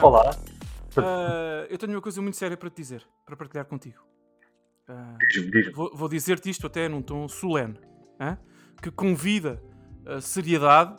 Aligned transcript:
falar. 0.00 0.34
Uh, 0.96 1.66
eu 1.68 1.78
tenho 1.78 1.92
uma 1.92 2.00
coisa 2.00 2.20
muito 2.20 2.36
séria 2.36 2.56
para 2.56 2.68
te 2.70 2.76
dizer, 2.76 3.06
para 3.24 3.36
partilhar 3.36 3.64
contigo. 3.66 3.98
Uh, 4.88 5.18
Diz-me, 5.28 5.50
diz-me. 5.52 5.72
vou, 5.72 5.90
vou 5.94 6.08
dizer-te 6.08 6.50
isto 6.50 6.66
até 6.66 6.88
num 6.88 7.00
tom 7.02 7.28
solene, 7.28 7.78
que 8.82 8.90
convida 8.90 9.62
a 10.06 10.20
seriedade 10.20 10.98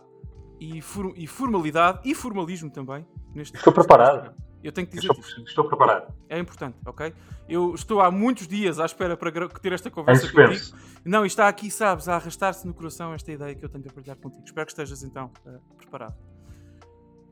e, 0.60 0.80
for- 0.82 1.14
e 1.18 1.27
formalidade 1.27 2.00
e 2.05 2.16
formalismo 2.16 2.70
também. 2.70 3.05
Neste 3.36 3.58
Estou 3.58 3.74
preparado. 3.74 4.34
Eu 4.63 4.71
tenho 4.71 4.85
que 4.88 4.96
dizer 4.96 5.12
Estou, 5.12 5.43
estou 5.43 5.68
preparado. 5.68 6.13
É 6.30 6.38
importante, 6.38 6.77
ok? 6.86 7.12
Eu 7.49 7.74
estou 7.74 7.99
há 7.99 8.12
muitos 8.12 8.48
dias 8.48 8.80
à 8.80 8.86
espera 8.86 9.18
para 9.18 9.32
gra- 9.32 9.49
ter 9.49 9.74
esta 9.74 9.90
conversa 9.90 10.21
suspense. 10.27 10.71
contigo. 10.71 11.02
Não, 11.04 11.24
e 11.24 11.27
está 11.27 11.48
aqui, 11.48 11.71
sabes, 11.71 12.08
a 12.08 12.15
arrastar-se 12.15 12.68
no 12.68 12.74
coração 12.74 13.13
esta 13.13 13.32
ideia 13.32 13.55
que 13.55 13.65
eu 13.65 13.70
tenho 13.70 13.84
a 13.90 13.91
partilhar 13.91 14.18
contigo. 14.18 14.43
Espero 14.46 14.65
que 14.68 14.71
estejas 14.71 15.02
então 15.04 15.32
uh, 15.48 15.60
preparado. 15.77 16.15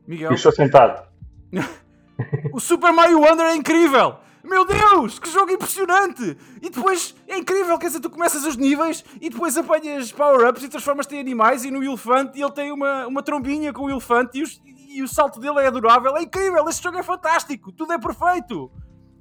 Miguel, 0.08 0.30
Eu 0.30 0.34
estou 0.34 0.50
sentado. 0.52 1.08
o 2.52 2.60
Super 2.60 2.92
Mario 2.92 3.20
Wonder 3.20 3.46
é 3.46 3.54
incrível! 3.56 4.16
Meu 4.42 4.64
Deus, 4.64 5.18
que 5.18 5.28
jogo 5.30 5.52
impressionante! 5.52 6.36
E 6.62 6.70
depois 6.70 7.14
é 7.28 7.36
incrível, 7.36 7.78
quer 7.78 7.88
dizer, 7.88 8.00
tu 8.00 8.08
começas 8.08 8.44
os 8.44 8.56
níveis 8.56 9.04
e 9.20 9.28
depois 9.28 9.56
apanhas 9.56 10.10
power-ups 10.12 10.62
e 10.64 10.68
transformas-te 10.68 11.14
em 11.14 11.20
animais 11.20 11.62
e 11.64 11.70
no 11.70 11.84
elefante 11.84 12.38
e 12.38 12.42
ele 12.42 12.52
tem 12.52 12.72
uma, 12.72 13.06
uma 13.06 13.22
trombinha 13.22 13.72
com 13.72 13.82
o 13.84 13.90
elefante 13.90 14.38
e, 14.38 14.42
os- 14.42 14.60
e 14.64 15.02
o 15.02 15.08
salto 15.08 15.38
dele 15.38 15.60
é 15.60 15.66
adorável. 15.66 16.16
É 16.16 16.22
incrível, 16.22 16.66
este 16.68 16.82
jogo 16.82 16.96
é 16.98 17.02
fantástico, 17.02 17.70
tudo 17.70 17.92
é 17.92 17.98
perfeito! 17.98 18.70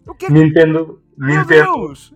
O 0.07 0.16
que 0.16 0.25
é 0.25 0.27
que. 0.30 0.33
Nintendo, 0.33 1.03
Meu 1.17 1.41
Nintendo 1.41 1.72
Deus! 1.73 2.13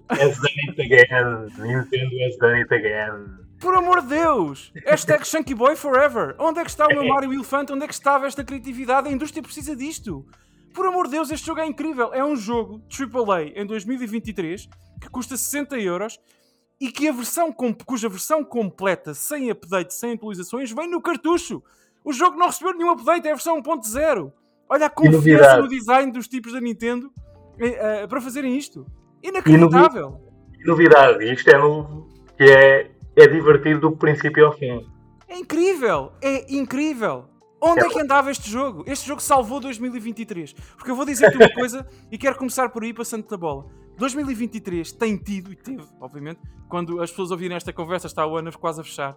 again. 0.79 1.47
Nintendo 1.57 2.45
it 2.55 2.73
again. 2.73 3.42
Por 3.63 3.73
amor 3.75 4.01
de 4.01 4.09
Deus! 4.09 4.73
Hashtag 4.85 5.25
Chunky 5.25 5.55
Boy 5.55 5.77
Forever! 5.77 6.35
Onde 6.37 6.59
é 6.59 6.65
que 6.65 6.69
está 6.69 6.85
o 6.85 6.89
meu 6.89 7.07
Mario 7.07 7.33
Elefante? 7.33 7.71
Onde 7.71 7.85
é 7.85 7.87
que 7.87 7.93
estava 7.93 8.27
esta 8.27 8.43
criatividade? 8.43 9.07
A 9.07 9.11
indústria 9.11 9.41
precisa 9.41 9.73
disto! 9.73 10.25
Por 10.73 10.85
amor 10.85 11.05
de 11.05 11.11
Deus, 11.11 11.31
este 11.31 11.47
jogo 11.47 11.61
é 11.61 11.65
incrível! 11.65 12.13
É 12.13 12.21
um 12.25 12.35
jogo 12.35 12.83
AAA 12.91 13.53
em 13.55 13.65
2023 13.65 14.67
que 14.99 15.09
custa 15.09 15.37
60 15.37 15.79
euros 15.79 16.19
e 16.77 16.91
que 16.91 17.07
a 17.07 17.13
versão 17.13 17.53
cuja 17.53 18.09
versão 18.09 18.43
completa, 18.43 19.13
sem 19.13 19.49
update, 19.49 19.93
sem 19.93 20.11
atualizações, 20.11 20.69
vem 20.73 20.89
no 20.89 21.01
cartucho! 21.01 21.63
O 22.03 22.11
jogo 22.11 22.37
não 22.37 22.47
recebeu 22.47 22.73
nenhum 22.73 22.91
update, 22.91 23.25
é 23.29 23.31
a 23.31 23.35
versão 23.35 23.63
1.0! 23.63 24.33
Olha 24.67 24.87
a 24.87 24.89
confiança 24.89 25.61
no 25.61 25.69
design 25.69 26.11
dos 26.11 26.27
tipos 26.27 26.51
da 26.51 26.59
Nintendo 26.59 27.09
eh, 27.57 28.01
eh, 28.01 28.07
para 28.07 28.19
fazerem 28.19 28.57
isto! 28.57 28.85
Inacreditável! 29.23 30.19
E 30.59 30.67
novidade, 30.67 31.31
isto 31.31 31.49
é 31.49 31.57
novo, 31.57 32.09
que 32.35 32.43
é, 32.43 32.92
é 33.15 33.27
divertido 33.27 33.79
do 33.81 33.91
princípio 33.95 34.45
ao 34.45 34.53
fim. 34.53 34.85
É 35.27 35.37
incrível! 35.37 36.11
É 36.21 36.53
incrível! 36.53 37.29
Onde 37.61 37.81
É 37.81 37.85
é 37.85 37.89
que 37.89 37.99
andava 37.99 38.29
este 38.29 38.49
jogo? 38.49 38.83
Este 38.85 39.07
jogo 39.07 39.21
salvou 39.21 39.59
2023. 39.59 40.53
Porque 40.53 40.91
eu 40.91 40.95
vou 40.95 41.05
dizer-te 41.05 41.37
uma 41.37 41.49
coisa 41.53 41.87
e 42.11 42.17
quero 42.17 42.35
começar 42.37 42.69
por 42.69 42.83
aí 42.83 42.93
passando 42.93 43.25
da 43.27 43.37
bola. 43.37 43.65
2023 43.97 44.91
tem 44.93 45.15
tido, 45.17 45.53
e 45.53 45.55
teve, 45.55 45.83
obviamente, 46.01 46.41
quando 46.67 47.01
as 47.01 47.09
pessoas 47.11 47.31
ouvirem 47.31 47.55
esta 47.55 47.71
conversa, 47.71 48.07
está 48.07 48.25
o 48.25 48.35
ano 48.35 48.51
quase 48.57 48.81
a 48.81 48.83
fechar, 48.83 49.15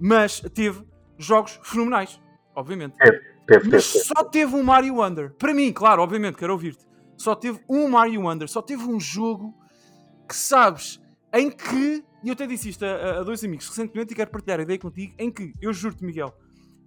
mas 0.00 0.40
teve 0.52 0.84
jogos 1.16 1.58
fenomenais, 1.62 2.20
obviamente. 2.54 2.96
Teve, 3.46 3.70
Mas 3.70 3.92
teve. 3.92 4.04
só 4.04 4.24
teve 4.24 4.54
um 4.56 4.62
Mario 4.64 4.96
Wonder. 4.96 5.32
Para 5.38 5.54
mim, 5.54 5.72
claro, 5.72 6.02
obviamente, 6.02 6.36
quero 6.36 6.52
ouvir-te. 6.52 6.84
Só 7.16 7.34
teve 7.34 7.60
um 7.68 7.88
Mario 7.88 8.22
Wonder. 8.22 8.48
Só 8.48 8.60
teve 8.60 8.82
um 8.84 8.98
jogo 9.00 9.54
que 10.28 10.34
sabes 10.34 11.00
em 11.32 11.50
que. 11.50 12.04
E 12.22 12.28
eu 12.28 12.32
até 12.32 12.46
disse 12.46 12.68
isto 12.68 12.84
a, 12.84 13.20
a 13.20 13.22
dois 13.22 13.42
amigos 13.44 13.68
recentemente 13.68 14.12
e 14.12 14.16
quero 14.16 14.30
partilhar 14.30 14.60
a 14.60 14.62
ideia 14.62 14.78
contigo. 14.78 15.14
Em 15.18 15.30
que, 15.30 15.52
eu 15.60 15.72
juro-te, 15.72 16.04
Miguel, 16.04 16.34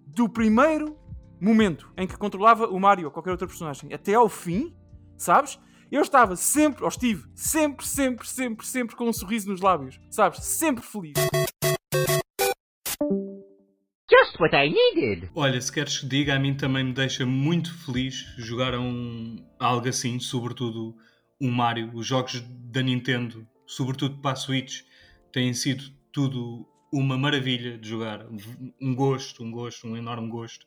do 0.07 0.27
primeiro 0.27 0.97
momento 1.39 1.91
em 1.97 2.05
que 2.05 2.17
controlava 2.17 2.67
o 2.67 2.79
Mario 2.79 3.05
ou 3.05 3.11
qualquer 3.11 3.31
outra 3.31 3.47
personagem 3.47 3.93
até 3.93 4.13
ao 4.13 4.27
fim, 4.27 4.75
sabes? 5.17 5.59
Eu 5.91 6.01
estava 6.01 6.35
sempre, 6.35 6.83
ou 6.83 6.89
estive, 6.89 7.25
sempre, 7.33 7.85
sempre, 7.85 8.27
sempre, 8.27 8.65
sempre 8.65 8.95
com 8.95 9.09
um 9.09 9.13
sorriso 9.13 9.49
nos 9.49 9.61
lábios, 9.61 9.99
sabes? 10.11 10.43
Sempre 10.43 10.83
feliz. 10.83 11.13
Just 14.11 14.39
what 14.39 14.55
I 14.55 14.69
needed. 14.69 15.29
Olha, 15.33 15.59
se 15.59 15.71
queres 15.71 15.99
que 15.99 16.07
diga, 16.07 16.35
a 16.35 16.39
mim 16.39 16.55
também 16.55 16.83
me 16.83 16.93
deixa 16.93 17.25
muito 17.25 17.73
feliz 17.85 18.25
jogar 18.37 18.77
um, 18.77 19.43
algo 19.59 19.87
assim, 19.87 20.19
sobretudo 20.19 20.95
um 21.41 21.49
Mario. 21.49 21.91
Os 21.93 22.05
jogos 22.05 22.39
da 22.41 22.81
Nintendo, 22.81 23.47
sobretudo 23.69 24.17
para 24.17 24.31
a 24.31 24.35
Switch, 24.35 24.81
têm 25.31 25.53
sido 25.53 25.83
tudo 26.11 26.67
uma 26.91 27.15
maravilha 27.15 27.77
de 27.77 27.87
jogar. 27.87 28.25
Um 28.81 28.95
gosto, 28.95 29.43
um 29.43 29.51
gosto, 29.51 29.87
um 29.87 29.95
enorme 29.95 30.27
gosto. 30.27 30.65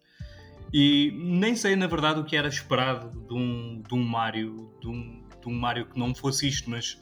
E 0.73 1.11
nem 1.17 1.57
sei, 1.57 1.75
na 1.75 1.89
verdade, 1.89 2.21
o 2.21 2.25
que 2.25 2.37
era 2.37 2.47
esperado 2.47 3.11
de 3.27 3.35
um, 3.35 3.83
de 3.83 3.93
um 3.93 4.05
Mario, 4.05 4.73
de 4.81 4.87
um, 4.87 5.27
de 5.41 5.49
um 5.49 5.53
Mario 5.53 5.87
que 5.87 5.99
não 5.99 6.15
fosse 6.15 6.47
isto, 6.47 6.71
mas 6.71 6.97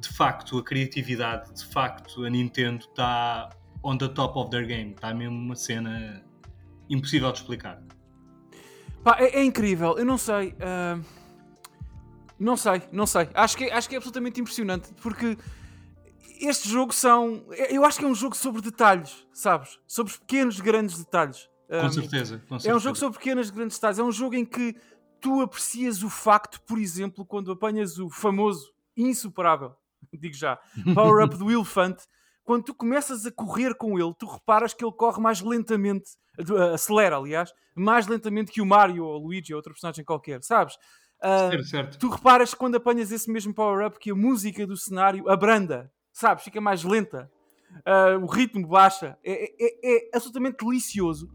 de 0.00 0.08
facto 0.08 0.56
a 0.56 0.64
criatividade, 0.64 1.52
de 1.54 1.66
facto 1.66 2.24
a 2.24 2.30
Nintendo 2.30 2.86
está 2.86 3.50
on 3.84 3.98
the 3.98 4.08
top 4.08 4.38
of 4.38 4.50
their 4.50 4.66
game. 4.66 4.92
Está 4.92 5.12
mesmo 5.12 5.36
uma 5.36 5.54
cena 5.54 6.24
impossível 6.88 7.30
de 7.30 7.40
explicar. 7.40 7.82
Pá, 9.04 9.18
é, 9.20 9.40
é 9.40 9.44
incrível, 9.44 9.98
eu 9.98 10.04
não 10.06 10.16
sei. 10.16 10.54
ah, 10.60 10.98
não 12.38 12.56
sei, 12.56 12.82
não 12.92 13.06
sei. 13.06 13.28
Acho 13.34 13.56
que, 13.56 13.64
é- 13.64 13.72
acho 13.72 13.88
que 13.88 13.94
é 13.94 13.98
absolutamente 13.98 14.40
impressionante 14.40 14.92
porque 15.02 15.36
este 16.40 16.68
jogo 16.68 16.92
são. 16.92 17.44
Eu 17.70 17.84
acho 17.84 17.98
que 17.98 18.04
é 18.04 18.08
um 18.08 18.14
jogo 18.14 18.36
sobre 18.36 18.60
detalhes, 18.60 19.26
sabes? 19.32 19.78
Sobre 19.86 20.12
os 20.12 20.18
pequenos, 20.18 20.60
grandes 20.60 20.98
detalhes. 20.98 21.48
Com 21.68 21.76
Ah, 21.76 21.90
certeza. 21.90 22.38
Com 22.48 22.54
é 22.54 22.56
um 22.56 22.60
certeza. 22.60 22.78
jogo 22.80 22.96
sobre 22.96 23.18
pequenos, 23.18 23.50
grandes 23.50 23.76
detalhes. 23.76 23.98
É 23.98 24.02
um 24.02 24.12
jogo 24.12 24.34
em 24.34 24.44
que 24.44 24.76
tu 25.20 25.40
aprecias 25.40 26.02
o 26.02 26.10
facto, 26.10 26.60
por 26.62 26.78
exemplo, 26.78 27.24
quando 27.24 27.50
apanhas 27.50 27.98
o 27.98 28.08
famoso, 28.10 28.72
insuperável, 28.96 29.74
digo 30.12 30.34
já, 30.34 30.58
power-up 30.94 31.36
do 31.36 31.50
elefante. 31.50 32.04
Quando 32.44 32.62
tu 32.64 32.74
começas 32.74 33.26
a 33.26 33.32
correr 33.32 33.74
com 33.74 33.98
ele, 33.98 34.14
tu 34.16 34.26
reparas 34.26 34.72
que 34.72 34.84
ele 34.84 34.92
corre 34.92 35.20
mais 35.20 35.40
lentamente, 35.40 36.10
acelera, 36.72 37.16
aliás, 37.16 37.50
mais 37.74 38.06
lentamente 38.06 38.52
que 38.52 38.60
o 38.60 38.66
Mario 38.66 39.04
ou 39.04 39.20
o 39.20 39.26
Luigi 39.26 39.52
ou 39.52 39.56
outro 39.58 39.72
personagem 39.72 40.04
qualquer, 40.04 40.40
sabes? 40.44 40.76
Ah, 41.22 41.48
Certo, 41.50 41.64
certo. 41.64 41.98
tu 41.98 42.08
reparas 42.10 42.52
que 42.52 42.58
quando 42.58 42.74
apanhas 42.76 43.10
esse 43.10 43.30
mesmo 43.30 43.54
power-up 43.54 43.98
que 43.98 44.10
a 44.10 44.14
música 44.14 44.66
do 44.66 44.76
cenário 44.76 45.28
abranda, 45.30 45.90
sabes? 46.12 46.44
Fica 46.44 46.60
mais 46.60 46.82
lenta, 46.84 47.30
Ah, 47.84 48.16
o 48.20 48.26
ritmo 48.26 48.66
baixa, 48.68 49.18
é, 49.24 49.44
é- 49.58 49.96
é 49.96 50.16
absolutamente 50.16 50.64
delicioso. 50.64 51.28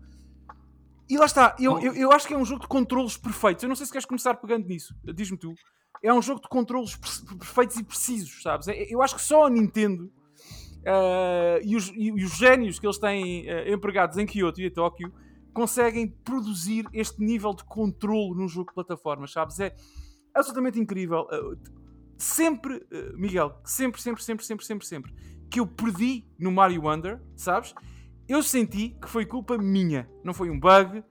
E 1.09 1.17
lá 1.17 1.25
está, 1.25 1.55
eu, 1.59 1.77
eu, 1.79 1.93
eu 1.93 2.11
acho 2.11 2.25
que 2.25 2.33
é 2.33 2.37
um 2.37 2.45
jogo 2.45 2.61
de 2.61 2.67
controlos 2.67 3.17
perfeitos. 3.17 3.63
Eu 3.63 3.67
não 3.69 3.75
sei 3.75 3.85
se 3.85 3.91
queres 3.91 4.05
começar 4.05 4.33
pegando 4.35 4.65
nisso, 4.67 4.95
diz-me 5.13 5.37
tu. 5.37 5.53
É 6.01 6.11
um 6.13 6.21
jogo 6.21 6.41
de 6.41 6.47
controlos 6.47 6.95
per- 6.95 7.37
perfeitos 7.37 7.75
e 7.75 7.83
precisos, 7.83 8.41
sabes? 8.41 8.67
É- 8.69 8.85
Eu 8.89 9.01
acho 9.01 9.15
que 9.15 9.21
só 9.21 9.45
a 9.45 9.49
Nintendo 9.49 10.09
ah, 10.85 11.59
e, 11.63 11.75
os, 11.75 11.91
e 11.95 12.11
os 12.11 12.37
génios 12.37 12.79
que 12.79 12.87
eles 12.87 12.97
têm 12.97 13.45
empregados 13.71 14.17
em 14.17 14.25
Kyoto 14.25 14.61
e 14.61 14.65
em 14.67 14.71
Tóquio 14.71 15.13
conseguem 15.53 16.07
produzir 16.07 16.85
este 16.93 17.21
nível 17.23 17.53
de 17.53 17.63
controlo 17.63 18.33
num 18.35 18.47
jogo 18.47 18.69
de 18.69 18.75
plataformas, 18.75 19.31
sabes? 19.31 19.59
É 19.59 19.75
absolutamente 20.33 20.79
incrível. 20.79 21.27
Uh, 21.31 21.81
Sempre, 22.17 22.75
uh, 22.75 23.17
Miguel, 23.17 23.59
sempre, 23.65 23.99
sempre, 23.99 24.23
sempre, 24.23 24.45
sempre, 24.45 24.63
sempre, 24.65 24.85
sempre 24.85 25.13
que 25.49 25.59
eu 25.59 25.65
perdi 25.65 26.23
no 26.39 26.51
Mario 26.51 26.83
Wonder, 26.83 27.19
sabes? 27.35 27.73
Eu 28.27 28.43
senti 28.43 28.89
que 29.01 29.09
foi 29.09 29.25
culpa 29.25 29.57
minha. 29.57 30.07
Não 30.23 30.31
foi 30.33 30.49
um 30.51 30.59
bug, 30.59 31.03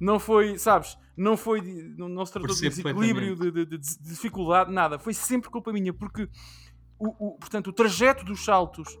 não 0.00 0.18
foi, 0.18 0.58
sabes? 0.58 0.98
Não 1.16 1.36
foi, 1.36 1.60
não, 1.96 2.08
não 2.08 2.26
se 2.26 2.32
tratou 2.32 2.48
de 2.54 2.60
desequilíbrio, 3.04 3.36
de, 3.52 3.64
de- 3.64 3.78
de- 3.78 3.98
de 3.98 4.08
dificuldade, 4.10 4.72
nada. 4.72 4.98
Foi 4.98 5.14
sempre 5.14 5.48
culpa 5.48 5.72
minha, 5.72 5.94
porque 5.94 6.28
o, 6.98 7.28
o- 7.28 7.38
portanto, 7.38 7.68
o 7.68 7.72
trajeto 7.72 8.24
dos 8.24 8.44
saltos, 8.44 8.98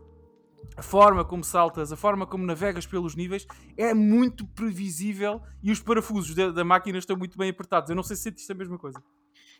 a 0.76 0.82
forma 0.82 1.24
como 1.24 1.42
saltas, 1.42 1.92
a 1.92 1.96
forma 1.96 2.26
como 2.26 2.46
navegas 2.46 2.86
pelos 2.86 3.16
níveis 3.16 3.46
é 3.76 3.92
muito 3.92 4.46
previsível 4.46 5.42
e 5.62 5.70
os 5.70 5.80
parafusos 5.80 6.34
da, 6.34 6.50
da 6.50 6.64
máquina 6.64 6.98
estão 6.98 7.16
muito 7.16 7.36
bem 7.36 7.50
apertados. 7.50 7.90
Eu 7.90 7.96
não 7.96 8.02
sei 8.02 8.16
se 8.16 8.22
sentiste 8.22 8.52
a 8.52 8.54
mesma 8.54 8.78
coisa. 8.78 9.02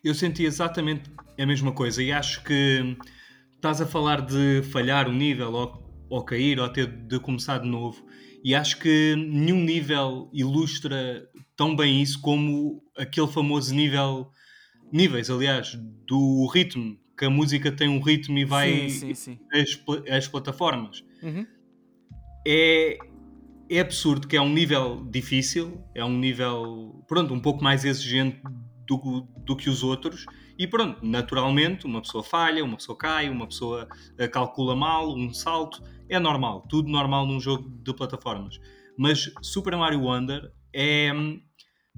Eu 0.03 0.15
senti 0.15 0.43
exatamente 0.43 1.11
a 1.37 1.45
mesma 1.45 1.71
coisa 1.73 2.01
e 2.01 2.11
acho 2.11 2.43
que 2.43 2.97
estás 3.53 3.81
a 3.81 3.85
falar 3.85 4.21
de 4.21 4.63
falhar 4.71 5.09
um 5.09 5.13
nível 5.13 5.51
ou, 5.51 6.05
ou 6.09 6.23
cair 6.23 6.59
ou 6.59 6.69
ter 6.69 6.87
de 6.87 7.19
começar 7.19 7.57
de 7.57 7.67
novo 7.67 8.05
e 8.43 8.55
acho 8.55 8.79
que 8.79 9.15
nenhum 9.17 9.61
nível 9.61 10.29
ilustra 10.33 11.27
tão 11.55 11.75
bem 11.75 12.01
isso 12.01 12.21
como 12.21 12.81
aquele 12.97 13.27
famoso 13.27 13.75
nível 13.75 14.31
níveis, 14.91 15.29
aliás, 15.29 15.77
do 16.07 16.47
ritmo 16.47 16.97
que 17.19 17.25
a 17.25 17.29
música 17.29 17.69
tem 17.69 17.89
um 17.89 17.99
ritmo 18.01 18.37
e 18.37 18.45
vai 18.45 18.89
Sim, 18.89 18.89
sim, 18.89 19.13
sim. 19.13 19.39
As, 19.53 19.75
pla- 19.75 20.01
as 20.09 20.25
plataformas 20.25 21.03
Uhum. 21.21 21.45
é, 22.47 22.97
é 23.69 23.79
absurdo 23.81 24.25
que 24.25 24.37
é 24.37 24.41
um 24.41 24.49
nível 24.49 25.05
difícil, 25.11 25.83
é 25.93 26.03
um 26.03 26.17
nível, 26.17 27.03
pronto, 27.09 27.33
um 27.33 27.39
pouco 27.41 27.61
mais 27.61 27.83
exigente 27.83 28.41
do, 28.87 29.27
do 29.45 29.55
que 29.57 29.69
os 29.69 29.83
outros. 29.83 30.25
E 30.57 30.65
pronto, 30.65 31.05
naturalmente, 31.05 31.85
uma 31.85 32.01
pessoa 32.01 32.23
falha, 32.23 32.63
uma 32.63 32.77
pessoa 32.77 32.97
cai, 32.97 33.29
uma 33.29 33.47
pessoa 33.47 33.87
eh, 34.17 34.27
calcula 34.27 34.75
mal, 34.75 35.13
um 35.13 35.33
salto, 35.33 35.83
é 36.07 36.17
normal, 36.19 36.65
tudo 36.69 36.89
normal 36.89 37.27
num 37.27 37.39
jogo 37.39 37.69
de 37.83 37.93
plataformas. 37.93 38.59
Mas 38.97 39.29
Super 39.41 39.75
Mario 39.75 40.01
Wonder 40.01 40.51
é, 40.73 41.11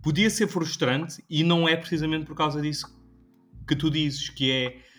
podia 0.02 0.30
ser 0.30 0.48
frustrante 0.48 1.24
e 1.30 1.44
não 1.44 1.68
é 1.70 1.76
precisamente 1.76 2.26
por 2.26 2.36
causa 2.36 2.60
disso 2.62 2.86
que 3.68 3.76
tu 3.76 3.90
dizes, 3.90 4.30
que 4.30 4.52
é 4.52 4.91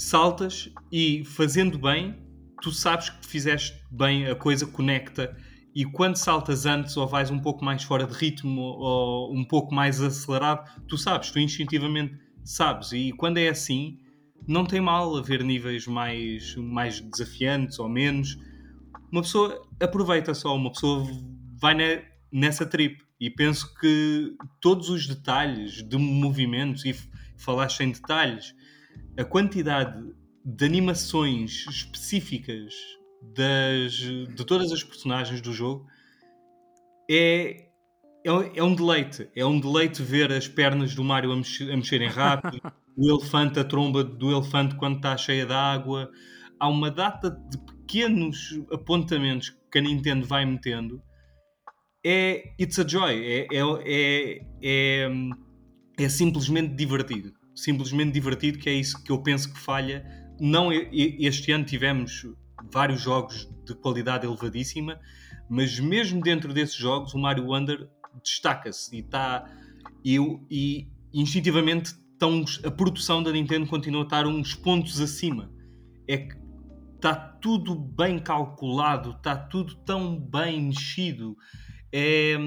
saltas 0.00 0.72
e 0.90 1.22
fazendo 1.26 1.78
bem, 1.78 2.16
tu 2.62 2.72
sabes 2.72 3.10
que 3.10 3.26
fizeste 3.26 3.78
bem, 3.90 4.26
a 4.26 4.34
coisa 4.34 4.66
conecta 4.66 5.36
e 5.74 5.84
quando 5.84 6.16
saltas 6.16 6.64
antes 6.64 6.96
ou 6.96 7.06
vais 7.06 7.30
um 7.30 7.38
pouco 7.38 7.62
mais 7.62 7.82
fora 7.82 8.06
de 8.06 8.14
ritmo 8.14 8.62
ou 8.62 9.34
um 9.34 9.44
pouco 9.44 9.74
mais 9.74 10.00
acelerado, 10.00 10.68
tu 10.88 10.96
sabes, 10.96 11.30
tu 11.30 11.38
instintivamente 11.38 12.18
sabes. 12.42 12.92
E 12.92 13.12
quando 13.12 13.36
é 13.36 13.48
assim, 13.48 13.98
não 14.48 14.64
tem 14.64 14.80
mal 14.80 15.14
haver 15.16 15.44
níveis 15.44 15.86
mais, 15.86 16.56
mais 16.56 17.00
desafiantes 17.00 17.78
ou 17.78 17.88
menos. 17.88 18.38
Uma 19.12 19.20
pessoa 19.20 19.68
aproveita 19.78 20.32
só, 20.32 20.56
uma 20.56 20.72
pessoa 20.72 21.06
vai 21.60 21.74
na, 21.74 22.02
nessa 22.32 22.64
trip. 22.64 23.04
E 23.20 23.28
penso 23.28 23.72
que 23.74 24.34
todos 24.62 24.88
os 24.88 25.06
detalhes 25.06 25.86
de 25.86 25.98
movimentos, 25.98 26.86
e 26.86 26.96
falaste 27.36 27.80
em 27.80 27.92
detalhes, 27.92 28.54
a 29.16 29.24
quantidade 29.24 30.02
de 30.44 30.64
animações 30.64 31.66
específicas 31.68 32.72
das, 33.22 33.92
de 33.92 34.44
todas 34.46 34.72
as 34.72 34.82
personagens 34.82 35.40
do 35.40 35.52
jogo 35.52 35.86
é, 37.10 37.68
é, 38.24 38.58
é, 38.58 38.62
um 38.62 38.74
deleite. 38.74 39.28
É 39.34 39.44
um 39.44 39.58
deleite 39.58 40.02
ver 40.02 40.32
as 40.32 40.48
pernas 40.48 40.94
do 40.94 41.04
Mario 41.04 41.32
a, 41.32 41.36
mexer, 41.36 41.70
a 41.70 41.76
mexerem 41.76 42.08
rápido, 42.08 42.60
o 42.96 43.10
elefante, 43.10 43.58
a 43.58 43.64
tromba 43.64 44.04
do 44.04 44.30
elefante 44.30 44.74
quando 44.76 44.96
está 44.96 45.16
cheia 45.16 45.44
de 45.44 45.52
água. 45.52 46.10
Há 46.58 46.68
uma 46.68 46.90
data 46.90 47.30
de 47.30 47.58
pequenos 47.58 48.60
apontamentos 48.72 49.56
que 49.70 49.78
a 49.78 49.82
Nintendo 49.82 50.26
vai 50.26 50.44
metendo. 50.44 51.02
É 52.04 52.52
It's 52.60 52.78
a 52.78 52.86
Joy. 52.86 53.24
É, 53.24 53.46
é, 53.52 53.60
é, 53.84 54.46
é, 54.62 55.10
é 55.98 56.08
simplesmente 56.08 56.74
divertido. 56.74 57.39
Simplesmente 57.60 58.12
divertido, 58.12 58.58
que 58.58 58.70
é 58.70 58.72
isso 58.72 59.02
que 59.04 59.12
eu 59.12 59.22
penso 59.22 59.52
que 59.52 59.58
falha. 59.58 60.02
Não, 60.40 60.72
este 60.72 61.52
ano 61.52 61.62
tivemos 61.62 62.26
vários 62.72 63.02
jogos 63.02 63.46
de 63.66 63.74
qualidade 63.74 64.26
elevadíssima, 64.26 64.98
mas 65.46 65.78
mesmo 65.78 66.22
dentro 66.22 66.54
desses 66.54 66.74
jogos, 66.74 67.12
o 67.12 67.18
Mario 67.18 67.48
Wonder 67.48 67.86
destaca-se 68.24 68.96
e 68.96 69.00
está. 69.00 69.44
E, 70.02 70.16
e 70.50 70.88
instintivamente 71.12 71.92
tão, 72.18 72.42
a 72.64 72.70
produção 72.70 73.22
da 73.22 73.30
Nintendo 73.30 73.66
continua 73.66 74.02
a 74.02 74.04
estar 74.04 74.26
uns 74.26 74.54
pontos 74.54 74.98
acima. 74.98 75.52
É 76.08 76.16
que 76.16 76.34
está 76.96 77.14
tudo 77.14 77.74
bem 77.74 78.18
calculado, 78.18 79.10
está 79.10 79.36
tudo 79.36 79.74
tão 79.84 80.18
bem 80.18 80.62
mexido. 80.62 81.36
É, 81.92 82.38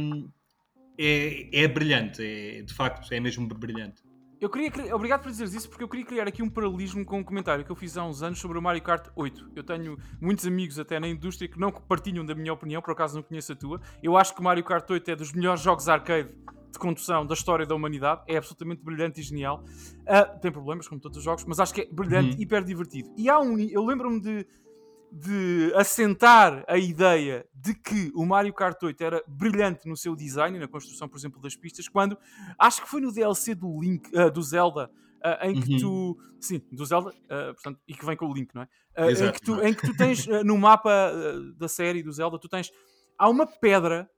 é, 0.97 1.63
é 1.63 1.67
brilhante, 1.67 2.23
é, 2.23 2.63
de 2.63 2.73
facto, 2.73 3.13
é 3.13 3.19
mesmo 3.19 3.47
brilhante. 3.47 4.01
Eu 4.43 4.49
queria, 4.49 4.93
obrigado 4.93 5.21
por 5.21 5.31
dizeres 5.31 5.53
isso, 5.53 5.69
porque 5.69 5.85
eu 5.85 5.87
queria 5.87 6.05
criar 6.05 6.27
aqui 6.27 6.43
um 6.43 6.49
paralelismo 6.49 7.05
com 7.05 7.17
um 7.17 7.23
comentário 7.23 7.63
que 7.63 7.71
eu 7.71 7.75
fiz 7.77 7.95
há 7.95 8.03
uns 8.03 8.21
anos 8.21 8.39
sobre 8.39 8.57
o 8.57 8.61
Mario 8.61 8.81
Kart 8.81 9.07
8. 9.15 9.51
Eu 9.55 9.63
tenho 9.63 9.97
muitos 10.19 10.45
amigos 10.45 10.77
até 10.77 10.99
na 10.99 11.07
indústria 11.07 11.47
que 11.47 11.57
não 11.57 11.71
partilham 11.71 12.25
da 12.25 12.35
minha 12.35 12.51
opinião, 12.51 12.81
por 12.81 12.91
acaso 12.91 13.15
não 13.15 13.23
conheço 13.23 13.53
a 13.53 13.55
tua. 13.55 13.79
Eu 14.03 14.17
acho 14.17 14.35
que 14.35 14.41
o 14.41 14.43
Mario 14.43 14.65
Kart 14.65 14.85
8 14.89 15.11
é 15.11 15.15
dos 15.15 15.31
melhores 15.31 15.61
jogos 15.61 15.87
arcade 15.87 16.27
de 16.69 16.77
condução 16.77 17.25
da 17.25 17.33
história 17.33 17.65
da 17.65 17.73
humanidade. 17.73 18.23
É 18.27 18.35
absolutamente 18.35 18.83
brilhante 18.83 19.21
e 19.21 19.23
genial. 19.23 19.63
Uh, 20.01 20.37
tem 20.41 20.51
problemas, 20.51 20.89
como 20.89 20.99
todos 20.99 21.19
os 21.19 21.23
jogos, 21.23 21.45
mas 21.45 21.61
acho 21.61 21.73
que 21.73 21.79
é 21.79 21.87
brilhante, 21.89 22.35
uhum. 22.35 22.41
hiper 22.41 22.65
divertido. 22.65 23.13
E 23.15 23.29
há 23.29 23.39
um. 23.39 23.57
Eu 23.57 23.85
lembro-me 23.85 24.19
de 24.19 24.45
de 25.15 25.71
assentar 25.75 26.65
a 26.67 26.75
ideia 26.75 27.45
de 27.53 27.75
que 27.75 28.11
o 28.15 28.25
Mario 28.25 28.51
Kart 28.51 28.81
8 28.81 29.03
era 29.03 29.23
brilhante 29.27 29.87
no 29.87 29.95
seu 29.95 30.15
design, 30.15 30.57
na 30.57 30.67
construção, 30.67 31.07
por 31.07 31.17
exemplo, 31.17 31.39
das 31.39 31.55
pistas, 31.55 31.87
quando 31.87 32.17
acho 32.57 32.81
que 32.81 32.89
foi 32.89 32.99
no 32.99 33.13
DLC 33.13 33.53
do 33.53 33.79
Link, 33.79 34.09
uh, 34.17 34.31
do 34.31 34.41
Zelda, 34.41 34.89
uh, 35.23 35.45
em 35.45 35.61
que 35.61 35.73
uhum. 35.73 35.79
tu. 35.79 36.17
Sim, 36.41 36.61
do 36.71 36.83
Zelda, 36.83 37.09
uh, 37.11 37.53
portanto, 37.53 37.79
e 37.87 37.93
que 37.93 38.03
vem 38.03 38.17
com 38.17 38.25
o 38.25 38.33
Link, 38.33 38.55
não 38.55 38.63
é? 38.63 38.67
Em 39.11 39.31
que, 39.31 39.41
tu, 39.41 39.61
em, 39.61 39.73
que 39.73 39.85
tu, 39.85 39.95
tens 39.95 40.25
no 40.43 40.57
mapa 40.57 41.11
da 41.57 41.67
série 41.67 42.01
do 42.01 42.11
Zelda, 42.11 42.39
tu 42.39 42.49
tens. 42.49 42.71
Há 43.17 43.29
uma 43.29 43.45
pedra, 43.45 44.09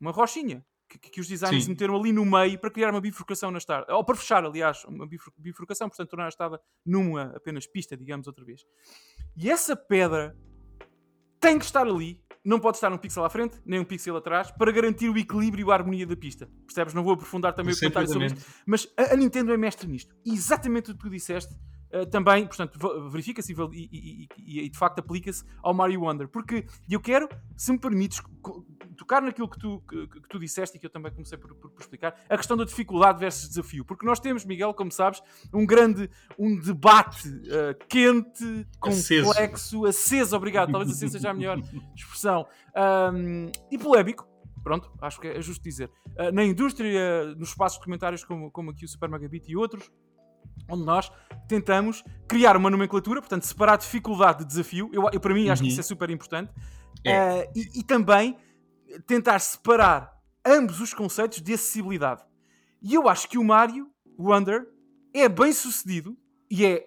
uma 0.00 0.10
rochinha, 0.10 0.64
que, 0.98 1.10
que, 1.10 1.20
os 1.20 1.28
designers 1.28 1.64
Sim. 1.64 1.70
meteram 1.70 1.96
ali 1.96 2.12
no 2.12 2.24
meio 2.24 2.58
para 2.58 2.70
criar 2.70 2.90
uma 2.90 3.00
bifurcação 3.00 3.50
na 3.50 3.58
estrada. 3.58 3.94
Ou 3.94 4.04
para 4.04 4.16
fechar, 4.16 4.44
aliás, 4.44 4.84
uma 4.84 5.06
bifurcação, 5.38 5.88
portanto, 5.88 6.08
tornar 6.08 6.26
a 6.26 6.28
estrada 6.28 6.60
numa 6.84 7.32
apenas 7.36 7.66
pista, 7.66 7.96
digamos, 7.96 8.26
outra 8.26 8.44
vez. 8.44 8.62
E 9.36 9.50
essa 9.50 9.76
pedra 9.76 10.36
tem 11.38 11.58
que 11.58 11.64
estar 11.64 11.86
ali. 11.86 12.22
Não 12.44 12.58
pode 12.58 12.78
estar 12.78 12.90
um 12.90 12.96
pixel 12.96 13.24
à 13.24 13.30
frente, 13.30 13.60
nem 13.66 13.78
um 13.78 13.84
pixel 13.84 14.16
atrás, 14.16 14.50
para 14.50 14.72
garantir 14.72 15.10
o 15.10 15.16
equilíbrio 15.16 15.68
e 15.68 15.70
a 15.70 15.74
harmonia 15.74 16.06
da 16.06 16.16
pista. 16.16 16.50
Percebes? 16.66 16.94
Não 16.94 17.04
vou 17.04 17.12
aprofundar 17.12 17.54
também 17.54 17.74
o 17.74 17.78
comentário 17.78 18.08
sobre 18.08 18.26
isto. 18.26 18.40
Mas 18.66 18.88
a, 18.96 19.12
a 19.12 19.16
Nintendo 19.16 19.52
é 19.52 19.56
mestre 19.56 19.86
nisto. 19.86 20.14
E 20.24 20.32
exatamente 20.32 20.90
o 20.90 20.94
que 20.94 21.00
tu 21.00 21.10
disseste 21.10 21.54
Uh, 21.92 22.06
também, 22.06 22.46
portanto, 22.46 22.78
verifica-se 23.10 23.52
e, 23.52 23.56
e, 23.72 24.28
e, 24.38 24.60
e, 24.60 24.68
de 24.68 24.78
facto 24.78 25.00
aplica-se 25.00 25.44
ao 25.62 25.74
Mario 25.74 26.02
Wonder. 26.02 26.28
Porque 26.28 26.64
eu 26.88 27.00
quero, 27.00 27.28
se 27.56 27.72
me 27.72 27.78
permites, 27.78 28.22
tocar 28.96 29.22
naquilo 29.22 29.48
que 29.48 29.58
tu, 29.58 29.82
que, 29.88 30.06
que, 30.06 30.28
tu 30.28 30.38
disseste 30.38 30.76
e 30.76 30.80
que 30.80 30.86
eu 30.86 30.90
também 30.90 31.10
comecei 31.10 31.38
por, 31.38 31.54
por, 31.54 31.70
por, 31.70 31.80
explicar, 31.80 32.14
a 32.28 32.36
questão 32.36 32.56
da 32.56 32.64
dificuldade 32.64 33.18
versus 33.18 33.48
desafio. 33.48 33.84
Porque 33.84 34.04
nós 34.04 34.20
temos, 34.20 34.44
Miguel, 34.44 34.74
como 34.74 34.92
sabes, 34.92 35.22
um 35.52 35.64
grande 35.64 36.10
um 36.38 36.58
debate 36.58 37.28
uh, 37.28 37.74
quente, 37.88 38.66
complexo, 38.78 39.86
aceso. 39.86 39.86
aceso, 39.86 40.36
obrigado, 40.36 40.70
talvez 40.70 40.90
aceso 40.92 41.12
seja 41.12 41.30
a 41.30 41.34
melhor 41.34 41.58
expressão, 41.96 42.46
um, 43.14 43.50
e 43.70 43.78
polémico. 43.78 44.28
Pronto, 44.62 44.92
acho 45.00 45.18
que 45.18 45.28
é 45.28 45.40
justo 45.40 45.62
dizer. 45.64 45.90
Uh, 46.08 46.30
na 46.32 46.44
indústria, 46.44 47.34
nos 47.36 47.48
espaços 47.48 47.78
de 47.78 47.84
comentários 47.84 48.22
como, 48.24 48.50
como 48.50 48.70
aqui 48.70 48.84
o 48.84 48.88
Super 48.88 49.08
Megabit 49.08 49.50
e 49.50 49.56
outros, 49.56 49.90
onde 50.68 50.84
nós 50.84 51.10
tentamos 51.48 52.04
criar 52.28 52.56
uma 52.56 52.70
nomenclatura, 52.70 53.20
portanto, 53.20 53.44
separar 53.44 53.76
dificuldade 53.76 54.40
de 54.40 54.44
desafio. 54.46 54.88
Eu, 54.92 55.08
eu 55.12 55.20
para 55.20 55.34
mim, 55.34 55.48
acho 55.48 55.62
que 55.62 55.68
isso 55.68 55.80
é 55.80 55.82
uhum. 55.82 55.88
super 55.88 56.10
importante. 56.10 56.52
É. 57.04 57.42
Uh, 57.42 57.58
e, 57.58 57.80
e, 57.80 57.82
também 57.82 58.36
tentar 59.06 59.38
separar 59.38 60.12
ambos 60.44 60.80
os 60.80 60.92
conceitos 60.94 61.40
de 61.40 61.54
acessibilidade. 61.54 62.22
E 62.82 62.94
eu 62.94 63.08
acho 63.08 63.28
que 63.28 63.38
o 63.38 63.44
Mario 63.44 63.90
Wonder 64.18 64.66
é 65.12 65.28
bem 65.28 65.52
sucedido 65.52 66.16
e 66.50 66.64
é. 66.64 66.86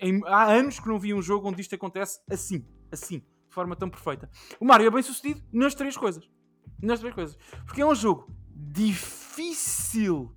Em, 0.00 0.20
há 0.26 0.52
anos 0.52 0.80
que 0.80 0.88
não 0.88 0.98
vi 0.98 1.14
um 1.14 1.22
jogo 1.22 1.48
onde 1.48 1.60
isto 1.60 1.74
acontece 1.74 2.20
assim, 2.28 2.66
assim, 2.90 3.20
de 3.20 3.54
forma 3.54 3.76
tão 3.76 3.88
perfeita. 3.88 4.28
O 4.58 4.64
Mario 4.64 4.88
é 4.88 4.90
bem 4.90 5.02
sucedido 5.02 5.40
nas 5.52 5.74
três 5.74 5.96
coisas. 5.96 6.28
Nas 6.82 6.98
três 6.98 7.14
coisas. 7.14 7.36
Porque 7.64 7.80
é 7.80 7.86
um 7.86 7.94
jogo 7.94 8.26
difícil 8.50 10.34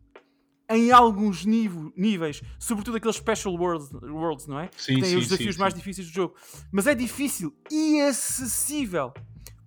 em 0.70 0.92
alguns 0.92 1.46
níveis, 1.46 2.42
sobretudo 2.60 2.98
aqueles 2.98 3.18
special 3.18 3.56
worlds, 3.56 3.92
worlds 3.92 4.48
não 4.48 4.60
é? 4.60 4.70
Sim, 4.78 4.96
Tem 4.96 5.06
sim, 5.06 5.16
os 5.18 5.28
desafios 5.28 5.56
sim, 5.56 5.62
mais 5.62 5.74
difíceis 5.74 6.08
do 6.08 6.14
jogo. 6.14 6.36
Mas 6.72 6.88
é 6.88 6.96
difícil 6.96 7.56
e 7.72 8.02
acessível 8.02 9.14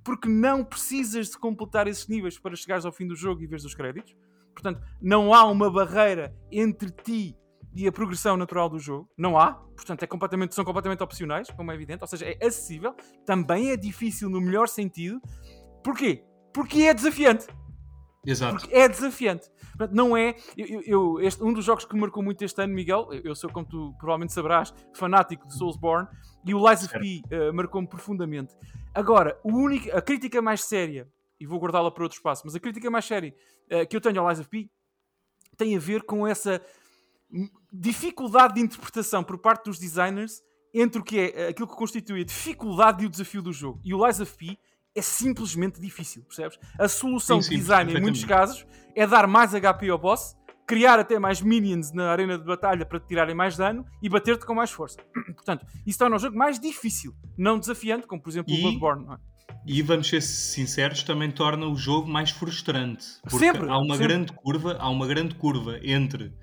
porque 0.02 0.28
não 0.28 0.64
precisas 0.64 1.28
de 1.28 1.38
completar 1.38 1.86
esses 1.86 2.08
níveis 2.08 2.38
para 2.38 2.56
chegares 2.56 2.84
ao 2.86 2.92
fim 2.92 3.06
do 3.06 3.14
jogo 3.14 3.42
e 3.42 3.46
veres 3.46 3.64
os 3.64 3.74
créditos. 3.74 4.16
Portanto, 4.54 4.82
não 5.00 5.34
há 5.34 5.44
uma 5.44 5.70
barreira 5.70 6.34
entre 6.50 6.90
ti 6.90 7.36
e 7.74 7.86
a 7.86 7.92
progressão 7.92 8.36
natural 8.36 8.68
do 8.68 8.78
jogo. 8.78 9.08
Não 9.16 9.38
há. 9.38 9.52
Portanto, 9.52 10.02
é 10.02 10.06
completamente, 10.06 10.54
são 10.54 10.64
completamente 10.64 11.02
opcionais, 11.02 11.50
como 11.50 11.70
é 11.70 11.74
evidente. 11.74 12.02
Ou 12.02 12.08
seja, 12.08 12.24
é 12.24 12.46
acessível. 12.46 12.94
Também 13.24 13.70
é 13.70 13.76
difícil 13.76 14.28
no 14.30 14.40
melhor 14.40 14.66
sentido. 14.66 15.20
Porquê? 15.84 16.24
Porque 16.52 16.82
é 16.82 16.94
desafiante. 16.94 17.46
Exato. 18.26 18.56
Porque 18.56 18.74
é 18.74 18.88
desafiante. 18.88 19.48
Portanto, 19.78 19.94
não 19.94 20.16
é. 20.16 20.34
Eu, 20.56 20.82
eu, 20.82 21.20
este, 21.20 21.42
um 21.42 21.52
dos 21.52 21.64
jogos 21.64 21.84
que 21.84 21.94
me 21.94 22.00
marcou 22.00 22.20
muito 22.20 22.44
este 22.44 22.60
ano, 22.60 22.74
Miguel, 22.74 23.08
eu 23.24 23.34
sou, 23.36 23.48
como 23.48 23.64
tu 23.64 23.94
provavelmente 23.96 24.32
saberás, 24.32 24.74
fanático 24.92 25.46
de 25.46 25.54
Soulsborne, 25.56 26.08
e 26.44 26.52
o 26.52 26.68
Lies 26.68 26.82
of 26.82 26.98
P 26.98 27.22
uh, 27.30 27.54
marcou-me 27.54 27.86
profundamente. 27.86 28.54
Agora, 28.92 29.38
o 29.44 29.52
único, 29.52 29.96
a 29.96 30.02
crítica 30.02 30.42
mais 30.42 30.64
séria, 30.64 31.08
e 31.38 31.46
vou 31.46 31.60
guardá-la 31.60 31.90
para 31.92 32.02
outro 32.02 32.16
espaço, 32.18 32.42
mas 32.44 32.56
a 32.56 32.60
crítica 32.60 32.90
mais 32.90 33.04
séria 33.04 33.32
uh, 33.70 33.86
que 33.86 33.96
eu 33.96 34.00
tenho 34.00 34.20
ao 34.20 34.28
Lies 34.28 34.40
of 34.40 34.48
P 34.48 34.68
tem 35.56 35.76
a 35.76 35.78
ver 35.78 36.02
com 36.02 36.26
essa 36.26 36.60
dificuldade 37.72 38.54
de 38.54 38.60
interpretação 38.60 39.22
por 39.22 39.38
parte 39.38 39.64
dos 39.66 39.78
designers 39.78 40.42
entre 40.72 41.00
o 41.00 41.04
que 41.04 41.18
é 41.18 41.40
eh, 41.40 41.48
aquilo 41.48 41.66
que 41.66 41.74
constitui 41.74 42.22
a 42.22 42.24
dificuldade 42.24 43.02
e 43.02 43.06
o 43.06 43.10
desafio 43.10 43.42
do 43.42 43.52
jogo. 43.52 43.80
E 43.84 43.92
o 43.92 44.04
Lies 44.04 44.20
of 44.20 44.36
P 44.36 44.58
é 44.94 45.02
simplesmente 45.02 45.80
difícil, 45.80 46.22
percebes? 46.24 46.58
A 46.78 46.88
solução 46.88 47.40
sim, 47.40 47.50
sim, 47.50 47.54
de 47.54 47.60
design, 47.60 47.94
em 47.94 48.00
muitos 48.00 48.24
casos, 48.24 48.66
é 48.98 49.06
dar 49.06 49.28
mais 49.28 49.52
HP 49.52 49.88
ao 49.90 49.98
boss, 49.98 50.36
criar 50.66 50.98
até 50.98 51.18
mais 51.20 51.40
minions 51.40 51.92
na 51.92 52.10
arena 52.10 52.36
de 52.36 52.44
batalha 52.44 52.84
para 52.84 52.98
te 52.98 53.06
tirarem 53.06 53.34
mais 53.34 53.56
dano 53.56 53.84
e 54.02 54.08
bater-te 54.08 54.44
com 54.44 54.54
mais 54.54 54.72
força. 54.72 54.98
Portanto, 55.34 55.64
isso 55.86 55.98
torna 55.98 56.16
o 56.16 56.18
jogo 56.18 56.36
mais 56.36 56.58
difícil, 56.58 57.14
não 57.38 57.60
desafiante, 57.60 58.08
como 58.08 58.20
por 58.20 58.28
exemplo 58.28 58.52
e... 58.52 58.58
o 58.58 58.62
Bloodborne. 58.62 59.06
Não 59.06 59.14
é? 59.14 59.18
E 59.64 59.82
vamos 59.82 60.08
ser 60.08 60.20
sinceros, 60.20 61.02
também 61.04 61.30
torna 61.30 61.66
o 61.66 61.76
jogo 61.76 62.08
mais 62.08 62.30
frustrante. 62.30 63.04
Porque 63.22 63.38
sempre, 63.38 63.68
há 63.70 63.78
uma 63.78 63.94
sempre. 63.94 64.08
grande 64.08 64.32
curva, 64.32 64.76
há 64.80 64.88
uma 64.88 65.06
grande 65.06 65.34
curva 65.36 65.78
entre 65.82 66.34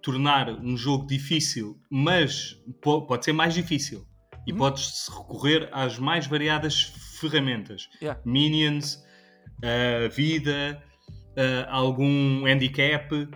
tornar 0.00 0.50
um 0.50 0.76
jogo 0.76 1.06
difícil, 1.06 1.78
mas 1.90 2.56
pode 2.80 3.24
ser 3.24 3.32
mais 3.32 3.54
difícil. 3.54 4.06
E 4.46 4.52
uhum. 4.52 4.58
podes 4.58 5.08
recorrer 5.08 5.68
às 5.72 5.98
mais 5.98 6.26
variadas 6.26 6.92
ferramentas. 7.20 7.88
Yeah. 8.00 8.20
Minions, 8.24 8.96
uh, 9.62 10.10
vida, 10.10 10.82
uh, 11.36 11.66
algum 11.68 12.46
handicap, 12.46 13.28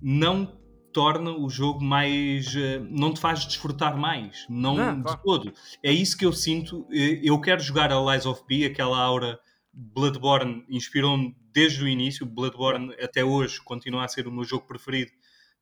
não 0.00 0.58
torna 0.92 1.30
o 1.30 1.48
jogo 1.48 1.82
mais. 1.82 2.54
Uh, 2.54 2.86
não 2.90 3.12
te 3.12 3.20
faz 3.20 3.44
desfrutar 3.44 3.96
mais. 3.96 4.46
Não, 4.48 4.74
de 4.96 5.02
claro. 5.02 5.20
todo. 5.24 5.52
É 5.82 5.92
isso 5.92 6.16
que 6.16 6.24
eu 6.24 6.32
sinto. 6.32 6.86
Eh, 6.92 7.20
Eu 7.22 7.40
quero 7.40 7.60
jogar 7.62 7.92
a 7.92 8.12
Lies 8.12 8.26
of 8.26 8.44
P, 8.46 8.64
aquela 8.64 8.98
aura 8.98 9.38
Bloodborne 9.72 10.64
inspirou-me 10.68 11.36
desde 11.52 11.82
o 11.84 11.88
início. 11.88 12.24
Bloodborne 12.24 12.94
até 13.00 13.24
hoje 13.24 13.60
continua 13.62 14.04
a 14.04 14.08
ser 14.08 14.26
o 14.26 14.32
meu 14.32 14.44
jogo 14.44 14.66
preferido 14.66 15.12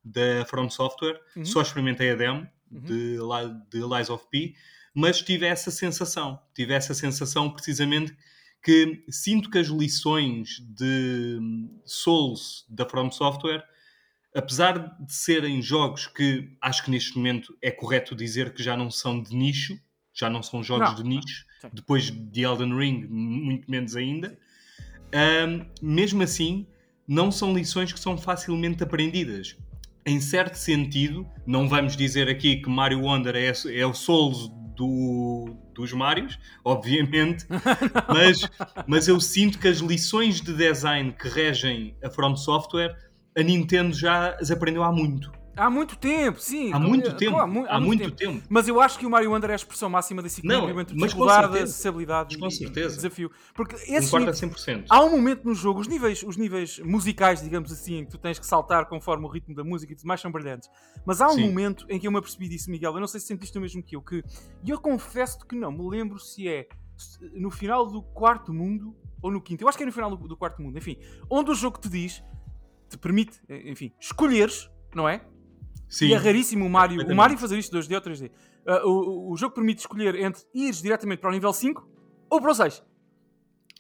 da 0.04 0.44
From 0.46 0.70
Software. 0.70 1.18
Uhum. 1.36 1.44
Só 1.44 1.62
experimentei 1.62 2.10
a 2.12 2.14
demo 2.14 2.46
Uhum. 2.70 2.80
de, 2.80 3.18
de 3.70 3.86
Lies 3.86 4.10
of 4.10 4.24
P, 4.30 4.54
mas 4.92 5.22
tive 5.22 5.46
essa 5.46 5.70
sensação. 5.70 6.40
Tive 6.54 6.72
essa 6.74 6.92
sensação 6.92 7.48
precisamente 7.50 8.16
que 8.64 9.04
sinto 9.10 9.50
que 9.50 9.58
as 9.58 9.66
lições 9.66 10.60
de 10.66 11.38
Souls 11.84 12.64
da 12.66 12.88
From 12.88 13.10
Software, 13.10 13.62
apesar 14.34 14.96
de 14.98 15.12
serem 15.12 15.60
jogos 15.60 16.06
que 16.06 16.50
acho 16.62 16.82
que 16.82 16.90
neste 16.90 17.14
momento 17.14 17.54
é 17.60 17.70
correto 17.70 18.16
dizer 18.16 18.54
que 18.54 18.62
já 18.62 18.74
não 18.74 18.90
são 18.90 19.22
de 19.22 19.36
nicho, 19.36 19.78
já 20.14 20.30
não 20.30 20.42
são 20.42 20.62
jogos 20.62 20.88
Não, 20.88 20.94
de 20.96 21.02
nicho, 21.04 21.44
depois 21.74 22.10
de 22.10 22.42
Elden 22.42 22.74
Ring, 22.74 23.06
muito 23.06 23.70
menos 23.70 23.94
ainda. 23.96 24.38
Ahm, 25.12 25.66
mesmo 25.82 26.22
assim, 26.22 26.66
não 27.06 27.30
são 27.30 27.52
lições 27.52 27.92
que 27.92 28.00
são 28.00 28.16
facilmente 28.16 28.82
aprendidas. 28.82 29.58
Em 30.06 30.20
certo 30.20 30.54
sentido, 30.54 31.26
não 31.46 31.68
vamos 31.68 31.96
dizer 31.96 32.30
aqui 32.30 32.62
que 32.62 32.70
Mario 32.70 33.02
Wonder 33.02 33.36
é, 33.36 33.52
é 33.78 33.86
o 33.86 33.92
Souls 33.92 34.48
do, 34.74 35.54
dos 35.74 35.92
Marios, 35.92 36.38
obviamente, 36.64 37.46
mas, 38.08 38.48
mas 38.86 39.08
eu 39.08 39.20
sinto 39.20 39.58
que 39.58 39.68
as 39.68 39.78
lições 39.78 40.40
de 40.40 40.52
design 40.52 41.12
que 41.12 41.28
regem 41.28 41.96
a 42.02 42.08
From 42.08 42.36
Software, 42.36 42.96
a 43.36 43.42
Nintendo 43.42 43.94
já 43.94 44.36
as 44.40 44.50
aprendeu 44.50 44.82
há 44.82 44.92
muito. 44.92 45.30
Há 45.56 45.70
muito 45.70 45.96
tempo, 45.96 46.40
sim. 46.40 46.72
Há 46.72 46.78
muito 46.78 47.14
tempo. 47.16 47.32
claro, 47.32 47.50
mu- 47.50 47.66
Há 47.68 47.80
muito 47.80 48.10
tempo. 48.10 48.42
Mas 48.48 48.66
eu 48.66 48.80
acho 48.80 48.98
que 48.98 49.06
o 49.06 49.10
Mario 49.10 49.30
Wonder 49.32 49.50
é 49.50 49.52
a 49.52 49.56
expressão 49.56 49.88
máxima 49.88 50.20
desse 50.22 50.40
equilíbrio 50.40 50.80
entre 50.80 50.96
dificuldade, 50.96 51.42
certeza. 51.42 51.64
acessibilidade 51.64 52.38
com 52.38 52.44
e- 52.46 52.48
e 52.48 52.52
certeza. 52.52 52.96
desafio. 52.96 53.30
Porque 53.54 53.74
esse 53.76 54.16
nível- 54.18 54.32
100%. 54.34 54.86
há 54.90 55.04
um 55.04 55.10
momento 55.10 55.44
no 55.44 55.54
jogo, 55.54 55.80
os 55.80 55.86
níveis, 55.86 56.22
os 56.22 56.36
níveis 56.36 56.78
musicais, 56.80 57.40
digamos 57.42 57.70
assim, 57.70 58.04
que 58.04 58.10
tu 58.10 58.18
tens 58.18 58.38
que 58.38 58.46
saltar 58.46 58.86
conforme 58.88 59.24
o 59.26 59.28
ritmo 59.28 59.54
da 59.54 59.62
música 59.62 59.92
e 59.92 59.96
tudo 59.96 60.06
mais 60.06 60.20
são 60.20 60.30
brilhantes. 60.32 60.68
Mas 61.06 61.20
há 61.20 61.28
um 61.28 61.34
Sim. 61.34 61.46
momento 61.48 61.86
em 61.88 61.98
que 62.00 62.06
eu 62.06 62.10
me 62.12 62.18
apercebi 62.18 62.48
disso, 62.48 62.70
Miguel. 62.70 62.92
Eu 62.94 63.00
não 63.00 63.06
sei 63.06 63.20
se 63.20 63.26
sentiste 63.26 63.56
o 63.56 63.60
mesmo 63.60 63.82
que 63.82 63.94
eu. 63.96 64.02
Que, 64.02 64.22
e 64.64 64.70
eu 64.70 64.80
confesso 64.80 65.46
que 65.46 65.54
não 65.54 65.70
me 65.70 65.88
lembro 65.88 66.18
se 66.18 66.48
é 66.48 66.66
no 67.32 67.50
final 67.50 67.86
do 67.86 68.02
quarto 68.02 68.52
mundo 68.52 68.94
ou 69.22 69.30
no 69.30 69.40
quinto. 69.40 69.62
Eu 69.62 69.68
acho 69.68 69.76
que 69.78 69.84
é 69.84 69.86
no 69.86 69.92
final 69.92 70.10
do, 70.16 70.28
do 70.28 70.36
quarto 70.36 70.60
mundo. 70.62 70.76
Enfim, 70.78 70.96
onde 71.30 71.50
o 71.50 71.54
jogo 71.54 71.78
te 71.78 71.88
diz, 71.88 72.22
te 72.88 72.98
permite, 72.98 73.40
enfim, 73.48 73.92
escolheres, 74.00 74.68
não 74.94 75.08
é? 75.08 75.24
Sim. 75.88 76.06
E 76.06 76.14
é 76.14 76.16
raríssimo 76.16 76.66
o 76.66 76.70
Mario, 76.70 77.06
o. 77.06 77.14
Mario 77.14 77.38
fazer 77.38 77.58
isto 77.58 77.76
2D 77.76 77.94
ou 77.94 78.00
3D. 78.00 78.30
Uh, 78.66 78.88
o, 78.88 79.32
o 79.32 79.36
jogo 79.36 79.54
permite 79.54 79.80
escolher 79.80 80.14
entre 80.16 80.42
ires 80.54 80.80
diretamente 80.82 81.20
para 81.20 81.30
o 81.30 81.32
nível 81.32 81.52
5 81.52 81.86
ou 82.30 82.40
para 82.40 82.50
o 82.50 82.54
6. 82.54 82.78
Podes 82.78 82.88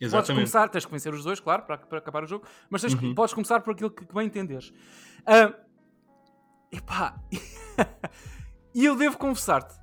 Exatamente. 0.00 0.34
começar, 0.34 0.68
tens 0.68 0.84
que 0.84 0.90
vencer 0.90 1.14
os 1.14 1.24
dois, 1.24 1.40
claro, 1.40 1.62
para, 1.62 1.78
para 1.78 1.98
acabar 1.98 2.24
o 2.24 2.26
jogo, 2.26 2.44
mas 2.68 2.82
tens 2.82 2.94
Uhum. 2.94 3.14
podes 3.14 3.32
começar 3.32 3.60
por 3.60 3.72
aquilo 3.74 3.90
que, 3.90 4.04
que 4.04 4.14
bem 4.14 4.26
entenderes. 4.26 4.72
Ah, 5.24 5.54
epá, 6.70 7.16
e 8.74 8.84
eu 8.84 8.96
devo 8.96 9.16
confessar-te 9.16 9.74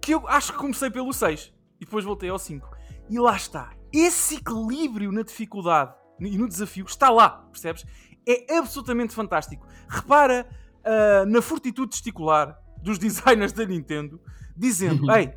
que 0.00 0.12
eu 0.14 0.26
acho 0.26 0.52
que 0.52 0.58
comecei 0.58 0.90
pelo 0.90 1.12
6 1.12 1.52
e 1.80 1.84
depois 1.84 2.04
voltei 2.04 2.28
ao 2.30 2.38
5. 2.38 2.68
E 3.08 3.18
lá 3.18 3.36
está. 3.36 3.72
Esse 3.92 4.36
equilíbrio 4.36 5.12
na 5.12 5.22
dificuldade 5.22 5.94
e 6.18 6.36
no 6.38 6.48
desafio 6.48 6.86
está 6.86 7.10
lá, 7.10 7.28
percebes? 7.50 7.84
É 8.26 8.56
absolutamente 8.56 9.14
fantástico. 9.14 9.66
Repara 9.88 10.48
ah, 10.84 11.24
na 11.26 11.40
fortitude 11.42 11.90
testicular 11.90 12.58
dos 12.82 12.98
designers 13.00 13.52
da 13.52 13.64
Nintendo, 13.64 14.20
dizendo: 14.56 15.04
Uhum. 15.04 15.14
Ei, 15.16 15.32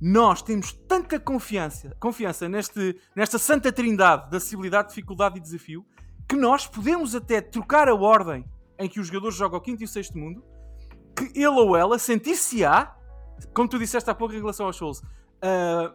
nós 0.00 0.40
temos 0.42 0.72
tanta 0.72 1.18
confiança, 1.20 1.94
confiança 2.00 2.48
neste, 2.48 2.98
nesta 3.14 3.38
santa 3.38 3.70
trindade 3.70 4.30
de 4.30 4.36
acessibilidade, 4.36 4.88
dificuldade 4.88 5.38
e 5.38 5.40
desafio, 5.40 5.84
que 6.28 6.36
nós 6.36 6.66
podemos 6.66 7.14
até 7.14 7.40
trocar 7.40 7.88
a 7.88 7.94
ordem 7.94 8.44
em 8.78 8.88
que 8.88 8.98
o 8.98 9.04
jogador 9.04 9.30
joga 9.30 9.56
o 9.56 9.60
quinto 9.60 9.82
e 9.82 9.84
o 9.84 9.88
sexto 9.88 10.16
mundo, 10.16 10.42
que 11.14 11.24
ele 11.38 11.48
ou 11.48 11.76
ela 11.76 11.98
sentir-se-á, 11.98 12.96
como 13.52 13.68
tu 13.68 13.78
disseste 13.78 14.08
há 14.08 14.14
pouco 14.14 14.32
em 14.34 14.38
relação 14.38 14.64
aos 14.66 14.76
Souls, 14.76 15.02
ah, 15.42 15.94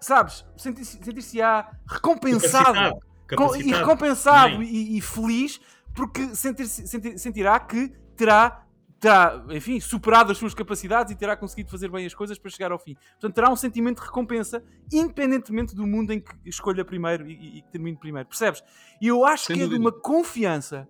sabes, 0.00 0.44
sentir-se- 0.56 0.98
sentir-se-á 1.04 1.70
recompensado 1.86 2.98
Capacidade. 3.26 3.36
com- 3.36 3.56
e 3.56 3.72
recompensado 3.72 4.62
e, 4.64 4.98
e 4.98 5.00
feliz 5.00 5.60
porque 5.94 6.34
sentir, 6.34 6.66
sentir- 6.66 7.18
sentirá 7.18 7.60
que 7.60 7.92
terá, 8.16 8.64
terá, 9.00 9.44
enfim, 9.50 9.78
superado 9.80 10.32
as 10.32 10.38
suas 10.38 10.54
capacidades 10.54 11.12
e 11.12 11.16
terá 11.16 11.36
conseguido 11.36 11.70
fazer 11.70 11.90
bem 11.90 12.06
as 12.06 12.14
coisas 12.14 12.38
para 12.38 12.50
chegar 12.50 12.72
ao 12.72 12.78
fim. 12.78 12.94
Portanto, 13.12 13.34
terá 13.34 13.50
um 13.50 13.56
sentimento 13.56 14.00
de 14.00 14.06
recompensa, 14.06 14.62
independentemente 14.92 15.74
do 15.74 15.86
mundo 15.86 16.12
em 16.12 16.20
que 16.20 16.32
escolha 16.46 16.84
primeiro 16.84 17.28
e, 17.28 17.58
e- 17.58 17.62
que 17.62 17.70
termine 17.70 17.96
primeiro. 17.98 18.28
Percebes? 18.28 18.62
E 19.00 19.06
eu 19.08 19.24
acho 19.24 19.44
Sem 19.46 19.56
que 19.56 19.62
é 19.62 19.64
de 19.66 19.70
dúvida. 19.70 19.88
uma 19.90 19.92
confiança, 20.00 20.88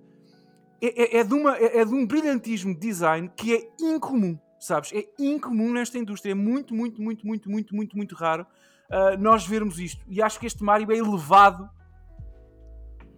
é, 0.80 1.16
é- 1.16 1.20
é 1.20 1.24
de 1.24 1.34
uma, 1.34 1.56
é, 1.56 1.78
é 1.80 1.84
de 1.84 1.94
um 1.94 2.06
brilhantismo 2.06 2.72
de 2.74 2.80
design 2.80 3.30
que 3.36 3.54
é 3.54 3.68
incomum. 3.80 4.38
Sabes? 4.60 4.92
É 4.94 5.04
incomum 5.18 5.72
nesta 5.72 5.98
indústria. 5.98 6.32
É 6.32 6.34
muito, 6.34 6.74
muito, 6.74 7.02
muito, 7.02 7.26
muito, 7.26 7.50
muito, 7.50 7.74
muito, 7.76 7.96
muito 7.96 8.14
raro 8.14 8.46
ah, 8.90 9.16
nós 9.18 9.46
vermos 9.46 9.78
isto. 9.78 10.02
E 10.08 10.22
acho 10.22 10.38
que 10.38 10.46
este 10.46 10.62
Mario 10.64 10.90
é 10.92 10.96
elevado 10.96 11.68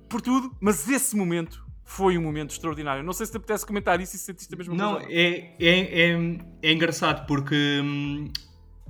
por 0.08 0.20
tudo, 0.20 0.56
mas 0.60 0.88
esse 0.88 1.16
momento 1.16 1.65
foi 1.86 2.18
um 2.18 2.22
momento 2.22 2.50
extraordinário. 2.50 3.02
Não 3.02 3.12
sei 3.12 3.24
se 3.24 3.32
te 3.32 3.36
apetece 3.38 3.64
comentar 3.64 4.00
isso 4.00 4.16
e 4.16 4.18
se 4.18 4.24
sentiste 4.26 4.52
a 4.52 4.56
mesma 4.58 4.74
Não, 4.74 4.94
coisa. 4.96 5.08
é, 5.08 5.54
é, 5.58 6.10
é, 6.10 6.38
é 6.62 6.72
engraçado 6.72 7.24
porque 7.26 7.80
hum, 7.82 8.28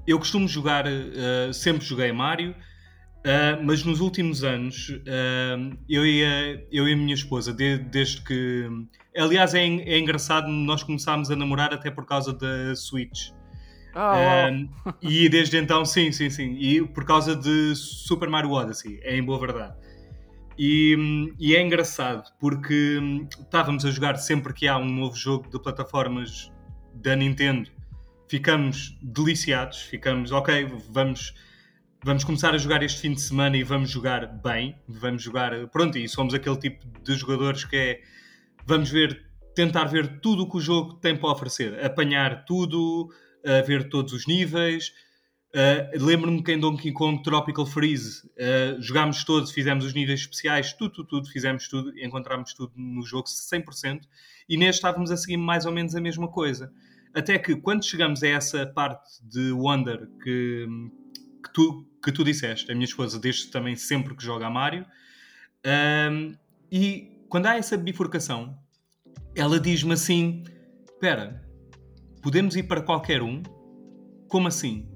eu 0.07 0.19
costumo 0.19 0.49
jogar, 0.49 0.87
uh, 0.87 1.53
sempre 1.53 1.85
joguei 1.85 2.11
Mario, 2.11 2.53
uh, 2.53 3.63
mas 3.63 3.85
nos 3.85 4.01
últimos 4.01 4.43
anos 4.43 4.89
uh, 4.89 5.77
eu, 5.89 6.07
e 6.07 6.25
a, 6.25 6.61
eu 6.73 6.89
e 6.89 6.93
a 6.95 6.97
minha 6.97 7.15
esposa, 7.15 7.53
de- 7.53 7.79
desde 7.79 8.23
que. 8.23 8.67
Aliás, 9.15 9.55
é, 9.55 9.61
é 9.65 9.99
engraçado, 9.99 10.49
nós 10.49 10.83
começámos 10.83 11.31
a 11.31 11.37
namorar 11.37 11.73
até 11.75 11.91
por 11.91 12.07
causa 12.07 12.33
da 12.33 12.75
Switch. 12.75 13.29
Ah. 13.95 14.51
Um, 14.51 14.69
e 15.01 15.29
desde 15.29 15.57
então, 15.59 15.85
sim, 15.85 16.13
sim, 16.13 16.29
sim. 16.29 16.55
E 16.59 16.83
por 16.87 17.05
causa 17.05 17.35
de 17.37 17.75
Super 17.75 18.29
Mario 18.29 18.51
Odyssey, 18.53 19.01
é 19.03 19.17
em 19.17 19.23
boa 19.23 19.39
verdade. 19.39 19.75
E, 20.59 20.97
e 21.39 21.55
é 21.55 21.63
engraçado 21.63 22.33
porque 22.39 22.99
hum, 22.99 23.29
estávamos 23.39 23.85
a 23.85 23.91
jogar 23.91 24.17
sempre 24.17 24.55
que 24.55 24.67
há 24.67 24.79
um 24.79 24.87
novo 24.87 25.15
jogo 25.15 25.51
de 25.51 25.61
plataformas 25.63 26.51
da 26.95 27.15
Nintendo, 27.15 27.71
ficamos 28.29 28.97
deliciados, 29.03 29.83
ficamos, 29.83 30.33
ok, 30.33 30.67
vamos, 30.91 31.35
vamos 32.03 32.25
começar 32.25 32.55
a 32.55 32.59
jogar 32.59 32.83
este 32.83 33.01
fim 33.01 33.13
de 33.13 33.21
semana 33.21 33.57
e 33.57 33.63
vamos 33.63 33.91
jogar 33.91 34.27
bem, 34.27 34.75
vamos 34.89 35.23
jogar, 35.23 35.69
pronto, 35.69 35.99
e 35.99 36.09
somos 36.09 36.33
aquele 36.33 36.57
tipo 36.57 36.87
de 37.03 37.15
jogadores 37.15 37.65
que 37.65 37.77
é, 37.77 38.01
vamos 38.65 38.91
ver, 38.91 39.27
tentar 39.55 39.85
ver 39.85 40.21
tudo 40.21 40.45
o 40.45 40.51
que 40.51 40.57
o 40.57 40.61
jogo 40.61 40.95
tem 40.95 41.15
para 41.15 41.31
oferecer, 41.31 41.85
apanhar 41.85 42.45
tudo, 42.47 43.11
ver 43.67 43.89
todos 43.89 44.13
os 44.13 44.27
níveis. 44.27 44.93
Uh, 45.57 46.05
Lembro-me 46.05 46.43
que 46.43 46.53
em 46.53 46.61
Donkey 46.61 46.93
Kong 46.93 47.23
Tropical 47.23 47.65
Freeze 47.65 48.27
uh, 48.27 48.79
jogámos 48.79 49.25
todos, 49.25 49.51
fizemos 49.51 49.87
os 49.87 49.95
níveis 49.95 50.21
especiais, 50.21 50.75
tudo, 50.75 50.93
tudo, 50.93 51.09
tudo, 51.09 51.31
fizemos 51.31 51.67
tudo, 51.67 51.99
encontramos 51.99 52.53
tudo 52.53 52.75
no 52.77 53.01
jogo 53.01 53.27
100%, 53.27 54.03
e 54.47 54.59
neste 54.59 54.81
estávamos 54.81 55.11
a 55.11 55.17
seguir 55.17 55.39
mais 55.39 55.65
ou 55.65 55.73
menos 55.73 55.95
a 55.95 56.01
mesma 56.01 56.29
coisa. 56.29 56.71
Até 57.15 57.39
que 57.39 57.57
quando 57.57 57.87
chegamos 57.87 58.23
a 58.23 58.29
essa 58.29 58.67
parte 58.67 59.09
de 59.23 59.51
Wonder 59.51 60.07
que, 60.23 60.67
que, 61.43 61.53
tu, 61.55 61.89
que 62.05 62.13
tu 62.13 62.23
disseste, 62.23 62.71
a 62.71 62.75
minha 62.75 62.85
esposa 62.85 63.19
desde 63.19 63.51
também 63.51 63.77
sempre 63.77 64.15
que 64.15 64.23
joga 64.23 64.49
a 64.49 64.51
Mario, 64.51 64.85
um, 66.13 66.35
e 66.71 67.25
quando 67.31 67.47
há 67.47 67.57
essa 67.57 67.79
bifurcação, 67.79 68.59
ela 69.35 69.59
diz-me 69.59 69.95
assim: 69.95 70.45
Espera, 70.85 71.43
podemos 72.21 72.57
ir 72.57 72.65
para 72.65 72.83
qualquer 72.83 73.23
um? 73.23 73.43
Como 74.29 74.49
assim? 74.49 74.87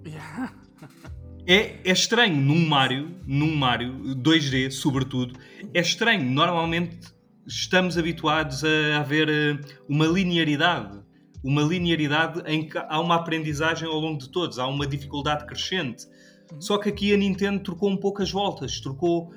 É, 1.46 1.80
é 1.84 1.92
estranho 1.92 2.37
num 2.37 2.66
Mario, 2.66 3.16
num 3.26 3.54
Mario 3.56 3.94
2D, 4.16 4.70
sobretudo, 4.70 5.38
é 5.72 5.80
estranho. 5.80 6.22
Normalmente 6.30 6.99
estamos 7.46 7.96
habituados 7.96 8.62
a, 8.64 8.99
a 8.99 9.02
ver 9.02 9.28
eh, 9.28 9.60
uma 9.88 10.06
linearidade, 10.06 11.00
uma 11.42 11.62
linearidade 11.62 12.42
em 12.46 12.68
que 12.68 12.78
há 12.78 13.00
uma 13.00 13.16
aprendizagem 13.16 13.88
ao 13.88 13.99
longo 13.99 14.18
de 14.18 14.28
todos, 14.28 14.58
há 14.58 14.66
uma 14.66 14.87
dificuldade 14.87 15.46
crescente. 15.46 16.06
Só 16.58 16.78
que 16.78 16.88
aqui 16.88 17.12
a 17.12 17.16
Nintendo 17.16 17.62
trocou 17.62 17.90
um 17.90 17.96
pouco 17.96 18.22
as 18.22 18.30
voltas, 18.30 18.80
trocou. 18.80 19.32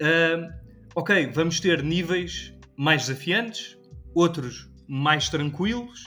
ah, 0.00 0.48
ok, 0.94 1.30
vamos 1.32 1.60
ter 1.60 1.82
níveis 1.82 2.52
mais 2.76 3.06
desafiantes, 3.06 3.78
outros 4.14 4.70
mais 4.88 5.28
tranquilos, 5.28 6.04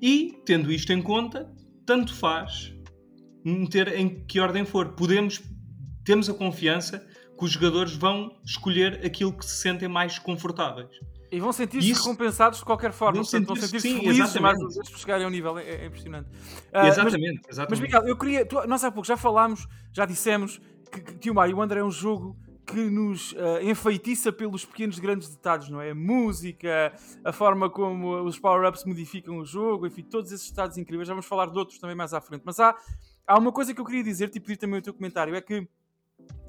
e 0.00 0.34
tendo 0.44 0.72
isto 0.72 0.92
em 0.92 1.00
conta, 1.00 1.50
tanto 1.86 2.14
faz 2.14 2.72
meter 3.44 3.88
em 3.98 4.24
que 4.24 4.38
ordem 4.40 4.64
for. 4.64 4.90
Podemos, 4.94 5.42
temos 6.04 6.28
a 6.28 6.34
confiança 6.34 6.98
que 7.38 7.44
os 7.44 7.50
jogadores 7.52 7.94
vão 7.94 8.38
escolher 8.44 9.04
aquilo 9.04 9.32
que 9.32 9.44
se 9.44 9.56
sentem 9.56 9.88
mais 9.88 10.18
confortáveis. 10.18 10.90
E 11.30 11.40
vão 11.40 11.50
sentir-se 11.50 11.90
Isso- 11.90 12.02
recompensados 12.02 12.58
de 12.58 12.64
qualquer 12.64 12.92
forma. 12.92 13.14
Vão 13.22 13.22
Portanto, 13.22 13.56
sentir-se- 13.58 13.88
sim, 13.88 14.00
felizes 14.00 14.18
mais 14.18 14.30
exatamente. 14.30 14.60
uma 14.64 14.68
vez 14.74 14.90
por 14.90 14.98
chegarem 14.98 15.24
ao 15.24 15.30
nível. 15.30 15.58
É, 15.58 15.62
é 15.64 15.86
impressionante. 15.86 16.28
Mas- 16.72 16.88
exatamente, 16.98 17.40
Mas, 17.46 17.56
exatamente. 17.56 17.82
Miguel, 17.82 18.02
eu 18.06 18.16
queria. 18.18 18.44
tu- 18.46 18.66
nós 18.68 18.84
há 18.84 18.92
pouco 18.92 19.06
já 19.08 19.16
falámos, 19.16 19.66
já 19.94 20.04
dissemos 20.04 20.60
que, 20.92 21.00
que, 21.00 21.14
que 21.14 21.30
o 21.30 21.34
Mario 21.34 21.56
Wonder 21.58 21.78
é 21.78 21.84
um 21.84 21.90
jogo 21.90 22.36
que 22.66 22.88
nos 22.88 23.34
ah, 23.36 23.62
enfeitiça 23.62 24.32
pelos 24.32 24.64
pequenos 24.64 24.98
grandes 24.98 25.28
detalhes, 25.28 25.68
não 25.68 25.80
é? 25.80 25.90
A 25.90 25.94
música, 25.94 26.92
a 27.24 27.32
forma 27.32 27.68
como 27.68 28.22
os 28.22 28.38
power-ups 28.38 28.84
modificam 28.84 29.38
o 29.38 29.44
jogo, 29.44 29.86
enfim, 29.86 30.02
todos 30.02 30.32
esses 30.32 30.48
detalhes 30.50 30.78
incríveis. 30.78 31.08
Já 31.08 31.14
vamos 31.14 31.26
falar 31.26 31.46
de 31.46 31.58
outros 31.58 31.78
também 31.78 31.96
mais 31.96 32.14
à 32.14 32.20
frente. 32.20 32.42
Mas 32.44 32.60
há, 32.60 32.76
há 33.26 33.38
uma 33.38 33.52
coisa 33.52 33.74
que 33.74 33.80
eu 33.80 33.84
queria 33.84 34.02
dizer-te 34.02 34.38
e 34.38 34.40
pedir 34.40 34.56
também 34.56 34.78
o 34.78 34.82
teu 34.82 34.94
comentário: 34.94 35.34
é 35.34 35.40
que 35.40 35.66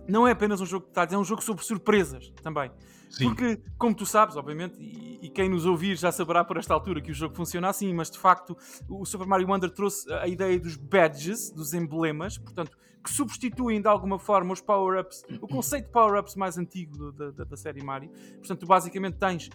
não 0.08 0.28
é 0.28 0.32
apenas 0.32 0.62
um 0.62 0.66
jogo 0.66 0.86
de 0.86 0.92
detalhes, 0.92 1.14
é 1.14 1.18
um 1.18 1.24
jogo 1.24 1.42
sobre 1.42 1.64
surpresas 1.64 2.32
também. 2.42 2.72
Sim. 3.10 3.26
Porque, 3.26 3.62
como 3.78 3.96
tu 3.96 4.08
sabes, 4.08 4.36
obviamente, 4.36 4.76
e, 4.82 5.20
e 5.22 5.30
quem 5.30 5.48
nos 5.48 5.66
ouvir 5.66 5.96
já 5.96 6.12
saberá 6.12 6.44
por 6.44 6.58
esta 6.58 6.74
altura 6.74 7.00
que 7.00 7.12
o 7.12 7.14
jogo 7.14 7.36
funciona 7.36 7.70
assim, 7.70 7.94
mas 7.94 8.10
de 8.10 8.18
facto 8.18 8.58
o 8.90 9.06
Super 9.06 9.28
Mario 9.28 9.48
Wonder 9.48 9.70
trouxe 9.70 10.12
a 10.14 10.28
ideia 10.28 10.60
dos 10.60 10.76
badges, 10.76 11.52
dos 11.52 11.76
emblemas, 11.76 12.40
portanto, 12.40 12.76
que 13.04 13.12
substituem 13.12 13.82
de 13.82 13.88
alguma 13.88 14.18
forma 14.18 14.54
os 14.54 14.62
power-ups, 14.62 15.24
o 15.42 15.48
conceito 15.48 15.86
de 15.88 15.92
power-ups 15.92 16.36
mais 16.36 16.58
antigo 16.58 17.12
da, 17.12 17.32
da- 17.32 17.44
da 17.44 17.58
série 17.58 17.84
Mario. 17.84 18.10
Portanto, 18.38 18.60
tu 18.62 18.66
basicamente 18.66 19.18
tens, 19.18 19.50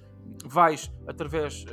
vais 0.44 0.92
através, 1.06 1.64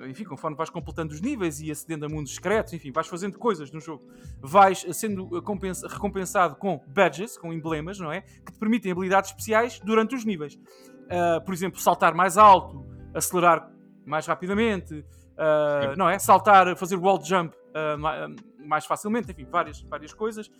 eh, 0.00 0.08
enfim, 0.10 0.24
conforme 0.24 0.54
vais 0.56 0.68
completando 0.68 1.14
os 1.14 1.20
níveis 1.22 1.60
e 1.60 1.70
acedendo 1.70 2.04
a 2.04 2.08
mundos 2.08 2.34
secretos, 2.34 2.72
enfim, 2.74 2.92
vais 2.92 3.06
fazendo 3.06 3.38
coisas 3.38 3.70
no 3.72 3.80
jogo, 3.80 4.06
vais 4.40 4.84
sendo 4.92 5.40
compensa- 5.42 5.88
recompensado 5.88 6.56
com 6.56 6.78
badges, 6.88 7.38
com 7.38 7.50
emblemas, 7.52 7.98
não 7.98 8.12
é? 8.12 8.20
Que 8.20 8.52
te 8.52 8.58
permitem 8.58 8.92
habilidades 8.92 9.30
especiais 9.30 9.80
durante 9.80 10.14
os 10.14 10.24
níveis. 10.26 10.54
Uh, 10.54 11.42
por 11.44 11.54
exemplo, 11.54 11.80
saltar 11.80 12.14
mais 12.14 12.36
alto, 12.36 12.86
acelerar 13.14 13.70
mais 14.04 14.26
rapidamente, 14.26 14.94
uh, 15.00 15.96
não 15.96 16.08
é? 16.08 16.18
Saltar, 16.18 16.76
fazer 16.76 16.96
wall 16.96 17.22
jump 17.24 17.54
uh, 17.54 18.36
mais 18.66 18.86
facilmente, 18.86 19.30
enfim, 19.30 19.46
várias, 19.50 19.80
várias 19.82 20.12
coisas. 20.14 20.50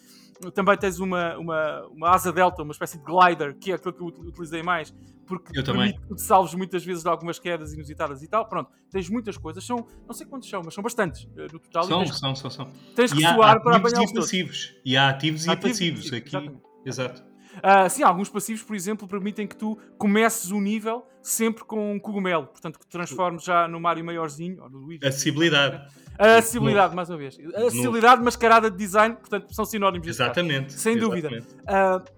Também 0.54 0.76
tens 0.76 0.98
uma, 0.98 1.36
uma, 1.38 1.86
uma 1.86 2.10
asa 2.10 2.32
delta, 2.32 2.62
uma 2.62 2.72
espécie 2.72 2.98
de 2.98 3.04
glider, 3.04 3.56
que 3.58 3.70
é 3.72 3.74
aquilo 3.74 3.92
que 3.92 4.02
eu 4.02 4.06
ut- 4.06 4.20
utilizei 4.20 4.62
mais, 4.62 4.92
porque 5.26 5.58
Eu 5.58 5.64
permite 5.64 6.00
que 6.00 6.14
te 6.16 6.22
salves 6.22 6.52
muitas 6.54 6.84
vezes 6.84 7.02
de 7.02 7.08
algumas 7.08 7.38
quedas 7.38 7.72
inusitadas 7.72 8.22
e 8.22 8.28
tal. 8.28 8.46
Pronto, 8.48 8.70
tens 8.90 9.08
muitas 9.08 9.36
coisas, 9.38 9.64
são, 9.64 9.86
não 10.06 10.12
sei 10.12 10.26
quantos 10.26 10.48
são, 10.48 10.62
mas 10.64 10.74
são 10.74 10.82
bastantes 10.82 11.24
uh, 11.24 11.52
no 11.52 11.58
total. 11.58 11.84
São, 11.84 11.98
tens, 12.00 12.18
são, 12.18 12.34
são, 12.34 12.50
são. 12.50 12.70
tens 12.94 13.12
que 13.12 13.24
há 13.24 13.34
suar 13.34 13.62
para 13.62 13.76
apanhar 13.76 14.02
os 14.02 14.12
passivos. 14.12 14.74
E 14.84 14.96
há 14.96 15.08
ativos 15.08 15.46
e 15.46 15.50
Ativos 15.50 15.70
passivos 15.72 16.12
aqui. 16.12 16.28
exatamente. 16.28 16.62
Exato. 16.84 17.32
Ah, 17.62 17.86
sim, 17.88 18.02
alguns 18.02 18.30
passivos, 18.30 18.62
por 18.62 18.74
exemplo, 18.74 19.06
permitem 19.06 19.46
que 19.46 19.54
tu 19.54 19.78
comeces 19.98 20.50
o 20.50 20.58
nível 20.58 21.06
sempre 21.22 21.62
com 21.64 21.92
um 21.92 22.00
cogumelo, 22.00 22.46
portanto 22.46 22.78
que 22.78 22.86
te 22.86 22.90
transformes 22.90 23.44
já 23.44 23.68
no 23.68 23.78
Mario 23.78 24.04
maiorzinho, 24.04 24.62
ou 24.62 24.70
no 24.70 24.78
Luigi. 24.78 25.06
Acessibilidade. 25.06 25.86
A 26.22 26.36
acessibilidade, 26.38 26.94
mais 26.94 27.08
uma 27.10 27.18
vez. 27.18 27.38
A 27.54 27.58
acessibilidade 27.66 28.22
mascarada 28.22 28.70
de 28.70 28.76
design, 28.76 29.16
portanto, 29.16 29.52
são 29.54 29.64
sinónimos. 29.64 30.06
Exatamente. 30.08 30.72
Sem 30.72 30.96
dúvida. 30.96 31.28
exatamente. 31.28 32.12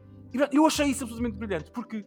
E 0.53 0.57
eu 0.57 0.67
achei 0.67 0.87
isso 0.87 1.05
absolutamente 1.05 1.37
brilhante, 1.38 1.71
porque 1.71 2.05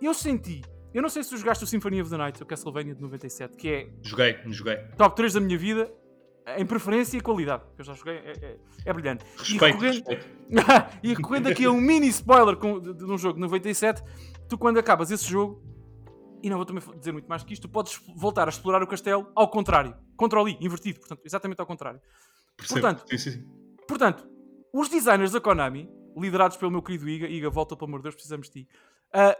eu 0.00 0.14
senti, 0.14 0.62
eu 0.94 1.02
não 1.02 1.08
sei 1.08 1.22
se 1.24 1.30
tu 1.30 1.36
jogaste 1.36 1.64
o 1.64 1.66
Symphony 1.66 2.00
of 2.00 2.08
the 2.10 2.16
Night, 2.16 2.40
o 2.42 2.46
Castlevania 2.46 2.94
de 2.94 3.02
97, 3.02 3.56
que 3.56 3.68
é 3.68 3.88
Joguei, 4.02 4.36
joguei. 4.46 4.76
top 4.96 5.16
3 5.16 5.32
da 5.34 5.40
minha 5.40 5.58
vida, 5.58 5.92
em 6.56 6.64
preferência 6.64 7.18
e 7.18 7.20
qualidade, 7.20 7.64
que 7.74 7.80
eu 7.80 7.84
já 7.84 7.92
joguei, 7.92 8.14
é, 8.18 8.30
é- 8.40 8.56
é 8.84 8.92
brilhante. 8.92 9.24
E 9.24 9.38
Respeito, 9.38 9.64
recorrendo- 9.80 9.94
respeito. 9.94 10.26
e 11.02 11.08
recorrendo 11.14 11.48
aqui 11.48 11.64
a 11.64 11.70
um 11.72 11.80
mini 11.80 12.06
spoiler 12.08 12.54
com, 12.56 12.78
de, 12.78 12.94
de 12.94 13.04
um 13.04 13.18
jogo 13.18 13.34
de 13.34 13.40
97, 13.40 14.00
tu 14.48 14.56
quando 14.56 14.78
acabas 14.78 15.10
esse 15.10 15.28
jogo, 15.28 15.60
e 16.42 16.50
não 16.50 16.56
vou 16.56 16.66
também 16.66 16.82
dizer 16.98 17.12
muito 17.12 17.28
mais 17.28 17.42
que 17.42 17.52
isto, 17.52 17.62
tu 17.68 17.72
podes 17.72 18.00
voltar 18.16 18.46
a 18.46 18.50
explorar 18.50 18.82
o 18.82 18.86
castelo 18.86 19.30
ao 19.34 19.48
contrário. 19.48 19.96
Control 20.16 20.48
I, 20.48 20.56
invertido, 20.60 21.00
portanto, 21.00 21.22
exatamente 21.24 21.60
ao 21.60 21.66
contrário. 21.66 22.00
Percebo. 22.56 22.80
Portanto, 22.80 23.04
Sim, 23.08 23.18
sim, 23.18 23.30
sim. 23.32 23.46
Portanto, 23.88 24.28
os 24.72 24.88
designers 24.88 25.32
da 25.32 25.40
Konami, 25.40 25.88
liderados 26.16 26.56
pelo 26.56 26.70
meu 26.70 26.82
querido 26.82 27.08
Iga, 27.08 27.26
Iga, 27.28 27.50
volta 27.50 27.76
pelo 27.76 27.88
amor 27.88 27.98
de 28.00 28.04
Deus, 28.04 28.14
precisamos 28.14 28.48
de 28.50 28.64
ti, 28.64 28.68
ah, 29.12 29.36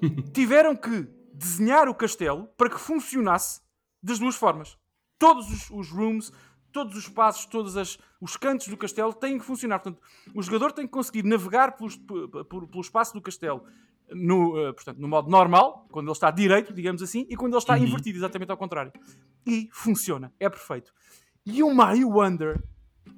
tiveram 0.32 0.74
que 0.76 1.06
desenhar 1.32 1.88
o 1.88 1.94
castelo 1.94 2.46
para 2.56 2.70
que 2.70 2.78
funcionasse 2.78 3.60
das 4.02 4.18
duas 4.18 4.36
formas. 4.36 4.76
Todos 5.18 5.50
os, 5.50 5.70
os 5.70 5.90
rooms, 5.90 6.32
todos 6.72 6.96
os 6.96 7.04
espaços, 7.04 7.46
todos 7.46 7.76
as- 7.76 7.98
os 8.20 8.36
cantos 8.36 8.68
do 8.68 8.76
castelo 8.76 9.12
têm 9.12 9.38
que 9.38 9.44
funcionar. 9.44 9.78
Portanto, 9.80 10.02
o 10.34 10.42
jogador 10.42 10.72
tem 10.72 10.86
que 10.86 10.92
conseguir 10.92 11.22
navegar 11.24 11.76
pelos- 11.76 11.96
pelo 11.96 12.80
espaço 12.80 13.14
do 13.14 13.20
castelo 13.22 13.64
no, 14.12 14.56
ah, 14.66 14.72
portanto, 14.74 14.98
no 14.98 15.08
modo 15.08 15.30
normal, 15.30 15.86
quando 15.90 16.06
ele 16.06 16.12
está 16.12 16.30
direito, 16.30 16.72
digamos 16.72 17.02
assim, 17.02 17.26
e 17.30 17.36
quando 17.36 17.52
ele 17.54 17.58
está 17.58 17.74
Uhum. 17.74 17.84
invertido, 17.84 18.18
exatamente 18.18 18.50
ao 18.50 18.56
contrário. 18.56 18.92
E 19.46 19.68
funciona, 19.72 20.32
é 20.38 20.48
perfeito. 20.48 20.92
E 21.46 21.62
o 21.62 21.74
Mario 21.74 22.08
Wonder 22.10 22.62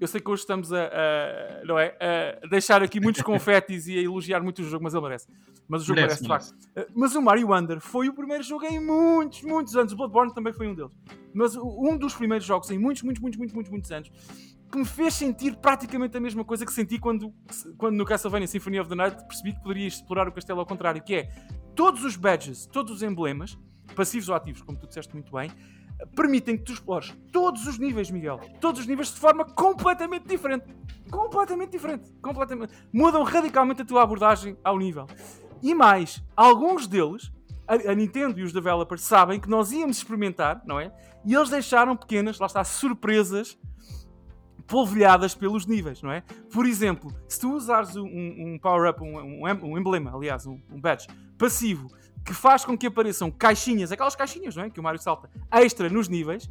eu 0.00 0.06
sei 0.08 0.20
que 0.20 0.28
hoje 0.28 0.42
estamos 0.42 0.72
a, 0.74 0.84
a- 0.84 1.64
não 1.64 1.78
é, 1.78 1.96
a 2.42 2.46
deixar 2.48 2.82
aqui 2.82 3.00
muitos 3.00 3.22
confetes 3.22 3.86
e 3.86 3.96
a 3.98 4.02
elogiar 4.02 4.42
muito 4.42 4.58
o 4.60 4.64
jogo, 4.64 4.84
mas 4.84 4.92
ele 4.92 5.02
merece. 5.04 5.26
Mas 5.68 5.82
o 5.82 5.84
jogo 5.86 6.00
merece, 6.00 6.22
Merece, 6.28 6.52
de 6.54 6.58
facto. 6.74 6.88
Uh, 6.90 6.92
Mas 6.94 7.14
o 7.14 7.22
Mario 7.22 7.48
Wonder 7.48 7.80
foi 7.80 8.08
o 8.08 8.12
primeiro 8.12 8.42
jogo 8.42 8.64
em 8.66 8.78
muitos, 8.78 9.42
muitos 9.42 9.74
anos. 9.76 9.92
O 9.92 9.96
Bloodborne 9.96 10.34
também 10.34 10.52
foi 10.52 10.66
um 10.68 10.74
deles. 10.74 10.92
Mas 11.32 11.56
um 11.56 11.96
dos 11.96 12.14
primeiros 12.14 12.46
jogos 12.46 12.70
em 12.70 12.78
muitos, 12.78 13.02
muitos, 13.04 13.20
muitos, 13.22 13.38
muitos, 13.38 13.54
muitos, 13.54 13.70
muitos 13.70 13.90
anos 13.92 14.55
que 14.70 14.78
me 14.78 14.84
fez 14.84 15.14
sentir 15.14 15.56
praticamente 15.56 16.16
a 16.16 16.20
mesma 16.20 16.44
coisa 16.44 16.66
que 16.66 16.72
senti 16.72 16.98
quando, 16.98 17.32
quando 17.76 17.96
no 17.96 18.04
Castlevania 18.04 18.46
Symphony 18.46 18.80
of 18.80 18.88
the 18.88 18.96
Night 18.96 19.24
percebi 19.26 19.52
que 19.52 19.62
poderia 19.62 19.86
explorar 19.86 20.28
o 20.28 20.32
castelo 20.32 20.60
ao 20.60 20.66
contrário, 20.66 21.02
que 21.02 21.14
é 21.14 21.28
todos 21.74 22.04
os 22.04 22.16
badges, 22.16 22.66
todos 22.66 22.92
os 22.92 23.02
emblemas, 23.02 23.58
passivos 23.94 24.28
ou 24.28 24.34
ativos, 24.34 24.62
como 24.62 24.78
tu 24.78 24.86
disseste 24.86 25.14
muito 25.14 25.32
bem, 25.32 25.50
permitem 26.14 26.56
que 26.56 26.64
tu 26.64 26.72
explores 26.72 27.14
todos 27.32 27.66
os 27.66 27.78
níveis, 27.78 28.10
Miguel. 28.10 28.40
Todos 28.60 28.80
os 28.80 28.86
níveis 28.86 29.08
de 29.12 29.20
forma 29.20 29.44
completamente 29.44 30.26
diferente. 30.26 30.66
Completamente 31.10 31.70
diferente. 31.70 32.12
Completamente. 32.20 32.74
Mudam 32.92 33.22
radicalmente 33.22 33.82
a 33.82 33.84
tua 33.84 34.02
abordagem 34.02 34.56
ao 34.64 34.78
nível. 34.78 35.06
E 35.62 35.74
mais, 35.74 36.22
alguns 36.36 36.86
deles, 36.86 37.32
a, 37.66 37.92
a 37.92 37.94
Nintendo 37.94 38.38
e 38.38 38.42
os 38.42 38.52
developers 38.52 39.02
sabem 39.02 39.40
que 39.40 39.48
nós 39.48 39.72
íamos 39.72 39.98
experimentar, 39.98 40.62
não 40.66 40.78
é? 40.78 40.92
E 41.24 41.34
eles 41.34 41.48
deixaram 41.48 41.96
pequenas, 41.96 42.38
lá 42.38 42.46
está, 42.46 42.62
surpresas 42.62 43.58
polvilhadas 44.66 45.34
pelos 45.34 45.66
níveis, 45.66 46.02
não 46.02 46.10
é? 46.10 46.22
Por 46.52 46.66
exemplo, 46.66 47.12
se 47.28 47.40
tu 47.40 47.52
usares 47.52 47.96
um, 47.96 48.06
um 48.06 48.58
power-up, 48.58 49.02
um, 49.02 49.44
um 49.44 49.44
um 49.44 49.78
emblema, 49.78 50.14
aliás, 50.14 50.46
um, 50.46 50.60
um 50.70 50.80
badge 50.80 51.06
passivo, 51.38 51.88
que 52.24 52.34
faz 52.34 52.64
com 52.64 52.76
que 52.76 52.86
apareçam 52.86 53.30
caixinhas, 53.30 53.92
aquelas 53.92 54.16
caixinhas, 54.16 54.56
não 54.56 54.64
é? 54.64 54.70
Que 54.70 54.80
o 54.80 54.82
Mario 54.82 55.00
salta, 55.00 55.30
extra 55.52 55.88
nos 55.88 56.08
níveis, 56.08 56.50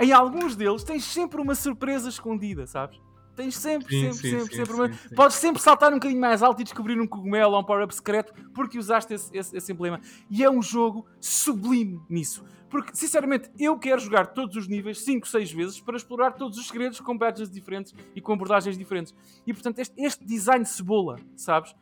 em 0.00 0.12
alguns 0.12 0.56
deles 0.56 0.82
tens 0.82 1.04
sempre 1.04 1.40
uma 1.40 1.54
surpresa 1.54 2.08
escondida, 2.08 2.66
sabes? 2.66 3.00
Tens 3.36 3.56
sempre, 3.56 3.88
Sim, 3.92 4.12
sempre, 4.12 4.16
sim, 4.16 4.30
sempre, 4.30 4.54
sim, 4.56 4.74
sempre 4.74 4.96
sim. 5.08 5.14
Podes 5.14 5.36
sempre 5.36 5.60
saltar 5.62 5.90
um 5.90 5.96
bocadinho 5.96 6.20
mais 6.20 6.42
alto 6.42 6.60
e 6.60 6.64
descobrir 6.64 7.00
um 7.00 7.06
cogumelo 7.06 7.54
ou 7.54 7.60
um 7.60 7.64
power-up 7.64 7.94
secreto 7.94 8.32
porque 8.54 8.78
usaste 8.78 9.14
esse, 9.14 9.36
esse- 9.36 9.56
esse 9.56 9.72
emblema. 9.72 10.00
E 10.30 10.44
é 10.44 10.50
um 10.50 10.62
jogo 10.62 11.06
sublime 11.20 12.00
nisso. 12.08 12.44
Porque, 12.70 12.90
sinceramente, 12.94 13.50
eu 13.58 13.78
quero 13.78 14.00
jogar 14.00 14.28
todos 14.28 14.56
os 14.56 14.66
níveis 14.66 15.00
5, 15.04 15.28
6 15.28 15.50
vezes 15.52 15.80
para 15.80 15.96
explorar 15.96 16.32
todos 16.32 16.58
os 16.58 16.66
segredos 16.66 16.98
com 17.00 17.16
badges 17.16 17.48
diferentes 17.50 17.94
e 18.16 18.20
com 18.20 18.32
abordagens 18.32 18.76
diferentes. 18.76 19.14
E, 19.46 19.52
portanto, 19.52 19.78
este, 19.78 19.94
este 20.02 20.24
design 20.24 20.64
de 20.64 20.70
cebola, 20.70 21.16
sabes? 21.36 21.74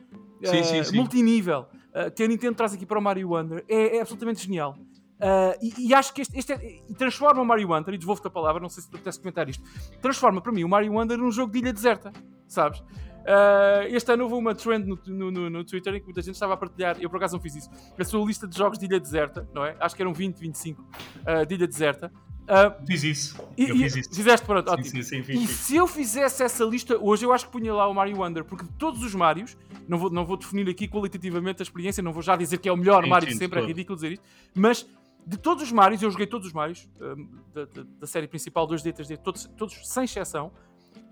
Sim, 0.44 0.58
Eh, 0.58 0.62
sim, 0.64 0.84
sim. 0.84 0.96
Multinível, 0.96 1.66
eh, 1.94 2.10
que 2.10 2.22
a 2.22 2.28
Nintendo 2.28 2.56
traz 2.56 2.74
aqui 2.74 2.84
para 2.84 2.98
o 2.98 3.02
Mario 3.02 3.30
Wonder, 3.30 3.64
é, 3.68 3.96
é 3.96 4.00
absolutamente 4.00 4.42
genial. 4.42 4.76
Uh, 5.22 5.56
e, 5.78 5.88
e 5.88 5.94
acho 5.94 6.12
que 6.12 6.20
este, 6.22 6.36
este 6.36 6.52
é- 6.52 6.80
e 6.88 6.94
transforma 6.94 7.40
o 7.40 7.44
Mario 7.46 7.68
Wonder, 7.70 7.94
e 7.94 7.98
devolvo-te 7.98 8.26
a 8.26 8.30
palavra, 8.30 8.60
não 8.60 8.68
sei 8.68 8.82
se 8.82 8.90
tu 8.90 8.98
pudesse 8.98 9.20
comentar 9.20 9.48
isto, 9.48 9.62
transforma 10.00 10.40
para 10.40 10.50
mim 10.50 10.64
o 10.64 10.68
Mario 10.68 10.92
Wonder 10.94 11.16
num 11.16 11.30
jogo 11.30 11.52
de 11.52 11.58
ilha 11.60 11.72
deserta, 11.72 12.12
sabes? 12.48 12.80
Uh, 12.80 13.86
este 13.90 14.10
ano 14.12 14.24
houve 14.24 14.34
uma 14.34 14.52
trend 14.52 14.84
no, 14.84 14.98
no, 15.06 15.30
no- 15.30 15.48
no 15.50 15.64
Twitter 15.64 15.94
em 15.94 16.00
que 16.00 16.06
muita 16.06 16.22
gente 16.22 16.34
estava 16.34 16.54
a 16.54 16.56
partilhar, 16.56 16.96
eu 17.00 17.08
por 17.08 17.18
acaso 17.18 17.36
não 17.36 17.40
fiz 17.40 17.54
isso, 17.54 17.70
a 17.96 18.04
sua 18.04 18.24
lista 18.26 18.48
de 18.48 18.58
jogos 18.58 18.78
de 18.80 18.86
ilha 18.86 18.98
deserta, 18.98 19.48
não 19.54 19.64
é? 19.64 19.76
Acho 19.78 19.94
que 19.94 20.02
eram 20.02 20.12
20, 20.12 20.38
25 20.38 20.82
uh, 20.82 21.46
de 21.46 21.54
ilha 21.54 21.68
deserta. 21.68 22.12
Uh, 22.42 22.84
Fiz 22.84 23.04
isso. 23.04 23.40
e, 23.56 23.68
eu 23.68 23.76
e- 23.76 23.78
fiz 23.78 23.94
isso. 23.94 24.10
Fizeste, 24.16 24.44
pronto, 24.44 24.66
Sim, 24.68 24.74
ótimo. 24.74 24.90
sim, 24.90 25.02
sim, 25.04 25.18
E 25.20 25.22
fiz, 25.22 25.40
fiz. 25.42 25.50
se 25.50 25.76
eu 25.76 25.86
fizesse 25.86 26.42
essa 26.42 26.64
lista 26.64 26.98
hoje, 27.00 27.24
eu 27.24 27.32
acho 27.32 27.46
que 27.46 27.52
punha 27.52 27.72
lá 27.72 27.86
o 27.86 27.94
Mario 27.94 28.18
Wonder, 28.20 28.42
porque 28.44 28.64
de 28.64 28.72
todos 28.72 29.00
os 29.04 29.14
Marios, 29.14 29.56
não 29.86 29.96
vou, 29.96 30.10
não 30.10 30.26
vou 30.26 30.36
definir 30.36 30.68
aqui 30.68 30.88
qualitativamente 30.88 31.62
a 31.62 31.64
experiência, 31.64 32.02
não 32.02 32.12
vou 32.12 32.20
já 32.24 32.34
dizer 32.34 32.58
que 32.58 32.68
é 32.68 32.72
o 32.72 32.76
melhor 32.76 33.06
Mario 33.06 33.28
de 33.28 33.36
sempre, 33.36 33.58
é 33.58 33.60
todo. 33.60 33.68
ridículo 33.68 33.94
dizer 33.94 34.12
isto, 34.14 34.24
mas 34.52 34.84
de 35.26 35.36
todos 35.38 35.62
os 35.62 35.72
Marios, 35.72 36.02
eu 36.02 36.10
joguei 36.10 36.26
todos 36.26 36.46
os 36.48 36.52
Marios 36.52 36.88
hum, 37.00 37.28
da, 37.54 37.64
da- 37.64 37.86
da 38.00 38.06
série 38.06 38.26
principal 38.28 38.66
2D, 38.66 38.92
3D, 38.92 39.16
todos, 39.18 39.44
todos 39.56 39.88
sem 39.88 40.04
exceção, 40.04 40.52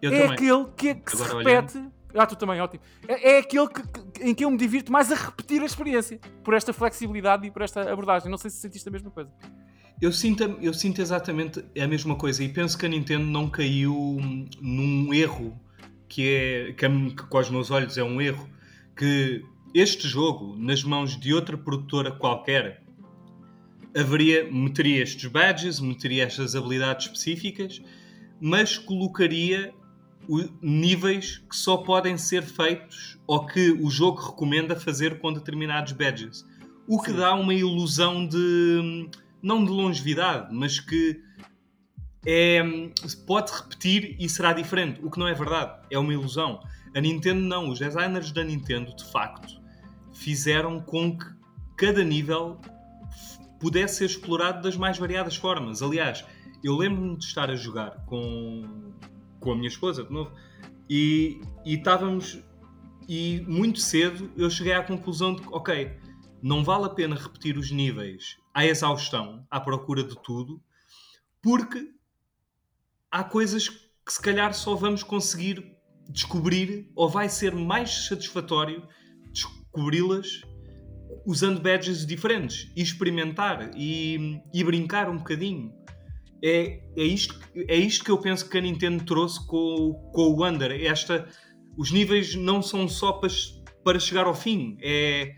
Eu 0.03 0.13
é 0.13 0.21
também. 0.23 0.33
aquele 0.35 0.65
que, 0.77 0.95
que 0.95 1.17
se 1.17 1.23
repete. 1.23 1.85
Ah, 2.13 2.27
tu 2.27 2.35
também, 2.35 2.61
ótimo. 2.61 2.83
É, 3.07 3.37
é 3.37 3.39
aquele 3.39 3.69
que- 3.69 3.83
que- 3.87 4.23
em 4.29 4.35
que 4.35 4.45
eu 4.45 4.51
me 4.51 4.57
divirto 4.57 4.91
mais 4.91 5.13
a 5.13 5.15
repetir 5.15 5.63
a 5.63 5.65
experiência, 5.65 6.19
por 6.43 6.55
esta 6.55 6.73
flexibilidade 6.73 7.47
e 7.47 7.51
por 7.53 7.63
esta 7.63 7.83
abordagem. 7.93 8.29
Não 8.31 8.37
sei 8.39 8.51
se 8.51 8.57
sentiste 8.57 8.89
a 8.89 8.93
mesma 8.93 9.11
coisa. 9.13 9.31
Eu 10.03 10.11
sinto, 10.13 10.43
eu 10.43 10.75
sinto 10.75 11.01
exatamente 11.01 11.65
a 11.79 11.87
mesma 11.87 12.17
coisa 12.17 12.43
e 12.43 12.49
penso 12.49 12.77
que 12.77 12.85
a 12.87 12.89
Nintendo 12.89 13.27
não 13.27 13.49
caiu 13.49 14.19
num 14.61 15.13
erro 15.15 15.61
que 16.09 16.27
é 16.27 16.73
que, 16.73 16.89
que 17.15 17.23
com 17.29 17.39
os 17.39 17.51
meus 17.51 17.71
olhos 17.71 17.97
é 17.97 18.03
um 18.03 18.21
erro 18.21 18.49
que 18.97 19.45
este 19.75 20.09
jogo 20.09 20.57
nas 20.59 20.83
mãos 20.83 21.17
de 21.21 21.33
outra 21.33 21.57
produtora 21.57 22.11
qualquer, 22.11 22.80
haveria, 23.97 24.51
meteria 24.51 25.03
estes 25.03 25.31
badges, 25.31 25.81
meteria 25.81 26.25
estas 26.25 26.55
habilidades 26.55 27.07
específicas, 27.07 27.83
mas 28.41 28.79
colocaria 28.79 29.73
o- 30.29 30.49
níveis 30.63 31.39
que 31.39 31.57
só 31.57 31.79
podem 31.79 32.17
ser 32.17 32.43
feitos 32.43 33.19
ou 33.27 33.47
que 33.47 33.71
o 33.73 33.91
jogo 33.91 34.21
recomenda 34.21 34.77
fazer 34.77 35.19
com 35.19 35.33
determinados 35.33 35.93
badges. 35.93 36.45
O 36.87 37.01
que 37.01 37.11
Sim. 37.11 37.17
dá 37.17 37.35
uma 37.35 37.55
ilusão 37.55 38.27
de 38.27 39.09
não 39.43 39.65
de 39.65 39.71
longevidade, 39.71 40.55
mas 40.55 40.79
que 40.79 41.21
é, 42.27 42.63
pode 43.27 43.51
repetir 43.53 44.17
e 44.21 44.29
será 44.29 44.53
diferente. 44.53 45.01
O 45.03 45.11
que 45.11 45.19
não 45.19 45.27
é 45.27 45.33
verdade, 45.33 45.81
é 45.91 45.99
uma 45.99 46.13
ilusão. 46.13 46.61
A 46.95 47.01
Nintendo 47.01 47.41
não, 47.41 47.71
os 47.71 47.79
designers 47.79 48.31
da 48.33 48.45
Nintendo 48.45 48.95
de 48.95 49.11
facto 49.11 49.59
fizeram 50.13 50.81
com 50.81 51.17
que 51.17 51.25
cada 51.79 52.05
nível 52.05 52.61
pudesse 53.61 53.99
ser 53.99 54.07
explorado 54.07 54.63
das 54.63 54.77
mais 54.77 54.99
variadas 54.99 55.37
formas. 55.37 55.83
Aliás, 55.83 56.25
eu 56.65 56.77
lembro-me 56.77 57.17
de 57.17 57.25
estar 57.25 57.51
a 57.51 57.55
jogar 57.55 58.05
com, 58.07 58.93
com 59.39 59.53
a 59.53 59.55
minha 59.55 59.69
esposa, 59.69 60.03
de 60.03 60.11
novo, 60.11 60.33
e, 60.89 61.41
e 61.65 61.75
estávamos. 61.75 62.43
E 63.09 63.45
muito 63.49 63.81
cedo 63.81 64.31
eu 64.37 64.49
cheguei 64.49 64.73
à 64.73 64.83
conclusão 64.85 65.35
de 65.35 65.43
que, 65.43 65.49
ok, 65.51 65.99
não 66.41 66.63
vale 66.63 66.85
a 66.85 66.89
pena 66.89 67.17
repetir 67.17 67.57
os 67.59 67.71
níveis 67.71 68.37
à 68.55 68.65
exaustão, 68.65 69.45
à 69.51 69.61
procura 69.61 70.05
de 70.05 70.15
tudo, 70.23 70.63
porque 71.43 71.93
há 73.11 73.25
coisas 73.25 73.69
que 73.69 74.13
se 74.13 74.23
calhar 74.23 74.55
só 74.55 74.77
vamos 74.77 75.03
conseguir 75.03 75.77
descobrir 76.09 76.91
ou 76.95 77.09
vai 77.09 77.29
ser 77.29 77.55
mais 77.55 78.07
satisfatório 78.07 78.87
descobri-las 79.33 80.43
usando 81.31 81.61
badges 81.61 82.05
diferentes 82.05 82.69
e 82.77 82.83
experimentar 82.83 83.71
e, 83.77 84.41
e 84.53 84.65
brincar 84.65 85.09
um 85.09 85.17
bocadinho. 85.17 85.73
É, 86.43 86.81
é, 86.97 87.05
isto, 87.05 87.39
é 87.55 87.77
isto 87.77 88.05
que 88.05 88.11
eu 88.11 88.19
penso 88.19 88.49
que 88.49 88.59
a 88.59 88.61
Nintendo 88.61 89.05
trouxe 89.05 89.47
com, 89.47 89.93
com 90.13 90.23
o 90.23 90.43
Wonder. 90.43 90.73
Esta, 90.85 91.29
os 91.79 91.93
níveis 91.93 92.35
não 92.35 92.61
são 92.61 92.89
só 92.89 93.13
para, 93.13 93.31
para 93.85 94.01
chegar 94.01 94.27
ao 94.27 94.35
fim, 94.35 94.77
é, 94.83 95.37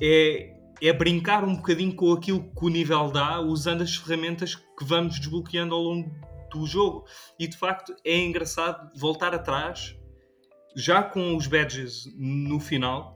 é, 0.00 0.54
é 0.80 0.92
brincar 0.94 1.44
um 1.44 1.56
bocadinho 1.56 1.94
com 1.94 2.10
aquilo 2.10 2.50
que 2.50 2.64
o 2.64 2.70
nível 2.70 3.10
dá 3.10 3.38
usando 3.38 3.82
as 3.82 3.94
ferramentas 3.94 4.54
que 4.54 4.84
vamos 4.84 5.20
desbloqueando 5.20 5.74
ao 5.74 5.82
longo 5.82 6.10
do 6.50 6.64
jogo. 6.64 7.04
E 7.38 7.46
de 7.46 7.58
facto 7.58 7.94
é 8.02 8.16
engraçado 8.16 8.90
voltar 8.98 9.34
atrás, 9.34 9.94
já 10.74 11.02
com 11.02 11.36
os 11.36 11.46
badges 11.46 12.04
no 12.16 12.58
final, 12.58 13.12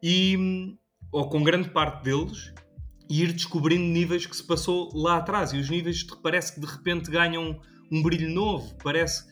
e, 0.00 0.78
ou 1.12 1.28
com 1.28 1.42
grande 1.42 1.70
parte 1.70 2.04
deles, 2.04 2.52
e 3.08 3.24
ir 3.24 3.32
descobrindo 3.32 3.82
níveis 3.82 4.24
que 4.24 4.36
se 4.36 4.46
passou 4.46 4.90
lá 4.94 5.16
atrás. 5.16 5.52
E 5.52 5.58
os 5.58 5.68
níveis 5.68 6.04
parece 6.22 6.54
que 6.54 6.60
de 6.60 6.66
repente 6.66 7.10
ganham 7.10 7.60
um 7.90 8.02
brilho 8.02 8.30
novo, 8.30 8.72
parece, 8.82 9.24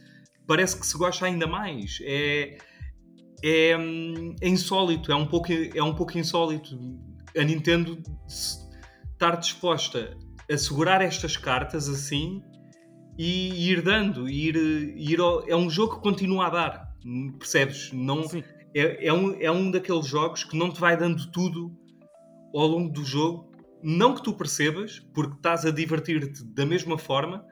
parece 0.47 0.79
que 0.79 0.85
se 0.85 0.99
gosta 0.99 1.27
ainda 1.27 1.47
mais. 1.47 1.99
É, 2.03 2.59
é, 3.45 3.77
é 4.41 4.49
insólito, 4.49 5.13
é 5.13 5.15
um, 5.15 5.27
pouco, 5.27 5.53
é 5.53 5.83
um 5.83 5.95
pouco 5.95 6.19
insólito. 6.19 6.77
A 7.39 7.45
Nintendo 7.45 8.03
estar 8.27 9.37
disposta 9.37 10.17
a 10.51 10.57
segurar 10.57 11.01
estas 11.01 11.37
cartas 11.37 11.89
assim 11.89 12.43
e 13.17 13.71
ir 13.71 13.83
dando, 13.83 14.29
ir, 14.29 14.57
ir 14.57 15.19
é 15.47 15.55
um 15.55 15.71
jogo 15.71 15.97
que 15.97 16.03
continua 16.03 16.47
a 16.47 16.51
dar, 16.51 16.95
percebes? 17.39 17.93
Não, 17.93 18.25
Sim. 18.25 18.43
É, 18.81 19.07
é, 19.07 19.13
um, 19.13 19.35
é 19.41 19.51
um 19.51 19.71
daqueles 19.71 20.07
jogos 20.07 20.45
que 20.45 20.57
não 20.57 20.71
te 20.73 20.81
vai 20.81 20.97
dando 20.97 21.31
tudo 21.31 21.73
ao 22.55 22.67
longo 22.67 22.91
do 22.93 23.05
jogo. 23.05 23.51
Não 23.83 24.15
que 24.15 24.23
tu 24.23 24.33
percebas, 24.33 24.99
porque 25.15 25.35
estás 25.37 25.65
a 25.65 25.71
divertir-te 25.71 26.45
da 26.45 26.67
mesma 26.67 26.99
forma, 26.99 27.45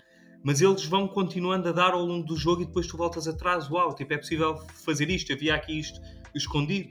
mas 0.44 0.60
eles 0.60 0.84
vão 0.84 1.06
continuando 1.08 1.68
a 1.68 1.72
dar 1.72 1.92
ao 1.92 2.04
longo 2.04 2.26
do 2.26 2.36
jogo 2.36 2.62
e 2.62 2.66
depois 2.66 2.86
tu 2.86 2.96
voltas 2.96 3.28
atrás. 3.28 3.70
Uau, 3.70 3.94
tipo, 3.94 4.12
é 4.12 4.18
possível 4.18 4.56
fazer 4.84 5.08
isto, 5.10 5.32
havia 5.32 5.54
aqui 5.54 5.78
isto 5.78 6.00
escondido. 6.34 6.88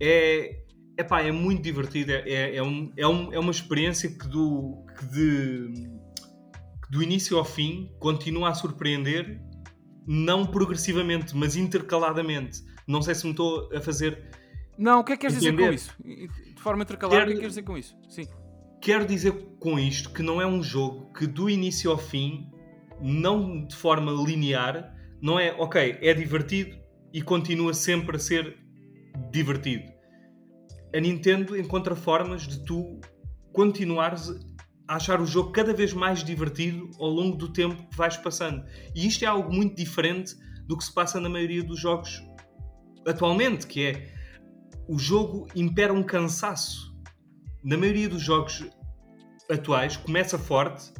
É, 0.00 0.58
epá, 0.98 1.22
é 1.22 1.32
muito 1.32 1.62
divertido, 1.62 2.12
é, 2.12 2.22
é, 2.28 2.56
é, 2.56 2.62
um, 2.62 2.92
é, 2.96 3.06
um- 3.06 3.32
é 3.32 3.38
uma 3.38 3.50
experiência 3.50 4.08
que 4.10 4.28
do, 4.28 4.84
que 4.98 5.06
de, 5.06 5.72
que 6.84 6.90
do 6.90 7.02
início 7.02 7.36
ao 7.38 7.44
fim 7.44 7.90
continua 7.98 8.50
a 8.50 8.54
surpreender, 8.54 9.40
não 10.06 10.46
progressivamente, 10.46 11.34
mas 11.34 11.56
intercaladamente. 11.56 12.62
Não 12.86 13.02
sei 13.02 13.14
se 13.14 13.24
me 13.24 13.30
estou 13.32 13.68
a 13.74 13.80
fazer 13.80 14.22
Não, 14.78 15.00
o 15.00 15.04
que 15.04 15.12
é 15.12 15.16
que 15.16 15.22
queres 15.22 15.36
dizer 15.36 15.52
com 15.52 15.60
Entender. 15.62 15.74
isso? 15.74 15.94
De 16.54 16.60
forma 16.62 16.82
intercalada, 16.82 17.16
o 17.16 17.18
que 17.18 17.22
é 17.22 17.26
Quero- 17.26 17.34
que 17.34 17.40
queres 17.40 17.52
dizer 17.54 17.62
com 17.62 17.78
isso? 17.78 17.96
Sim. 18.08 18.26
Quero 18.80 19.06
dizer 19.06 19.32
com 19.58 19.78
isto 19.78 20.10
que 20.10 20.22
não 20.22 20.40
é 20.40 20.46
um 20.46 20.62
jogo 20.62 21.12
que 21.12 21.26
do 21.26 21.48
início 21.50 21.90
ao 21.90 21.98
fim, 21.98 22.48
não 23.00 23.66
de 23.66 23.74
forma 23.74 24.12
linear, 24.12 24.94
não 25.20 25.40
é 25.40 25.52
ok, 25.58 25.98
é 26.00 26.12
divertido 26.14 26.76
e 27.12 27.22
continua 27.22 27.72
sempre 27.74 28.16
a 28.16 28.18
ser 28.18 28.56
divertido. 29.32 29.90
A 30.94 31.00
Nintendo 31.00 31.56
encontra 31.56 31.96
formas 31.96 32.46
de 32.46 32.64
tu 32.64 33.00
continuares 33.52 34.30
a 34.88 34.96
achar 34.96 35.20
o 35.20 35.26
jogo 35.26 35.50
cada 35.50 35.72
vez 35.72 35.92
mais 35.92 36.22
divertido 36.22 36.90
ao 37.00 37.08
longo 37.08 37.36
do 37.36 37.48
tempo 37.52 37.88
que 37.88 37.96
vais 37.96 38.16
passando. 38.16 38.62
E 38.94 39.06
isto 39.06 39.24
é 39.24 39.26
algo 39.26 39.52
muito 39.52 39.74
diferente 39.74 40.34
do 40.66 40.76
que 40.76 40.84
se 40.84 40.92
passa 40.92 41.18
na 41.18 41.28
maioria 41.28 41.62
dos 41.62 41.80
jogos 41.80 42.22
atualmente, 43.06 43.66
que 43.66 43.86
é 43.86 44.14
o 44.88 44.98
jogo 44.98 45.46
impera 45.54 45.92
um 45.92 46.02
cansaço. 46.02 46.94
Na 47.64 47.76
maioria 47.76 48.08
dos 48.08 48.22
jogos 48.22 48.64
atuais 49.50 49.96
começa 49.96 50.38
forte, 50.38 50.92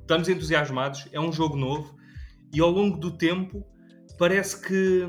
estamos 0.00 0.28
entusiasmados, 0.28 1.08
é 1.12 1.20
um 1.20 1.32
jogo 1.32 1.56
novo 1.56 1.96
e 2.52 2.60
ao 2.60 2.70
longo 2.70 2.98
do 2.98 3.10
tempo 3.16 3.64
parece 4.18 4.60
que, 4.60 5.06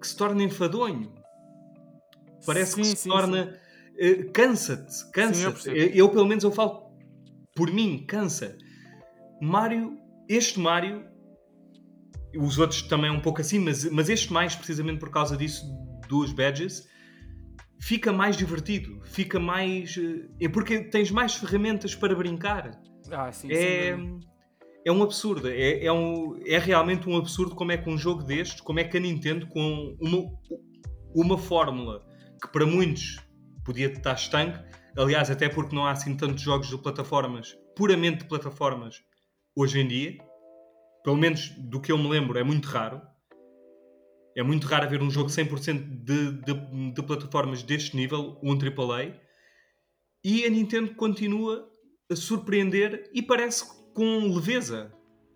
que 0.00 0.06
se 0.06 0.16
torna 0.16 0.42
enfadonho. 0.42 1.12
Parece 2.46 2.76
que 2.76 2.84
Sim, 2.84 2.90
se 2.94 3.02
sim, 3.02 3.08
torna. 3.08 3.58
eh, 3.98 4.24
cansa-te, 4.32 5.10
cansa-te. 5.12 5.68
eu, 5.68 5.88
eu, 5.88 6.08
pelo 6.10 6.26
menos, 6.26 6.44
eu 6.44 6.52
falo 6.52 6.92
por 7.54 7.70
mim, 7.72 8.04
cansa. 8.06 8.56
Mario, 9.40 9.96
este 10.28 10.60
Mario, 10.60 11.06
os 12.38 12.58
outros 12.58 12.82
também 12.82 13.10
um 13.10 13.20
pouco 13.20 13.40
assim, 13.40 13.58
mas, 13.58 13.84
mas 13.90 14.08
este 14.08 14.32
mais 14.32 14.54
precisamente 14.54 14.98
por 14.98 15.10
causa 15.10 15.36
disso, 15.36 15.64
dos 16.08 16.32
badges, 16.32 16.86
fica 17.80 18.12
mais 18.12 18.36
divertido, 18.36 19.00
fica 19.04 19.38
mais. 19.38 19.96
eh, 19.98 20.28
É 20.40 20.48
porque 20.48 20.80
tens 20.84 21.10
mais 21.10 21.34
ferramentas 21.34 21.94
para 21.94 22.14
brincar. 22.14 22.80
Ah, 23.10 23.30
sim, 23.32 23.48
É, 23.52 23.96
dúvida. 23.96 24.26
é 24.86 24.92
um 24.92 25.02
absurdo. 25.02 25.48
É, 25.48 25.84
é, 25.84 25.92
um, 25.92 26.40
é 26.46 26.58
realmente 26.58 27.08
um 27.08 27.16
absurdo 27.16 27.54
como 27.54 27.72
é 27.72 27.76
que 27.76 27.88
um 27.88 27.98
jogo 27.98 28.22
destes, 28.22 28.60
como 28.60 28.80
é 28.80 28.84
que 28.84 28.96
a 28.96 29.00
Nintendo, 29.00 29.46
com 29.48 29.96
uma, 30.00 30.24
uma 31.14 31.38
fórmula 31.38 32.02
que 32.42 32.48
para 32.50 32.66
muitos 32.66 33.18
podia 33.64 33.86
estar 33.86 34.14
estanque, 34.14 34.58
aliás, 34.96 35.30
até 35.30 35.48
porque 35.48 35.74
não 35.74 35.86
há 35.86 35.92
assim 35.92 36.16
tantos 36.16 36.42
jogos 36.42 36.68
de 36.68 36.78
plataformas, 36.78 37.56
puramente 37.76 38.18
de 38.18 38.28
plataformas, 38.28 38.96
hoje 39.56 39.80
em 39.80 39.88
dia, 39.88 40.18
pelo 41.04 41.16
menos 41.18 41.50
do 41.50 41.80
que 41.80 41.92
eu 41.92 41.98
me 41.98 42.08
lembro, 42.08 42.38
é 42.38 42.42
muito 42.42 42.66
raro. 42.66 43.00
É 44.34 44.42
muito 44.42 44.66
raro 44.66 44.86
haver 44.86 45.02
um 45.02 45.10
jogo 45.10 45.28
100% 45.28 46.02
de, 46.02 46.32
de, 46.42 46.92
de 46.92 47.02
plataformas 47.02 47.62
deste 47.62 47.94
nível, 47.94 48.40
um 48.42 48.52
AAA. 48.52 49.14
E 50.24 50.44
a 50.46 50.50
Nintendo 50.50 50.94
continua 50.94 51.70
a 52.10 52.16
surpreender 52.16 53.10
e 53.12 53.22
parece 53.22 53.66
com 53.92 54.34
leveza. 54.34 54.92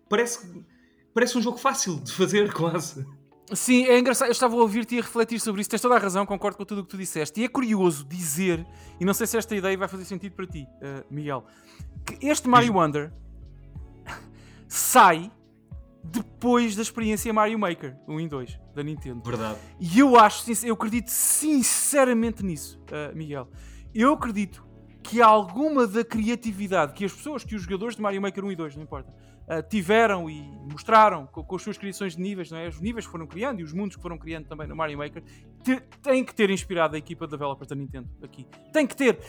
Parece, 0.09 0.65
parece 1.13 1.37
um 1.37 1.41
jogo 1.41 1.59
fácil 1.59 1.99
de 1.99 2.11
fazer, 2.11 2.51
quase. 2.51 3.05
Sim, 3.53 3.85
é 3.85 3.99
engraçado. 3.99 4.27
Eu 4.27 4.31
estava 4.31 4.55
a 4.55 4.57
ouvir-te 4.57 4.95
e 4.95 4.99
a 4.99 5.03
refletir 5.03 5.39
sobre 5.39 5.61
isso. 5.61 5.69
Tens 5.69 5.81
toda 5.81 5.95
a 5.95 5.99
razão, 5.99 6.25
concordo 6.25 6.57
com 6.57 6.65
tudo 6.65 6.81
o 6.81 6.83
que 6.83 6.89
tu 6.89 6.97
disseste. 6.97 7.39
E 7.41 7.43
é 7.45 7.47
curioso 7.47 8.03
dizer, 8.05 8.65
e 8.99 9.05
não 9.05 9.13
sei 9.13 9.27
se 9.27 9.37
esta 9.37 9.55
ideia 9.55 9.77
vai 9.77 9.87
fazer 9.87 10.05
sentido 10.05 10.33
para 10.33 10.47
ti, 10.47 10.67
eh, 10.81 11.05
Miguel, 11.09 11.45
que 12.05 12.27
este 12.27 12.49
Mario 12.49 12.73
Wonder 12.73 13.13
sai 14.67 15.31
depois 16.03 16.75
da 16.75 16.81
experiência 16.81 17.31
Mario 17.33 17.59
Maker 17.59 17.95
1 18.07 18.19
e 18.21 18.27
2 18.27 18.59
da 18.73 18.83
Nintendo. 18.83 19.21
Verdade. 19.23 19.59
E 19.79 19.99
eu 19.99 20.17
acho, 20.17 20.45
eu 20.65 20.73
acredito 20.73 21.09
sinceramente 21.09 22.43
nisso, 22.43 22.81
uh, 22.89 23.15
Miguel. 23.15 23.47
Eu 23.93 24.13
acredito 24.13 24.65
que 25.03 25.21
alguma 25.21 25.87
da 25.87 26.03
criatividade 26.03 26.93
que 26.93 27.03
as 27.05 27.11
pessoas, 27.13 27.43
que 27.43 27.55
os 27.55 27.63
jogadores 27.63 27.95
de 27.95 28.01
Mario 28.01 28.21
Maker 28.21 28.43
1 28.45 28.51
e 28.51 28.55
2, 28.55 28.75
não 28.75 28.83
importa, 28.83 29.09
uh, 29.11 29.67
tiveram 29.69 30.29
e 30.29 30.41
mostraram 30.71 31.27
com, 31.27 31.43
com 31.43 31.55
as 31.55 31.61
suas 31.61 31.77
criações 31.77 32.15
de 32.15 32.21
níveis, 32.21 32.49
não 32.51 32.57
é? 32.57 32.67
Os 32.67 32.79
níveis 32.79 33.05
que 33.05 33.11
foram 33.11 33.27
criando 33.27 33.59
e 33.59 33.63
os 33.63 33.73
mundos 33.73 33.95
que 33.95 34.01
foram 34.01 34.17
criando 34.17 34.47
também 34.47 34.67
no 34.67 34.75
Mario 34.75 34.97
Maker, 34.97 35.23
te- 35.63 35.81
têm 36.01 36.23
que 36.23 36.33
ter 36.33 36.49
inspirado 36.49 36.95
a 36.95 36.99
equipa 36.99 37.25
de 37.25 37.31
developers 37.31 37.67
da 37.67 37.75
Nintendo 37.75 38.09
aqui. 38.23 38.45
Tem 38.71 38.85
que 38.87 38.95
ter. 38.95 39.19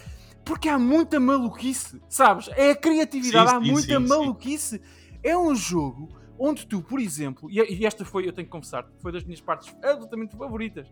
Porque 0.44 0.68
há 0.68 0.78
muita 0.78 1.18
maluquice, 1.20 2.00
sabes? 2.08 2.48
É 2.56 2.70
a 2.70 2.76
criatividade, 2.76 3.50
Sim, 3.50 3.56
há 3.56 3.60
sim, 3.62 3.70
muita 3.70 4.00
sim. 4.00 4.06
maluquice. 4.06 4.80
É 5.22 5.36
um 5.36 5.54
jogo 5.54 6.08
onde 6.40 6.66
tu, 6.66 6.82
por 6.82 6.98
exemplo, 6.98 7.50
e 7.50 7.84
esta 7.84 8.02
foi, 8.02 8.26
eu 8.26 8.32
tenho 8.32 8.46
que 8.46 8.50
confessar, 8.50 8.90
foi 9.00 9.12
das 9.12 9.22
minhas 9.22 9.42
partes 9.42 9.76
absolutamente 9.84 10.34
favoritas 10.34 10.90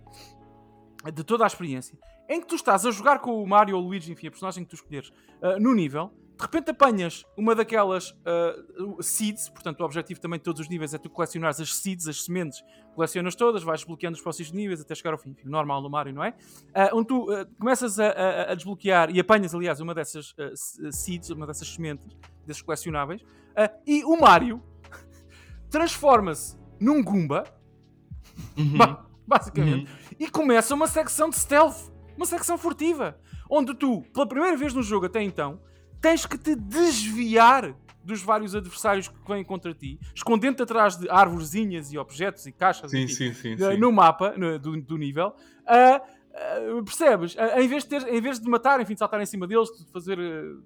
de 1.12 1.24
toda 1.24 1.44
a 1.44 1.46
experiência, 1.46 1.98
em 2.28 2.38
que 2.38 2.46
tu 2.46 2.54
estás 2.54 2.84
a 2.84 2.90
jogar 2.90 3.20
com 3.20 3.42
o 3.42 3.46
Mario 3.46 3.76
ou 3.76 3.82
o 3.82 3.86
Luigi, 3.86 4.12
enfim, 4.12 4.26
a 4.26 4.30
personagem 4.30 4.62
que 4.62 4.70
tu 4.70 4.74
escolheres, 4.74 5.08
uh, 5.08 5.58
no 5.58 5.74
nível, 5.74 6.12
de 6.36 6.42
repente 6.42 6.70
apanhas 6.70 7.24
uma 7.36 7.54
daquelas 7.54 8.10
uh, 8.10 9.02
seeds, 9.02 9.48
portanto 9.48 9.80
o 9.80 9.84
objetivo 9.84 10.20
também 10.20 10.38
de 10.38 10.44
todos 10.44 10.60
os 10.60 10.68
níveis 10.68 10.92
é 10.92 10.98
tu 10.98 11.08
colecionares 11.08 11.60
as 11.60 11.74
seeds, 11.74 12.06
as 12.06 12.24
sementes, 12.24 12.62
colecionas 12.94 13.34
todas, 13.34 13.62
vais 13.62 13.80
desbloqueando 13.80 14.16
os 14.16 14.22
próximos 14.22 14.52
níveis 14.52 14.80
até 14.80 14.94
chegar 14.94 15.12
ao 15.12 15.18
fim, 15.18 15.30
enfim, 15.30 15.48
normal 15.48 15.80
no 15.80 15.88
Mario, 15.88 16.12
não 16.12 16.22
é? 16.22 16.30
Uh, 16.30 16.96
onde 16.96 17.08
tu 17.08 17.32
uh, 17.32 17.46
começas 17.58 17.98
a, 17.98 18.08
a, 18.08 18.52
a, 18.52 18.54
desbloquear 18.54 19.10
e 19.10 19.18
apanhas, 19.18 19.54
aliás, 19.54 19.80
uma 19.80 19.94
dessas 19.94 20.34
seeds, 20.92 21.30
uma 21.30 21.46
dessas 21.46 21.72
sementes, 21.72 22.06
desses 22.46 22.62
colecionáveis, 22.62 23.24
e 23.86 24.04
o 24.04 24.20
Mario 24.20 24.62
transforma-se 25.70 26.56
num 26.80 27.02
Goomba, 27.02 27.44
Uhum. 28.56 28.78
basicamente, 29.26 29.90
uhum. 29.90 30.16
e 30.18 30.30
começa 30.30 30.74
uma 30.74 30.86
secção 30.86 31.28
de 31.28 31.36
stealth, 31.36 31.90
uma 32.16 32.26
secção 32.26 32.56
furtiva, 32.56 33.18
onde 33.50 33.74
tu, 33.74 34.02
pela 34.12 34.26
primeira 34.26 34.56
vez 34.56 34.74
no 34.74 34.82
jogo 34.82 35.06
até 35.06 35.22
então, 35.22 35.60
tens 36.00 36.24
que 36.24 36.38
te 36.38 36.54
desviar 36.54 37.74
dos 38.04 38.22
vários 38.22 38.54
adversários 38.54 39.08
que 39.08 39.14
vêm 39.28 39.44
contra 39.44 39.74
ti, 39.74 39.98
escondendo-te 40.14 40.62
atrás 40.62 40.96
de 40.96 41.10
árvorezinhas 41.10 41.92
e 41.92 41.98
objetos 41.98 42.46
e 42.46 42.52
caixas 42.52 42.90
sim, 42.90 43.04
aqui, 43.04 43.12
sim, 43.12 43.34
sim, 43.34 43.54
uh, 43.54 43.78
no 43.78 43.92
mapa 43.92 44.34
no, 44.36 44.58
do, 44.58 44.80
do, 44.80 44.96
nível. 44.96 45.34
Uh, 45.64 46.00
uh, 46.38 46.84
percebes? 46.84 47.36
em, 47.56 47.68
vez 47.68 47.84
de 47.84 47.90
ter, 47.90 48.08
em 48.08 48.20
vez 48.20 48.38
de 48.38 48.48
matar, 48.48 48.80
enfim, 48.80 48.94
de 48.94 48.98
saltar 48.98 49.20
em 49.20 49.26
cima 49.26 49.46
deles, 49.46 49.68
de 49.68 49.90
fazer, 49.92 50.18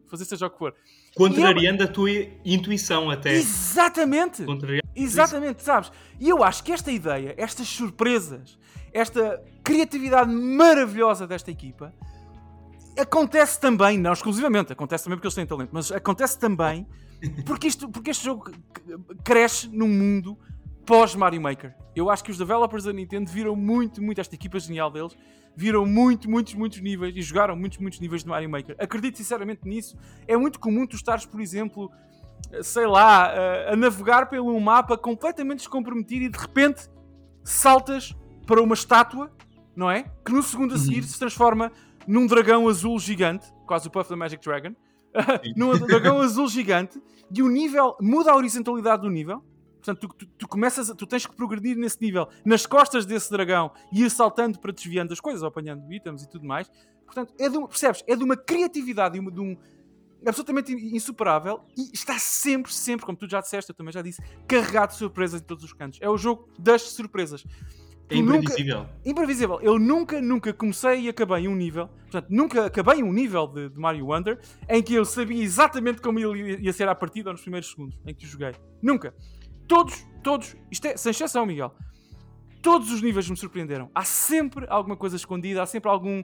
fazer 0.06 0.24
seja 0.24 0.46
o 0.46 0.50
que 0.50 0.58
for. 0.58 0.74
Contrariando 1.16 1.82
eu... 1.82 1.88
a 1.88 1.90
tua 1.90 2.10
intuição 2.44 3.10
até. 3.10 3.34
Exatamente! 3.34 4.44
Exatamente, 4.94 5.62
sabes? 5.62 5.90
E 6.20 6.28
eu 6.28 6.42
acho 6.42 6.62
que 6.62 6.72
esta 6.72 6.90
ideia, 6.90 7.34
estas 7.36 7.68
surpresas, 7.68 8.58
esta 8.92 9.42
criatividade 9.64 10.30
maravilhosa 10.30 11.26
desta 11.26 11.50
equipa 11.50 11.94
acontece 12.98 13.58
também, 13.58 13.98
não 13.98 14.12
exclusivamente, 14.12 14.72
acontece 14.72 15.04
também 15.04 15.16
porque 15.16 15.26
eles 15.26 15.34
têm 15.34 15.46
talento, 15.46 15.70
mas 15.72 15.90
acontece 15.90 16.38
também 16.38 16.86
porque, 17.46 17.66
isto, 17.66 17.88
porque 17.88 18.10
este 18.10 18.24
jogo 18.24 18.50
cresce 19.24 19.68
num 19.68 19.88
mundo 19.88 20.36
pós 20.84 21.14
Mario 21.14 21.40
Maker. 21.40 21.74
Eu 21.94 22.10
acho 22.10 22.24
que 22.24 22.30
os 22.30 22.38
developers 22.38 22.84
da 22.84 22.92
Nintendo 22.92 23.30
viram 23.30 23.54
muito, 23.54 24.02
muito 24.02 24.20
esta 24.20 24.34
equipa 24.34 24.58
genial 24.58 24.90
deles, 24.90 25.16
viram 25.54 25.84
muito, 25.84 26.30
muitos, 26.30 26.54
muitos 26.54 26.80
níveis 26.80 27.14
e 27.16 27.22
jogaram 27.22 27.54
muitos, 27.56 27.78
muitos 27.78 28.00
níveis 28.00 28.22
de 28.22 28.28
Mario 28.28 28.50
Maker. 28.50 28.76
Acredito 28.78 29.18
sinceramente 29.18 29.60
nisso. 29.64 29.96
É 30.26 30.36
muito 30.36 30.58
comum 30.58 30.86
tu 30.86 30.96
estares, 30.96 31.26
por 31.26 31.40
exemplo, 31.40 31.90
sei 32.62 32.86
lá, 32.86 33.26
a, 33.26 33.72
a 33.72 33.76
navegar 33.76 34.28
pelo 34.28 34.58
mapa 34.60 34.96
completamente 34.96 35.58
descomprometido 35.58 36.24
e 36.24 36.28
de 36.28 36.38
repente 36.38 36.88
saltas 37.44 38.14
para 38.46 38.62
uma 38.62 38.74
estátua, 38.74 39.30
não 39.74 39.90
é? 39.90 40.04
Que 40.24 40.32
no 40.32 40.42
segundo 40.42 40.74
a 40.74 40.78
seguir 40.78 41.00
uhum. 41.00 41.06
se 41.06 41.18
transforma 41.18 41.72
num 42.06 42.26
dragão 42.26 42.68
azul 42.68 42.98
gigante, 42.98 43.46
quase 43.66 43.88
o 43.88 43.90
Puff 43.90 44.10
da 44.10 44.16
Magic 44.16 44.42
Dragon, 44.44 44.74
num 45.56 45.78
dragão 45.78 46.20
azul 46.20 46.48
gigante, 46.48 47.00
e 47.34 47.42
o 47.42 47.48
nível 47.48 47.96
muda 48.00 48.32
a 48.32 48.36
horizontalidade 48.36 49.02
do 49.02 49.10
nível. 49.10 49.42
Portanto, 49.82 50.08
tu, 50.08 50.14
tu, 50.14 50.26
tu, 50.38 50.48
começas, 50.48 50.92
tu 50.96 51.06
tens 51.06 51.26
que 51.26 51.34
progredir 51.34 51.76
nesse 51.76 52.00
nível, 52.00 52.28
nas 52.44 52.66
costas 52.66 53.04
desse 53.04 53.30
dragão, 53.30 53.72
e 53.92 54.04
ir 54.04 54.10
saltando 54.10 54.60
para 54.60 54.72
desviando 54.72 55.12
as 55.12 55.18
coisas, 55.18 55.42
apanhando 55.42 55.92
itens 55.92 56.22
e 56.22 56.30
tudo 56.30 56.46
mais. 56.46 56.70
Portanto, 57.04 57.34
é 57.38 57.48
de 57.48 57.58
percebes? 57.66 58.04
É 58.06 58.14
de 58.14 58.22
uma 58.22 58.36
criatividade 58.36 59.16
e 59.16 59.20
uma, 59.20 59.30
de 59.30 59.40
um 59.40 59.56
absolutamente 60.24 60.72
insuperável 60.72 61.64
e 61.76 61.90
está 61.92 62.16
sempre, 62.16 62.72
sempre, 62.72 63.04
como 63.04 63.18
tu 63.18 63.28
já 63.28 63.40
disseste, 63.40 63.70
eu 63.70 63.74
também 63.74 63.92
já 63.92 64.00
disse, 64.00 64.22
carregado 64.46 64.92
de 64.92 64.98
surpresas 64.98 65.40
em 65.40 65.44
todos 65.44 65.64
os 65.64 65.72
cantos. 65.72 65.98
É 66.00 66.08
o 66.08 66.16
jogo 66.16 66.48
das 66.56 66.82
surpresas. 66.82 67.44
É 68.08 68.16
imprevisível. 68.16 68.78
Nunca, 68.78 68.90
imprevisível. 69.04 69.60
Eu 69.62 69.78
nunca, 69.78 70.20
nunca 70.20 70.52
comecei 70.52 71.00
e 71.00 71.08
acabei 71.08 71.48
um 71.48 71.56
nível. 71.56 71.88
Portanto, 71.88 72.26
nunca 72.30 72.66
acabei 72.66 73.02
um 73.02 73.12
nível 73.12 73.46
de, 73.46 73.70
de 73.70 73.78
Mario 73.78 74.06
Wonder 74.06 74.38
em 74.68 74.82
que 74.82 74.94
eu 74.94 75.04
sabia 75.04 75.42
exatamente 75.42 76.00
como 76.00 76.18
ele 76.18 76.62
ia 76.62 76.72
ser 76.72 76.88
à 76.88 76.94
partida 76.94 77.32
nos 77.32 77.40
primeiros 77.40 77.70
segundos 77.70 77.98
em 78.06 78.14
que 78.14 78.26
joguei. 78.26 78.52
Nunca. 78.82 79.14
Todos, 79.72 80.06
todos, 80.22 80.56
isto 80.70 80.86
é 80.86 80.98
sem 80.98 81.12
exceção, 81.12 81.46
Miguel. 81.46 81.74
Todos 82.60 82.92
os 82.92 83.00
níveis 83.00 83.28
me 83.30 83.34
surpreenderam. 83.34 83.90
Há 83.94 84.04
sempre 84.04 84.66
alguma 84.68 84.94
coisa 84.94 85.16
escondida, 85.16 85.62
há 85.62 85.66
sempre 85.66 85.88
algum 85.88 86.22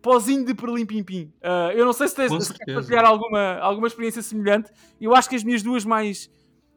pozinho 0.00 0.46
de 0.46 0.54
perlim-pim-pim. 0.54 1.30
Uh, 1.42 1.72
eu 1.74 1.84
não 1.84 1.92
sei 1.92 2.08
se 2.08 2.16
tens 2.16 2.46
se 2.46 2.54
partilhar 2.74 3.04
alguma, 3.04 3.58
alguma 3.58 3.86
experiência 3.86 4.22
semelhante. 4.22 4.72
Eu 4.98 5.14
acho 5.14 5.28
que 5.28 5.36
as 5.36 5.44
minhas 5.44 5.62
duas 5.62 5.84
mais 5.84 6.30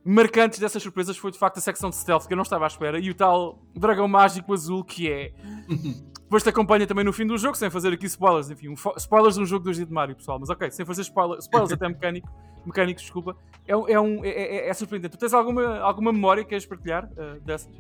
marcantes 0.04 0.60
dessas 0.60 0.84
surpresas 0.84 1.16
foi 1.16 1.32
de 1.32 1.38
facto 1.38 1.60
a 1.60 1.62
secção 1.62 1.90
de 1.90 1.96
stealth 1.96 2.28
que 2.28 2.34
eu 2.34 2.36
não 2.36 2.44
estava 2.44 2.66
à 2.66 2.68
espera 2.68 3.00
e 3.00 3.10
o 3.10 3.16
tal 3.16 3.64
dragão 3.74 4.06
mágico 4.06 4.54
azul 4.54 4.84
que 4.84 5.10
é. 5.10 5.32
Depois 6.24 6.44
te 6.44 6.50
acompanha 6.50 6.86
também 6.86 7.06
no 7.06 7.14
fim 7.14 7.26
do 7.26 7.38
jogo, 7.38 7.56
sem 7.56 7.70
fazer 7.70 7.94
aqui 7.94 8.08
spoilers, 8.08 8.50
enfim, 8.50 8.68
um 8.68 8.76
spoilers 8.98 9.36
de 9.36 9.42
um 9.42 9.46
jogo 9.46 9.70
2D 9.70 9.86
de 9.86 9.94
Mario, 9.94 10.18
pessoal, 10.18 10.38
mas 10.38 10.50
ok, 10.50 10.70
sem 10.70 10.86
fazer 10.86 11.04
spoilers, 11.04 11.46
spoilers 11.46 11.72
até 11.72 11.88
mecânico, 11.88 12.28
mecânicos, 12.66 13.04
desculpa, 13.04 13.38
é, 13.68 13.72
é, 13.72 14.00
um, 14.00 14.24
é, 14.24 14.30
é, 14.30 14.70
é, 14.70 14.74
surpreendente. 14.74 15.18
Tu 15.18 15.20
tens 15.20 15.34
alguma, 15.34 15.80
alguma 15.80 16.12
memória 16.12 16.44
que 16.44 16.50
queres 16.50 16.66
partilhar 16.66 17.06
uh, 17.06 17.40
dessas? 17.42 17.72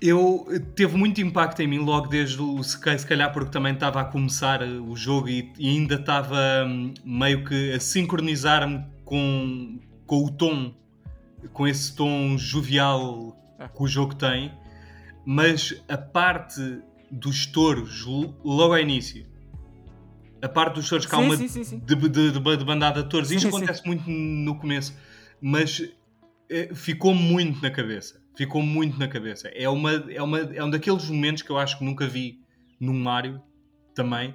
Eu 0.00 0.46
teve 0.74 0.96
muito 0.96 1.20
impacto 1.20 1.62
em 1.62 1.66
mim 1.66 1.78
logo 1.78 2.08
desde 2.08 2.42
o 2.42 2.62
se 2.62 2.78
calhar 2.78 3.32
porque 3.32 3.50
também 3.50 3.72
estava 3.72 4.00
a 4.00 4.04
começar 4.04 4.60
eh, 4.60 4.66
o 4.66 4.94
jogo 4.96 5.28
e, 5.28 5.52
e 5.56 5.68
ainda 5.68 5.94
estava 5.94 6.36
hum, 6.66 6.92
meio 7.04 7.44
que 7.44 7.72
a 7.72 7.80
sincronizar-me 7.80 8.84
com, 9.04 9.78
com 10.04 10.24
o 10.24 10.30
tom 10.30 10.74
com 11.52 11.66
esse 11.66 11.94
tom 11.94 12.36
jovial 12.38 13.36
é. 13.58 13.68
que 13.68 13.82
o 13.82 13.86
jogo 13.86 14.14
tem, 14.14 14.52
mas 15.24 15.82
a 15.88 15.96
parte 15.96 16.80
dos 17.10 17.46
touros 17.46 18.04
logo 18.04 18.74
ao 18.74 18.78
início, 18.78 19.26
a 20.44 20.48
parte 20.48 20.74
dos 20.74 20.88
touros 20.88 21.06
que 21.06 21.14
há 21.14 21.18
uma 21.18 21.36
sim, 21.38 21.48
sim, 21.48 21.64
sim. 21.64 21.78
De, 21.78 21.94
de, 21.96 22.08
de, 22.08 22.32
de, 22.32 22.64
bandada 22.64 23.02
de 23.02 23.08
touros, 23.08 23.30
isto 23.30 23.48
acontece 23.48 23.84
muito 23.86 24.04
no 24.10 24.58
começo, 24.58 24.94
mas 25.40 25.82
é, 26.50 26.74
ficou 26.74 27.14
muito 27.14 27.62
na 27.62 27.70
cabeça. 27.70 28.22
Ficou 28.36 28.60
muito 28.60 28.98
na 28.98 29.08
cabeça. 29.08 29.48
É, 29.48 29.66
uma, 29.70 29.92
é, 29.92 30.20
uma, 30.20 30.38
é 30.40 30.62
um 30.62 30.68
daqueles 30.68 31.08
momentos 31.08 31.42
que 31.42 31.50
eu 31.50 31.56
acho 31.56 31.78
que 31.78 31.84
nunca 31.84 32.06
vi 32.06 32.40
num 32.78 32.92
Mario 32.92 33.40
também. 33.94 34.34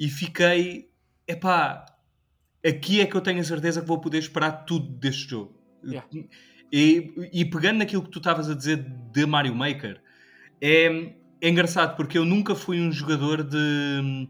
E 0.00 0.08
fiquei, 0.08 0.90
epá, 1.28 1.86
aqui 2.66 3.00
é 3.00 3.06
que 3.06 3.14
eu 3.14 3.20
tenho 3.20 3.38
a 3.38 3.44
certeza 3.44 3.80
que 3.80 3.86
vou 3.86 4.00
poder 4.00 4.18
esperar 4.18 4.64
tudo 4.64 4.88
deste 4.98 5.30
jogo. 5.30 5.54
Yeah. 5.84 6.08
E, 6.72 7.30
e, 7.32 7.44
pegando 7.44 7.78
naquilo 7.78 8.02
que 8.02 8.10
tu 8.10 8.18
estavas 8.18 8.50
a 8.50 8.54
dizer 8.54 8.84
de 9.12 9.26
Mario 9.26 9.54
Maker, 9.54 10.00
é, 10.60 11.12
é 11.40 11.48
engraçado 11.48 11.94
porque 11.94 12.18
eu 12.18 12.24
nunca 12.24 12.54
fui 12.56 12.80
um 12.80 12.90
jogador 12.90 13.44
de 13.44 14.28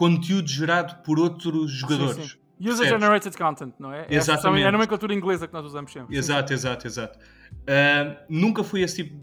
conteúdo 0.00 0.48
gerado 0.48 1.02
por 1.02 1.20
outros 1.20 1.70
jogadores. 1.72 2.14
Sim, 2.14 2.38
sim. 2.58 2.70
User-generated 2.70 3.36
content, 3.36 3.74
não 3.78 3.92
é? 3.92 4.06
Exatamente. 4.08 4.64
É 4.64 4.68
a 4.68 4.72
nomenclatura 4.72 5.12
inglesa 5.12 5.46
que 5.46 5.52
nós 5.52 5.66
usamos 5.66 5.92
sempre. 5.92 6.16
Exato, 6.16 6.54
exato, 6.54 6.86
exato. 6.86 7.18
Uh, 7.18 8.16
nunca 8.26 8.64
fui 8.64 8.80
esse 8.80 9.04
tipo 9.04 9.14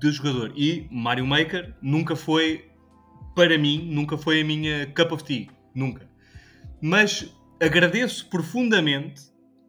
de 0.00 0.10
jogador. 0.10 0.52
E 0.56 0.88
Mario 0.90 1.24
Maker 1.24 1.76
nunca 1.80 2.16
foi, 2.16 2.68
para 3.36 3.56
mim, 3.56 3.88
nunca 3.92 4.18
foi 4.18 4.40
a 4.40 4.44
minha 4.44 4.86
cup 4.86 5.12
of 5.12 5.22
tea. 5.22 5.46
Nunca. 5.72 6.08
Mas 6.82 7.32
agradeço 7.62 8.28
profundamente 8.28 9.22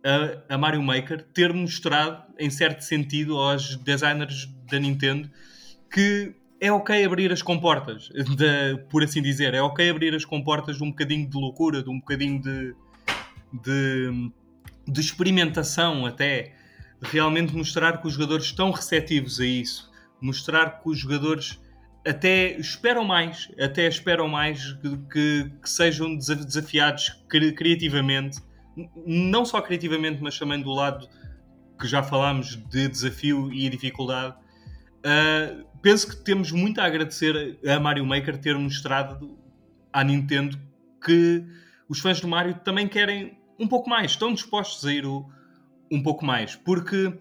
a, 0.04 0.56
a, 0.56 0.58
Mario 0.58 0.82
Maker 0.82 1.22
ter 1.36 1.54
mostrado, 1.54 2.24
em 2.39 2.50
certo 2.50 2.82
sentido, 2.82 3.38
aos 3.38 3.76
designers 3.76 4.48
da 4.72 4.80
Nintendo 4.80 5.30
que 5.91 6.34
é 6.60 6.72
ok 6.72 7.06
abrir 7.06 7.32
as 7.32 7.41
comportas, 7.41 8.10
de, 8.10 8.78
por 8.89 9.04
assim 9.04 9.22
dizer, 9.22 9.54
é 9.54 9.62
ok 9.62 9.89
abrir 9.89 10.15
as 10.15 10.26
comportas 10.26 10.78
de 10.78 10.84
um 10.84 10.89
bocadinho 10.89 11.30
de 11.30 11.38
loucura, 11.38 11.84
de 11.84 11.89
um 11.89 12.00
bocadinho 12.00 12.41
de, 12.41 12.76
de, 13.63 14.32
de 14.88 15.00
experimentação 15.00 16.06
até, 16.06 16.56
realmente 17.02 17.56
mostrar 17.56 18.02
que 18.02 18.08
os 18.08 18.13
jogadores 18.13 18.46
estão 18.46 18.72
receptivos 18.72 19.39
a 19.39 19.46
isso, 19.46 19.91
mostrar 20.22 20.82
que 20.82 20.89
os 20.89 20.98
jogadores 20.98 21.60
até 22.08 22.58
esperam 22.58 23.04
mais, 23.04 23.52
até 23.60 23.88
esperam 23.88 24.28
mais 24.28 24.74
que, 25.12 25.52
que, 25.62 25.70
sejam 25.70 26.15
desafiados 26.15 27.22
criativamente. 27.28 28.39
Não 29.06 29.43
só 29.43 29.62
criativamente, 29.62 30.22
mas 30.22 30.38
também 30.39 30.62
do 30.62 30.72
lado 30.72 31.08
que 31.80 31.88
já 31.88 32.02
falámos 32.02 32.56
de 32.70 32.88
desafio 32.88 33.52
e 33.52 33.70
dificuldade. 33.70 34.36
Uh, 35.08 35.65
penso 35.82 36.10
que 36.10 36.17
temos 36.17 36.52
muito 36.52 36.82
a 36.82 36.86
agradecer 36.86 37.58
a 37.65 37.80
Mario 37.80 38.06
Maker 38.06 38.38
ter 38.38 38.58
mostrado 38.58 39.38
à 39.93 40.04
Nintendo 40.04 40.60
que 41.04 41.46
os 41.88 42.00
fãs 42.00 42.20
do 42.20 42.28
Mario 42.28 42.56
também 42.56 42.89
querem 42.89 43.39
um 43.58 43.67
pouco 43.67 43.89
mais, 43.89 44.12
estão 44.12 44.34
dispostos 44.34 44.86
a 44.86 44.91
ir 44.91 45.06
o, 45.06 45.26
um 45.89 46.04
pouco 46.04 46.26
mais, 46.26 46.58
porque 46.58 47.17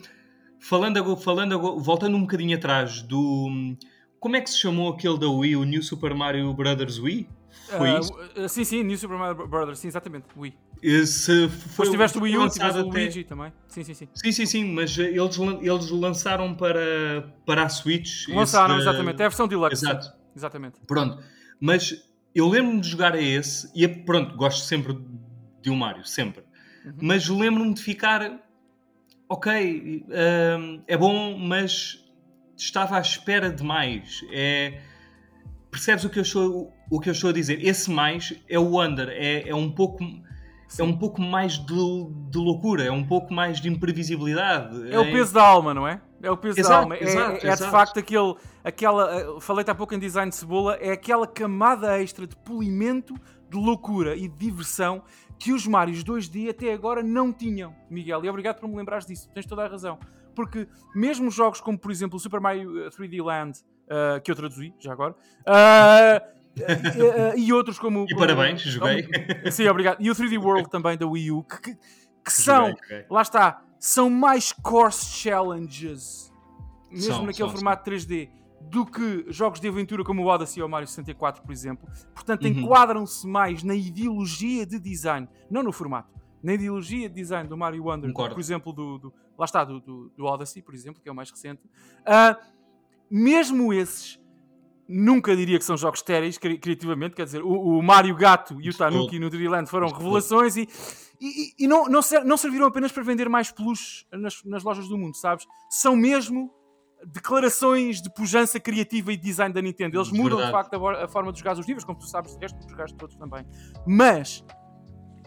falando, 0.59 1.17
falando 1.17 1.79
voltando 1.79 2.17
um 2.17 2.23
bocadinho 2.23 2.57
atrás 2.57 3.03
do 3.03 3.77
como 4.19 4.35
é 4.35 4.41
que 4.41 4.51
se 4.51 4.59
chamou 4.59 4.93
aquele 4.93 5.19
da 5.19 5.29
Wii, 5.29 5.55
o 5.55 5.63
New 5.63 5.83
Super 5.83 6.13
Mario 6.13 6.53
Brothers 6.53 6.99
Wii? 6.99 7.29
Foi 7.69 7.93
uh, 7.93 8.01
isso? 8.01 8.13
Uh, 8.13 8.49
sim, 8.49 8.65
sim, 8.65 8.83
New 8.83 8.99
Super 8.99 9.17
Mario 9.17 9.47
Brothers, 9.47 9.79
sim, 9.79 9.87
exatamente, 9.87 10.27
Wii. 10.37 10.53
Esse 10.83 11.49
foi 11.49 11.87
Depois 11.87 11.91
tiveste 11.91 12.19
o 12.19 12.23
Wii 12.23 12.39
U, 12.39 12.49
tiveste 12.49 12.81
o 12.81 12.89
Luigi 12.89 13.25
também. 13.25 13.53
Sim, 13.69 13.83
sim, 13.83 13.95
sim. 13.95 14.09
Sim, 14.15 14.33
sim, 14.33 14.47
sim, 14.47 14.65
mas 14.73 14.97
eles, 14.99 15.39
eles 15.63 15.91
lançaram 15.91 16.55
para, 16.55 17.35
para 17.45 17.65
a 17.65 17.69
Switch. 17.69 18.29
Lançaram, 18.29 18.79
esse, 18.79 18.89
exatamente. 18.89 19.23
É 19.23 19.25
a 19.25 19.29
versão 19.29 19.49
deluxe. 19.49 19.85
Exato. 19.85 20.13
Exatamente. 20.35 20.79
Pronto. 20.87 21.23
Mas 21.61 22.05
eu 22.35 22.49
lembro-me 22.49 22.81
de 22.81 22.89
jogar 22.89 23.15
a 23.15 23.21
esse 23.21 23.71
e 23.75 23.89
pronto, 23.89 24.37
gosto 24.37 24.65
sempre 24.65 24.99
de 25.63 25.71
um 25.71 25.77
Mario, 25.77 26.05
sempre. 26.05 26.45
Uhum. 26.85 26.93
Mas 27.01 27.29
lembro-me 27.29 27.73
de 27.73 27.83
ficar 27.83 28.39
ok, 29.29 30.05
uh, 30.07 30.83
é 30.87 30.97
bom, 30.97 31.37
mas 31.39 32.05
estava 32.57 32.97
à 32.97 33.01
espera 33.01 33.51
de 33.51 33.63
mais. 33.63 34.21
É, 34.31 34.81
percebes 35.71 36.05
o 36.05 36.11
que 36.11 36.19
eu 36.19 36.23
estou, 36.23 36.73
o 36.91 37.01
que 37.01 37.09
eu 37.09 37.13
estou 37.13 37.31
a 37.31 37.33
dizer? 37.33 37.65
Esse 37.65 37.91
mais 37.91 38.35
é 38.49 38.59
o 38.59 38.81
under, 38.81 39.09
é, 39.09 39.49
é 39.49 39.55
um 39.55 39.71
pouco 39.71 40.05
é 40.79 40.83
um 40.83 40.97
pouco 40.97 41.21
mais 41.21 41.55
de, 41.55 42.07
de, 42.31 42.39
loucura, 42.39 42.85
é 42.85 42.91
um 42.91 43.05
pouco 43.07 43.33
mais 43.33 43.61
de 43.61 43.69
imprevisibilidade. 43.69 44.93
É 44.93 44.99
o 44.99 45.05
peso 45.05 45.33
da 45.33 45.43
alma, 45.43 45.73
não 45.73 45.87
é? 45.87 46.01
É 46.23 46.31
o 46.31 46.37
peso 46.37 46.59
exato, 46.59 46.75
da 46.75 46.81
alma. 46.81 46.97
É, 46.97 47.03
exato, 47.03 47.47
é, 47.47 47.51
é 47.51 47.57
de 47.57 47.71
facto 47.71 47.99
aquele, 47.99 48.35
aquela. 48.65 49.41
Falei-te 49.41 49.71
há 49.71 49.75
pouco 49.75 49.95
em 49.95 49.99
design 49.99 50.31
de 50.31 50.37
cebola, 50.37 50.77
é 50.77 50.93
aquela 50.93 51.27
camada 51.27 52.01
extra 52.01 52.27
de 52.27 52.37
polimento, 52.37 53.15
de 53.49 53.57
loucura 53.57 54.17
e 54.17 54.29
de 54.29 54.37
diversão 54.37 55.03
que 55.39 55.53
os 55.53 55.67
Marios 55.67 56.03
2D 56.03 56.51
até 56.51 56.73
agora 56.73 57.03
não 57.03 57.33
tinham, 57.33 57.75
Miguel. 57.91 58.25
E 58.25 58.29
obrigado 58.29 58.59
por 58.59 58.69
me 58.69 58.77
lembrares 58.77 59.07
disso, 59.07 59.31
tens 59.33 59.47
toda 59.47 59.65
a 59.65 59.69
razão. 59.69 59.99
Porque 60.35 60.69
mesmo 60.95 61.31
jogos 61.31 61.61
como, 61.61 61.79
por 61.79 61.91
exemplo, 61.91 62.17
o 62.17 62.21
Super 62.21 62.41
Mario 62.41 62.91
3D 62.91 63.25
Land, 63.25 63.61
uh, 63.87 64.21
que 64.23 64.31
eu 64.31 64.37
traduzi 64.37 64.75
já 64.79 64.93
agora, 64.93 65.15
Uh, 65.47 66.37
e 67.37 67.53
outros 67.53 67.79
como. 67.79 68.07
E 68.09 68.17
parabéns, 68.17 68.63
joguei. 68.63 69.03
Como, 69.03 69.53
sim, 69.53 69.67
obrigado. 69.69 69.99
E 70.01 70.11
o 70.11 70.15
3D 70.15 70.43
World 70.43 70.71
também 70.71 70.97
da 70.97 71.07
Wii 71.07 71.31
U, 71.33 71.43
que, 71.43 71.61
que, 71.61 71.79
que 72.25 72.33
são, 72.33 72.69
joguei, 72.69 72.83
joguei. 72.83 73.07
lá 73.11 73.23
está, 73.23 73.63
são 73.79 74.09
mais 74.09 74.53
course 74.53 75.07
challenges, 75.07 76.33
mesmo 76.91 77.15
são, 77.15 77.27
naquele 77.27 77.49
são, 77.49 77.51
formato 77.51 77.85
são. 77.85 77.95
3D, 77.95 78.31
do 78.63 78.85
que 78.85 79.27
jogos 79.29 79.61
de 79.61 79.69
aventura 79.69 80.03
como 80.03 80.23
o 80.23 80.27
Odyssey 80.27 80.63
ou 80.63 80.69
o 80.69 80.71
Mario 80.71 80.89
64, 80.89 81.43
por 81.43 81.53
exemplo. 81.53 81.89
Portanto, 82.15 82.45
uhum. 82.45 82.49
enquadram-se 82.49 83.27
mais 83.27 83.63
na 83.63 83.75
ideologia 83.75 84.67
de 84.67 84.79
design, 84.79 85.29
não 85.51 85.63
no 85.63 85.73
formato. 85.73 86.15
Na 86.43 86.55
ideologia 86.55 87.09
de 87.09 87.15
design 87.15 87.49
do 87.49 87.57
Mario 87.57 87.85
Wonder, 87.85 88.11
Concordo. 88.11 88.35
por 88.35 88.41
exemplo, 88.41 88.73
do, 88.73 88.99
do, 88.99 89.15
lá 89.39 89.45
está, 89.45 89.65
do, 89.65 89.81
do, 89.81 90.13
do, 90.17 90.25
Odyssey, 90.25 90.63
por 90.63 90.75
exemplo, 90.75 91.03
que 91.03 91.09
é 91.09 91.13
o 91.13 91.15
mais 91.15 91.31
recente. 91.31 91.63
Uh, 92.03 92.37
mesmo 93.11 93.73
esses 93.73 94.21
nunca 94.89 95.35
diria 95.37 95.59
que 95.59 95.65
são 95.65 95.77
jogos 95.77 96.01
estéreis 96.01 96.39
cri 96.39 96.59
criativamente, 96.59 97.15
quer 97.15 97.25
dizer, 97.25 97.43
o, 97.43 97.79
o, 97.79 97.83
Mario 97.83 98.15
Gato 98.15 98.61
e 98.61 98.71
o 98.71 98.77
Tanuki 98.77 99.19
no 99.19 99.29
Dreamland 99.29 99.69
foram 99.69 99.89
revelações 99.89 100.57
e, 100.57 100.69
e, 101.21 101.55
e, 101.59 101.67
não, 101.67 101.87
não, 101.87 102.03
ser, 102.03 102.25
não, 102.25 102.37
serviram 102.37 102.67
apenas 102.67 102.93
para 102.93 103.03
vender 103.03 103.29
mais 103.29 103.51
peluches 103.51 104.07
nas, 104.13 104.43
nas, 104.45 104.63
lojas 104.63 104.89
do 104.89 104.97
mundo, 104.97 105.17
sabes? 105.17 105.47
São 105.69 105.97
mesmo 105.97 106.53
declarações 107.05 108.01
de 108.01 108.13
pujança 108.13 108.59
criativa 108.61 109.13
e 109.13 109.17
design 109.17 109.53
da 109.53 109.61
Nintendo. 109.61 109.97
Eles 109.99 110.11
mudam 110.11 110.45
de 110.45 110.51
facto 110.51 110.75
a, 110.75 111.05
a, 111.05 111.09
forma 111.09 111.33
de 111.33 111.39
jogar 111.39 111.59
os 111.59 111.67
níveis, 111.67 111.85
como 111.85 111.99
tu 111.99 112.07
sabes, 112.07 112.35
de 112.35 112.41
resto, 112.41 112.59
jogaste 112.69 112.97
todos 112.97 113.17
também. 113.17 113.45
Mas 113.87 114.45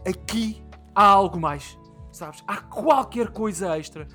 aqui 0.08 0.63
há 0.95 1.06
algo 1.06 1.39
mais, 1.39 1.78
sabes? 2.12 2.43
Há 2.48 2.58
qualquer 2.58 3.30
coisa 3.30 3.78
extra. 3.78 4.08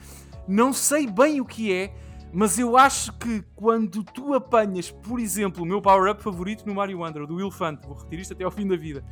Não 0.46 0.72
sei 0.72 1.06
bem 1.06 1.40
o 1.40 1.44
que 1.44 1.72
é, 1.72 1.94
mas 2.34 2.58
eu 2.58 2.76
acho 2.76 3.12
que 3.12 3.42
quando 3.54 4.02
tu 4.02 4.34
apanhas, 4.34 4.90
por 4.90 5.20
exemplo, 5.20 5.62
o 5.62 5.66
meu 5.66 5.80
power-up 5.80 6.20
favorito 6.20 6.66
no 6.66 6.74
Mario 6.74 6.98
Wonder, 6.98 7.26
do 7.26 7.40
Elefante, 7.40 7.86
vou 7.86 7.96
retirar 7.96 8.22
isto 8.22 8.32
até 8.32 8.42
ao 8.42 8.50
fim 8.50 8.66
da 8.66 8.76
vida. 8.76 9.04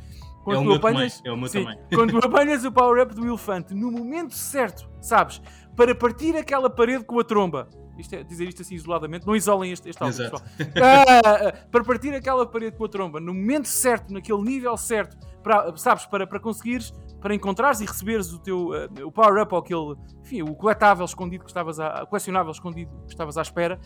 Quando 0.43 0.57
é 0.57 0.59
o 0.59 0.63
meu 0.65 0.75
apanhas, 0.75 1.17
também. 1.17 1.31
É 1.31 1.33
o 1.33 1.37
meu 1.37 1.47
sim, 1.47 1.63
também. 1.63 1.79
Quando 1.93 2.19
tu 2.19 2.27
apanhas 2.27 2.65
o 2.65 2.71
power-up 2.71 3.15
do 3.15 3.25
Elefante 3.25 3.73
no 3.73 3.89
momento 3.89 4.33
certo, 4.33 4.89
sabes? 5.01 5.41
Para 5.73 5.95
partir 5.95 6.35
aquela 6.35 6.69
parede 6.69 7.05
com 7.05 7.17
a 7.17 7.23
tromba. 7.23 7.69
Isto 7.97 8.15
é, 8.15 8.23
dizer 8.23 8.49
isto 8.49 8.61
assim 8.61 8.75
isoladamente, 8.75 9.25
não 9.25 9.35
isolem 9.35 9.71
este, 9.71 9.87
este 9.87 10.03
áudio, 10.03 10.17
pessoal. 10.17 10.41
Ah, 10.81 11.53
para 11.71 11.83
partir 11.83 12.13
aquela 12.13 12.45
parede 12.45 12.75
com 12.75 12.83
a 12.85 12.89
tromba 12.89 13.19
no 13.19 13.33
momento 13.33 13.67
certo, 13.67 14.11
naquele 14.11 14.41
nível 14.41 14.75
certo, 14.75 15.15
para, 15.41 15.77
sabes? 15.77 16.05
Para, 16.07 16.25
para 16.25 16.39
conseguires 16.39 16.91
para 17.23 17.33
encontrares 17.33 17.79
e 17.79 17.85
receberes 17.85 18.33
o 18.33 18.39
teu 18.39 18.71
uh, 18.71 19.07
o 19.07 19.11
power-up 19.11 19.53
ou 19.53 19.59
aquele, 19.61 19.95
enfim, 20.21 20.41
o 20.41 20.53
coletável 20.53 21.05
escondido 21.05 21.45
que 21.45 21.49
estavas 21.49 21.79
a, 21.79 22.05
colecionável 22.05 22.51
escondido 22.51 22.91
que 23.05 23.13
estavas 23.13 23.37
à 23.37 23.41
espera. 23.41 23.79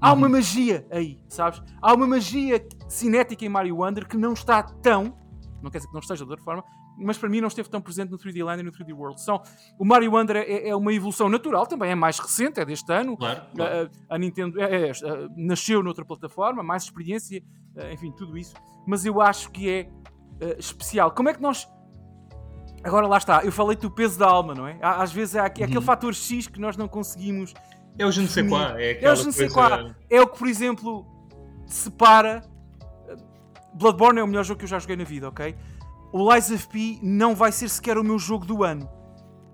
Há 0.00 0.12
uma 0.12 0.26
uhum. 0.26 0.32
magia 0.32 0.84
aí, 0.90 1.20
sabes? 1.28 1.62
Há 1.80 1.94
uma 1.94 2.08
magia 2.08 2.66
cinética 2.88 3.44
em 3.44 3.48
Mario 3.48 3.76
Wonder 3.76 4.06
que 4.08 4.16
não 4.16 4.32
está 4.32 4.60
tão, 4.60 5.16
não 5.62 5.70
quer 5.70 5.78
dizer 5.78 5.86
que 5.86 5.94
não 5.94 6.00
esteja 6.00 6.24
de 6.24 6.30
outra 6.30 6.44
forma, 6.44 6.64
mas 6.98 7.16
para 7.16 7.28
mim 7.28 7.40
não 7.40 7.46
esteve 7.46 7.70
tão 7.70 7.80
presente 7.80 8.10
no 8.10 8.18
3D 8.18 8.44
Land 8.44 8.62
e 8.62 8.64
no 8.64 8.72
3D 8.72 8.92
World. 8.92 9.22
São, 9.22 9.40
o 9.78 9.84
Mario 9.84 10.10
Wonder 10.10 10.38
é, 10.38 10.70
é, 10.70 10.74
uma 10.74 10.92
evolução 10.92 11.28
natural, 11.28 11.68
também 11.68 11.92
é 11.92 11.94
mais 11.94 12.18
recente, 12.18 12.58
é 12.58 12.64
deste 12.64 12.92
ano. 12.92 13.16
Claro, 13.16 13.42
claro. 13.54 13.90
A, 14.10 14.16
a, 14.16 14.18
Nintendo 14.18 14.60
é, 14.60 14.88
é, 14.88 14.92
nasceu 15.36 15.84
noutra 15.84 16.04
plataforma, 16.04 16.64
mais 16.64 16.82
experiência, 16.82 17.40
enfim, 17.92 18.10
tudo 18.10 18.36
isso. 18.36 18.54
Mas 18.84 19.06
eu 19.06 19.20
acho 19.20 19.52
que 19.52 19.70
é 19.70 19.88
especial. 20.58 21.12
Como 21.12 21.28
é 21.28 21.34
que 21.34 21.40
nós 21.40 21.68
Agora 22.84 23.06
lá 23.06 23.16
está, 23.16 23.44
eu 23.44 23.52
falei-te 23.52 23.86
o 23.86 23.90
peso 23.90 24.18
da 24.18 24.26
alma, 24.26 24.54
não 24.54 24.66
é? 24.66 24.76
Às 24.82 25.12
vezes 25.12 25.36
é 25.36 25.40
aquele 25.40 25.76
uhum. 25.76 25.82
fator 25.82 26.12
X 26.12 26.48
que 26.48 26.60
nós 26.60 26.76
não 26.76 26.88
conseguimos. 26.88 27.54
É 27.98 28.04
o 28.04 28.10
je 28.10 28.22
ne 28.22 28.28
sais 28.28 28.48
quoi. 28.48 28.60
É, 28.76 29.04
é 29.04 29.12
o 29.12 29.14
je 29.14 29.26
ne 29.26 29.32
sais 29.32 29.52
quoi. 29.52 29.94
É 30.10 30.20
o 30.20 30.26
que, 30.26 30.38
por 30.38 30.48
exemplo, 30.48 31.06
separa. 31.66 32.42
Bloodborne 33.74 34.18
é 34.18 34.22
o 34.22 34.26
melhor 34.26 34.44
jogo 34.44 34.58
que 34.58 34.64
eu 34.64 34.68
já 34.68 34.78
joguei 34.78 34.96
na 34.96 35.04
vida, 35.04 35.28
ok? 35.28 35.54
O 36.12 36.32
Lies 36.32 36.50
of 36.50 36.68
P 36.68 36.98
não 37.02 37.34
vai 37.34 37.52
ser 37.52 37.68
sequer 37.68 37.96
o 37.96 38.04
meu 38.04 38.18
jogo 38.18 38.44
do 38.44 38.64
ano. 38.64 38.88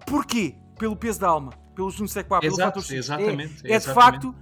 Porquê? 0.06 0.56
Pelo 0.78 0.96
peso 0.96 1.20
da 1.20 1.28
alma, 1.28 1.52
pelo 1.74 1.90
je 1.90 2.02
ne 2.02 2.08
sais 2.08 2.26
quoi, 2.26 2.40
pelo 2.40 2.54
Exato, 2.54 2.80
fator 2.80 2.82
X. 2.82 2.92
Exatamente. 2.92 3.66
É, 3.66 3.72
é, 3.72 3.74
é 3.74 3.78
de 3.78 3.86
facto, 3.86 4.34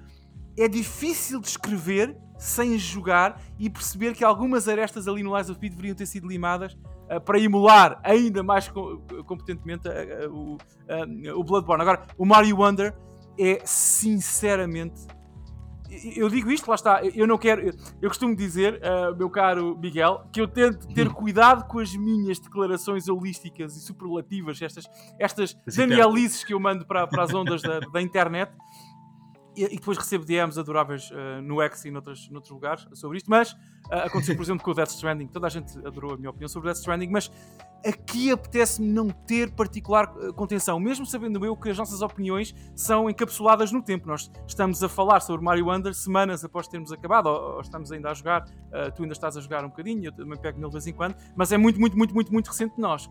é 0.56 0.68
difícil 0.68 1.40
de 1.40 1.48
escrever 1.48 2.16
sem 2.38 2.78
jogar 2.78 3.40
e 3.58 3.68
perceber 3.68 4.14
que 4.14 4.22
algumas 4.22 4.68
arestas 4.68 5.08
ali 5.08 5.22
no 5.22 5.36
Lies 5.36 5.50
of 5.50 5.58
P 5.58 5.68
deveriam 5.68 5.94
ter 5.94 6.06
sido 6.06 6.28
limadas 6.28 6.76
para 7.24 7.38
emular 7.38 8.00
ainda 8.02 8.42
mais 8.42 8.68
co 8.68 9.02
competentemente 9.26 9.88
uh, 9.88 10.32
o, 10.32 10.58
o 11.38 11.44
Bloodborne. 11.44 11.82
Agora, 11.82 12.02
o 12.18 12.24
Mario 12.24 12.58
Wonder 12.58 12.94
é 13.38 13.60
sinceramente. 13.64 15.06
Eu 16.16 16.28
digo 16.28 16.50
isto, 16.50 16.68
lá 16.68 16.74
está, 16.74 17.00
eu 17.04 17.28
não 17.28 17.38
quero. 17.38 17.70
Eu 18.02 18.08
costumo 18.08 18.34
dizer, 18.34 18.80
uh, 18.82 19.16
meu 19.16 19.30
caro 19.30 19.78
Miguel, 19.78 20.26
que 20.32 20.40
eu 20.40 20.48
tento 20.48 20.88
ter 20.88 21.08
cuidado 21.10 21.66
com 21.68 21.78
as 21.78 21.94
minhas 21.94 22.40
declarações 22.40 23.08
holísticas 23.08 23.76
e 23.76 23.80
superlativas, 23.80 24.60
estas, 24.60 24.84
estas 25.18 25.56
danielices 25.76 26.42
que 26.42 26.52
eu 26.52 26.58
mando 26.58 26.84
para, 26.84 27.06
para 27.06 27.22
as 27.22 27.32
ondas 27.32 27.62
da, 27.62 27.78
da 27.78 28.02
internet, 28.02 28.52
e, 29.56 29.76
depois 29.76 29.96
recebo 29.96 30.24
DMs 30.24 30.58
adoráveis 30.58 31.10
uh, 31.10 31.40
no 31.42 31.62
X 31.62 31.86
e 31.86 31.90
noutros, 31.90 32.28
noutros 32.28 32.52
lugares 32.52 32.86
sobre 32.92 33.16
isto, 33.16 33.30
mas 33.30 33.52
uh, 33.52 34.04
aconteceu, 34.04 34.36
por 34.36 34.42
exemplo, 34.42 34.62
com 34.62 34.70
o 34.70 34.74
Death 34.74 34.90
Stranding. 34.90 35.28
Toda 35.28 35.46
a 35.46 35.50
gente 35.50 35.76
adorou 35.78 36.14
a 36.14 36.16
minha 36.16 36.30
opinião 36.30 36.48
sobre 36.48 36.68
o 36.68 36.72
Death 36.72 36.80
Stranding, 36.80 37.08
mas 37.08 37.30
aqui 37.84 38.30
apetece-me 38.30 38.88
não 38.88 39.08
ter 39.08 39.50
particular 39.52 40.14
uh, 40.16 40.34
contenção, 40.34 40.78
mesmo 40.78 41.06
sabendo 41.06 41.44
eu 41.44 41.56
que 41.56 41.70
as 41.70 41.78
nossas 41.78 42.02
opiniões 42.02 42.54
são 42.74 43.08
encapsuladas 43.08 43.72
no 43.72 43.82
tempo. 43.82 44.06
Nós 44.06 44.30
estamos 44.46 44.82
a 44.82 44.88
falar 44.88 45.20
sobre 45.20 45.42
Mario 45.42 45.66
Wonder 45.66 45.94
semanas 45.94 46.44
após 46.44 46.68
termos 46.68 46.92
acabado, 46.92 47.26
ou, 47.26 47.54
ou 47.54 47.60
estamos 47.60 47.90
ainda 47.90 48.10
a 48.10 48.14
jogar, 48.14 48.44
tu 48.94 49.02
ainda 49.02 49.12
estás 49.12 49.36
a 49.36 49.40
jogar 49.40 49.64
um 49.64 49.68
bocadinho, 49.68 50.04
eu 50.04 50.12
também 50.12 50.38
pego 50.38 50.58
nele 50.58 50.68
de 50.68 50.72
vez 50.72 50.86
em 50.86 50.92
quando, 50.92 51.16
mas 51.34 51.50
é 51.50 51.56
muito, 51.56 51.80
muito, 51.80 51.96
muito, 51.96 52.12
muito, 52.12 52.32
muito 52.32 52.48
recente 52.48 52.74
de 52.74 52.80
nós. 52.80 53.08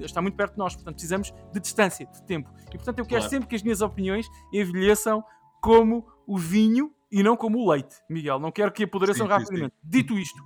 está 0.00 0.20
muito 0.20 0.34
perto 0.34 0.52
de 0.52 0.58
nós, 0.58 0.74
portanto 0.74 0.94
precisamos 0.94 1.32
de 1.52 1.60
distância, 1.60 2.06
de 2.06 2.22
tempo. 2.24 2.50
E 2.68 2.76
portanto 2.76 2.98
eu 2.98 3.06
quero 3.06 3.20
claro. 3.20 3.30
sempre 3.30 3.48
que 3.48 3.56
as 3.56 3.62
minhas 3.62 3.80
opiniões 3.80 4.26
envelheçam 4.52 5.24
como 5.68 6.10
o 6.26 6.38
vinho 6.38 6.94
e 7.12 7.22
não 7.22 7.36
como 7.36 7.58
o 7.58 7.70
leite, 7.70 7.94
Miguel. 8.08 8.38
Não 8.38 8.50
quero 8.50 8.72
que 8.72 8.84
apodreçam 8.84 9.26
sim, 9.26 9.32
rapidamente. 9.32 9.74
Sim, 9.74 9.80
sim. 9.82 9.88
Dito 9.90 10.18
isto, 10.18 10.42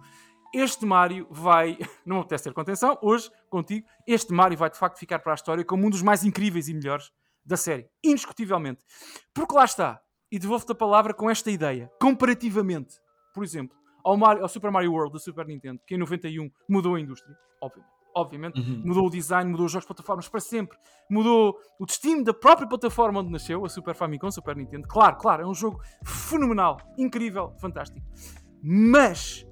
este 0.52 0.84
Mario 0.84 1.28
vai. 1.30 1.78
Não 2.04 2.18
apetece 2.18 2.44
ter 2.44 2.52
contenção, 2.52 2.98
hoje, 3.00 3.30
contigo, 3.48 3.86
este 4.04 4.32
Mario 4.32 4.58
vai 4.58 4.68
de 4.68 4.76
facto 4.76 4.98
ficar 4.98 5.20
para 5.20 5.32
a 5.32 5.36
história 5.36 5.64
como 5.64 5.86
um 5.86 5.90
dos 5.90 6.02
mais 6.02 6.24
incríveis 6.24 6.68
e 6.68 6.74
melhores 6.74 7.12
da 7.46 7.56
série. 7.56 7.88
Indiscutivelmente. 8.02 8.84
Porque 9.32 9.54
lá 9.54 9.64
está. 9.64 10.00
E 10.30 10.40
devolvo-te 10.40 10.72
a 10.72 10.74
palavra 10.74 11.14
com 11.14 11.30
esta 11.30 11.52
ideia. 11.52 11.88
Comparativamente, 12.00 12.96
por 13.32 13.44
exemplo, 13.44 13.76
ao, 14.04 14.16
Mario, 14.16 14.42
ao 14.42 14.48
Super 14.48 14.72
Mario 14.72 14.92
World 14.92 15.12
da 15.12 15.20
Super 15.20 15.46
Nintendo, 15.46 15.80
que 15.86 15.94
em 15.94 15.98
91 15.98 16.50
mudou 16.68 16.96
a 16.96 17.00
indústria, 17.00 17.36
obviamente 17.60 18.01
obviamente. 18.14 18.60
Uhum. 18.60 18.82
Mudou 18.84 19.06
o 19.06 19.10
design, 19.10 19.50
mudou 19.50 19.66
os 19.66 19.72
jogos 19.72 19.84
de 19.84 19.88
plataformas 19.88 20.28
para 20.28 20.40
sempre. 20.40 20.78
Mudou 21.10 21.56
o 21.78 21.86
destino 21.86 22.24
da 22.24 22.34
própria 22.34 22.68
plataforma 22.68 23.20
onde 23.20 23.30
nasceu, 23.30 23.64
a 23.64 23.68
Super 23.68 23.94
Famicom, 23.94 24.30
Super 24.30 24.56
Nintendo. 24.56 24.86
Claro, 24.88 25.16
claro, 25.16 25.42
é 25.42 25.46
um 25.46 25.54
jogo 25.54 25.80
fenomenal, 26.04 26.78
incrível, 26.98 27.52
fantástico. 27.58 28.00
Mas 28.62 29.46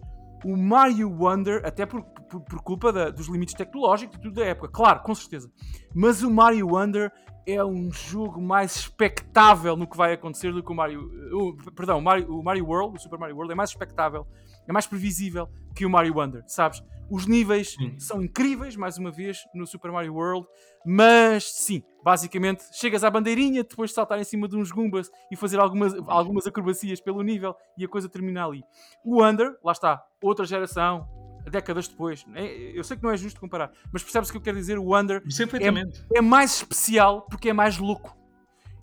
o 0.45 0.57
Mario 0.57 1.11
Wonder, 1.11 1.63
até 1.65 1.85
por, 1.85 2.03
por, 2.03 2.41
por 2.41 2.63
culpa 2.63 2.93
da, 2.93 3.11
dos 3.11 3.29
limites 3.29 3.55
tecnológicos 3.55 4.17
e 4.17 4.21
tudo 4.21 4.35
da 4.35 4.47
época, 4.47 4.69
claro, 4.69 5.01
com 5.01 5.15
certeza. 5.15 5.51
Mas 5.95 6.23
o 6.23 6.31
Mario 6.31 6.69
Wonder 6.69 7.13
é 7.47 7.65
um 7.65 7.91
jogo 7.91 8.41
mais 8.41 8.77
expectável 8.77 9.77
no 9.77 9.87
que 9.87 9.97
vai 9.97 10.13
acontecer 10.13 10.53
do 10.53 10.63
que 10.63 10.71
o 10.71 10.75
Mario. 10.75 11.11
O, 11.33 11.57
perdão, 11.73 11.99
o 11.99 12.03
Mario, 12.03 12.39
o 12.39 12.43
Mario 12.43 12.67
World, 12.67 12.97
o 12.97 13.01
Super 13.01 13.19
Mario 13.19 13.35
World, 13.35 13.53
é 13.53 13.57
mais 13.57 13.71
expectável, 13.71 14.27
é 14.67 14.73
mais 14.73 14.87
previsível 14.87 15.49
que 15.75 15.85
o 15.87 15.91
Mario 15.91 16.17
Wonder, 16.17 16.43
sabes? 16.47 16.83
Os 17.11 17.27
níveis 17.27 17.73
sim. 17.73 17.99
são 17.99 18.23
incríveis, 18.23 18.77
mais 18.77 18.97
uma 18.97 19.11
vez, 19.11 19.39
no 19.53 19.67
Super 19.67 19.91
Mario 19.91 20.15
World, 20.15 20.47
mas 20.87 21.45
sim, 21.53 21.83
basicamente 22.05 22.63
chegas 22.73 23.03
à 23.03 23.11
bandeirinha, 23.11 23.65
depois 23.65 23.91
de 23.91 23.95
saltar 23.95 24.21
em 24.21 24.25
cima 24.25 24.47
de 24.47 24.57
uns 24.57 24.71
Goombas 24.71 25.11
e 25.31 25.35
fazer 25.35 25.59
algumas, 25.59 25.93
algumas 26.07 26.47
acrobacias 26.47 27.01
pelo 27.01 27.21
nível 27.23 27.55
e 27.77 27.85
a 27.85 27.89
coisa 27.89 28.09
termina 28.09 28.47
ali. 28.47 28.63
O 29.05 29.25
Under, 29.25 29.57
lá 29.65 29.73
está, 29.73 30.01
outra 30.23 30.45
geração, 30.47 31.09
décadas 31.51 31.89
depois. 31.89 32.25
É- 32.35 32.79
Eu 32.79 32.85
sei 32.85 32.97
que 32.97 33.03
não 33.03 33.11
é 33.11 33.17
justo 33.17 33.41
comparar, 33.41 33.73
mas 33.93 34.03
percebes 34.03 34.29
o 34.29 34.33
que 34.33 34.39
eu 34.39 34.43
quero 34.43 34.57
dizer? 34.57 34.79
O 34.79 34.97
Under 34.97 35.21
perfeitamente. 35.21 36.05
é 36.15 36.21
mais 36.21 36.55
especial 36.57 37.23
porque 37.23 37.51
é 37.51 37.53
mais 37.53 37.77
louco. 37.77 38.17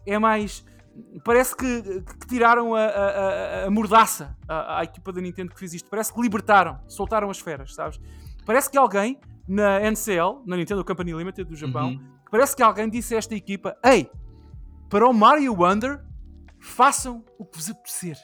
É 0.06 0.18
mais. 0.20 0.66
Parece 1.24 1.56
que, 1.56 1.82
que 2.02 2.28
tiraram 2.28 2.74
a, 2.76 2.82
a, 2.86 3.66
a- 3.66 3.70
mordaça 3.70 4.36
à, 4.48 4.80
à 4.80 4.84
equipa 4.84 5.12
da 5.12 5.22
Nintendo 5.22 5.54
que 5.54 5.60
fez 5.60 5.74
isto. 5.74 5.90
Parece 5.90 6.14
que 6.14 6.22
libertaram, 6.22 6.80
soltaram 6.88 7.30
as 7.30 7.40
feras, 7.40 7.74
sabes? 7.76 8.00
Parece 8.46 8.70
que 8.70 8.78
alguém 8.78 9.20
na 9.48 9.80
NCL, 9.92 10.44
na 10.46 10.56
Nintendo 10.58 10.84
Company 10.84 11.12
Limited 11.14 11.48
do 11.50 11.56
Japão, 11.56 11.90
Uhum. 11.90 12.18
parece 12.32 12.56
que 12.56 12.64
alguém 12.64 12.90
disse 12.90 13.14
a 13.16 13.18
esta 13.18 13.36
equipa: 13.36 13.78
Ei, 13.84 14.10
para 14.90 15.08
o 15.08 15.14
Mario 15.14 15.54
Wonder, 15.54 16.02
façam 16.60 17.24
o 17.38 17.46
que 17.46 17.58
vos 17.58 17.70
apetecer. 17.70 18.18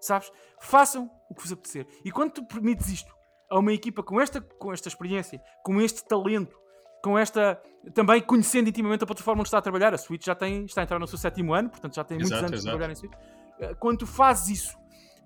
Sabes? 0.00 0.30
Façam 0.60 1.10
o 1.30 1.34
que 1.34 1.42
vos 1.42 1.52
apetecer. 1.52 1.86
E 2.04 2.10
quando 2.10 2.32
tu 2.32 2.44
permites 2.46 2.88
isto 2.88 3.12
a 3.50 3.58
uma 3.58 3.72
equipa 3.72 4.02
com 4.02 4.20
esta, 4.20 4.40
com 4.40 4.72
esta 4.72 4.88
experiência, 4.88 5.40
com 5.64 5.80
este 5.80 6.04
talento, 6.06 6.56
com 7.02 7.18
esta. 7.18 7.60
também 7.94 8.20
conhecendo 8.22 8.68
intimamente 8.68 9.02
a 9.02 9.06
plataforma 9.06 9.40
onde 9.40 9.48
está 9.48 9.58
a 9.58 9.62
trabalhar, 9.62 9.92
a 9.92 9.98
Switch 9.98 10.24
já 10.24 10.34
tem, 10.34 10.64
está 10.64 10.80
a 10.82 10.84
entrar 10.84 10.98
no 10.98 11.06
seu 11.06 11.18
sétimo 11.18 11.52
ano, 11.52 11.68
portanto 11.68 11.94
já 11.96 12.04
tem 12.04 12.16
muitos 12.16 12.30
Exato, 12.32 12.46
anos 12.46 12.60
de 12.60 12.66
exato. 12.68 12.76
trabalhar 12.76 12.92
em 12.92 12.96
Switch. 12.96 13.12
Eh, 13.60 13.74
Quando 13.74 13.98
tu 13.98 14.06
fazes 14.06 14.60
isso, 14.60 14.78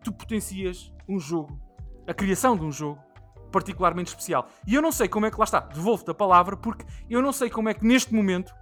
tu 0.02 0.12
potencias 0.12 0.92
um 1.08 1.18
jogo, 1.18 1.60
a 2.06 2.14
criação 2.14 2.56
de 2.56 2.64
um 2.64 2.72
jogo 2.72 2.98
particularmente 3.52 4.08
especial. 4.08 4.48
E 4.66 4.74
eu 4.74 4.82
não 4.82 4.90
sei 4.92 5.08
como 5.08 5.26
é 5.26 5.30
que 5.30 5.38
lá 5.38 5.44
está, 5.44 5.60
devolvo-te 5.60 6.10
a 6.10 6.14
palavra, 6.14 6.56
porque 6.56 6.84
eu 7.08 7.22
não 7.22 7.32
sei 7.32 7.48
como 7.48 7.68
é 7.68 7.74
que 7.74 7.86
neste 7.86 8.12
momento 8.14 8.52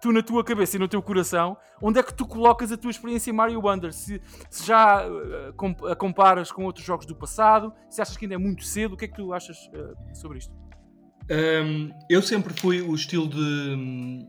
tu 0.00 0.12
na 0.12 0.22
tua 0.22 0.44
cabeça 0.44 0.76
e 0.76 0.78
no 0.78 0.86
teu 0.86 1.02
coração, 1.02 1.56
onde 1.80 1.98
é 1.98 2.02
que 2.02 2.12
tu 2.12 2.26
colocas 2.26 2.70
a 2.70 2.76
tua 2.76 2.90
experiência 2.90 3.30
em 3.30 3.32
Mario 3.32 3.60
Wonder? 3.64 3.92
Se, 3.92 4.20
se 4.50 4.66
já 4.66 5.02
eh, 5.04 5.52
a 5.90 5.96
comparas 5.96 6.52
com 6.52 6.64
outros 6.64 6.84
jogos 6.84 7.06
do 7.06 7.16
passado, 7.16 7.72
se 7.88 8.00
achas 8.02 8.16
que 8.16 8.24
ainda 8.26 8.34
é 8.34 8.38
muito 8.38 8.62
cedo, 8.64 8.92
o 8.92 8.96
que 8.96 9.06
é 9.06 9.08
que 9.08 9.14
tu 9.14 9.32
achas 9.32 9.56
eh, 9.72 10.14
sobre 10.14 10.38
isto? 10.38 10.54
Hum, 11.30 11.90
eu 12.08 12.22
sempre 12.22 12.54
fui 12.54 12.80
o 12.80 12.94
estilo 12.94 13.28
de, 13.28 14.26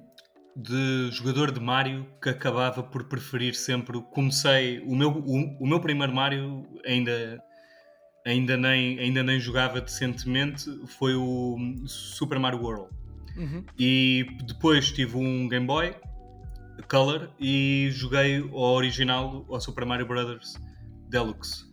de 0.55 1.11
jogador 1.11 1.51
de 1.51 1.59
Mario 1.59 2.07
que 2.21 2.29
acabava 2.29 2.81
por 2.81 3.03
preferir 3.05 3.55
sempre. 3.55 4.01
Comecei 4.11 4.79
o 4.79 4.95
meu, 4.95 5.11
o, 5.11 5.63
o 5.63 5.67
meu 5.67 5.79
primeiro 5.79 6.13
Mario 6.13 6.65
ainda, 6.85 7.41
ainda, 8.25 8.57
nem, 8.57 8.99
ainda 8.99 9.21
nem 9.21 9.39
jogava 9.39 9.79
decentemente. 9.79 10.65
Foi 10.97 11.13
o 11.13 11.57
Super 11.85 12.39
Mario 12.39 12.61
World. 12.61 12.89
Uhum. 13.37 13.63
E 13.77 14.25
depois 14.45 14.91
tive 14.91 15.15
um 15.15 15.47
Game 15.47 15.67
Boy 15.67 15.93
Color 16.89 17.29
e 17.39 17.89
joguei 17.91 18.41
o 18.41 18.55
original, 18.55 19.45
o 19.47 19.59
Super 19.59 19.85
Mario 19.85 20.07
Brothers 20.07 20.55
Deluxe, 21.09 21.65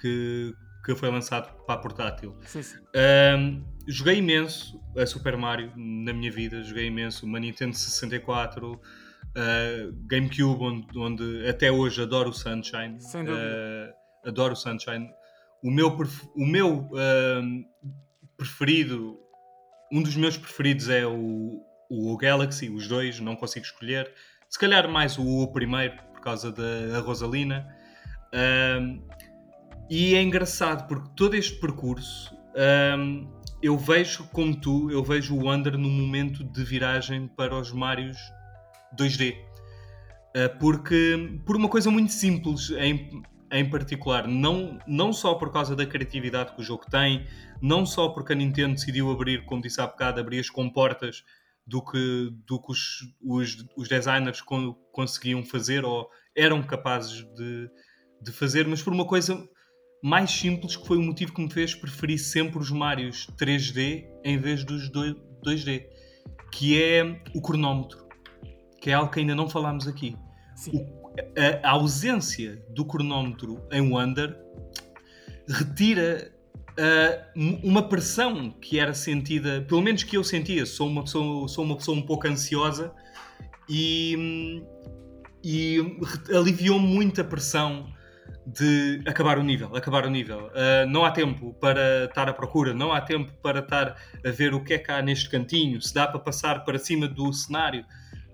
que, 0.00 0.52
que 0.86 0.94
foi 0.94 1.10
lançado 1.10 1.52
para 1.64 1.74
a 1.74 1.78
portátil. 1.78 2.36
Sim, 2.46 2.62
sim. 2.62 2.78
Um, 2.94 3.64
joguei 3.88 4.18
imenso 4.18 4.80
a 4.96 5.04
Super 5.04 5.36
Mario 5.36 5.72
na 5.74 6.12
minha 6.12 6.30
vida, 6.30 6.62
joguei 6.62 6.86
imenso 6.86 7.26
uma 7.26 7.40
Nintendo 7.40 7.74
64, 7.74 8.72
uh, 8.72 8.80
GameCube, 10.06 10.62
onde, 10.62 10.96
onde 10.96 11.48
até 11.48 11.72
hoje 11.72 12.00
adoro 12.00 12.30
o 12.30 12.32
Sunshine. 12.32 13.00
Sem 13.00 13.24
dúvida. 13.24 13.42
Uh, 14.24 14.28
adoro 14.28 14.52
o 14.52 14.56
Sunshine. 14.56 15.10
O 15.60 15.72
meu, 15.72 15.88
o 16.36 16.46
meu 16.46 16.88
um, 16.92 17.64
preferido, 18.36 19.18
um 19.92 20.00
dos 20.00 20.14
meus 20.14 20.36
preferidos 20.36 20.88
é 20.88 21.04
o, 21.04 21.64
o 21.90 22.16
Galaxy, 22.16 22.70
os 22.70 22.86
dois, 22.86 23.18
não 23.18 23.34
consigo 23.34 23.66
escolher. 23.66 24.12
Se 24.48 24.56
calhar 24.56 24.88
mais 24.88 25.18
o 25.18 25.48
primeiro, 25.48 25.96
por 26.12 26.20
causa 26.20 26.52
da 26.52 27.00
Rosalina. 27.00 27.66
Um, 28.80 29.02
e 29.88 30.14
é 30.14 30.22
engraçado 30.22 30.86
porque 30.88 31.10
todo 31.16 31.34
este 31.34 31.58
percurso 31.60 32.34
hum, 32.98 33.28
eu 33.62 33.76
vejo 33.78 34.28
como 34.28 34.54
tu, 34.54 34.90
eu 34.90 35.02
vejo 35.02 35.36
o 35.36 35.52
Under 35.52 35.76
no 35.78 35.88
momento 35.88 36.44
de 36.44 36.64
viragem 36.64 37.28
para 37.28 37.54
os 37.56 37.72
Marios 37.72 38.18
2D. 38.98 39.36
Uh, 40.36 40.58
porque 40.58 41.40
por 41.46 41.56
uma 41.56 41.68
coisa 41.68 41.90
muito 41.90 42.12
simples 42.12 42.70
em, 42.70 43.22
em 43.50 43.70
particular, 43.70 44.28
não, 44.28 44.78
não 44.86 45.12
só 45.12 45.34
por 45.34 45.50
causa 45.50 45.74
da 45.74 45.86
criatividade 45.86 46.54
que 46.54 46.60
o 46.60 46.64
jogo 46.64 46.84
tem, 46.90 47.26
não 47.62 47.86
só 47.86 48.10
porque 48.10 48.32
a 48.32 48.36
Nintendo 48.36 48.74
decidiu 48.74 49.10
abrir, 49.10 49.44
como 49.46 49.62
disse 49.62 49.80
há 49.80 49.86
bocado, 49.86 50.20
abrir 50.20 50.40
as 50.40 50.50
comportas 50.50 51.24
do 51.66 51.82
que, 51.82 52.30
do 52.46 52.60
que 52.60 52.70
os, 52.70 52.98
os, 53.22 53.66
os 53.76 53.88
designers 53.88 54.40
con- 54.40 54.74
conseguiam 54.92 55.42
fazer 55.42 55.84
ou 55.84 56.08
eram 56.34 56.62
capazes 56.62 57.24
de, 57.34 57.70
de 58.20 58.32
fazer, 58.32 58.68
mas 58.68 58.82
por 58.82 58.92
uma 58.92 59.06
coisa 59.06 59.48
mais 60.02 60.30
simples 60.30 60.76
que 60.76 60.86
foi 60.86 60.98
o 60.98 61.02
motivo 61.02 61.32
que 61.32 61.40
me 61.42 61.50
fez 61.50 61.74
preferir 61.74 62.18
sempre 62.18 62.58
os 62.58 62.70
Marios 62.70 63.26
3D 63.38 64.06
em 64.24 64.38
vez 64.38 64.64
dos 64.64 64.88
doi- 64.90 65.16
2D, 65.44 65.86
que 66.52 66.80
é 66.82 67.22
o 67.34 67.40
cronómetro, 67.40 68.06
que 68.80 68.90
é 68.90 68.94
algo 68.94 69.10
que 69.10 69.20
ainda 69.20 69.34
não 69.34 69.48
falámos 69.48 69.86
aqui. 69.88 70.16
Sim. 70.54 70.86
A, 71.62 71.68
a 71.68 71.70
ausência 71.72 72.62
do 72.70 72.84
cronómetro 72.84 73.62
em 73.72 73.80
Wonder 73.92 74.36
retira 75.48 76.32
um- 77.34 77.56
uma 77.70 77.88
pressão 77.88 78.50
que 78.50 78.78
era 78.78 78.92
sentida, 78.92 79.62
pelo 79.66 79.80
menos 79.80 80.02
que 80.02 80.16
eu 80.16 80.22
sentia, 80.22 80.66
sou 80.66 80.86
uma 80.88 81.02
pessoa, 81.04 81.48
sou 81.48 81.64
uma 81.64 81.76
pessoa 81.76 81.96
um 81.96 82.02
pouco 82.02 82.28
ansiosa 82.28 82.92
e, 83.68 84.62
e 85.42 85.78
aliviou 86.34 86.78
muito 86.78 87.20
a 87.20 87.24
pressão 87.24 87.86
de 88.46 89.02
acabar 89.06 89.38
o 89.38 89.42
nível, 89.42 89.74
acabar 89.74 90.06
o 90.06 90.10
nível. 90.10 90.46
Uh, 90.46 90.86
não 90.88 91.04
há 91.04 91.10
tempo 91.10 91.52
para 91.54 92.04
estar 92.04 92.28
à 92.28 92.32
procura, 92.32 92.72
não 92.72 92.92
há 92.92 93.00
tempo 93.00 93.32
para 93.42 93.58
estar 93.58 93.96
a 94.24 94.30
ver 94.30 94.54
o 94.54 94.62
que 94.62 94.74
é 94.74 94.78
que 94.78 94.90
há 94.90 95.02
neste 95.02 95.28
cantinho, 95.28 95.80
se 95.82 95.92
dá 95.92 96.06
para 96.06 96.20
passar 96.20 96.64
para 96.64 96.78
cima 96.78 97.08
do 97.08 97.32
cenário. 97.32 97.84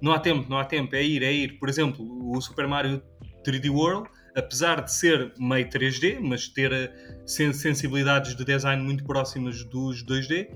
Não 0.02 0.12
há 0.12 0.18
tempo, 0.18 0.50
não 0.50 0.58
há 0.58 0.64
tempo, 0.64 0.94
é 0.94 1.02
ir, 1.02 1.22
é 1.22 1.32
ir. 1.32 1.58
Por 1.58 1.68
exemplo, 1.68 2.04
o 2.30 2.40
Super 2.40 2.66
Mario 2.66 3.02
3D 3.46 3.70
World, 3.70 4.08
apesar 4.36 4.82
de 4.82 4.92
ser 4.92 5.32
meio 5.38 5.68
3D, 5.68 6.18
mas 6.20 6.48
ter 6.48 6.92
sen- 7.24 7.52
sensibilidades 7.52 8.34
de 8.34 8.44
design 8.44 8.82
muito 8.82 9.04
próximas 9.04 9.64
dos 9.64 10.04
2D, 10.04 10.48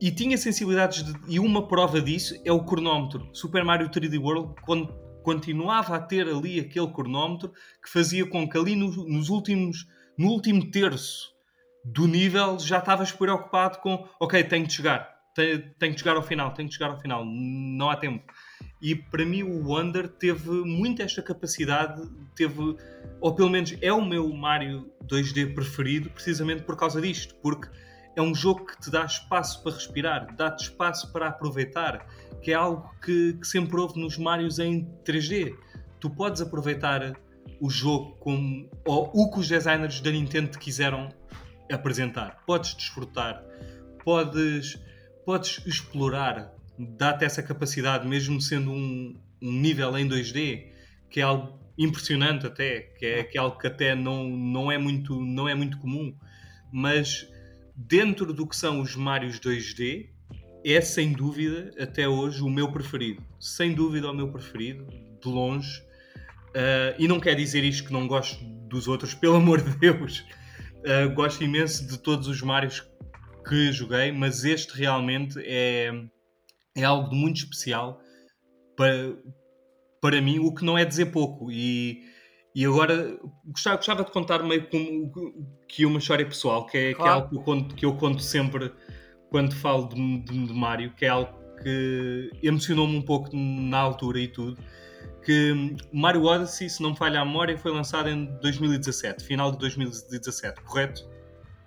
e 0.00 0.10
tinha 0.10 0.36
sensibilidades 0.38 1.02
de, 1.02 1.12
e 1.28 1.38
uma 1.38 1.66
prova 1.66 2.00
disso 2.00 2.34
é 2.44 2.52
o 2.52 2.64
cronómetro. 2.64 3.28
Super 3.32 3.64
Mario 3.64 3.88
3D 3.88 4.18
World 4.20 4.54
quando 4.62 5.03
continuava 5.24 5.96
a 5.96 6.00
ter 6.00 6.28
ali 6.28 6.60
aquele 6.60 6.86
cronómetro 6.88 7.50
que 7.82 7.90
fazia 7.90 8.24
com 8.26 8.48
que 8.48 8.56
ali 8.56 8.76
no- 8.76 9.08
nos 9.08 9.28
últimos 9.30 9.88
no 10.16 10.28
último 10.28 10.70
terço 10.70 11.34
do 11.84 12.06
nível 12.06 12.58
já 12.58 12.78
estavas 12.78 13.10
preocupado 13.10 13.78
com 13.78 14.06
ok, 14.20 14.44
tenho 14.44 14.66
de 14.66 14.74
chegar 14.74 15.12
tenho, 15.34 15.74
tenho 15.78 15.92
de 15.94 15.98
chegar 15.98 16.14
ao 16.16 16.22
final, 16.22 16.52
tenho 16.52 16.68
de 16.68 16.74
chegar 16.74 16.90
ao 16.90 17.00
final 17.00 17.24
não 17.24 17.90
há 17.90 17.96
tempo. 17.96 18.32
E 18.80 18.94
para 18.94 19.24
mim 19.24 19.42
o 19.42 19.66
Wonder 19.66 20.08
teve 20.08 20.50
muito 20.50 21.02
esta 21.02 21.20
capacidade 21.22 22.00
teve, 22.36 22.76
ou 23.20 23.34
pelo 23.34 23.50
menos 23.50 23.74
é 23.80 23.92
o 23.92 24.04
meu 24.04 24.32
Mario 24.32 24.92
2D 25.04 25.54
preferido 25.54 26.10
precisamente 26.10 26.62
por 26.62 26.76
causa 26.76 27.00
disto, 27.00 27.34
porque 27.36 27.68
é 28.16 28.22
um 28.22 28.32
jogo 28.34 28.66
que 28.66 28.80
te 28.80 28.90
dá 28.90 29.04
espaço 29.04 29.62
para 29.62 29.72
respirar, 29.72 30.36
dá-te 30.36 30.64
espaço 30.64 31.12
para 31.12 31.26
aproveitar, 31.28 32.06
que 32.44 32.52
é 32.52 32.54
algo 32.54 32.94
que, 33.02 33.32
que 33.32 33.46
sempre 33.46 33.74
houve 33.80 33.98
nos 33.98 34.18
Marios 34.18 34.58
em 34.58 34.84
3D. 35.02 35.56
Tu 35.98 36.10
podes 36.10 36.42
aproveitar 36.42 37.18
o 37.58 37.70
jogo 37.70 38.16
como 38.20 38.68
ou 38.84 39.10
o 39.14 39.30
que 39.30 39.40
os 39.40 39.48
designers 39.48 39.98
da 40.02 40.10
Nintendo 40.10 40.50
te 40.50 40.58
quiseram 40.58 41.08
apresentar. 41.72 42.42
Podes 42.46 42.74
desfrutar, 42.74 43.42
podes, 44.04 44.78
podes 45.24 45.62
explorar, 45.64 46.52
dá-te 46.78 47.24
essa 47.24 47.42
capacidade, 47.42 48.06
mesmo 48.06 48.38
sendo 48.42 48.70
um, 48.70 49.18
um 49.40 49.52
nível 49.52 49.96
em 49.96 50.06
2D, 50.06 50.66
que 51.08 51.20
é 51.20 51.22
algo 51.22 51.58
impressionante 51.78 52.46
até, 52.46 52.80
que 52.80 53.06
é, 53.06 53.24
que 53.24 53.38
é 53.38 53.40
algo 53.40 53.58
que 53.58 53.66
até 53.66 53.94
não, 53.94 54.28
não, 54.28 54.70
é 54.70 54.76
muito, 54.76 55.18
não 55.18 55.48
é 55.48 55.54
muito 55.54 55.78
comum, 55.78 56.14
mas 56.70 57.26
dentro 57.74 58.34
do 58.34 58.46
que 58.46 58.54
são 58.54 58.80
os 58.80 58.94
Marios 58.94 59.40
2D, 59.40 60.13
é 60.64 60.80
sem 60.80 61.12
dúvida, 61.12 61.70
até 61.78 62.08
hoje, 62.08 62.42
o 62.42 62.48
meu 62.48 62.72
preferido. 62.72 63.22
Sem 63.38 63.74
dúvida, 63.74 64.10
o 64.10 64.14
meu 64.14 64.30
preferido, 64.30 64.86
de 65.22 65.28
longe. 65.28 65.80
Uh, 66.50 66.94
e 66.98 67.06
não 67.06 67.20
quer 67.20 67.34
dizer 67.34 67.64
isto 67.64 67.86
que 67.86 67.92
não 67.92 68.06
gosto 68.06 68.42
dos 68.68 68.88
outros, 68.88 69.12
pelo 69.14 69.36
amor 69.36 69.60
de 69.60 69.76
Deus. 69.76 70.24
Uh, 70.78 71.12
gosto 71.14 71.42
imenso 71.42 71.86
de 71.86 71.98
todos 71.98 72.28
os 72.28 72.40
Marios 72.42 72.82
que 73.46 73.72
joguei, 73.72 74.10
mas 74.10 74.44
este 74.44 74.76
realmente 74.78 75.38
é, 75.44 75.92
é 76.74 76.84
algo 76.84 77.10
de 77.10 77.16
muito 77.16 77.36
especial 77.36 78.00
para, 78.76 79.14
para 80.00 80.20
mim, 80.20 80.38
o 80.38 80.54
que 80.54 80.64
não 80.64 80.78
é 80.78 80.84
dizer 80.84 81.06
pouco. 81.06 81.50
E, 81.50 82.02
e 82.54 82.64
agora 82.64 83.18
gostava, 83.46 83.76
gostava 83.76 84.04
de 84.04 84.10
contar 84.10 84.42
meio 84.42 84.66
como 84.68 85.12
que 85.68 85.84
uma 85.84 85.98
história 85.98 86.24
pessoal, 86.24 86.66
que 86.66 86.78
é, 86.78 86.80
que 86.80 86.88
é 86.88 86.94
Claro. 86.94 87.12
algo 87.12 87.28
que 87.28 87.36
eu, 87.36 87.42
conto, 87.42 87.74
que 87.74 87.86
eu 87.86 87.94
conto 87.96 88.22
sempre 88.22 88.72
quando 89.34 89.52
falo 89.56 89.88
de, 89.88 90.20
de, 90.20 90.46
de 90.46 90.52
Mário, 90.54 90.92
que 90.94 91.04
é 91.04 91.08
algo 91.08 91.34
que 91.60 92.30
emocionou-me 92.40 92.96
um 92.96 93.02
pouco 93.02 93.36
na 93.36 93.78
altura 93.78 94.20
e 94.20 94.28
tudo. 94.28 94.56
Que 95.24 95.74
Mario 95.92 96.22
Odyssey, 96.22 96.70
se 96.70 96.80
não 96.80 96.90
me 96.90 96.96
falha 96.96 97.20
a 97.20 97.24
memória, 97.24 97.58
foi 97.58 97.72
lançado 97.72 98.08
em 98.08 98.26
2017, 98.40 99.24
final 99.24 99.50
de 99.50 99.58
2017, 99.58 100.60
correto? 100.60 101.10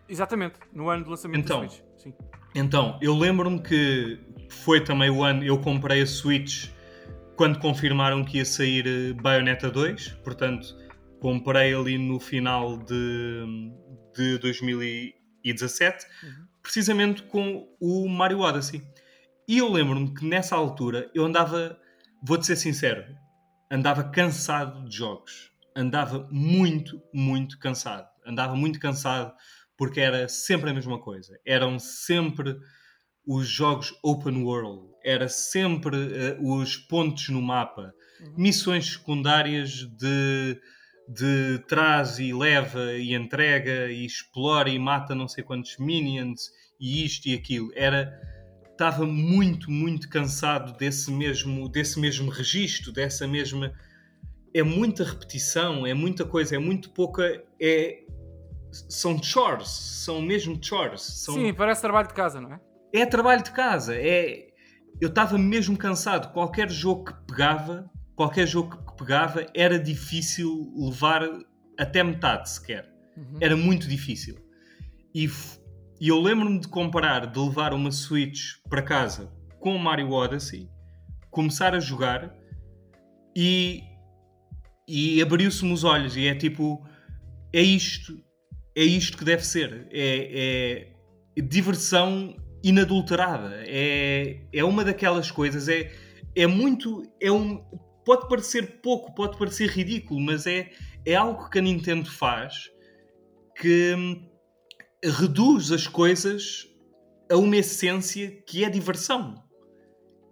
Exatamente, 0.07 0.57
no 0.72 0.88
ano 0.88 1.03
de 1.03 1.09
lançamento 1.09 1.43
Então. 1.43 1.59
da 1.63 1.68
Switch. 1.68 1.84
Sim. 1.97 2.13
Então, 2.55 2.97
eu 3.01 3.13
lembro-me 3.13 3.59
que 3.61 4.18
foi 4.47 4.80
também 4.82 5.09
o 5.09 5.22
ano 5.22 5.43
eu 5.43 5.59
comprei 5.59 6.01
a 6.01 6.07
Switch 6.07 6.70
quando 7.36 7.59
confirmaram 7.59 8.24
que 8.24 8.38
ia 8.38 8.45
sair 8.45 8.88
eh, 8.88 9.11
Bayonetta 9.22 9.70
2, 9.70 10.20
portanto, 10.24 10.74
comprei 11.20 11.74
ali 11.76 11.97
no 11.97 12.18
final 12.18 12.78
de, 12.78 13.74
de 14.15 14.38
2017, 14.38 16.05
Uhum. 16.24 16.46
Precisamente 16.68 17.24
com 17.24 17.65
o 17.80 18.09
Mario 18.09 18.41
Odyssey. 18.41 18.84
E 19.47 19.57
eu 19.57 19.72
lembro-me 19.72 20.13
que 20.13 20.26
nessa 20.26 20.53
altura 20.53 21.09
eu 21.15 21.24
andava, 21.24 21.80
vou-te 22.22 22.45
ser 22.45 22.57
sincero, 22.57 23.05
andava 23.72 24.03
cansado 24.03 24.84
de 24.84 24.97
jogos. 24.97 25.49
Andava 25.74 26.28
muito, 26.30 27.01
muito 27.13 27.57
cansado. 27.57 28.05
Andava 28.26 28.53
muito 28.53 28.82
cansado 28.82 29.34
porque 29.78 30.01
era 30.01 30.28
sempre 30.28 30.70
a 30.70 30.74
mesma 30.74 30.99
coisa. 30.99 31.39
Eram 31.45 31.80
sempre 31.80 32.57
os 33.26 33.47
jogos 33.47 33.97
open 34.03 34.43
world, 34.43 34.91
era 35.03 35.30
sempre 35.30 35.95
eh, 35.95 36.38
os 36.41 36.76
pontos 36.76 37.30
no 37.30 37.41
mapa, 37.41 37.93
missões 38.38 38.93
secundárias 38.93 39.70
de, 39.97 40.59
de 41.08 41.60
traz 41.68 42.20
e 42.20 42.34
leva 42.34 42.93
e 42.93 43.14
entrega 43.14 43.91
e 43.91 44.05
explora 44.05 44.70
e 44.70 44.78
mata 44.78 45.16
não 45.16 45.28
sei 45.28 45.43
quantos 45.43 45.78
minions 45.78 46.51
e 46.80 47.05
isto 47.05 47.28
e 47.28 47.34
aquilo. 47.34 47.72
Era 47.76 48.20
estava 48.72 49.05
muito, 49.05 49.72
muito 49.72 50.08
cansado 50.08 50.78
desse 50.78 51.10
mesmo, 51.12 51.68
desse 51.68 51.99
mesmo 51.99 52.30
registro, 52.30 52.91
dessa 52.91 53.28
mesma. 53.28 53.74
É 54.53 54.62
muita 54.62 55.03
repetição, 55.03 55.86
é 55.86 55.93
muita 55.93 56.26
coisa, 56.26 56.55
é 56.55 56.60
muito 56.60 56.91
pouca. 56.91 57.43
É, 57.60 58.03
são 58.72 59.22
chores, 59.22 59.70
são 59.70 60.22
mesmo 60.22 60.58
chores. 60.64 61.01
São, 61.01 61.34
Sim, 61.34 61.53
parece 61.53 61.82
trabalho 61.82 62.08
de 62.08 62.14
casa, 62.14 62.39
não 62.39 62.53
é? 62.53 62.60
é 62.93 63.05
trabalho 63.05 63.43
de 63.43 63.51
casa. 63.51 63.95
É, 63.95 64.47
eu 65.01 65.10
estava 65.10 65.38
mesmo 65.38 65.78
cansado. 65.78 66.32
Qualquer 66.32 66.70
jogo 66.70 67.05
que 67.05 67.14
pegava, 67.28 67.89
qualquer 68.16 68.47
jogo 68.47 68.78
que 68.78 68.86
pegava, 68.97 69.45
era 69.53 69.79
difícil 69.79 70.73
levar 70.75 71.21
até 71.77 72.03
metade 72.03 72.49
sequer. 72.49 72.91
Uhum. 73.15 73.37
Era 73.39 73.55
muito 73.55 73.87
difícil. 73.87 74.35
E, 75.13 75.29
e 75.99 76.07
eu 76.07 76.19
lembro-me 76.19 76.59
de 76.59 76.67
comparar, 76.67 77.27
de 77.27 77.39
levar 77.39 77.73
uma 77.73 77.91
Switch 77.91 78.55
para 78.69 78.81
casa 78.81 79.31
com 79.59 79.75
o 79.75 79.79
Mario 79.79 80.11
Odyssey, 80.11 80.69
começar 81.31 81.73
a 81.73 81.79
jogar 81.79 82.35
e, 83.35 83.83
e 84.87 85.21
abriu-se-me 85.21 85.71
os 85.71 85.83
olhos. 85.83 86.15
E 86.15 86.27
é 86.27 86.35
tipo, 86.35 86.85
é 87.53 87.61
isto, 87.61 88.17
é 88.75 88.83
isto 88.83 89.17
que 89.17 89.25
deve 89.25 89.45
ser. 89.45 89.87
É, 89.91 90.87
é 91.37 91.41
diversão 91.41 92.35
inadulterada. 92.63 93.63
É, 93.65 94.41
é 94.51 94.63
uma 94.63 94.83
daquelas 94.83 95.31
coisas. 95.31 95.67
É, 95.67 95.91
é 96.35 96.47
muito. 96.47 97.03
É 97.21 97.31
um, 97.31 97.63
pode 98.08 98.30
parecer 98.30 98.80
pouco, 98.82 99.14
pode 99.14 99.38
parecer 99.38 99.70
ridículo, 99.70 100.22
mas 100.22 100.47
é, 100.47 100.72
é 101.05 101.14
algo 101.14 101.49
que 101.49 101.60
a 101.60 101.62
Nintendo 101.62 102.10
faz 102.10 102.72
que 103.60 103.93
hum, 103.97 104.26
reduz 105.03 105.74
as 105.74 105.88
coisas 105.88 106.66
a 107.30 107.36
uma 107.36 107.58
essência 107.58 108.32
que 108.47 108.64
é 108.64 108.70
diversão. 108.70 109.43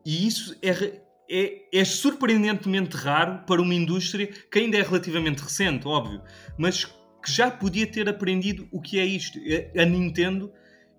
E 0.06 0.26
isso 0.26 0.56
é, 0.62 1.02
é, 1.30 1.80
é 1.82 1.84
surpreendentemente 1.84 2.96
raro 2.96 3.44
para 3.46 3.62
uma 3.62 3.74
indústria 3.74 4.28
que 4.28 4.60
ainda 4.60 4.78
é 4.78 4.82
relativamente 4.82 5.42
recente, 5.42 5.86
óbvio, 5.86 6.22
mas 6.58 6.86
que 6.86 7.30
já 7.30 7.52
podia 7.52 7.86
ter 7.86 8.08
aprendido 8.08 8.70
o 8.72 8.80
que 8.80 8.98
é 9.00 9.06
isto. 9.06 9.38
A 9.78 9.84
Nintendo, 9.84 10.50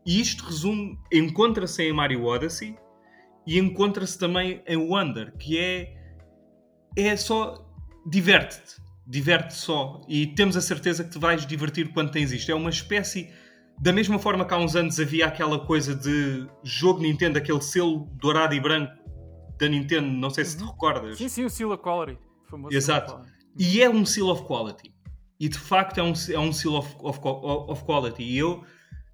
e 0.04 0.20
isto 0.20 0.44
resume, 0.44 0.98
encontra-se 1.10 1.84
em 1.84 1.92
Mario 1.94 2.24
Odyssey 2.24 2.76
e 3.46 3.58
encontra-se 3.58 4.18
também 4.18 4.62
em 4.66 4.76
Wonder, 4.76 5.32
que 5.38 5.58
é, 5.58 5.96
é 6.96 7.16
só 7.16 7.64
diverte-te, 8.06 8.80
diverte 9.06 9.54
só 9.54 10.00
e 10.08 10.26
temos 10.28 10.56
a 10.56 10.60
certeza 10.60 11.04
que 11.04 11.10
te 11.10 11.18
vais 11.18 11.46
divertir 11.46 11.92
quando 11.92 12.10
tens 12.10 12.32
isto. 12.32 12.50
É 12.50 12.54
uma 12.54 12.70
espécie, 12.70 13.30
da 13.80 13.92
mesma 13.92 14.18
forma 14.18 14.44
que 14.44 14.54
há 14.54 14.58
uns 14.58 14.74
anos 14.74 14.98
havia 14.98 15.26
aquela 15.26 15.58
coisa 15.58 15.94
de 15.94 16.46
jogo 16.64 17.00
Nintendo, 17.02 17.38
aquele 17.38 17.60
selo 17.60 18.08
dourado 18.20 18.54
e 18.54 18.60
branco 18.60 18.92
da 19.58 19.68
Nintendo, 19.68 20.06
não 20.08 20.30
sei 20.30 20.44
se 20.44 20.56
te 20.56 20.62
Uhum. 20.62 20.70
recordas. 20.70 21.16
Sim, 21.18 21.28
sim, 21.28 21.44
o 21.44 21.50
Seal 21.50 21.70
of 21.70 21.82
Quality. 21.82 22.18
famoso 22.50 22.76
Exato. 22.76 23.12
Quality. 23.14 23.32
E 23.58 23.82
é 23.82 23.88
um 23.88 24.04
seal 24.04 24.28
of 24.28 24.42
quality. 24.44 24.92
E 25.40 25.48
de 25.48 25.58
facto 25.58 25.98
é 25.98 26.02
um, 26.02 26.12
é 26.30 26.38
um 26.38 26.52
seal 26.52 26.74
of, 26.74 26.94
of, 27.00 27.18
of 27.22 27.84
quality. 27.84 28.22
E 28.22 28.36
eu, 28.38 28.62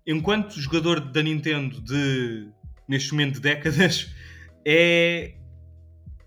enquanto 0.06 0.60
jogador 0.60 0.98
da 1.00 1.22
Nintendo 1.22 1.80
de, 1.80 2.48
neste 2.88 3.12
momento 3.12 3.34
de 3.34 3.40
décadas, 3.40 4.12
é, 4.66 5.34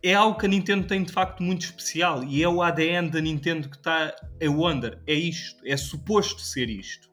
é 0.05 0.13
algo 0.13 0.37
que 0.37 0.45
a 0.45 0.49
Nintendo 0.49 0.85
tem 0.87 1.03
de 1.03 1.11
facto 1.11 1.41
muito 1.41 1.63
especial. 1.65 2.23
E 2.23 2.43
é 2.43 2.47
o 2.47 2.61
ADN 2.61 3.09
da 3.09 3.19
Nintendo 3.19 3.67
que 3.67 3.75
está 3.75 4.15
a 4.41 4.49
Wonder. 4.49 5.01
É 5.07 5.13
isto. 5.13 5.61
É 5.65 5.75
suposto 5.75 6.41
ser 6.41 6.69
isto. 6.69 7.09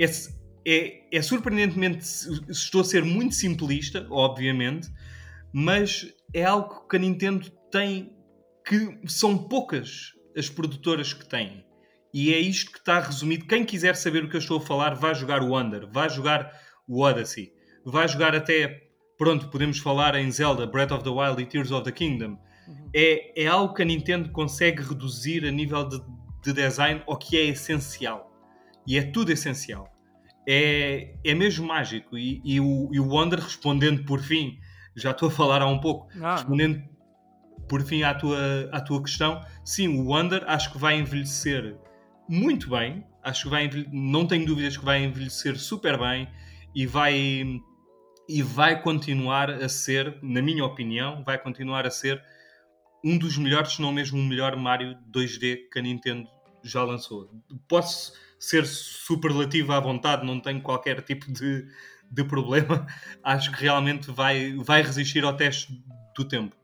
É, 0.00 0.06
é, 0.66 1.16
é 1.16 1.22
surpreendentemente, 1.22 2.04
estou 2.48 2.80
a 2.80 2.84
ser 2.84 3.04
muito 3.04 3.34
simplista, 3.34 4.06
obviamente, 4.10 4.88
mas 5.52 6.12
é 6.34 6.44
algo 6.44 6.86
que 6.88 6.96
a 6.96 6.98
Nintendo 6.98 7.48
tem 7.70 8.12
que 8.66 8.98
são 9.06 9.38
poucas 9.38 10.12
as 10.36 10.50
produtoras 10.50 11.12
que 11.12 11.24
têm. 11.24 11.64
E 12.12 12.34
é 12.34 12.38
isto 12.40 12.72
que 12.72 12.78
está 12.78 12.98
resumido. 12.98 13.46
Quem 13.46 13.64
quiser 13.64 13.94
saber 13.94 14.24
o 14.24 14.28
que 14.28 14.34
eu 14.34 14.40
estou 14.40 14.58
a 14.58 14.60
falar, 14.60 14.94
vai 14.94 15.14
jogar 15.14 15.42
o 15.42 15.50
Wonder, 15.50 15.88
vai 15.92 16.10
jogar 16.10 16.50
o 16.88 17.02
Odyssey, 17.02 17.52
vai 17.84 18.08
jogar 18.08 18.34
até. 18.34 18.85
Pronto, 19.18 19.48
podemos 19.48 19.78
falar 19.78 20.14
em 20.14 20.30
Zelda, 20.30 20.66
Breath 20.66 20.92
of 20.92 21.04
the 21.04 21.10
Wild 21.10 21.42
e 21.42 21.46
Tears 21.46 21.70
of 21.70 21.84
the 21.84 21.92
Kingdom. 21.92 22.38
É, 22.94 23.44
é 23.44 23.46
algo 23.46 23.72
que 23.74 23.82
a 23.82 23.84
Nintendo 23.84 24.30
consegue 24.30 24.82
reduzir 24.82 25.46
a 25.46 25.50
nível 25.50 25.88
de, 25.88 26.00
de 26.42 26.52
design 26.52 27.02
ao 27.06 27.16
que 27.16 27.36
é 27.36 27.46
essencial. 27.46 28.30
E 28.86 28.98
é 28.98 29.02
tudo 29.02 29.32
essencial. 29.32 29.88
É, 30.46 31.14
é 31.24 31.34
mesmo 31.34 31.66
mágico. 31.66 32.16
E, 32.18 32.40
e 32.44 32.60
o, 32.60 32.90
e 32.92 33.00
o 33.00 33.08
Wonder, 33.08 33.40
respondendo 33.40 34.04
por 34.04 34.20
fim, 34.20 34.58
já 34.94 35.10
estou 35.12 35.28
a 35.28 35.32
falar 35.32 35.62
há 35.62 35.66
um 35.66 35.80
pouco, 35.80 36.08
Ah, 36.22 36.36
respondendo 36.36 36.82
por 37.68 37.82
fim 37.82 38.02
à 38.02 38.14
tua, 38.14 38.68
à 38.70 38.80
tua 38.80 39.02
questão, 39.02 39.44
sim, 39.64 39.88
o 39.88 40.06
Wonder 40.06 40.44
acho 40.46 40.72
que 40.72 40.78
vai 40.78 40.98
envelhecer 40.98 41.76
muito 42.28 42.70
bem. 42.70 43.04
Acho 43.22 43.44
que 43.44 43.50
vai 43.50 43.70
não 43.92 44.26
tenho 44.26 44.46
dúvidas 44.46 44.76
que 44.76 44.84
vai 44.84 45.02
envelhecer 45.02 45.58
super 45.58 45.98
bem 45.98 46.28
e 46.74 46.86
vai 46.86 47.60
e 48.28 48.42
vai 48.42 48.80
continuar 48.82 49.50
a 49.50 49.68
ser, 49.68 50.18
na 50.22 50.42
minha 50.42 50.64
opinião, 50.64 51.22
vai 51.24 51.38
continuar 51.38 51.86
a 51.86 51.90
ser 51.90 52.22
um 53.04 53.16
dos 53.18 53.38
melhores, 53.38 53.72
se 53.74 53.82
não 53.82 53.92
mesmo 53.92 54.18
o 54.18 54.24
melhor 54.24 54.56
Mario 54.56 54.96
2D 55.12 55.68
que 55.72 55.78
a 55.78 55.82
Nintendo 55.82 56.28
já 56.62 56.82
lançou. 56.82 57.30
Posso 57.68 58.12
ser 58.38 58.66
superlativo 58.66 59.72
à 59.72 59.80
vontade, 59.80 60.26
não 60.26 60.40
tenho 60.40 60.60
qualquer 60.60 61.00
tipo 61.02 61.30
de, 61.32 61.66
de 62.10 62.24
problema. 62.24 62.86
Acho 63.22 63.52
que 63.52 63.62
realmente 63.62 64.10
vai, 64.10 64.54
vai 64.56 64.82
resistir 64.82 65.24
ao 65.24 65.36
teste 65.36 65.72
do 66.16 66.24
tempo. 66.24 66.56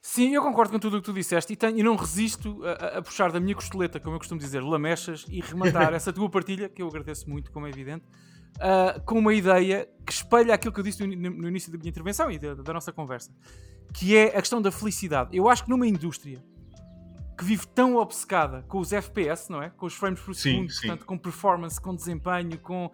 Sim, 0.00 0.34
eu 0.34 0.42
concordo 0.42 0.70
com 0.72 0.78
tudo 0.78 0.98
o 0.98 1.00
que 1.00 1.06
tu 1.06 1.14
disseste 1.14 1.54
e, 1.54 1.56
tenho, 1.56 1.78
e 1.78 1.82
não 1.82 1.96
resisto 1.96 2.62
a, 2.64 2.72
a- 2.72 2.98
a 2.98 3.02
puxar 3.02 3.32
da 3.32 3.40
minha 3.40 3.54
costeleta, 3.54 3.98
como 3.98 4.14
eu 4.14 4.18
costumo 4.18 4.38
dizer, 4.38 4.60
lamechas 4.62 5.24
e 5.30 5.40
rematar 5.40 5.92
essa 5.94 6.12
tua 6.12 6.28
partilha, 6.28 6.68
que 6.68 6.82
eu 6.82 6.88
agradeço 6.88 7.28
muito, 7.28 7.50
como 7.50 7.66
é 7.66 7.70
evidente, 7.70 8.04
ah, 8.60 9.00
com 9.04 9.18
uma 9.18 9.34
ideia 9.34 9.88
que 10.06 10.12
espelha 10.12 10.54
aquilo 10.54 10.72
que 10.72 10.80
eu 10.80 10.84
disse 10.84 11.04
no, 11.06 11.30
no 11.30 11.48
início 11.48 11.72
da 11.72 11.78
minha 11.78 11.88
intervenção 11.88 12.30
e 12.30 12.38
da, 12.38 12.54
da 12.54 12.72
nossa 12.72 12.92
conversa, 12.92 13.30
que 13.92 14.16
é 14.16 14.36
a 14.36 14.40
questão 14.40 14.60
da 14.60 14.70
felicidade. 14.70 15.36
Eu 15.36 15.48
acho 15.48 15.64
que 15.64 15.70
numa 15.70 15.86
indústria 15.86 16.42
que 17.36 17.44
vive 17.44 17.66
tão 17.66 17.96
obcecada 17.96 18.62
com 18.68 18.78
os 18.78 18.92
FPS, 18.92 19.50
não 19.50 19.62
é? 19.62 19.70
Com 19.70 19.86
os 19.86 19.94
frames 19.94 20.20
por 20.20 20.34
segundo, 20.34 20.70
sim. 20.70 20.86
portanto, 20.86 21.06
com 21.06 21.18
performance, 21.18 21.80
com 21.80 21.94
desempenho, 21.94 22.56
com, 22.58 22.90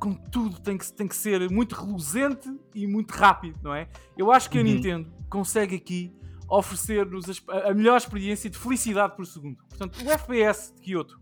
com 0.00 0.14
tudo, 0.14 0.58
tem 0.60 0.78
que, 0.78 0.90
tem 0.92 1.06
que 1.06 1.16
ser 1.16 1.50
muito 1.50 1.74
reluzente 1.74 2.50
e 2.74 2.86
muito 2.86 3.12
rápido, 3.12 3.58
não 3.62 3.74
é? 3.74 3.88
Eu 4.16 4.32
acho 4.32 4.48
que 4.48 4.58
a 4.58 4.62
Uhum. 4.62 4.66
Nintendo 4.66 5.12
consegue 5.28 5.76
aqui 5.76 6.14
oferecer-nos 6.48 7.42
a, 7.48 7.70
a 7.70 7.74
melhor 7.74 7.96
experiência 7.96 8.48
de 8.48 8.56
felicidade 8.56 9.14
por 9.16 9.26
segundo. 9.26 9.58
Portanto, 9.68 10.02
o 10.02 10.10
FPS 10.10 10.74
de 10.74 10.80
Kyoto. 10.80 11.20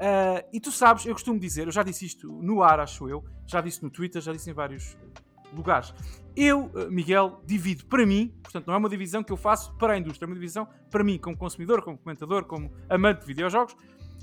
Ah, 0.00 0.44
e 0.52 0.58
tu 0.60 0.72
sabes, 0.72 1.04
eu 1.06 1.12
costumo 1.12 1.38
dizer, 1.38 1.66
eu 1.68 1.72
já 1.72 1.82
disse 1.82 2.06
isto 2.06 2.26
no 2.42 2.62
ar, 2.62 2.80
acho 2.80 3.08
eu, 3.08 3.24
já 3.46 3.60
disse 3.60 3.82
no 3.82 3.90
Twitter, 3.90 4.20
já 4.22 4.32
disse 4.32 4.50
em 4.50 4.52
vários 4.54 4.96
lugares. 5.52 5.92
Eu, 6.36 6.70
ah, 6.74 6.86
Miguel, 6.90 7.42
divido 7.44 7.84
para 7.86 8.06
mim, 8.06 8.32
portanto, 8.42 8.66
não 8.66 8.74
é 8.74 8.76
uma 8.78 8.88
divisão 8.88 9.22
que 9.22 9.32
eu 9.32 9.36
faço 9.36 9.74
para 9.76 9.92
a 9.94 9.98
indústria, 9.98 10.24
é 10.24 10.28
uma 10.28 10.34
divisão 10.34 10.66
para 10.90 11.04
mim, 11.04 11.18
como 11.18 11.36
consumidor, 11.36 11.82
como 11.82 11.98
comentador, 11.98 12.44
como 12.44 12.72
amante 12.88 13.20
de 13.20 13.26
videojogos. 13.26 13.76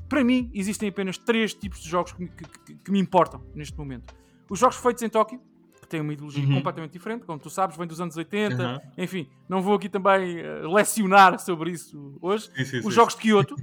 Para 0.09 0.23
mim, 0.23 0.49
existem 0.53 0.87
apenas 0.89 1.17
três 1.17 1.53
tipos 1.53 1.79
de 1.81 1.89
jogos 1.89 2.13
que, 2.13 2.21
me- 2.23 2.29
que- 2.29 2.75
que- 2.75 2.91
me 2.91 2.97
importam 2.99 3.43
neste 3.53 3.77
momento. 3.77 4.15
Os 4.49 4.57
jogos 4.57 4.77
feitos 4.77 5.03
em 5.03 5.09
Tóquio, 5.09 5.41
que 5.81 5.87
têm 5.87 5.99
uma 5.99 6.13
ideologia 6.13 6.45
Uhum. 6.47 6.53
completamente 6.55 6.93
diferente, 6.93 7.25
como 7.25 7.37
tu 7.37 7.49
sabes, 7.49 7.75
vem 7.75 7.85
dos 7.85 7.99
anos 7.99 8.15
80, 8.15 8.63
Aham. 8.63 8.81
enfim, 8.97 9.29
não 9.49 9.61
vou 9.61 9.75
aqui 9.75 9.89
também 9.89 10.39
eh, 10.39 10.61
lecionar 10.65 11.37
sobre 11.39 11.71
isso 11.71 12.17
hoje. 12.21 12.49
Sim, 12.55 12.63
sim, 12.65 12.77
Os 12.77 12.83
sim. 12.85 12.91
jogos 12.91 13.15
de 13.15 13.21
Kyoto, 13.21 13.55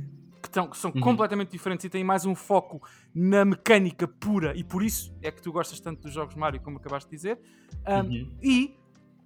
que 0.68 0.76
são 0.76 0.90
Uhum. 0.94 1.00
completamente 1.00 1.50
diferentes 1.50 1.84
e 1.84 1.90
têm 1.90 2.02
mais 2.04 2.24
um 2.24 2.34
foco 2.34 2.80
na 3.14 3.44
mecânica 3.44 4.06
pura, 4.08 4.56
e 4.56 4.62
por 4.64 4.82
isso 4.82 5.12
é 5.22 5.30
que 5.30 5.42
tu 5.42 5.52
gostas 5.52 5.80
tanto 5.80 6.02
dos 6.02 6.12
jogos 6.12 6.34
Mario, 6.34 6.60
como 6.60 6.76
acabaste 6.78 7.10
de 7.10 7.16
dizer, 7.16 7.38
um, 7.86 8.00
Uhum. 8.00 8.36
e 8.42 8.76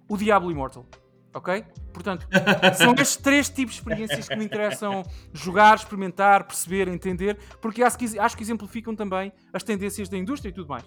o 0.09 0.17
Diablo 0.17 0.51
Immortal. 0.51 0.85
Ok? 1.31 1.63
Portanto, 1.93 2.27
são 2.75 2.93
estes 2.93 3.15
três 3.17 3.47
tipos 3.49 3.75
de 3.75 3.81
experiências 3.81 4.27
que 4.27 4.35
me 4.35 4.43
interessam 4.45 5.03
jogar, 5.31 5.75
experimentar, 5.75 6.43
perceber, 6.45 6.87
entender, 6.87 7.37
porque 7.61 7.83
acho 7.83 7.97
que, 7.99 8.17
acho 8.17 8.35
que 8.35 8.41
exemplificam 8.41 8.95
também 8.95 9.31
as 9.53 9.61
tendências 9.61 10.09
da 10.09 10.17
indústria 10.17 10.49
e 10.49 10.53
tudo 10.53 10.67
mais. 10.67 10.83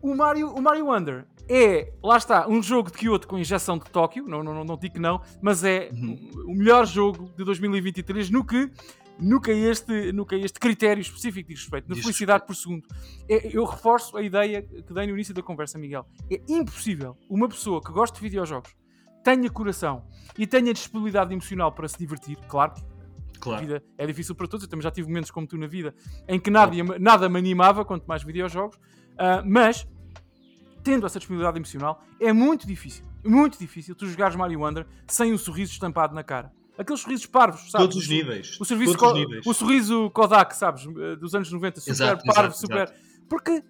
O 0.00 0.14
Mario, 0.14 0.52
o 0.54 0.62
Mario 0.62 0.86
Wonder 0.86 1.24
é, 1.48 1.92
lá 2.02 2.16
está, 2.16 2.48
um 2.48 2.62
jogo 2.62 2.90
de 2.90 2.98
Kyoto 2.98 3.26
com 3.26 3.36
injeção 3.38 3.78
de 3.78 3.84
Tóquio, 3.90 4.26
não, 4.28 4.42
não, 4.44 4.54
não, 4.54 4.64
não 4.64 4.76
digo 4.76 4.94
que 4.94 5.00
não, 5.00 5.20
mas 5.40 5.64
é 5.64 5.90
Uhum. 5.92 6.30
o 6.46 6.54
melhor 6.54 6.86
jogo 6.86 7.28
de 7.36 7.44
2023 7.44 8.30
no 8.30 8.44
que, 8.44 8.70
no 9.22 9.40
que, 9.40 9.50
a 9.50 9.54
este, 9.54 10.12
no 10.12 10.26
que 10.26 10.34
a 10.34 10.38
este 10.38 10.58
critério 10.58 11.00
específico 11.00 11.48
diz 11.48 11.60
respeito, 11.60 11.88
na 11.88 11.94
Diz 11.94 12.04
felicidade 12.04 12.44
por 12.46 12.54
segundo. 12.56 12.86
É- 13.28 13.56
eu 13.56 13.64
reforço 13.64 14.16
a 14.16 14.22
ideia 14.22 14.62
que 14.62 14.92
dei 14.92 15.06
no 15.06 15.12
início 15.14 15.32
da 15.32 15.42
conversa, 15.42 15.78
Miguel. 15.78 16.04
É 16.30 16.40
impossível 16.48 17.16
uma 17.30 17.48
pessoa 17.48 17.80
que 17.80 17.92
gosta 17.92 18.16
de 18.16 18.22
videojogos 18.22 18.74
tenha 19.24 19.48
coração 19.48 20.04
e 20.36 20.46
tenha 20.48 20.74
disponibilidade 20.74 21.32
emocional 21.32 21.70
para 21.70 21.86
se 21.86 21.96
divertir, 21.96 22.36
claro 22.48 22.74
que 22.74 22.80
a 22.80 23.40
Claro. 23.40 23.60
vida 23.60 23.82
é 23.96 24.04
difícil 24.06 24.34
para 24.34 24.48
todos, 24.48 24.64
eu 24.64 24.70
também 24.70 24.82
já 24.82 24.90
tive 24.90 25.06
momentos 25.08 25.30
como 25.30 25.46
tu 25.46 25.56
na 25.56 25.66
vida 25.68 25.94
em 26.28 26.40
que 26.40 26.50
nada, 26.50 26.72
nada 26.98 27.28
me 27.28 27.38
animava, 27.38 27.84
quanto 27.84 28.04
mais 28.06 28.22
videojogos, 28.24 28.76
ah, 29.16 29.42
mas 29.46 29.86
tendo 30.82 31.06
essa 31.06 31.18
disponibilidade 31.20 31.56
emocional, 31.58 32.02
é 32.20 32.32
muito 32.32 32.66
difícil, 32.66 33.04
muito 33.24 33.58
difícil 33.58 33.94
tu 33.94 34.06
jogares 34.08 34.34
Mario 34.34 34.58
Wonder 34.60 34.86
sem 35.06 35.32
um 35.32 35.38
sorriso 35.38 35.70
estampado 35.72 36.12
na 36.14 36.24
cara. 36.24 36.50
Aqueles 36.78 37.00
sorrisos 37.00 37.26
parvos, 37.26 37.70
sabes? 37.70 37.86
Todos 37.86 37.96
os 37.96 38.08
níveis. 38.08 38.58
O, 38.60 38.64
serviço 38.64 38.96
Todos 38.96 39.12
os 39.12 39.18
níveis. 39.26 39.46
o 39.46 39.52
sorriso 39.54 40.10
Kodak, 40.10 40.56
sabes? 40.56 40.86
eh, 40.86 41.16
Dos 41.16 41.34
anos 41.34 41.50
90, 41.52 41.80
super 41.80 41.92
Exato, 41.92 42.24
parvo, 42.24 42.40
exato, 42.54 42.58
super. 42.58 42.94
Porque. 43.28 43.62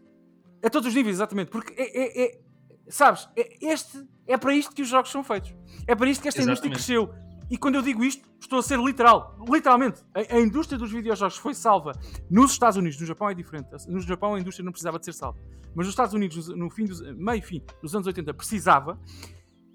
A 0.65 0.71
todos 0.71 0.89
os 0.89 0.95
níveis, 0.95 1.17
exatamente. 1.17 1.51
Porque 1.51 1.73
é. 1.77 2.23
é- 2.23 2.25
é- 2.27 2.41
sabes? 2.89 3.29
É, 3.37 3.67
este, 3.73 4.07
é 4.27 4.37
para 4.37 4.55
isto 4.55 4.73
que 4.75 4.83
os 4.83 4.89
jogos 4.89 5.11
são 5.11 5.25
feitos. 5.25 5.53
É 5.87 5.95
para 5.95 6.09
isto 6.09 6.23
que 6.23 6.29
esta 6.29 6.41
indústria 6.43 6.71
Exatamente. 6.73 7.09
cresceu. 7.09 7.33
E 7.51 7.59
quando 7.59 7.75
eu 7.75 7.83
digo 7.83 8.03
isto, 8.05 8.27
estou 8.41 8.59
a 8.61 8.63
ser 8.63 8.79
literal. 8.79 9.37
Literalmente. 9.51 10.01
A, 10.15 10.37
a 10.37 10.41
indústria 10.41 10.79
dos 10.79 10.91
videojogos 10.91 11.37
foi 11.37 11.55
salva 11.55 11.93
nos 12.31 12.53
Estados 12.53 12.77
Unidos. 12.77 12.99
No 13.01 13.07
Japão 13.07 13.29
é 13.29 13.35
diferente. 13.35 13.69
No 13.89 14.01
Japão 14.01 14.35
a 14.35 14.41
indústria 14.41 14.65
não 14.65 14.73
precisava 14.73 14.99
de 14.99 15.05
ser 15.05 15.13
salva. 15.13 15.39
Mas 15.75 15.87
nos 15.87 15.89
Estados 15.89 16.15
Unidos, 16.15 16.49
no 16.49 16.71
fim 16.71 16.85
dos, 16.85 17.01
meio 17.17 17.43
fim 17.43 17.63
dos 17.83 17.95
anos 17.95 18.07
80, 18.07 18.33
precisava. 18.33 18.99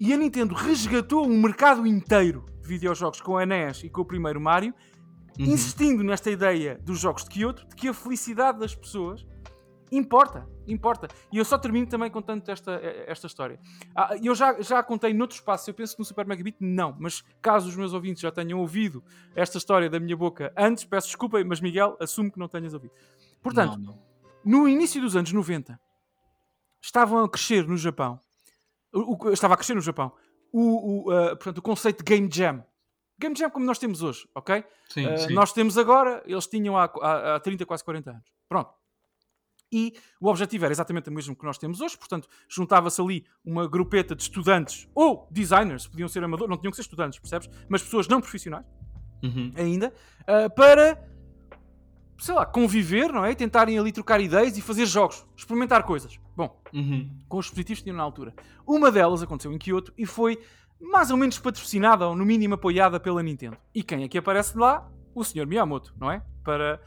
E 0.00 0.12
a 0.12 0.16
Nintendo 0.16 0.54
resgatou 0.54 1.26
um 1.26 1.40
mercado 1.40 1.86
inteiro 1.86 2.44
de 2.68 2.74
videojogos 2.74 3.20
com 3.20 3.36
a 3.38 3.46
NES 3.46 3.84
e 3.84 3.90
com 3.90 4.02
o 4.02 4.04
primeiro 4.04 4.40
Mario 4.40 4.74
Uhum. 5.38 5.44
insistindo 5.46 6.02
nesta 6.02 6.30
ideia 6.32 6.78
dos 6.82 6.98
jogos 6.98 7.22
de 7.22 7.30
Kyoto, 7.30 7.64
de 7.68 7.76
que 7.76 7.86
a 7.86 7.94
felicidade 7.94 8.58
das 8.58 8.74
pessoas 8.74 9.24
importa, 9.92 10.48
importa. 10.66 11.06
E 11.32 11.38
eu 11.38 11.44
só 11.44 11.56
termino 11.56 11.86
também 11.86 12.10
contando 12.10 12.46
esta, 12.48 12.72
esta 13.06 13.26
história. 13.28 13.60
Ah, 13.94 14.16
eu 14.20 14.34
já, 14.34 14.60
já 14.60 14.82
contei 14.82 15.14
noutro 15.14 15.36
espaço, 15.36 15.70
eu 15.70 15.74
penso 15.74 15.94
que 15.94 16.00
no 16.00 16.04
Super 16.04 16.26
Megabit 16.26 16.56
não, 16.60 16.96
mas 16.98 17.22
caso 17.40 17.68
os 17.68 17.76
meus 17.76 17.92
ouvintes 17.94 18.20
já 18.20 18.32
tenham 18.32 18.58
ouvido 18.58 19.02
esta 19.36 19.58
história 19.58 19.88
da 19.88 20.00
minha 20.00 20.16
boca 20.16 20.52
antes, 20.56 20.84
peço 20.84 21.06
desculpa, 21.06 21.42
mas 21.44 21.60
Miguel, 21.60 21.96
assumo 22.00 22.32
que 22.32 22.38
não 22.38 22.48
tenhas 22.48 22.74
ouvido. 22.74 22.92
Portanto, 23.40 23.78
Não, 23.78 23.92
não. 23.92 24.02
no 24.44 24.68
início 24.68 25.00
dos 25.00 25.14
anos 25.14 25.32
90, 25.32 25.78
estavam 26.82 27.20
a 27.24 27.28
crescer 27.28 27.64
no 27.66 27.76
Japão, 27.76 28.18
o, 28.92 29.26
o- 29.28 29.32
estava 29.32 29.54
a 29.54 29.56
crescer 29.56 29.74
no 29.74 29.80
Japão, 29.80 30.12
o, 30.52 31.06
o, 31.08 31.10
ah, 31.10 31.28
portanto, 31.36 31.58
o 31.58 31.62
conceito 31.62 31.98
de 31.98 32.04
Game 32.04 32.28
Jam. 32.32 32.64
Game 33.18 33.34
Jam 33.36 33.50
como 33.50 33.66
nós 33.66 33.78
temos 33.78 34.02
hoje, 34.02 34.28
ok? 34.34 34.64
Sim, 34.88 35.06
Uh, 35.06 35.18
sim. 35.18 35.34
nós 35.34 35.52
temos 35.52 35.76
agora, 35.76 36.22
eles 36.26 36.46
tinham 36.46 36.76
há, 36.76 36.84
há, 37.02 37.34
há 37.36 37.40
30, 37.40 37.66
quase 37.66 37.84
40 37.84 38.10
anos. 38.10 38.24
Pronto. 38.48 38.70
E 39.70 39.92
o 40.20 40.28
objetivo 40.28 40.64
era 40.64 40.72
exatamente 40.72 41.10
o 41.10 41.12
mesmo 41.12 41.36
que 41.36 41.44
nós 41.44 41.58
temos 41.58 41.80
hoje, 41.82 41.98
portanto, 41.98 42.26
juntava-se 42.48 42.98
ali 43.02 43.26
uma 43.44 43.68
grupeta 43.68 44.14
de 44.14 44.22
estudantes 44.22 44.88
ou 44.94 45.28
designers, 45.30 45.86
podiam 45.86 46.08
ser 46.08 46.24
amadores, 46.24 46.48
não 46.48 46.56
tinham 46.56 46.70
que 46.70 46.76
ser 46.76 46.82
estudantes, 46.82 47.18
percebes? 47.18 47.50
Mas 47.68 47.82
pessoas 47.82 48.08
não 48.08 48.20
profissionais 48.20 48.64
Uhum. 49.22 49.52
ainda, 49.56 49.92
uh, 50.22 50.48
para, 50.54 50.96
sei 52.18 52.34
lá, 52.34 52.44
conviver, 52.44 53.12
não 53.12 53.24
é? 53.24 53.30
E 53.30 53.34
tentarem 53.34 53.78
ali 53.78 53.92
trocar 53.92 54.20
ideias 54.20 54.56
e 54.58 54.60
fazer 54.60 54.86
jogos, 54.86 55.24
experimentar 55.36 55.82
coisas. 55.84 56.18
Bom, 56.36 56.60
Uhum. 56.72 57.08
com 57.28 57.38
os 57.38 57.46
dispositivos 57.46 57.78
que 57.80 57.84
tinham 57.84 57.96
na 57.96 58.02
altura. 58.02 58.34
Uma 58.66 58.90
delas 58.90 59.22
aconteceu 59.22 59.52
em 59.52 59.58
Kyoto 59.58 59.92
e 59.96 60.04
foi 60.04 60.38
mais 60.80 61.10
ou 61.10 61.16
menos 61.16 61.38
patrocinada 61.38 62.06
ou 62.06 62.14
no 62.14 62.24
mínimo 62.24 62.54
apoiada 62.54 63.00
pela 63.00 63.22
Nintendo. 63.22 63.56
E 63.74 63.82
quem 63.82 64.04
é 64.04 64.08
que 64.08 64.18
aparece 64.18 64.56
lá? 64.56 64.88
O 65.14 65.24
Sr. 65.24 65.46
Miyamoto, 65.46 65.92
não 65.98 66.10
é? 66.12 66.22
Para 66.44 66.80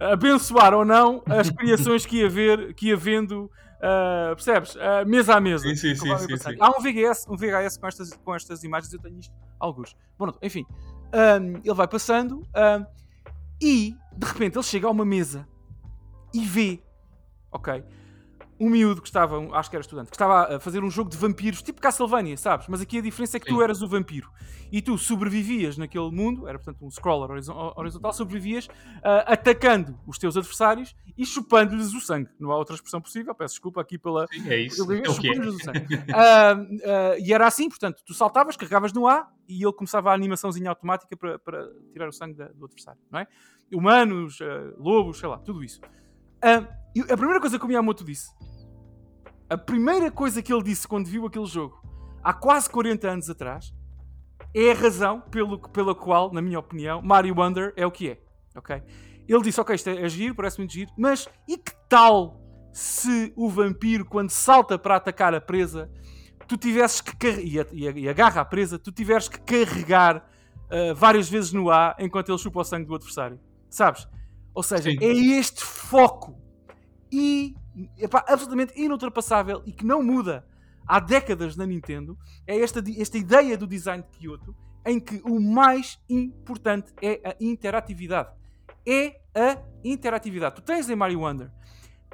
abençoar 0.00 0.74
ou 0.74 0.84
não 0.84 1.22
as 1.26 1.48
criações 1.50 2.04
que 2.04 2.18
ia 2.18 2.28
ver, 2.28 2.74
que 2.74 2.88
ia 2.88 2.96
vendo, 2.96 3.50
ah, 3.80 4.32
percebes? 4.34 4.76
Ah, 4.76 5.04
mesa 5.04 5.34
a 5.36 5.40
mesa. 5.40 5.68
Sim, 5.68 5.76
sim, 5.76 5.94
sim, 5.94 6.36
sim. 6.36 6.56
Há 6.60 6.70
um 6.70 6.80
VHS, 6.82 7.26
um 7.28 7.36
VHS 7.36 7.76
com 7.78 7.86
estas, 7.86 8.12
com 8.24 8.34
estas 8.34 8.64
imagens, 8.64 8.92
eu 8.92 8.98
tenho 9.00 9.18
isto, 9.20 9.32
alguns. 9.60 9.96
Bom, 10.18 10.32
enfim, 10.42 10.66
Ahm, 11.12 11.60
ele 11.64 11.74
vai 11.74 11.88
passando 11.88 12.42
ahm, 12.54 12.84
e 13.60 13.96
de 14.16 14.26
repente 14.26 14.56
ele 14.56 14.62
chega 14.62 14.86
a 14.86 14.90
uma 14.90 15.04
mesa 15.04 15.46
e 16.32 16.44
vê, 16.44 16.82
ok, 17.50 17.84
um 18.60 18.68
miúdo 18.68 19.00
que 19.00 19.08
estava, 19.08 19.38
acho 19.56 19.70
que 19.70 19.76
era 19.76 19.80
estudante, 19.82 20.10
que 20.10 20.16
estava 20.16 20.56
a 20.56 20.60
fazer 20.60 20.82
um 20.82 20.90
jogo 20.90 21.08
de 21.10 21.16
vampiros, 21.16 21.62
tipo 21.62 21.80
Castlevania, 21.80 22.36
sabes? 22.36 22.66
Mas 22.68 22.80
aqui 22.80 22.98
a 22.98 23.00
diferença 23.00 23.36
é 23.36 23.40
que 23.40 23.46
tu 23.46 23.56
Sim. 23.56 23.62
eras 23.62 23.82
o 23.82 23.88
vampiro 23.88 24.30
e 24.72 24.82
tu 24.82 24.98
sobrevivias 24.98 25.78
naquele 25.78 26.10
mundo, 26.10 26.46
era 26.48 26.58
portanto 26.58 26.84
um 26.84 26.90
scroller 26.90 27.30
horizon- 27.30 27.72
horizontal, 27.76 28.12
sobrevivias 28.12 28.68
ah, 29.02 29.32
atacando 29.32 29.98
os 30.06 30.18
teus 30.18 30.36
adversários 30.36 30.94
e 31.16 31.24
chupando-lhes 31.24 31.94
o 31.94 32.00
sangue. 32.00 32.28
Não 32.38 32.50
há 32.50 32.56
outra 32.56 32.74
expressão 32.74 33.00
possível, 33.00 33.34
peço 33.34 33.54
desculpa 33.54 33.80
aqui 33.80 33.96
pela, 33.96 34.26
Sim, 34.26 34.48
é 34.48 34.60
isso. 34.60 34.92
É 34.92 35.04
chupando-lhes 35.04 35.54
o 35.54 35.60
sangue. 35.64 35.86
Ah, 36.12 36.52
ah, 36.52 37.18
e 37.18 37.32
era 37.32 37.46
assim, 37.46 37.68
portanto, 37.68 38.02
tu 38.04 38.12
saltavas, 38.12 38.56
carregavas 38.56 38.92
no 38.92 39.06
A 39.06 39.28
e 39.48 39.62
ele 39.62 39.72
começava 39.72 40.10
a 40.10 40.14
animaçãozinha 40.14 40.68
automática 40.70 41.16
para, 41.16 41.38
para 41.38 41.66
tirar 41.92 42.08
o 42.08 42.12
sangue 42.12 42.34
da- 42.34 42.48
do 42.48 42.64
adversário, 42.64 43.00
não 43.10 43.20
é? 43.20 43.26
Humanos, 43.72 44.38
ah, 44.42 44.72
lobos, 44.78 45.18
sei 45.18 45.28
lá, 45.28 45.38
tudo 45.38 45.62
isso. 45.62 45.80
A 46.42 47.16
primeira 47.16 47.40
coisa 47.40 47.58
que 47.58 47.64
o 47.64 47.68
Miyamoto 47.68 48.04
disse, 48.04 48.30
a 49.48 49.56
primeira 49.56 50.10
coisa 50.10 50.42
que 50.42 50.52
ele 50.52 50.62
disse 50.62 50.86
quando 50.86 51.06
viu 51.06 51.26
aquele 51.26 51.46
jogo, 51.46 51.80
há 52.22 52.32
quase 52.32 52.68
40 52.70 53.08
anos 53.08 53.30
atrás, 53.30 53.74
é 54.54 54.70
a 54.70 54.74
razão 54.74 55.20
pelo, 55.20 55.58
pela 55.58 55.94
qual, 55.94 56.32
na 56.32 56.40
minha 56.42 56.58
opinião, 56.58 57.02
Mario 57.02 57.34
Wonder 57.38 57.72
é 57.76 57.86
o 57.86 57.90
que 57.90 58.10
é, 58.10 58.18
ok? 58.56 58.82
Ele 59.26 59.42
disse, 59.42 59.60
ok, 59.60 59.74
isto 59.74 59.90
é, 59.90 60.02
é 60.02 60.08
giro, 60.08 60.34
parece 60.34 60.58
muito 60.58 60.72
giro, 60.72 60.90
mas 60.96 61.28
e 61.46 61.56
que 61.58 61.72
tal 61.88 62.40
se 62.72 63.32
o 63.36 63.48
vampiro, 63.48 64.04
quando 64.04 64.30
salta 64.30 64.78
para 64.78 64.96
atacar 64.96 65.34
a 65.34 65.40
presa, 65.40 65.90
tu 66.46 66.56
tivesses 66.56 67.00
que 67.00 67.14
car- 67.16 67.40
e, 67.40 68.08
agarra 68.08 68.40
a 68.40 68.44
presa, 68.44 68.78
tu 68.78 68.90
tiveres 68.92 69.28
que 69.28 69.40
carregar 69.40 70.26
ah, 70.70 70.94
várias 70.94 71.28
vezes 71.28 71.52
no 71.52 71.70
ar 71.70 71.96
enquanto 71.98 72.30
ele 72.30 72.38
chupa 72.38 72.60
o 72.60 72.64
sangue 72.64 72.86
do 72.86 72.94
adversário. 72.94 73.38
Sabes? 73.68 74.06
Ou 74.54 74.62
seja, 74.62 74.90
Sim. 74.90 74.98
é 75.00 75.08
este 75.38 75.62
foco 75.64 76.38
e 77.12 77.54
epá, 77.96 78.24
absolutamente 78.28 78.72
inultrapassável 78.80 79.62
e 79.64 79.72
que 79.72 79.84
não 79.86 80.02
muda 80.02 80.46
há 80.86 80.98
décadas 80.98 81.54
na 81.56 81.64
Nintendo 81.66 82.18
é 82.46 82.58
esta, 82.60 82.82
esta 82.96 83.16
ideia 83.18 83.56
do 83.56 83.66
design 83.66 84.02
de 84.10 84.18
Kyoto 84.18 84.54
em 84.86 84.98
que 84.98 85.20
o 85.24 85.38
mais 85.40 85.98
importante 86.08 86.92
é 87.02 87.20
a 87.24 87.36
interatividade. 87.40 88.30
É 88.86 89.20
a 89.34 89.58
interatividade. 89.84 90.56
Tu 90.56 90.62
tens 90.62 90.88
em 90.88 90.96
Mario 90.96 91.20
Wonder 91.20 91.50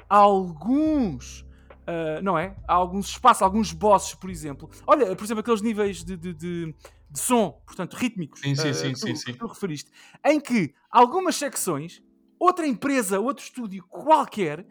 alguns. 0.09 1.45
ah, 1.87 2.19
não 2.21 2.37
é? 2.37 2.55
Há 2.67 2.73
alguns 2.73 3.09
espaços, 3.09 3.41
alguns 3.41 3.71
bosses, 3.71 4.13
por 4.15 4.29
exemplo. 4.29 4.69
Olha, 4.85 5.15
por 5.15 5.23
exemplo, 5.23 5.39
aqueles 5.41 5.61
níveis 5.61 6.03
de, 6.03 6.17
de, 6.17 6.33
de- 6.33 6.75
de 7.09 7.19
som, 7.19 7.61
portanto, 7.65 7.93
rítmicos. 7.93 8.41
Sim, 8.41 8.55
sim, 8.55 8.69
ah, 8.69 8.73
sim, 8.73 8.91
tu- 8.91 8.99
sim, 8.99 9.15
sim. 9.15 9.31
que 9.33 9.37
tu 9.37 9.47
referiste, 9.47 9.89
em 10.25 10.39
que 10.39 10.73
algumas 10.91 11.35
secções, 11.37 12.03
outra 12.39 12.65
empresa, 12.67 13.19
outro 13.19 13.43
estúdio 13.43 13.83
qualquer, 13.87 14.65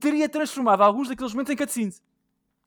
teria 0.00 0.28
transformado 0.28 0.82
alguns 0.82 1.08
daqueles 1.08 1.32
momentos 1.32 1.52
em 1.52 1.56
cutscenes. 1.56 2.02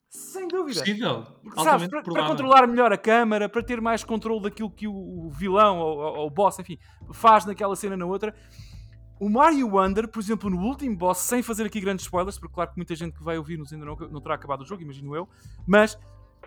Sem 0.10 0.46
dúvida. 0.48 0.82
Possível. 0.82 1.24
Sabes, 1.24 1.58
Altamente 1.58 1.90
para, 1.90 2.02
para 2.04 2.28
controlar 2.28 2.68
melhor 2.68 2.92
a 2.92 2.98
câmara, 2.98 3.48
para 3.48 3.64
ter 3.64 3.80
mais 3.80 4.04
controle 4.04 4.42
daquilo 4.42 4.70
que 4.70 4.86
o, 4.88 5.30
vilão 5.30 5.80
ou, 5.80 5.98
ou- 5.98 6.16
ou 6.18 6.28
o 6.28 6.30
boss, 6.30 6.60
enfim, 6.60 6.78
faz 7.14 7.46
naquela 7.46 7.76
cena 7.78 7.96
na 7.96 8.06
outra. 8.06 8.36
O 9.22 9.30
Mario 9.30 9.70
Wonder, 9.76 10.08
por 10.10 10.20
exemplo, 10.20 10.50
no 10.50 10.60
último 10.62 10.98
boss, 10.98 11.20
sem 11.20 11.42
fazer 11.42 11.66
aqui 11.66 11.80
grandes 11.80 12.04
spoilers, 12.06 12.38
porque 12.38 12.54
claro 12.54 12.72
que 12.72 12.76
muita 12.78 12.94
gente 12.96 13.14
que 13.18 13.24
vai 13.24 13.38
ouvir-nos 13.38 13.72
ainda 13.72 13.86
não, 13.86 13.96
não 13.96 14.20
terá 14.20 14.36
acabado 14.36 14.62
o 14.62 14.66
jogo, 14.66 14.82
imagino 14.82 15.16
eu, 15.16 15.30
mas 15.66 15.98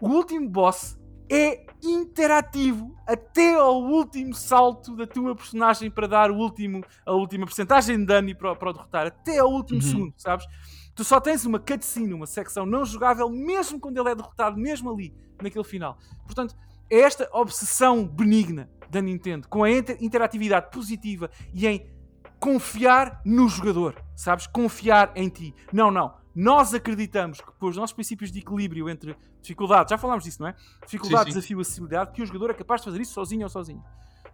o 0.01 0.09
último 0.09 0.47
boss 0.51 0.99
é 1.31 1.65
interativo 1.83 2.95
até 3.07 3.55
ao 3.55 3.83
último 3.83 4.35
salto 4.35 4.97
da 4.97 5.07
tua 5.07 5.35
personagem 5.35 5.91
para 5.91 6.07
dar 6.07 6.31
o 6.31 6.37
último, 6.37 6.85
a 7.05 7.13
última 7.13 7.45
porcentagem 7.47 7.99
de 7.99 8.07
dano 8.07 8.29
e 8.31 8.35
para, 8.35 8.55
para 8.55 8.71
o 8.71 8.73
derrotar, 8.73 9.07
até 9.07 9.39
ao 9.39 9.51
último 9.51 9.81
Uhum. 9.83 9.89
segundo, 9.89 10.15
sabes? 10.17 10.47
Tu 10.95 11.03
só 11.05 11.21
tens 11.21 11.45
uma 11.45 11.59
cutscene, 11.59 12.15
uma 12.15 12.27
secção 12.27 12.65
não 12.65 12.85
jogável, 12.85 13.29
mesmo 13.29 13.81
quando 13.81 13.99
ele 13.99 14.11
é 14.11 14.15
derrotado, 14.15 14.57
mesmo 14.57 14.91
ali, 14.91 15.13
naquele 15.43 15.65
final. 15.65 15.99
Portanto, 16.25 16.55
é 16.89 17.01
esta 17.01 17.29
obsessão 17.33 18.07
benigna 18.07 18.71
da 18.89 19.01
Nintendo, 19.03 19.49
com 19.49 19.65
a 19.65 19.71
inter- 19.71 19.97
interatividade 20.01 20.71
positiva 20.71 21.29
e 21.53 21.67
em 21.67 21.94
confiar 22.39 23.21
no 23.25 23.49
jogador, 23.49 24.03
sabes? 24.15 24.47
Confiar 24.47 25.13
em 25.15 25.29
ti. 25.29 25.55
Não, 25.73 25.91
não. 25.91 26.15
Nós 26.35 26.75
acreditamos 26.75 27.41
que, 27.41 27.53
por 27.53 27.71
os 27.71 27.77
nossos 27.77 27.93
princípios 27.93 28.33
de 28.33 28.41
equilíbrio 28.41 28.89
entre 28.89 29.17
dificuldades, 29.41 29.91
já 29.91 29.99
falámos 29.99 30.25
disso, 30.25 30.43
não 30.43 30.49
é? 30.49 30.57
Dificuldade, 30.85 31.27
Sim, 31.27 31.31
sim. 31.31 31.39
desafio, 31.39 31.61
acessibilidade, 31.61 32.13
que 32.13 32.23
o 32.23 32.27
jogador 32.27 32.51
é 32.51 32.55
capaz 32.55 32.81
de 32.81 32.87
fazer 32.87 33.01
isso 33.01 33.13
sozinho 33.13 33.45
ou 33.45 33.49
sozinho. 33.49 33.83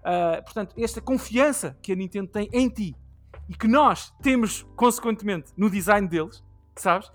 Ah, 0.02 0.40
portanto, 0.42 0.74
esta 0.78 1.00
confiança 1.00 1.76
que 1.82 1.92
a 1.92 1.96
Nintendo 1.96 2.28
tem 2.28 2.48
em 2.52 2.68
ti 2.68 2.96
e 3.48 3.54
que 3.54 3.68
nós 3.68 4.12
temos, 4.22 4.62
consequentemente, 4.76 5.52
no 5.56 5.68
design 5.68 6.08
deles, 6.08 6.42
sabes? 6.76 7.10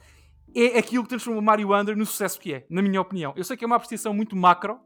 É 0.55 0.77
aquilo 0.77 1.03
que 1.03 1.09
transforma 1.09 1.39
o 1.39 1.43
Mario 1.43 1.69
Wonder 1.69 1.97
no 1.97 2.05
sucesso 2.05 2.39
que 2.39 2.53
é, 2.53 2.65
na 2.69 2.81
minha 2.81 3.01
opinião. 3.01 3.33
Eu 3.35 3.43
sei 3.43 3.57
que 3.57 3.65
é 3.65 3.67
uma 3.67 3.75
apreciação 3.75 4.13
muito 4.13 4.35
macro, 4.35 4.79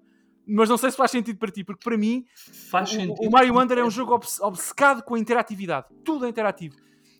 mas 0.50 0.68
não 0.70 0.78
sei 0.78 0.91
se 0.91 0.97
faz 0.97 1.12
sentido 1.12 1.38
para 1.38 1.52
ti, 1.52 1.64
porque 1.64 1.84
para 1.84 1.97
mim 1.97 2.26
Faz 2.72 2.91
o-. 2.93 3.14
O, 3.28 3.30
Mario 3.32 3.56
Wonder 3.56 3.78
é 3.78 3.84
um 3.84 3.89
jogo 3.91 4.14
obce- 4.14 4.41
obcecado 4.43 5.04
com 5.04 5.16
a 5.16 5.20
interatividade. 5.20 5.88
Tudo 6.04 6.26
é 6.26 6.30
interativo. 6.30 6.76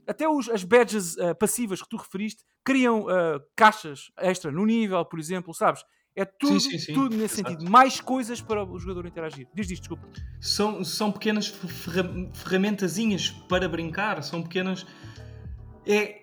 Até 0.08 0.28
os- 0.28 0.50
as 0.50 0.64
badges 0.64 1.18
ah, 1.20 1.36
passivas 1.36 1.82
que 1.82 1.88
tu 1.90 1.98
referiste 1.98 2.44
criam 2.64 3.08
ah, 3.08 3.40
caixas 3.56 4.12
extra 4.18 4.52
no 4.52 4.66
nível, 4.66 5.04
por 5.06 5.20
exemplo, 5.20 5.54
sabes? 5.54 5.84
É 6.16 6.26
tudo, 6.26 6.60
sim, 6.60 6.78
sim. 6.78 6.94
tudo 6.94 7.16
nesse 7.16 7.36
Exato. 7.42 7.52
sentido. 7.52 7.72
Mais 7.72 8.02
coisas 8.02 8.42
para 8.42 8.64
o 8.66 8.78
jogador 8.80 9.06
interagir. 9.06 9.48
Diz 9.54 9.70
isto, 9.72 9.84
desculpa. 9.84 10.08
São, 10.42 10.84
são 10.84 11.12
pequenas 11.12 11.48
ferra- 11.48 12.10
ferramentazinhas 12.34 13.30
para 13.48 13.70
brincar, 13.70 14.22
são 14.24 14.42
pequenas. 14.44 14.86
É. 15.86 16.22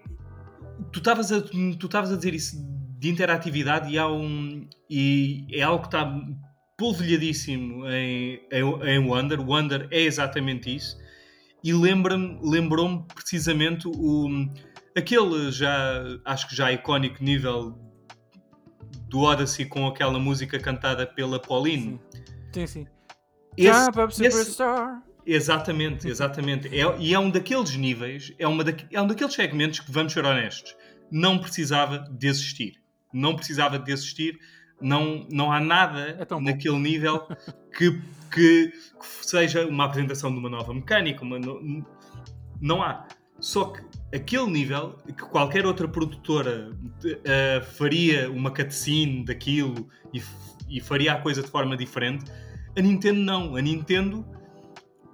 Tu 0.92 0.98
estavas 0.98 1.32
a, 1.32 1.40
tu 1.40 1.86
estavas 1.86 2.12
a 2.12 2.16
dizer 2.16 2.34
isso 2.34 2.56
de 2.98 3.08
interatividade 3.08 3.90
e, 3.90 3.96
há 3.98 4.06
um, 4.08 4.68
e 4.90 5.46
é 5.52 5.62
algo 5.62 5.80
que 5.82 5.88
está 5.88 6.04
polvilhadíssimo 6.76 7.88
em, 7.88 8.40
em, 8.52 8.88
em 8.90 8.98
Wonder. 8.98 9.40
Wonder 9.40 9.88
é 9.90 10.00
exatamente 10.02 10.74
isso. 10.74 10.96
E 11.64 11.72
lembra-me, 11.72 12.38
lembrou-me 12.42 13.04
precisamente 13.14 13.88
o, 13.88 14.28
aquele 14.96 15.50
já, 15.50 16.04
acho 16.24 16.48
que 16.48 16.54
já 16.54 16.72
icónico 16.72 17.22
nível 17.24 17.76
do 19.08 19.20
Odyssey 19.20 19.66
com 19.66 19.86
aquela 19.86 20.18
música 20.18 20.58
cantada 20.58 21.06
pela 21.06 21.40
Pauline. 21.40 22.00
Sim, 22.52 22.66
sim. 22.66 22.86
Esse- 23.56 23.84
Jump 23.84 24.00
up 24.00 24.12
esse- 24.12 24.30
superstar. 24.30 25.02
Exatamente, 25.24 26.06
exatamente. 26.08 26.68
É, 26.68 26.82
e 27.00 27.12
é 27.12 27.18
um 27.18 27.28
daqueles 27.30 27.74
níveis, 27.74 28.32
é, 28.38 28.46
uma 28.46 28.62
da, 28.62 28.72
é 28.92 29.00
um 29.00 29.06
daqueles 29.08 29.34
segmentos 29.34 29.80
que, 29.80 29.90
vamos 29.90 30.12
ser 30.12 30.24
honestos, 30.24 30.76
não 31.10 31.38
precisava 31.38 31.98
de 31.98 32.28
existir. 32.28 32.80
Não 33.12 33.34
precisava 33.34 33.76
de 33.76 33.90
existir. 33.90 34.38
Não, 34.80 35.26
não 35.30 35.50
há 35.50 35.58
nada 35.58 36.18
É 36.20 36.40
naquele 36.40 36.78
nível 36.78 37.26
que, 37.76 37.92
que, 38.32 38.72
que 38.72 39.06
seja 39.22 39.66
uma 39.66 39.84
apresentação 39.84 40.30
de 40.30 40.38
uma 40.38 40.50
nova 40.50 40.74
mecânica. 40.74 41.22
Uma 41.24 41.38
no- 41.38 41.84
não 42.60 42.82
há. 42.82 43.06
Só 43.40 43.66
que 43.66 43.82
aquele 44.14 44.46
nível 44.46 44.96
que 45.06 45.12
qualquer 45.24 45.66
outra 45.66 45.86
produtora 45.86 46.70
eh, 47.24 47.60
faria 47.60 48.30
uma 48.30 48.50
cutscene 48.50 49.24
daquilo 49.24 49.88
e, 50.12 50.22
e 50.68 50.80
faria 50.80 51.12
a 51.12 51.20
coisa 51.20 51.42
de 51.42 51.48
forma 51.48 51.76
diferente, 51.76 52.24
a 52.76 52.80
Nintendo 52.80 53.20
não. 53.20 53.56
A 53.56 53.60
Nintendo 53.60 54.24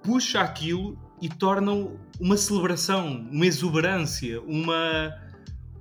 puxa 0.03 0.41
aquilo 0.41 0.97
e 1.21 1.29
torna 1.29 1.71
uma 2.19 2.37
celebração, 2.37 3.27
uma 3.31 3.45
exuberância, 3.45 4.41
uma, 4.41 5.13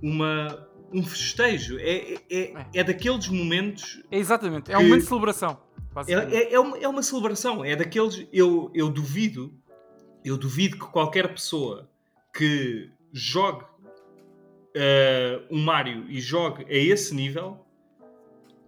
uma, 0.03 0.69
um 0.93 1.03
festejo. 1.03 1.79
É, 1.79 2.15
é, 2.15 2.23
é, 2.31 2.67
é 2.75 2.85
daqueles 2.85 3.29
momentos. 3.29 4.03
É 4.11 4.19
exatamente. 4.19 4.71
É 4.71 4.79
um 4.79 4.83
momento 4.83 5.03
de 5.03 5.09
celebração. 5.09 5.59
É, 6.07 6.13
é, 6.13 6.55
é 6.55 6.61
uma, 6.61 6.79
é 6.79 6.89
uma 6.89 7.03
celebração. 7.03 7.65
É 7.65 7.77
daqueles. 7.77 8.27
Eu, 8.33 8.71
eu 8.75 8.91
duvido. 8.91 9.55
Eu 10.25 10.37
duvido 10.37 10.79
que 10.79 10.87
qualquer 10.87 11.33
pessoa 11.33 11.91
que 12.33 12.91
jogue 13.13 13.65
eh, 14.75 15.43
um 15.51 15.61
Mario 15.63 16.07
e 16.09 16.21
jogue 16.21 16.65
a 16.65 16.75
esse 16.75 17.15
nível 17.15 17.67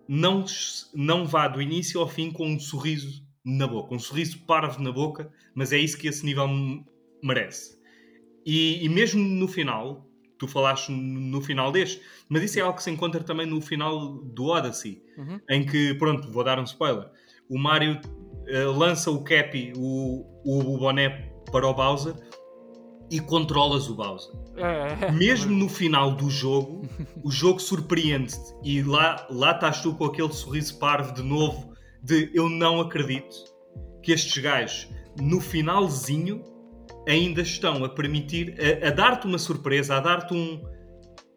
não, 0.07 0.45
não 0.93 1.27
vá 1.27 1.49
do 1.49 1.63
início 1.63 1.99
ao 1.99 2.09
fim 2.09 2.31
com 2.31 2.47
um 2.47 2.61
sorriso 2.61 3.25
na 3.43 3.67
boca, 3.67 3.95
um 3.95 3.99
sorriso 3.99 4.39
parvo 4.41 4.83
na 4.83 4.93
boca, 4.93 5.33
mas 5.55 5.73
é 5.73 5.79
isso 5.79 5.97
que 5.97 6.07
esse 6.07 6.25
nível 6.25 6.47
merece. 7.23 7.79
E, 8.45 8.85
e 8.85 8.89
mesmo 8.89 9.23
no 9.23 9.49
final, 9.49 10.07
tu 10.47 10.53
falaste 10.53 10.91
no 10.91 11.41
final 11.41 11.71
deste, 11.73 12.01
mas 12.29 12.43
isso 12.43 12.59
é 12.59 12.63
algo 12.63 12.77
que 12.77 12.83
se 12.83 12.91
encontra 12.91 13.23
também 13.23 13.47
no 13.47 13.61
final 13.61 14.19
do 14.19 14.47
Odyssey, 14.47 15.03
Uhum. 15.17 15.41
em 15.49 15.65
que, 15.65 15.95
pronto, 15.95 16.31
vou 16.31 16.43
dar 16.45 16.59
um 16.59 16.65
spoiler, 16.65 17.09
o 17.49 17.59
Mario 17.59 18.01
eh, 18.49 18.65
lança 18.65 19.11
o 19.11 19.23
Cappy, 19.23 19.73
o, 19.77 20.25
o 20.45 20.79
boné 20.79 21.33
para 21.53 21.67
o 21.69 21.75
Bowser 21.75 22.15
e 23.11 23.21
controlas 23.21 23.89
o 23.89 23.95
Bowser 23.95 24.35
É, 24.57 24.63
é, 25.05 25.07
é. 25.09 25.13
mesmo 25.13 25.55
no 25.55 25.69
final 25.69 26.15
do 26.17 26.29
jogo, 26.31 26.83
o 27.23 27.31
jogo 27.31 27.61
surpreende-te 27.61 28.55
e 28.65 28.83
lá, 28.83 29.27
lá 29.31 29.53
estás 29.53 29.81
tu 29.83 29.95
com 29.95 30.07
aquele 30.07 30.33
sorriso 30.33 30.79
parvo 30.79 31.13
de 31.15 31.23
novo 31.23 31.73
de 32.03 32.31
eu 32.35 32.49
não 32.49 32.81
acredito 32.81 33.35
que 34.03 34.11
estes 34.13 34.43
gajos 34.43 34.89
no 35.21 35.41
finalzinho 35.41 36.43
ainda 37.09 37.43
estão 37.43 37.85
a 37.85 37.89
permitir, 37.89 38.57
a, 38.83 38.89
a 38.89 38.91
dar-te 38.91 39.27
uma 39.27 39.39
surpresa, 39.39 39.97
a 39.97 40.01
dar-te 40.01 40.35
um, 40.35 40.63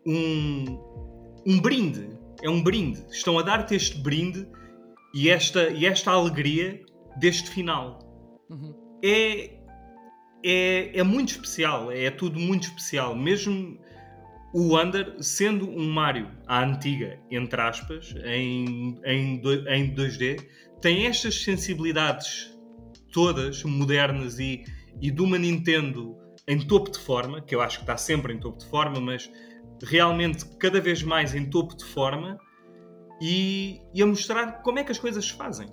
um, 0.05 1.43
um 1.45 1.59
brinde. 1.59 2.09
É 2.41 2.49
um 2.49 2.61
brinde. 2.61 3.03
Estão 3.09 3.37
a 3.39 3.41
dar-te 3.41 3.75
este 3.75 3.97
brinde 3.99 4.47
e 5.13 5.29
esta, 5.29 5.69
e 5.69 5.85
esta 5.85 6.11
alegria 6.11 6.81
deste 7.19 7.49
final 7.49 8.07
Uhum. 8.49 8.73
é, 9.03 9.57
é, 10.43 10.99
é 10.99 11.03
muito 11.03 11.29
especial, 11.29 11.91
é 11.91 12.09
tudo 12.09 12.39
muito 12.39 12.63
especial. 12.63 13.15
Mesmo 13.15 13.77
o 14.53 14.73
Wonder 14.73 15.15
sendo 15.21 15.69
um 15.69 15.89
Mario 15.89 16.31
à 16.47 16.63
antiga, 16.63 17.19
entre 17.29 17.59
aspas, 17.61 18.15
em, 18.23 18.99
em, 19.03 19.41
em 19.67 19.93
2D, 19.93 20.41
tem 20.81 21.07
estas 21.07 21.43
sensibilidades 21.43 22.55
todas 23.11 23.63
modernas 23.63 24.39
e, 24.39 24.63
e 25.01 25.11
de 25.11 25.21
uma 25.21 25.37
Nintendo 25.37 26.17
em 26.47 26.59
topo 26.65 26.89
de 26.91 26.99
forma, 26.99 27.41
que 27.41 27.53
eu 27.53 27.61
acho 27.61 27.77
que 27.79 27.83
está 27.83 27.97
sempre 27.97 28.33
em 28.33 28.39
topo 28.39 28.57
de 28.59 28.65
forma, 28.69 28.99
mas 29.01 29.29
realmente 29.83 30.45
cada 30.57 30.79
vez 30.79 31.03
mais 31.03 31.35
em 31.35 31.49
topo 31.49 31.75
de 31.75 31.85
forma 31.85 32.39
e, 33.21 33.81
e 33.93 34.01
a 34.01 34.05
mostrar 34.05 34.61
como 34.61 34.79
é 34.79 34.83
que 34.83 34.91
as 34.91 34.99
coisas 34.99 35.25
se 35.25 35.33
fazem. 35.33 35.67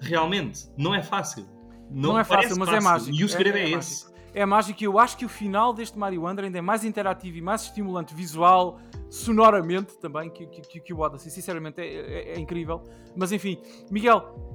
Realmente, 0.00 0.68
não 0.76 0.94
é 0.94 1.02
fácil. 1.02 1.46
Não, 1.90 2.18
é 2.18 2.24
parece 2.24 2.48
fácil, 2.48 2.60
mas 2.60 2.72
é 2.74 2.80
mágico. 2.80 3.16
E 3.16 3.24
o 3.24 3.28
segredo 3.28 3.58
é, 3.58 3.62
mágico. 3.62 3.78
esse. 3.78 4.16
É 4.34 4.44
mágico 4.44 4.82
e 4.82 4.84
eu 4.84 4.98
acho 4.98 5.16
que 5.16 5.24
o 5.24 5.28
final 5.28 5.72
deste 5.72 5.98
Mario 5.98 6.22
Wonder 6.22 6.44
ainda 6.44 6.58
é 6.58 6.60
mais 6.60 6.84
interativo 6.84 7.38
e 7.38 7.40
mais 7.40 7.62
estimulante 7.62 8.14
visual, 8.14 8.78
sonoramente 9.08 9.98
também, 9.98 10.28
que, 10.28 10.46
que, 10.46 10.60
que, 10.60 10.80
que 10.80 10.92
o 10.92 10.98
Odyssey. 11.00 11.30
Sinceramente, 11.30 11.80
é, 11.80 11.86
é- 11.86 12.32
é 12.34 12.38
incrível. 12.38 12.82
Mas 13.16 13.32
enfim, 13.32 13.58
Miguel, 13.90 14.45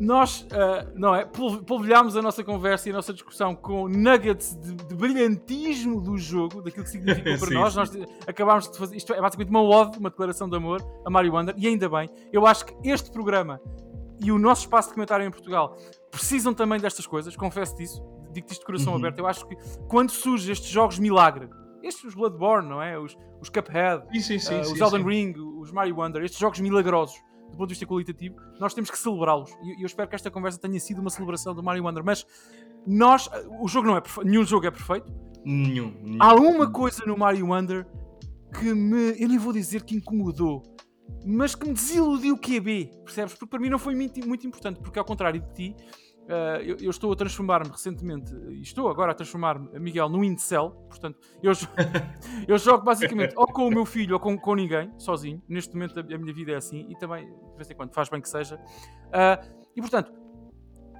nós 0.00 0.46
ah, 0.52 0.86
não 0.94 1.14
é, 1.14 1.24
pol- 1.24 1.58
polvilhámos 1.62 2.16
a 2.16 2.22
nossa 2.22 2.44
conversa 2.44 2.88
e 2.88 2.92
a 2.92 2.94
nossa 2.94 3.12
discussão 3.12 3.54
com 3.54 3.88
nuggets 3.88 4.54
de, 4.56 4.74
de 4.74 4.94
brilhantismo 4.94 6.00
do 6.00 6.16
jogo, 6.16 6.62
daquilo 6.62 6.84
que 6.84 6.90
significou 6.90 7.36
para 7.38 7.48
Sim, 7.48 7.54
nós. 7.54 7.72
sim. 7.90 7.98
Nós 8.00 8.08
acabámos 8.26 8.70
de 8.70 8.78
fazer. 8.78 8.96
Isto 8.96 9.12
é 9.14 9.20
basicamente 9.20 9.50
uma 9.50 9.62
ode, 9.62 9.98
uma 9.98 10.10
declaração 10.10 10.48
de 10.48 10.56
amor 10.56 10.80
a 11.04 11.10
Mario 11.10 11.32
Wonder, 11.34 11.54
e 11.58 11.66
ainda 11.66 11.88
bem. 11.88 12.08
Eu 12.32 12.46
acho 12.46 12.66
que 12.66 12.74
este 12.88 13.10
programa 13.10 13.60
e 14.22 14.30
o 14.32 14.38
nosso 14.38 14.62
espaço 14.62 14.88
de 14.88 14.94
comentário 14.94 15.24
em 15.26 15.30
Portugal 15.30 15.76
precisam 16.10 16.52
também 16.52 16.80
destas 16.80 17.06
coisas, 17.06 17.36
confesso 17.36 17.76
disso, 17.76 18.02
digo-te 18.32 18.52
isto 18.52 18.60
de 18.60 18.66
coração 18.66 18.92
Uhum. 18.92 18.98
aberto. 18.98 19.18
Eu 19.18 19.26
acho 19.26 19.46
que 19.46 19.56
quando 19.88 20.10
surgem 20.10 20.52
estes 20.52 20.68
jogos 20.70 20.98
milagre, 20.98 21.48
estes 21.82 22.04
os 22.04 22.14
Bloodborne, 22.14 22.68
não 22.68 22.82
é? 22.82 22.98
Os, 22.98 23.16
os 23.40 23.48
Cuphead, 23.48 24.02
Sim, 24.20 24.38
sim, 24.38 24.60
os 24.60 24.80
Elden. 24.80 25.02
Ring, 25.04 25.34
os 25.60 25.70
Mario 25.70 25.96
Wonder, 26.00 26.22
estes 26.24 26.38
jogos 26.40 26.58
milagrosos 26.60 27.14
do 27.50 27.56
ponto 27.56 27.68
de 27.68 27.74
vista 27.74 27.86
qualitativo, 27.86 28.36
nós 28.60 28.74
temos 28.74 28.90
que 28.90 28.98
celebrá-los. 28.98 29.50
E 29.62 29.82
eu 29.82 29.86
espero 29.86 30.08
que 30.08 30.14
esta 30.14 30.30
conversa 30.30 30.58
tenha 30.58 30.78
sido 30.78 31.00
uma 31.00 31.10
celebração 31.10 31.54
do 31.54 31.62
Mario 31.62 31.84
Wonder. 31.84 32.04
Mas 32.04 32.26
nós, 32.86 33.28
o 33.60 33.68
jogo 33.68 33.86
não 33.86 33.96
é 33.96 34.00
perfeito, 34.00 34.28
nenhum 34.28 34.44
jogo 34.44 34.66
é 34.66 34.70
perfeito. 34.70 35.12
Nenhum. 35.44 35.94
nenhum. 36.02 36.18
Há 36.20 36.34
uma 36.34 36.70
coisa 36.70 37.04
no 37.06 37.16
Mario 37.16 37.48
Wonder 37.48 37.86
que 38.58 38.72
me, 38.74 39.20
eu 39.20 39.28
nem 39.28 39.38
vou 39.38 39.52
dizer 39.52 39.82
que 39.82 39.94
incomodou, 39.94 40.62
mas 41.26 41.54
que 41.54 41.66
me 41.66 41.74
desiludiu 41.74 42.34
o 42.34 42.38
QB, 42.38 42.90
percebes? 43.04 43.34
Porque 43.34 43.46
para 43.46 43.60
mim 43.60 43.68
não 43.68 43.78
foi 43.78 43.94
muito, 43.94 44.26
muito 44.26 44.46
importante, 44.46 44.80
porque 44.80 44.98
ao 44.98 45.04
contrário 45.04 45.40
de 45.40 45.54
ti, 45.54 45.76
ah, 46.28 46.60
eu, 46.62 46.76
eu 46.80 46.90
estou 46.90 47.12
a 47.12 47.16
transformar-me 47.16 47.70
recentemente, 47.70 48.34
e 48.50 48.60
estou 48.60 48.88
agora 48.88 49.12
a 49.12 49.14
transformar-me, 49.14 49.78
Miguel, 49.78 50.08
no 50.08 50.22
incel, 50.22 50.70
portanto, 50.88 51.18
eu, 51.42 51.52
eu 52.46 52.58
jogo 52.58 52.84
basicamente 52.84 53.34
ou 53.36 53.46
com 53.46 53.66
o 53.66 53.70
meu 53.70 53.84
filho 53.84 54.14
ou 54.14 54.20
com, 54.20 54.36
com 54.38 54.54
ninguém, 54.54 54.92
sozinho. 54.98 55.42
Neste 55.48 55.74
momento 55.74 55.98
a, 55.98 56.02
a 56.02 56.18
minha 56.18 56.34
vida 56.34 56.52
é 56.52 56.56
assim, 56.56 56.86
e 56.88 56.96
também, 56.96 57.26
de 57.26 57.56
vez 57.56 57.70
em 57.70 57.74
quando, 57.74 57.92
faz 57.94 58.08
bem 58.08 58.20
que 58.20 58.28
seja. 58.28 58.60
Ah, 59.12 59.40
e 59.74 59.80
portanto, 59.80 60.12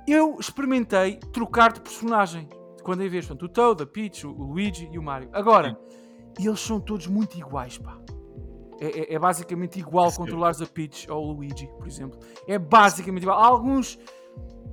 eu 0.06 0.36
experimentei 0.40 1.18
trocar 1.32 1.72
de 1.72 1.80
personagem 1.80 2.48
de 2.76 2.82
quando 2.82 3.02
em 3.02 3.08
vez, 3.08 3.26
portanto, 3.26 3.42
o 3.44 3.48
Toad, 3.52 3.82
a 3.82 3.86
Peach, 3.86 4.26
o 4.26 4.30
o 4.30 4.52
Luigi 4.52 4.88
e 4.90 4.98
o 4.98 5.02
Mario. 5.02 5.28
Agora, 5.32 5.78
eles 6.38 6.60
são 6.60 6.80
todos 6.80 7.06
muito 7.06 7.36
iguais, 7.36 7.76
pá. 7.76 7.98
É, 8.80 8.86
é- 8.86 9.14
é 9.14 9.18
basicamente 9.18 9.78
igual 9.78 10.10
Sim. 10.10 10.18
controlares 10.18 10.62
a 10.62 10.66
Peach 10.66 11.10
ou 11.10 11.26
o 11.26 11.32
Luigi, 11.32 11.66
por 11.76 11.86
exemplo. 11.86 12.18
É 12.46 12.58
basicamente 12.58 13.24
igual. 13.24 13.38
Há 13.38 13.46
alguns. 13.46 13.98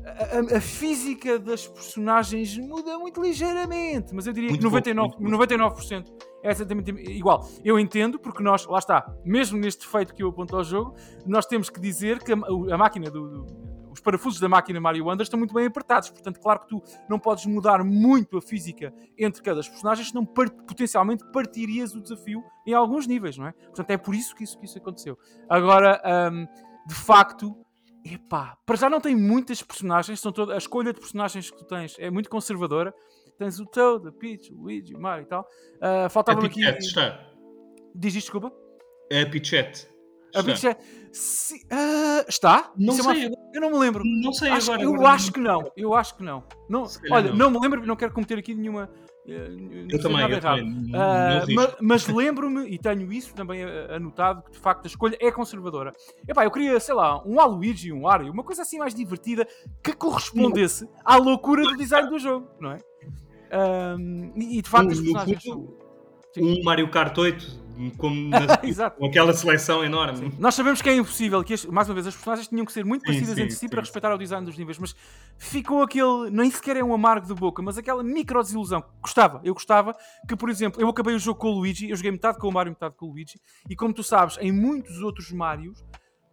A, 0.05 0.57
a- 0.57 0.61
física 0.61 1.39
das 1.39 1.67
personagens 1.67 2.57
muda 2.57 2.97
muito 2.99 3.21
ligeiramente, 3.21 4.13
mas 4.13 4.27
eu 4.27 4.33
diria 4.33 4.49
Muito 4.49 4.61
que 4.69 4.69
pouco, 4.93 5.19
99%, 5.19 5.19
muito 5.19 5.37
99% 5.37 6.05
é 6.43 6.51
exatamente 6.51 6.91
igual. 7.11 7.47
Eu 7.63 7.79
entendo, 7.79 8.19
porque 8.19 8.43
nós, 8.43 8.65
lá 8.67 8.77
está, 8.79 9.11
mesmo 9.23 9.57
neste 9.57 9.83
defeito 9.85 10.13
que 10.13 10.21
eu 10.21 10.29
aponto 10.29 10.55
ao 10.55 10.63
jogo, 10.63 10.95
nós 11.25 11.45
temos 11.45 11.69
que 11.69 11.79
dizer 11.79 12.19
que 12.23 12.31
a, 12.33 12.35
a 12.35 12.77
máquina 12.77 13.09
do. 13.09 13.29
do- 13.43 13.75
os 13.95 14.01
parafusos 14.01 14.41
da 14.41 14.49
máquina 14.49 14.77
Mario 14.81 15.05
Wonder 15.05 15.23
estão 15.23 15.39
muito 15.39 15.53
bem 15.53 15.67
apertados, 15.67 16.09
portanto, 16.09 16.37
claro 16.41 16.59
que 16.59 16.67
tu 16.67 16.83
não 17.09 17.17
podes 17.17 17.45
mudar 17.45 17.81
muito 17.81 18.37
a 18.37 18.41
física 18.41 18.93
entre 19.17 19.41
cada 19.41 19.61
personagem, 19.61 20.03
senão 20.03 20.25
par- 20.25 20.49
potencialmente 20.51 21.23
partirias 21.31 21.95
o 21.95 22.01
desafio 22.01 22.43
em 22.67 22.73
alguns 22.73 23.07
níveis, 23.07 23.37
não 23.37 23.47
é? 23.47 23.53
Portanto, 23.53 23.89
é 23.91 23.95
por 23.97 24.13
isso 24.13 24.35
que 24.35 24.43
isso, 24.43 24.59
que 24.59 24.65
isso 24.65 24.77
aconteceu. 24.77 25.17
Agora, 25.47 26.01
hum, 26.29 26.45
de 26.85 26.93
facto, 26.93 27.55
epá, 28.05 28.57
para 28.65 28.75
já 28.75 28.89
não 28.89 29.01
tem 29.01 29.15
muitas 29.15 29.61
personagens, 29.61 30.19
são 30.19 30.31
toda, 30.31 30.53
a 30.53 30.57
escolha 30.57 30.93
de 30.93 30.99
personagens 30.99 31.49
que 31.49 31.57
tu 31.57 31.65
tens 31.65 31.95
é 31.99 32.09
muito 32.09 32.29
conservadora. 32.29 32.93
Tens 33.37 33.59
o 33.59 33.65
Toad, 33.65 34.07
a 34.07 34.11
Peach, 34.13 34.53
o 34.53 34.61
Luigi, 34.61 34.95
o 34.95 34.99
Mario 35.01 35.23
e 35.23 35.27
tal. 35.27 35.45
Ah, 35.81 36.05
A 36.05 36.09
faltava 36.09 36.39
aqui. 36.45 36.55
Pichette 36.61 36.85
está. 36.85 37.19
Diz 37.93 38.15
isto, 38.15 38.27
desculpa. 38.27 38.53
A 39.11 39.29
Pichette. 39.29 39.87
A 40.33 40.39
é. 40.39 40.77
Se- 41.11 41.65
ah, 41.71 42.25
está? 42.27 42.71
Não 42.77 42.93
Isso 42.93 43.01
é 43.01 43.05
uma- 43.05 43.15
sei, 43.15 43.31
Eu 43.53 43.61
não 43.61 43.71
me 43.71 43.77
lembro. 43.77 44.03
Não 44.05 44.33
sei 44.33 44.49
Acho- 44.49 44.71
agora. 44.71 44.83
eu 44.87 44.93
agora 44.95 45.09
acho 45.09 45.31
que 45.33 45.39
não. 45.39 45.71
Eu 45.77 45.93
acho 45.93 46.15
que 46.17 46.23
não. 46.23 46.43
não 46.69 46.83
olha, 47.11 47.29
não. 47.31 47.49
não. 47.49 47.51
me 47.51 47.59
lembro, 47.59 47.85
não 47.85 47.95
quero 47.95 48.13
cometer 48.13 48.37
aqui 48.37 48.53
nenhuma. 48.53 48.89
Eu 49.27 50.01
também, 50.01 50.19
eu 50.21 50.29
errado. 50.29 50.59
também. 50.59 50.91
Ah, 50.93 51.39
não 51.39 51.45
risco. 51.47 51.53
ma- 51.55 51.75
mas 51.81 52.07
lembro-me, 52.07 52.67
e 52.69 52.77
tenho 52.77 53.11
isso 53.11 53.33
também 53.33 53.63
anotado, 53.63 54.43
que 54.43 54.51
de 54.51 54.59
facto 54.59 54.85
a 54.85 54.87
escolha 54.87 55.17
é 55.19 55.31
conservadora. 55.31 55.91
Epá, 56.27 56.43
eu 56.45 56.51
queria, 56.51 56.79
sei 56.79 56.93
lá, 56.93 57.21
um 57.25 57.35
Waluigi, 57.35 57.91
um 57.91 58.01
Wario, 58.01 58.31
uma 58.31 58.43
coisa 58.43 58.61
assim 58.61 58.77
mais 58.77 58.93
divertida 58.93 59.47
que 59.83 59.93
correspondesse 59.93 60.87
à 61.03 61.15
loucura 61.17 61.63
do 61.63 61.75
design 61.75 62.07
do 62.09 62.19
jogo, 62.19 62.47
não 62.59 62.71
é? 62.71 62.77
Ahm, 63.51 64.31
e, 64.37 64.61
de 64.61 64.69
facto 64.69 64.87
Um- 64.87 64.91
as 64.91 64.99
personagens 64.99 65.43
fundo, 65.43 65.77
são. 66.33 66.43
um 66.43 66.63
Mario 66.63 66.89
Kart 66.89 67.17
8 67.17 67.64
como 67.97 68.15
na- 68.29 68.59
Exato. 68.63 68.97
com 68.97 69.05
aquela 69.05 69.33
seleção 69.33 69.83
enorme. 69.83 70.31
Nós 70.39 70.55
sabemos 70.55 70.81
que 70.81 70.89
é 70.89 70.95
impossível, 70.95 71.43
que 71.43 71.53
mais 71.71 71.87
uma 71.87 71.93
vez 71.93 72.07
as 72.07 72.13
personagens 72.15 72.47
tinham 72.47 72.65
que 72.65 72.71
ser 72.71 72.83
muito 72.85 73.01
Sim, 73.01 73.07
parecidas 73.07 73.35
sim, 73.35 73.41
entre 73.41 73.53
si 73.53 73.59
sim. 73.59 73.67
para 73.69 73.81
respeitar 73.81 74.13
o 74.13 74.17
design 74.17 74.45
dos 74.45 74.57
níveis, 74.57 74.77
mas 74.79 74.95
ficou 75.37 75.81
aquele, 75.83 76.29
nem 76.31 76.49
sequer 76.51 76.77
é 76.77 76.83
um 76.83 76.93
amargo 76.93 77.27
de 77.27 77.33
boca, 77.33 77.61
mas 77.61 77.77
aquela 77.77 78.03
micro 78.03 78.41
desilusão. 78.41 78.83
Gostava, 79.01 79.41
eu 79.43 79.53
gostava 79.53 79.95
que, 80.27 80.35
por 80.35 80.49
exemplo, 80.49 80.81
eu 80.81 80.87
acabei 80.89 81.15
o 81.15 81.19
jogo 81.19 81.39
com 81.39 81.49
o 81.49 81.59
Luigi, 81.59 81.89
eu 81.89 81.95
joguei 81.95 82.11
metade 82.11 82.37
com 82.37 82.47
o 82.47 82.53
Mario, 82.53 82.71
metade 82.71 82.95
com 82.97 83.05
o 83.07 83.09
Luigi, 83.11 83.39
e 83.69 83.75
como 83.75 83.93
tu 83.93 84.03
sabes, 84.03 84.37
em 84.41 84.51
muitos 84.51 85.01
outros 85.01 85.31
Marios, 85.31 85.83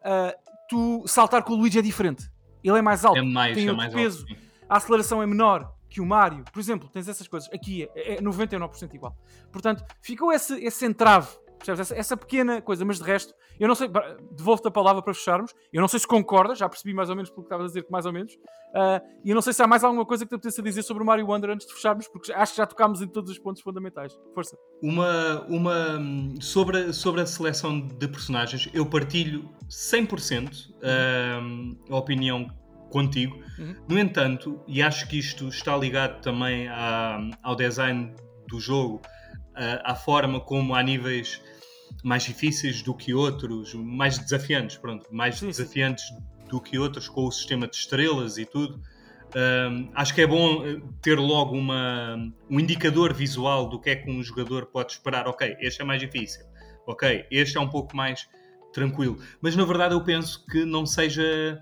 ah, 0.04 0.34
tu 0.68 1.02
saltar 1.06 1.42
com 1.42 1.52
o 1.52 1.56
Luigi 1.56 1.78
é 1.78 1.82
diferente. 1.82 2.24
Ele 2.64 2.78
é 2.78 2.82
mais 2.82 3.04
alto, 3.04 3.18
É 3.18 3.22
mais, 3.22 3.54
tem 3.56 3.66
é 3.66 3.70
outro 3.70 3.76
mais 3.82 3.92
peso, 3.94 4.20
alto. 4.20 4.28
sim. 4.34 4.36
a 4.68 4.76
aceleração 4.76 5.22
é 5.22 5.26
menor 5.26 5.72
que 5.92 6.00
o 6.00 6.06
Mario. 6.06 6.44
Por 6.50 6.58
exemplo, 6.58 6.88
tens 6.88 7.06
essas 7.06 7.28
coisas. 7.28 7.48
Aqui 7.52 7.88
é, 7.94 8.14
é 8.14 8.22
99% 8.22 8.94
igual. 8.94 9.14
Portanto, 9.52 9.84
ficou 10.00 10.32
esse, 10.32 10.54
esse 10.64 10.86
entrave, 10.86 11.28
percebes? 11.58 11.80
Essa, 11.80 11.94
essa 11.94 12.16
pequena 12.16 12.62
coisa, 12.62 12.84
mas 12.84 12.98
de 12.98 13.04
resto, 13.04 13.34
eu 13.60 13.68
não 13.68 13.74
sei, 13.74 13.88
devolvo-te 14.32 14.68
a 14.68 14.70
palavra 14.70 15.02
para 15.02 15.12
fecharmos. 15.12 15.54
Eu 15.72 15.80
não 15.82 15.88
sei 15.88 16.00
se 16.00 16.06
concordas, 16.06 16.58
já 16.58 16.68
percebi 16.68 16.94
mais 16.94 17.10
ou 17.10 17.14
menos 17.14 17.30
pelo 17.30 17.42
que 17.42 17.46
estavas 17.46 17.66
a 17.66 17.68
dizer, 17.68 17.84
que 17.84 17.92
mais 17.92 18.06
ou 18.06 18.12
menos. 18.12 18.32
Ah, 18.74 19.02
e 19.22 19.30
eu 19.30 19.34
não 19.34 19.42
sei 19.42 19.52
se 19.52 19.62
há 19.62 19.66
mais 19.66 19.84
alguma 19.84 20.06
coisa 20.06 20.24
que 20.24 20.30
te 20.30 20.34
apeteça 20.34 20.62
dizer 20.62 20.82
sobre 20.82 21.02
o 21.02 21.06
Mario 21.06 21.26
Wonder 21.26 21.50
antes 21.50 21.66
de 21.66 21.74
fecharmos, 21.74 22.08
porque 22.08 22.32
acho 22.32 22.52
que 22.52 22.58
já 22.58 22.66
tocámos 22.66 23.02
em 23.02 23.06
todos 23.06 23.30
os 23.30 23.38
pontos 23.38 23.62
fundamentais. 23.62 24.18
Força. 24.34 24.56
Uma, 24.82 25.42
uma 25.42 26.00
sobre, 26.40 26.92
sobre 26.92 27.20
a 27.20 27.26
seleção 27.26 27.80
de 27.80 28.08
personagens, 28.08 28.68
eu 28.72 28.86
partilho 28.86 29.48
100% 29.68 30.70
hum, 31.42 31.76
a 31.90 31.96
opinião 31.96 32.50
contigo. 32.92 33.42
Uhum. 33.58 33.74
No 33.88 33.98
entanto, 33.98 34.62
e 34.68 34.82
acho 34.82 35.08
que 35.08 35.18
isto 35.18 35.48
está 35.48 35.76
ligado 35.76 36.20
também 36.20 36.68
à- 36.68 37.20
ao 37.42 37.56
design 37.56 38.12
do 38.48 38.60
jogo, 38.60 39.00
à, 39.54 39.92
à 39.92 39.94
forma 39.94 40.38
como 40.40 40.74
há 40.74 40.82
níveis 40.82 41.42
mais 42.04 42.22
difíceis 42.24 42.82
do 42.82 42.94
que 42.94 43.12
outros, 43.14 43.74
mais 43.74 44.18
desafiantes, 44.18 44.76
pronto, 44.76 45.06
mais 45.10 45.38
Sim, 45.38 45.48
desafiantes 45.48 46.04
do 46.48 46.60
que 46.60 46.78
outros 46.78 47.08
com 47.08 47.26
o 47.26 47.32
sistema 47.32 47.66
de 47.66 47.76
estrelas 47.76 48.38
e 48.38 48.44
tudo. 48.46 48.80
Hum, 49.34 49.90
acho 49.94 50.14
que 50.14 50.20
é 50.20 50.26
bom 50.26 50.62
eh, 50.66 50.80
ter 51.00 51.18
logo 51.18 51.56
uma, 51.56 52.16
um 52.50 52.60
indicador 52.60 53.14
visual 53.14 53.66
do 53.68 53.80
que 53.80 53.88
é 53.90 53.96
que 53.96 54.10
um 54.10 54.22
jogador 54.22 54.66
pode 54.66 54.92
esperar. 54.92 55.26
Ok, 55.26 55.56
este 55.60 55.80
é 55.80 55.84
mais 55.84 56.00
difícil. 56.00 56.44
Ok, 56.86 57.26
este 57.30 57.56
é 57.56 57.60
um 57.60 57.68
pouco 57.68 57.96
mais 57.96 58.28
tranquilo. 58.74 59.18
Mas 59.40 59.56
na 59.56 59.64
verdade 59.64 59.94
eu 59.94 60.02
penso 60.04 60.44
que 60.46 60.64
não 60.66 60.84
seja 60.84 61.58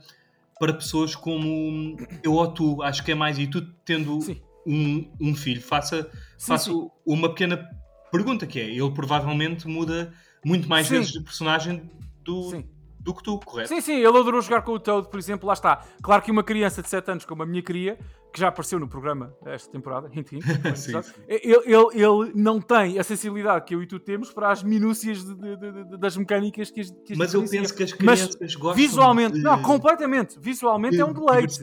para 0.60 0.74
pessoas 0.74 1.16
como 1.16 1.96
eu 2.22 2.34
ou 2.34 2.46
tu. 2.46 2.82
Acho 2.82 3.02
que 3.02 3.10
é 3.10 3.14
mais. 3.14 3.38
E 3.38 3.46
tu 3.46 3.62
tendo 3.82 4.20
Sim. 4.20 4.40
um, 4.66 5.10
um 5.18 5.34
filho, 5.34 5.62
faça, 5.62 6.02
Sim, 6.36 6.46
faça 6.46 6.70
sim. 6.70 6.90
uma 7.06 7.30
pequena 7.30 7.66
pergunta 8.12 8.46
que 8.46 8.60
é: 8.60 8.68
ele 8.68 8.90
provavelmente 8.90 9.66
muda 9.66 10.12
muito 10.44 10.68
mais 10.68 10.86
vezes 10.86 11.12
de 11.12 11.20
personagem 11.20 11.90
do. 12.22 12.62
Do 13.00 13.14
que 13.14 13.22
tu, 13.22 13.38
correto? 13.40 13.68
Sim, 13.68 13.80
sim, 13.80 13.94
ele 13.94 14.06
adorou 14.06 14.40
jogar 14.42 14.62
com 14.62 14.72
o 14.72 14.78
Toad, 14.78 15.08
por 15.08 15.18
exemplo, 15.18 15.46
lá 15.46 15.54
está. 15.54 15.82
Claro 16.02 16.22
que 16.22 16.30
uma 16.30 16.42
criança 16.44 16.82
de 16.82 16.88
7 16.88 17.10
anos, 17.10 17.24
como 17.24 17.42
a 17.42 17.46
minha 17.46 17.62
cria, 17.62 17.98
que 18.32 18.38
já 18.38 18.48
apareceu 18.48 18.78
no 18.78 18.86
programa 18.86 19.34
esta 19.46 19.72
temporada, 19.72 20.08
hint, 20.14 20.32
hint, 20.32 20.44
como 20.44 20.68
é 20.68 20.74
Sim, 20.76 21.02
sim. 21.02 21.12
ele, 21.26 21.62
ele, 21.66 21.86
ele 22.04 22.32
não 22.34 22.60
tem 22.60 22.98
a 22.98 23.02
sensibilidade 23.02 23.64
que 23.64 23.74
eu 23.74 23.82
e 23.82 23.86
tu 23.86 23.98
temos 23.98 24.30
para 24.32 24.50
as 24.50 24.62
minúcias 24.62 25.24
de- 25.24 25.34
de- 25.34 25.56
de- 25.56 25.96
das 25.98 26.16
mecânicas 26.16 26.70
que 26.70 26.80
as, 26.80 26.90
que 26.90 27.12
as 27.14 27.18
Mas 27.18 27.34
eu 27.34 27.40
penso 27.48 27.74
que 27.74 27.82
as 27.82 27.90
Mas 27.98 28.20
crianças 28.26 28.54
gostam 28.54 28.74
Visualmente, 28.76 29.38
não, 29.40 29.60
completamente. 29.62 30.38
Visualmente 30.38 31.00
é 31.00 31.04
um 31.04 31.12
deleite. 31.12 31.58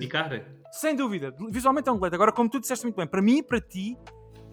Sem 0.71 0.95
dúvida. 0.95 1.33
Visualmente 1.49 1.87
é 1.87 1.91
um 1.91 1.95
deleite. 1.95 2.15
Agora, 2.15 2.31
como 2.31 2.49
tu 2.49 2.59
disseste 2.59 2.83
muito 2.85 2.95
bem, 2.97 3.07
para 3.07 3.21
mim 3.21 3.37
e 3.37 3.43
para 3.43 3.61
ti 3.61 3.97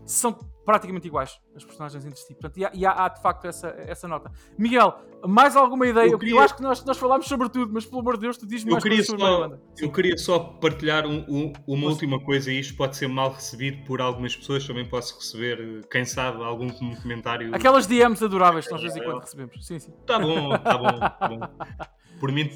são 0.06 0.32
praticamente 0.64 1.06
iguais 1.06 1.38
as 1.54 1.62
personagens 1.62 2.04
entre 2.06 2.18
si. 2.18 2.32
Portanto, 2.34 2.56
e 2.58 2.64
há, 2.64 2.70
e 2.72 2.86
há- 2.86 3.04
há, 3.04 3.08
de 3.08 3.20
facto 3.20 3.44
essa, 3.46 3.68
essa 3.78 4.08
nota. 4.08 4.30
Miguel, 4.58 4.94
mais 5.26 5.54
alguma 5.56 5.86
ideia? 5.86 6.06
Eu 6.06 6.12
Eu, 6.12 6.18
queria- 6.18 6.40
acho 6.40 6.56
que 6.56 6.62
nós, 6.62 6.82
nós 6.84 6.96
falámos 6.96 7.26
sobre 7.26 7.48
tudo, 7.50 7.70
mas 7.72 7.84
pelo 7.84 8.00
amor 8.00 8.14
de 8.14 8.22
Deus, 8.22 8.38
tu 8.38 8.46
dizes-me 8.46 8.70
Eu 8.70 8.74
mais 8.74 8.82
queria, 8.82 9.04
sobre 9.04 9.22
Mario 9.22 9.36
só, 9.36 9.42
Wonder. 9.42 9.58
eu 9.80 9.92
queria 9.92 10.16
só 10.16 10.38
partilhar 10.38 11.06
um- 11.06 11.24
um- 11.28 11.52
uma 11.66 11.80
Força. 11.82 11.86
última 11.88 12.18
coisa 12.20 12.50
e 12.50 12.58
isto 12.60 12.74
pode 12.76 12.96
ser 12.96 13.08
mal 13.08 13.30
recebido 13.32 13.84
por 13.84 14.00
algumas 14.00 14.34
pessoas. 14.34 14.66
Também 14.66 14.88
posso 14.88 15.16
receber, 15.18 15.86
quem 15.90 16.04
sabe, 16.06 16.42
algum 16.42 16.70
comentário. 17.02 17.54
Aquelas 17.54 17.86
DMs 17.86 18.24
adoráveis 18.24 18.64
que 18.66 18.72
nós 18.72 18.80
de 18.80 18.86
vez 18.88 18.96
em 18.98 19.04
quando 19.04 19.20
recebemos. 19.20 19.66
Sim, 19.66 19.78
sim. 19.78 19.92
Tá 20.06 20.18
bom, 20.18 20.50
tá 20.58 20.78
bom, 20.78 20.98
tá 21.00 21.28
bom. 21.28 21.38
Por 22.20 22.32
mim 22.32 22.48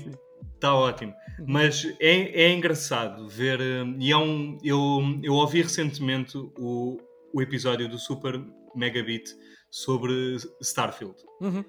está 0.54 0.74
ótimo. 0.74 1.12
Mas 1.46 1.84
é, 2.00 2.44
é 2.44 2.52
engraçado 2.54 3.28
ver. 3.28 3.60
hum, 3.60 3.96
E 4.00 4.10
é 4.10 4.16
um, 4.16 4.56
eu, 4.64 4.78
eu 5.22 5.34
ouvi 5.34 5.60
recentemente 5.62 6.36
o, 6.58 6.96
o 7.34 7.42
episódio 7.42 7.88
do 7.88 7.98
Super 7.98 8.40
Megabit 8.74 9.30
sobre 9.70 10.36
Starfield. 10.62 11.16
Uhum. 11.40 11.64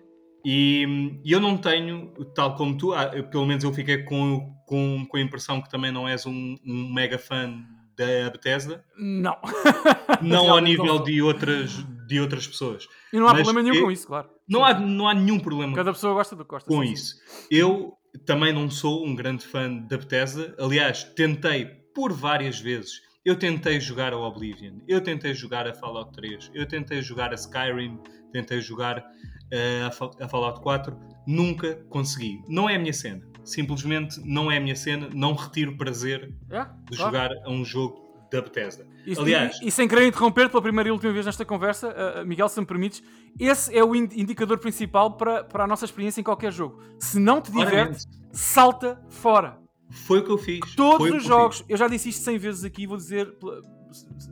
E, 0.45 1.19
e 1.25 1.31
eu 1.31 1.39
não 1.39 1.57
tenho, 1.57 2.13
tal 2.33 2.55
como 2.55 2.77
tu, 2.77 2.93
ah, 2.93 3.07
pelo 3.29 3.45
menos 3.45 3.63
eu 3.63 3.73
fiquei 3.73 4.03
com, 4.03 4.53
com, 4.65 5.05
com 5.09 5.17
a 5.17 5.21
impressão 5.21 5.61
que 5.61 5.69
também 5.69 5.91
não 5.91 6.07
és 6.07 6.25
um, 6.25 6.55
um 6.65 6.93
mega 6.93 7.17
fã 7.17 7.51
da 7.97 8.29
Bethesda, 8.29 8.85
Não. 8.97 9.35
não 10.21 10.49
ao 10.49 10.59
nível 10.59 10.99
de 11.03 11.21
outras, 11.21 11.71
de 12.07 12.19
outras 12.21 12.47
pessoas. 12.47 12.87
E 13.11 13.17
não 13.19 13.27
há 13.27 13.33
Mas 13.33 13.43
problema 13.43 13.61
nenhum 13.61 13.75
eu- 13.75 13.83
com 13.83 13.91
isso, 13.91 14.07
claro. 14.07 14.29
Não 14.47 14.63
há, 14.63 14.73
não 14.79 15.07
há 15.07 15.13
nenhum 15.13 15.39
problema 15.39 15.75
Cada 15.75 15.91
pessoa 15.93 16.13
gosta 16.13 16.35
do 16.35 16.43
que 16.45 16.49
gosta. 16.49 16.67
com 16.67 16.81
sim, 16.81 16.87
sim. 16.87 16.93
isso. 16.93 17.15
Eu 17.51 17.93
também 18.25 18.53
não 18.53 18.69
sou 18.69 19.05
um 19.05 19.13
grande 19.13 19.45
fã 19.45 19.71
da 19.71 19.97
Bethesda. 19.97 20.55
Aliás, 20.57 21.03
tentei 21.03 21.65
por 21.93 22.13
várias 22.13 22.59
vezes. 22.59 23.01
Eu 23.29 23.35
tentei 23.37 23.79
jogar 23.79 24.11
a 24.11 24.17
Oblivion, 24.17 24.79
eu 24.87 24.99
tentei 25.01 25.35
jogar 25.35 25.67
a 25.67 25.71
Fallout 25.75 26.11
3, 26.13 26.49
eu 26.51 26.67
tentei 26.67 26.99
jogar 26.99 27.29
a 27.31 27.35
Skyrim, 27.35 27.99
tentei 28.31 28.59
jogar 28.59 29.05
eh, 29.51 29.83
a, 29.85 29.91
Fa- 29.91 30.09
a 30.19 30.27
Fallout 30.27 30.59
4. 30.61 30.97
Nunca 31.27 31.75
consegui. 31.89 32.41
Não 32.47 32.67
é 32.67 32.75
a 32.75 32.79
minha 32.79 32.91
cena. 32.91 33.21
Simplesmente 33.43 34.19
não 34.25 34.51
é 34.51 34.57
a 34.57 34.59
minha 34.59 34.75
cena. 34.75 35.09
Não 35.13 35.35
retiro 35.35 35.77
prazer 35.77 36.33
É, 36.49 36.63
de 36.89 36.97
claro. 36.97 37.11
jogar 37.13 37.29
a 37.45 37.51
um 37.51 37.63
jogo 37.63 38.25
da 38.31 38.41
Bethesda. 38.41 38.87
E, 39.05 39.15
Aliás- 39.15 39.59
e, 39.61 39.67
e 39.67 39.71
sem 39.71 39.87
querer 39.87 40.07
interromper 40.07 40.49
pela 40.49 40.63
primeira 40.63 40.89
e 40.89 40.91
última 40.91 41.13
vez 41.13 41.27
nesta 41.27 41.45
conversa, 41.45 41.89
uh, 41.89 42.23
uh, 42.23 42.25
Miguel, 42.25 42.49
se 42.49 42.59
me 42.59 42.65
permites, 42.65 43.03
esse 43.39 43.77
é 43.77 43.83
o 43.83 43.95
in- 43.95 44.09
indicador 44.15 44.57
principal 44.57 45.17
para, 45.17 45.43
para 45.43 45.65
a 45.65 45.67
nossa 45.67 45.85
experiência 45.85 46.19
em 46.19 46.23
qualquer 46.23 46.51
jogo. 46.51 46.81
Se 46.99 47.19
não 47.19 47.39
te 47.41 47.51
diverte, 47.51 47.69
Claramente. 47.75 48.05
salta 48.31 48.99
fora. 49.07 49.59
Foi 49.89 50.19
o 50.19 50.23
que 50.23 50.31
eu 50.31 50.37
fiz. 50.37 50.59
Todos 50.75 51.05
os 51.07 51.11
que 51.11 51.15
eu 51.17 51.19
jogos, 51.21 51.63
eu 51.67 51.77
já 51.77 51.87
disse 51.87 52.09
isto 52.09 52.23
100 52.23 52.37
vezes 52.37 52.63
aqui, 52.63 52.85
vou 52.85 52.97
dizer 52.97 53.37
pela- 53.39 53.61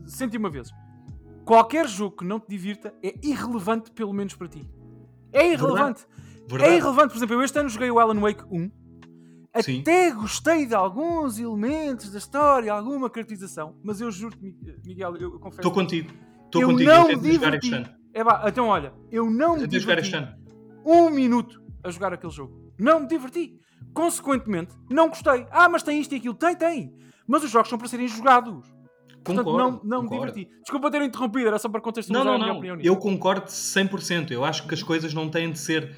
101 0.05 0.49
vezes. 0.51 0.71
Qualquer 1.45 1.87
jogo 1.87 2.17
que 2.17 2.25
não 2.25 2.39
te 2.39 2.47
divirta 2.49 2.93
é 3.01 3.15
irrelevante, 3.23 3.91
pelo 3.91 4.13
menos 4.13 4.35
para 4.35 4.47
ti. 4.47 4.69
É 5.31 5.51
irrelevante. 5.51 6.01
fiz. 6.01 6.27
Verdade. 6.49 6.71
É 6.73 6.77
irrelevante. 6.77 7.09
Por 7.09 7.17
exemplo, 7.17 7.35
eu 7.35 7.41
este 7.43 7.57
ano 7.59 7.69
joguei 7.69 7.89
o 7.89 7.99
Alan 7.99 8.19
Wake 8.19 8.43
1. 8.51 8.71
Sim. 9.61 9.79
Até 9.81 10.11
gostei 10.11 10.67
de 10.67 10.75
alguns 10.75 11.39
elementos 11.39 12.11
da 12.11 12.19
história, 12.19 12.71
alguma 12.71 13.09
caracterização, 13.09 13.75
mas 13.83 13.99
eu 13.99 14.11
juro-te, 14.11 14.43
Mi- 14.43 14.55
Miguel, 14.85 15.15
eu, 15.15 15.33
eu 15.33 15.39
confesso. 15.39 15.61
Estou 15.61 15.71
contigo. 15.71 16.11
Estou 16.45 16.61
contigo. 16.63 16.89
não 16.89 17.09
eu 17.09 17.19
diverti. 17.19 17.71
É 18.13 18.23
pá, 18.23 18.43
então 18.47 18.67
olha, 18.67 18.93
eu 19.11 19.29
não 19.31 19.55
me 19.57 19.65
diverti 19.65 20.11
um 20.85 21.09
minuto 21.09 21.59
a 21.83 21.89
jogar 21.89 22.13
aquele 22.13 22.31
jogo. 22.31 22.71
Não 22.77 22.99
me 22.99 23.07
diverti. 23.07 23.59
Consequentemente, 23.97 24.75
não 24.91 25.09
gostei. 25.09 25.47
Ah, 25.49 25.67
mas 25.67 25.81
tem 25.81 25.99
isto 25.99 26.13
e 26.13 26.17
aquilo. 26.17 26.35
Tem, 26.35 26.55
tem. 26.55 26.93
mas 27.27 27.43
os 27.43 27.49
jogos 27.49 27.67
são 27.67 27.79
para 27.79 27.87
serem 27.87 28.07
jogados. 28.07 28.63
Portanto, 29.23 29.43
Concordo, 29.43 29.57
não, 29.57 29.81
não 29.83 30.03
me 30.03 30.07
concordo. 30.07 30.33
diverti. 30.35 30.55
Desculpa 30.61 30.91
ter 30.91 31.01
interrompido, 31.01 31.47
era 31.47 31.57
só 31.57 31.67
para 31.67 31.79
Não, 31.79 31.83
contextualizar 31.83 32.25
não, 32.25 32.35
a 32.35 32.37
minha 32.37 32.49
não. 32.49 32.57
opinião 32.57 32.75
nisso. 32.75 32.87
Eu 32.87 32.95
concordo 32.95 33.47
100%. 33.47 34.29
Eu 34.31 34.45
acho 34.45 34.67
que 34.67 34.73
as 34.75 34.83
coisas 34.83 35.13
não 35.15 35.29
têm 35.29 35.51
de 35.51 35.57
ser. 35.57 35.97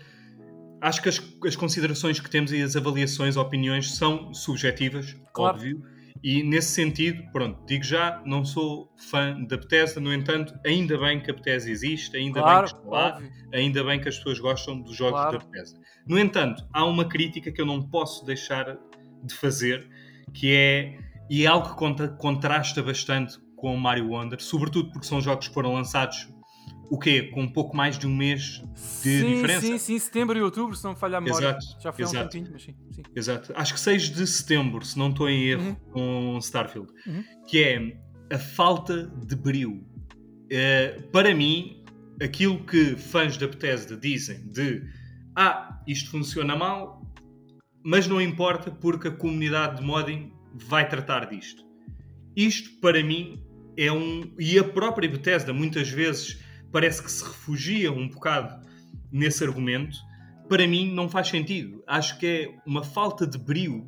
Acho 0.82 1.02
que 1.02 1.10
as, 1.10 1.22
as 1.45 1.56
considerações 1.58 2.22
que 2.22 2.30
temos 2.30 2.54
e 2.54 2.62
as 2.62 2.78
avaliações, 2.78 3.36
opiniões 3.36 3.93
são 3.97 4.34
subjetivas, 4.34 5.16
Claro. 5.34 5.58
óbvio. 5.58 5.84
E 6.24 6.43
nesse 6.43 6.72
sentido, 6.74 7.24
pronto, 7.32 7.65
digo 7.65 7.84
já, 7.84 8.22
não 8.26 8.43
sou 8.43 8.93
fã 9.09 9.39
da 9.43 9.55
Bethesda, 9.55 10.01
no 10.01 10.13
entanto, 10.13 10.53
ainda 10.65 10.97
bem 10.97 11.22
que 11.22 11.32
a 11.32 11.34
Bethesda 11.34 11.70
existe, 11.70 12.17
ainda 12.17 12.41
Claro, 12.41 12.65
bem 12.67 12.76
que 12.76 12.82
está 12.82 12.89
lá, 12.91 13.22
ainda 13.53 13.84
bem 13.86 14.01
que 14.01 14.09
as 14.09 14.17
pessoas 14.17 14.39
gostam 14.39 14.82
dos 14.82 14.95
jogos 14.95 15.20
Claro. 15.22 15.39
da 15.39 15.45
Bethesda. 15.45 15.80
No 16.05 16.20
entanto, 16.20 16.67
há 16.74 16.84
uma 16.86 17.05
crítica 17.05 17.51
que 17.51 17.61
eu 17.61 17.65
não 17.65 17.82
posso 17.82 18.26
deixar 18.26 18.78
de 19.24 19.34
fazer, 19.34 19.89
que 20.34 20.53
é, 20.53 20.97
e 21.30 21.45
é 21.45 21.47
algo 21.47 21.70
que 21.70 21.76
contra- 21.76 22.09
contrasta 22.09 22.84
bastante 22.84 23.38
com 23.55 23.74
o 23.74 23.80
Mario 23.80 24.09
Wonder, 24.09 24.41
sobretudo 24.41 24.91
porque 24.91 25.07
são 25.07 25.22
jogos 25.22 25.47
que 25.47 25.53
foram 25.53 25.74
lançados, 25.74 26.28
o 26.89 26.97
quê? 26.97 27.23
Com 27.23 27.43
um 27.43 27.47
pouco 27.47 27.75
mais 27.75 27.97
de 27.97 28.07
um 28.07 28.15
mês 28.15 28.63
de 29.03 29.19
sim, 29.19 29.35
diferença? 29.35 29.61
sim, 29.61 29.77
sim, 29.77 29.99
setembro 29.99 30.37
e 30.37 30.41
outubro, 30.41 30.75
se 30.75 30.83
não 30.83 30.91
me 30.91 30.97
falha 30.97 31.17
a 31.17 31.21
memória. 31.21 31.49
Exato, 31.49 31.65
Já 31.81 31.91
foi 31.91 32.03
há 32.03 32.07
um 32.07 32.11
exato. 32.11 32.29
tempinho, 32.29 32.51
mas 32.51 32.63
sim. 32.63 32.75
sim. 32.91 33.03
Exato. 33.15 33.53
Acho 33.55 33.73
que 33.73 33.79
6 33.79 34.09
de 34.09 34.27
setembro, 34.27 34.83
se 34.85 34.97
não 34.97 35.09
estou 35.09 35.29
em 35.29 35.43
erro, 35.45 35.77
com 35.91 36.37
Starfield. 36.41 36.91
Uhum. 37.05 37.23
Que 37.47 37.63
é 37.63 37.97
a 38.35 38.39
falta 38.39 39.11
de 39.25 39.35
brilho. 39.35 39.83
Eh, 40.49 41.01
para 41.11 41.33
mim, 41.33 41.83
aquilo 42.21 42.63
que 42.63 42.95
fãs 42.95 43.37
da 43.37 43.47
Bethesda 43.47 43.95
dizem 43.95 44.47
de 44.47 44.83
ah, 45.35 45.79
isto 45.87 46.09
funciona 46.09 46.55
mal, 46.55 47.01
mas 47.83 48.07
não 48.07 48.19
importa 48.19 48.71
porque 48.71 49.07
a 49.07 49.11
comunidade 49.11 49.77
de 49.77 49.83
modding 49.85 50.33
vai 50.53 50.87
tratar 50.87 51.29
disto. 51.29 51.63
Isto, 52.35 52.71
para 52.81 53.03
mim, 53.03 53.41
é 53.77 53.91
um... 53.91 54.33
E 54.37 54.59
a 54.59 54.63
própria 54.63 55.09
Bethesda, 55.09 55.53
muitas 55.53 55.89
vezes, 55.89 56.39
parece 56.72 57.01
que 57.03 57.11
se 57.11 57.24
refugia 57.24 57.91
um 57.91 58.07
bocado 58.07 58.65
nesse 59.11 59.43
argumento. 59.43 59.97
Para 60.47 60.67
mim, 60.67 60.91
não 60.93 61.09
faz 61.09 61.28
sentido. 61.28 61.84
Acho 61.86 62.17
que 62.17 62.26
é 62.26 62.55
uma 62.65 62.84
falta 62.84 63.26
de 63.26 63.38
brilho 63.38 63.88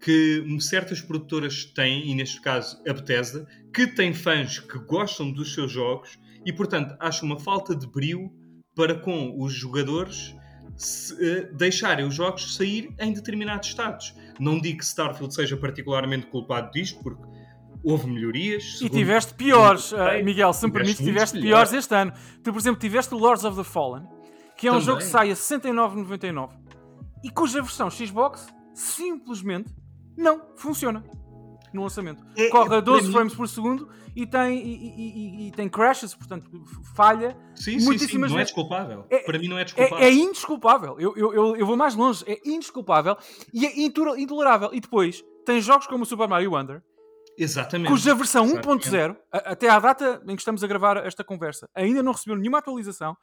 que 0.00 0.44
certas 0.60 1.00
produtoras 1.00 1.64
têm, 1.64 2.10
e 2.10 2.14
neste 2.14 2.40
caso 2.40 2.82
a 2.88 2.92
Bethesda, 2.92 3.46
que 3.72 3.86
tem 3.86 4.12
fãs 4.12 4.58
que 4.58 4.78
gostam 4.80 5.30
dos 5.30 5.54
seus 5.54 5.70
jogos 5.70 6.18
e, 6.44 6.52
portanto, 6.52 6.96
acho 6.98 7.24
uma 7.24 7.38
falta 7.38 7.74
de 7.74 7.86
brilho 7.86 8.32
para 8.74 8.96
com 8.96 9.40
os 9.40 9.52
jogadores 9.52 10.34
se, 10.76 11.14
eh, 11.24 11.42
deixarem 11.52 12.04
os 12.04 12.14
jogos 12.14 12.56
sair 12.56 12.92
em 12.98 13.12
determinados 13.12 13.68
estados. 13.68 14.14
Não 14.40 14.60
digo 14.60 14.78
que 14.78 14.84
Starfield 14.84 15.32
seja 15.32 15.56
particularmente 15.56 16.26
culpado 16.26 16.72
disto, 16.72 17.00
porque 17.02 17.22
houve 17.84 18.06
melhorias. 18.08 18.80
E 18.80 18.88
tiveste 18.88 19.34
piores, 19.34 19.84
sei, 19.84 20.22
Miguel, 20.22 20.52
se 20.52 20.66
me 20.66 20.72
permites, 20.72 21.00
muitos 21.00 21.14
tiveste 21.14 21.40
piores. 21.40 21.70
piores 21.70 21.72
este 21.72 21.94
ano. 21.94 22.12
Tu, 22.42 22.52
por 22.52 22.58
exemplo, 22.58 22.80
tiveste 22.80 23.14
o 23.14 23.18
Lords 23.18 23.44
of 23.44 23.56
the 23.56 23.64
Fallen, 23.64 24.04
que 24.56 24.66
é 24.68 24.70
um 24.70 24.74
Também. 24.74 24.86
jogo 24.86 24.98
que 24.98 25.04
sai 25.06 25.30
a 25.30 25.34
69,99 25.36 26.50
e 27.24 27.30
cuja 27.30 27.60
versão 27.62 27.90
Xbox 27.90 28.46
simplesmente 28.74 29.70
não 30.16 30.42
funciona 30.56 31.02
no 31.72 31.82
lançamento. 31.82 32.22
É- 32.36 32.48
Corre 32.48 32.74
a 32.74 32.78
é, 32.78 32.80
12 32.82 33.00
para 33.00 33.06
mim- 33.08 33.12
frames 33.14 33.34
por 33.34 33.48
segundo 33.48 33.88
e 34.14 34.26
tem, 34.26 34.58
e, 34.58 34.74
e- 34.74 34.98
e- 34.98 35.48
e 35.48 35.50
tem 35.52 35.68
crashes, 35.70 36.14
portanto, 36.14 36.50
falha. 36.94 37.34
Sim, 37.54 37.72
sim, 37.72 37.78
sim, 37.80 37.84
muitíssimas 37.86 38.30
não 38.30 38.36
é 38.38 38.40
vezes. 38.42 38.54
desculpável. 38.54 39.06
É- 39.08 39.20
para 39.20 39.38
mim 39.38 39.48
não 39.48 39.58
é 39.58 39.64
desculpável. 39.64 40.04
É, 40.04 40.08
é 40.08 40.12
indesculpável. 40.12 41.00
Eu, 41.00 41.14
eu, 41.16 41.32
eu, 41.32 41.56
eu 41.56 41.66
vou 41.66 41.76
mais 41.76 41.94
longe. 41.94 42.22
É 42.26 42.38
indesculpável 42.44 43.16
e 43.54 43.64
é 43.66 43.80
intoler- 43.80 44.18
intolerável. 44.20 44.68
E 44.74 44.80
depois, 44.80 45.24
tem 45.46 45.60
jogos 45.62 45.86
como 45.86 46.02
o 46.02 46.06
Super 46.06 46.28
Mario 46.28 46.52
Wonder, 46.52 46.82
Exatamente. 47.38 47.88
cuja 47.90 48.14
versão 48.14 48.44
Exatamente. 48.44 48.88
1.0, 48.90 49.16
a- 49.32 49.38
até 49.52 49.68
à 49.68 49.78
data 49.78 50.22
em 50.26 50.34
que 50.36 50.40
estamos 50.42 50.62
a 50.62 50.66
gravar 50.66 50.96
esta 50.98 51.24
conversa, 51.24 51.68
ainda 51.74 52.02
não 52.02 52.12
recebeu 52.12 52.36
nenhuma 52.36 52.58
atualização. 52.58 53.16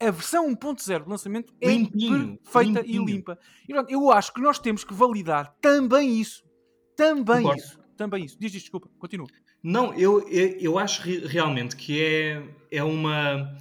A 0.00 0.10
versão 0.10 0.48
1.0 0.50 1.04
de 1.04 1.08
lançamento 1.08 1.54
é 1.60 1.68
Limpinho, 1.68 2.36
perfeita 2.38 2.80
e 2.80 2.92
limpinho. 2.92 3.04
limpa. 3.06 3.38
E, 3.62 3.72
portanto, 3.72 3.90
eu 3.90 4.10
acho 4.10 4.32
que 4.34 4.40
nós 4.40 4.58
temos 4.58 4.82
que 4.84 4.92
validar 4.92 5.54
também 5.60 6.20
isso. 6.20 6.42
Também 6.96 7.42
Concordo. 7.42 7.60
isso. 7.60 7.78
Também 7.96 8.24
isso. 8.24 8.36
Diz 8.40 8.52
isto, 8.52 8.64
desculpa. 8.64 8.88
Continua. 8.98 9.28
Não, 9.62 9.94
eu, 9.94 10.28
eu, 10.28 10.48
eu 10.58 10.78
acho 10.78 11.00
re- 11.02 11.26
realmente 11.26 11.76
que 11.76 12.02
é, 12.02 12.42
é 12.72 12.82
uma. 12.82 13.56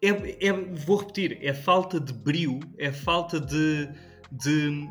É, 0.00 0.46
é- 0.46 0.52
vou 0.52 0.96
repetir, 0.98 1.38
é 1.42 1.52
falta 1.52 1.98
de 2.00 2.12
brio, 2.12 2.60
é 2.78 2.92
falta 2.92 3.40
de. 3.40 3.88
de 4.30 4.88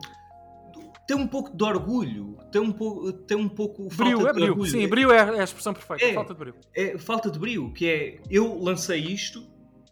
ter 1.12 1.16
um 1.16 1.28
pouco 1.28 1.56
de 1.56 1.62
orgulho, 1.64 2.38
ter 2.54 2.60
um 2.60 2.72
pouco, 2.72 3.12
ter 3.12 3.36
um 3.36 3.50
pouco 3.50 3.90
Brio, 3.90 4.18
falta 4.22 4.30
é 4.30 4.34
de 4.34 4.40
brio. 4.40 4.50
orgulho. 4.52 4.72
Sim, 4.72 4.88
brio 4.88 5.12
é 5.12 5.20
a 5.22 5.36
é 5.36 5.42
a 5.42 5.44
expressão 5.44 5.74
perfeita. 5.74 6.06
É. 6.06 6.14
Falta 6.14 6.34
de 6.34 6.40
brio. 6.40 6.56
é 6.74 6.98
falta 6.98 7.30
de 7.30 7.38
brio, 7.38 7.74
que 7.74 7.86
é 7.86 8.22
eu 8.30 8.58
lancei 8.64 9.00
isto, 9.02 9.46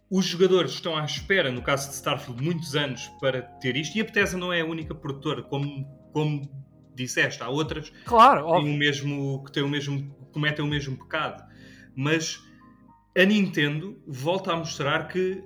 os 0.10 0.26
jogadores 0.26 0.72
estão 0.72 0.96
à 0.98 1.04
espera, 1.04 1.52
no 1.52 1.62
caso 1.62 1.90
de 1.90 1.96
Starfield, 1.96 2.42
muitos 2.42 2.74
anos 2.76 3.08
para 3.20 3.42
ter 3.42 3.76
isto, 3.76 3.98
e 3.98 4.02
a 4.02 4.04
Bethesda 4.06 4.38
não 4.38 4.54
é 4.54 4.62
a 4.62 4.66
única 4.66 4.96
produtora, 4.96 5.44
como, 5.44 5.86
como 6.14 6.50
disseste, 6.96 7.44
há 7.44 7.50
outras 7.50 7.92
Claro, 8.06 8.46
que 8.46 8.52
têm 8.62 8.74
o 8.74 8.78
mesmo, 8.78 9.44
que 9.44 9.52
têm 9.52 9.64
o 9.64 9.68
mesmo, 9.70 10.10
cometem 10.32 10.64
o 10.64 10.68
mesmo 10.70 10.98
pecado. 10.98 11.44
Mas 11.96 12.42
a 13.18 13.26
Nintendo 13.26 14.02
volta 14.08 14.54
a 14.54 14.56
mostrar 14.56 15.08
que 15.10 15.44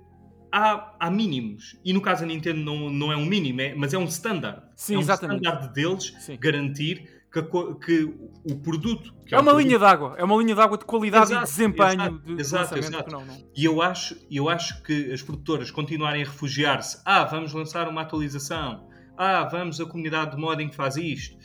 há, 0.51 0.95
há 0.99 1.09
mínimos. 1.11 1.79
E 1.83 1.91
no 1.91 1.99
caso 1.99 2.23
a 2.23 2.27
Nintendo 2.27 2.59
não, 2.61 2.89
não 2.89 3.11
é 3.11 3.17
um 3.17 3.25
mínimo, 3.25 3.59
é- 3.59 3.73
mas 3.73 3.93
é 3.93 3.97
um 3.97 4.05
standard. 4.05 4.61
Sim, 4.85 4.95
é 4.95 4.97
um 4.97 5.01
exatamente. 5.01 5.43
standard 5.45 5.73
deles 5.73 6.13
Sim. 6.19 6.37
garantir 6.39 7.23
que, 7.31 7.41
que 7.41 8.03
o 8.51 8.55
produto... 8.61 9.13
Que 9.25 9.33
É 9.33 9.39
uma 9.39 9.53
um 9.53 9.57
linha 9.59 9.79
produto- 9.79 9.89
d'água. 9.89 10.15
É 10.17 10.23
uma 10.23 10.35
linha 10.35 10.53
d'água 10.55 10.77
de 10.77 10.85
qualidade 10.85 11.31
e 11.31 11.33
Exato, 11.33 11.45
desempenho 11.47 11.91
exato, 12.01 12.19
de, 12.19 12.41
exato, 12.41 12.77
exato. 12.77 13.11
Não, 13.11 13.25
não. 13.25 13.47
E 13.55 13.65
eu 13.65 13.81
acho, 13.81 14.15
eu 14.29 14.49
acho 14.49 14.83
que 14.83 15.11
as 15.11 15.21
produtoras 15.21 15.71
continuarem 15.71 16.21
a 16.23 16.25
refugiar-se. 16.25 17.01
Ah, 17.05 17.23
vamos 17.23 17.53
lançar 17.53 17.87
uma 17.87 18.01
atualização. 18.01 18.87
Ah, 19.17 19.43
vamos, 19.45 19.79
a 19.79 19.85
comunidade 19.85 20.35
de 20.35 20.37
modding 20.41 20.71
faz 20.71 20.95
isto. 20.97 21.37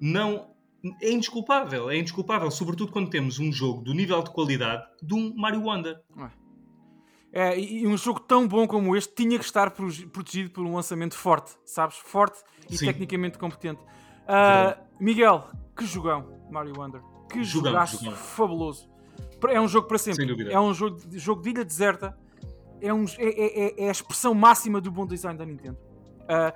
Não. 0.00 0.54
É 1.02 1.10
indesculpável, 1.10 1.90
é 1.90 1.96
indesculpável, 1.98 2.48
sobretudo 2.48 2.92
quando 2.92 3.10
temos 3.10 3.40
um 3.40 3.50
jogo 3.50 3.82
do 3.82 3.92
nível 3.92 4.22
de 4.22 4.30
qualidade 4.30 4.84
de 5.02 5.14
um 5.14 5.34
Mario 5.34 5.62
Wonder. 5.62 5.96
É, 7.32 7.58
e 7.58 7.80
e 7.82 7.86
um 7.88 7.96
jogo 7.96 8.20
tão 8.20 8.46
bom 8.46 8.68
como 8.68 8.94
este 8.96 9.12
tinha 9.14 9.36
que 9.36 9.44
estar 9.44 9.70
protegido 9.72 10.50
por 10.50 10.64
um 10.64 10.74
lançamento 10.76 11.14
forte, 11.16 11.52
sabes? 11.64 11.96
Forte 11.96 12.38
e 12.70 12.76
Sim. 12.76 12.86
tecnicamente 12.86 13.38
competente. 13.38 13.80
Ah, 14.26 14.76
Miguel, 15.00 15.48
que 15.76 15.84
jogão, 15.86 16.26
Mario 16.50 16.74
Wonder. 16.78 17.00
Que 17.30 17.42
jogaço 17.44 18.10
fabuloso. 18.12 18.88
É 19.48 19.60
um 19.60 19.68
jogo 19.68 19.86
para 19.88 19.98
sempre. 19.98 20.50
É 20.52 20.58
um 20.58 20.72
jogo 20.74 20.96
de, 21.06 21.18
jogo 21.18 21.42
de 21.42 21.50
ilha 21.50 21.64
deserta. 21.64 22.16
É, 22.80 22.92
um, 22.92 23.04
é, 23.18 23.24
é- 23.82 23.84
é 23.84 23.88
a 23.88 23.92
expressão 23.92 24.34
máxima 24.34 24.80
do 24.80 24.90
bom 24.90 25.06
design 25.06 25.38
da 25.38 25.44
Nintendo. 25.46 25.78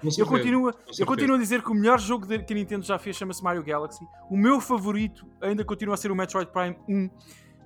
Com 0.01 0.09
eu, 0.19 0.27
continuo, 0.27 0.73
eu 0.99 1.07
continuo 1.07 1.37
a 1.37 1.39
dizer 1.39 1.63
que 1.63 1.71
o 1.71 1.75
melhor 1.75 1.99
jogo 2.01 2.27
de- 2.27 2.41
que 2.41 2.53
a 2.53 2.57
Nintendo 2.57 2.85
já 2.85 2.99
fez 2.99 3.17
chama-se 3.17 3.43
Mario 3.43 3.63
Galaxy. 3.63 4.05
O 4.29 4.37
meu 4.37 4.61
favorito 4.61 5.25
ainda 5.41 5.65
continua 5.65 5.95
a 5.95 5.97
ser 5.97 6.11
o 6.11 6.17
Metroid 6.17 6.51
Prime 6.51 6.77
1. 6.89 7.09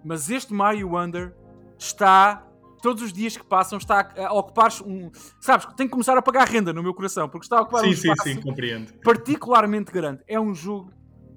Mas 0.05 0.29
este 0.31 0.53
Mario 0.53 0.91
Wonder 0.91 1.35
está, 1.79 2.47
todos 2.85 3.03
os 3.03 3.15
dias 3.15 3.35
que 3.35 3.43
passam, 3.45 3.79
está 3.79 4.13
a, 4.15 4.27
a 4.27 4.33
ocupar 4.35 4.71
um. 4.85 5.11
Sabes, 5.41 5.65
tem 5.75 5.87
que 5.87 5.93
começar 5.93 6.19
a 6.19 6.21
pagar 6.21 6.47
renda 6.47 6.71
no 6.71 6.83
meu 6.83 6.93
coração, 6.93 7.31
porque 7.31 7.47
está 7.47 7.59
a 7.59 7.63
ocupar 7.63 7.83
um 7.83 7.87
Sim, 7.87 7.95
sim, 7.97 8.11
espaço 8.11 8.29
sim, 8.29 8.41
compreendo. 8.43 8.93
particularmente 9.03 9.91
grande. 9.91 10.23
É 10.29 10.39
um 10.39 10.55
jogo 10.55 10.93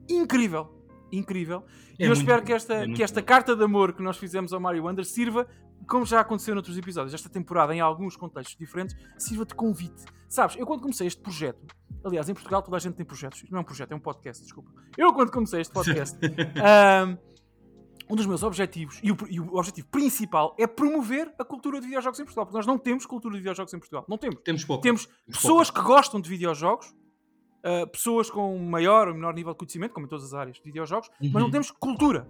incrível. 0.10 0.70
Incrível. 1.10 1.64
E 1.98 2.04
É 2.04 2.06
eu 2.06 2.10
muito 2.10 2.20
espero 2.20 2.44
que 2.44 2.52
esta, 2.52 2.74
é 2.84 2.88
que 2.92 3.02
esta 3.02 3.22
carta 3.22 3.56
de 3.56 3.64
amor 3.64 3.94
que 3.94 4.04
nós 4.04 4.18
fizemos 4.18 4.52
ao 4.52 4.60
Mario 4.60 4.84
Wonder 4.84 5.06
sirva, 5.06 5.48
como 5.88 6.06
já 6.06 6.20
aconteceu 6.20 6.54
noutros 6.54 6.78
episódios, 6.78 7.14
esta 7.14 7.30
temporada, 7.30 7.74
em 7.74 7.80
alguns 7.80 8.18
contextos 8.18 8.58
diferentes, 8.58 8.94
sirva 9.18 9.46
de 9.46 9.56
convite. 9.56 10.04
Sabes, 10.28 10.58
eu 10.58 10.66
quando 10.66 10.82
comecei 10.82 11.08
este 11.08 11.22
projeto, 11.22 11.66
aliás, 12.04 12.28
em 12.28 12.34
Portugal 12.34 12.62
toda 12.62 12.76
a 12.76 12.80
gente 12.80 12.96
tem 12.96 13.06
projetos, 13.06 13.46
não 13.50 13.60
é 13.60 13.62
um 13.62 13.64
projeto, 13.64 13.94
é 13.94 13.96
um 13.96 14.00
podcast, 14.02 14.44
desculpa. 14.44 14.70
Eu 14.98 15.14
quando 15.14 15.32
comecei 15.32 15.62
este 15.62 15.74
podcast, 15.74 16.18
ahm, 16.62 17.16
um 18.10 18.16
dos 18.16 18.26
meus 18.26 18.42
objetivos, 18.44 19.00
e 19.04 19.12
o, 19.12 19.18
e 19.30 19.40
o 19.40 19.56
objetivo 19.58 19.88
principal, 19.90 20.56
é 20.58 20.66
promover 20.66 21.34
a 21.38 21.44
cultura 21.44 21.80
de 21.80 21.86
videojogos 21.88 22.20
em 22.20 22.24
Portugal, 22.24 22.46
porque 22.46 22.58
nós 22.58 22.66
não 22.66 22.78
temos 22.78 23.06
cultura 23.06 23.34
de 23.34 23.40
videojogos 23.40 23.74
em 23.74 23.80
Portugal. 23.80 24.06
Não 24.08 24.18
temos. 24.18 24.40
Temos 24.44 24.64
pouco. 24.64 24.82
Temos 24.82 25.08
pessoas 25.26 25.70
que 25.70 25.82
gostam 25.82 26.22
de 26.22 26.30
videojogos, 26.30 26.88
uh, 27.66 27.88
pessoas 27.92 28.30
com 28.30 28.58
maior 28.60 29.08
ou 29.10 29.14
menor 29.14 29.34
nível 29.34 29.52
de 29.54 29.60
conhecimento, 29.60 29.94
como 29.94 30.06
em 30.06 30.10
todas 30.10 30.26
as 30.26 30.34
áreas 30.34 30.58
de 30.58 30.64
videojogos, 30.64 31.10
mas 31.20 31.32
não 31.34 31.42
Uhum. 31.46 31.52
temos 31.52 31.70
cultura. 31.72 32.28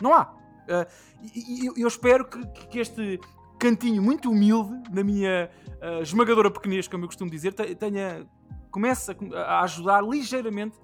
Não 0.00 0.14
há. 0.14 0.32
Uh, 0.32 0.86
e 1.34 1.64
e 1.78 1.82
eu, 1.82 1.88
espero 1.88 2.24
que, 2.26 2.46
que 2.68 2.78
este 2.78 3.18
cantinho 3.58 4.02
muito 4.02 4.30
humilde, 4.30 4.70
na 4.92 5.02
minha 5.02 5.50
uh, 5.82 6.02
esmagadora 6.02 6.50
pequenez, 6.50 6.86
como 6.88 7.04
eu 7.04 7.08
costumo 7.08 7.30
dizer, 7.30 7.52
te- 7.52 7.74
tenha, 7.74 8.26
comece 8.70 9.10
a, 9.34 9.40
a 9.40 9.60
ajudar 9.62 10.02
ligeiramente 10.04 10.78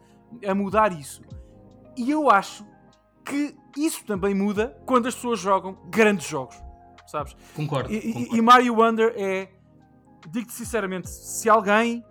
a 0.47 0.55
mudar 0.55 0.93
isso. 0.93 1.23
E 1.97 2.11
eu 2.11 2.29
acho 2.31 2.67
que 3.25 3.57
isso 3.77 4.05
também 4.05 4.35
muda 4.35 4.77
quando 4.87 5.07
as 5.09 5.15
pessoas 5.15 5.39
jogam 5.41 5.75
grandes 5.91 6.27
jogos, 6.29 6.57
sabes? 7.07 7.35
Concordo. 7.55 7.93
E, 7.93 8.13
concordo. 8.13 8.37
e 8.37 8.41
Mario 8.43 8.75
Wonder 8.77 9.13
é, 9.17 9.51
digo-te 10.31 10.53
sinceramente, 10.53 11.09
se 11.09 11.49
alguém, 11.49 12.05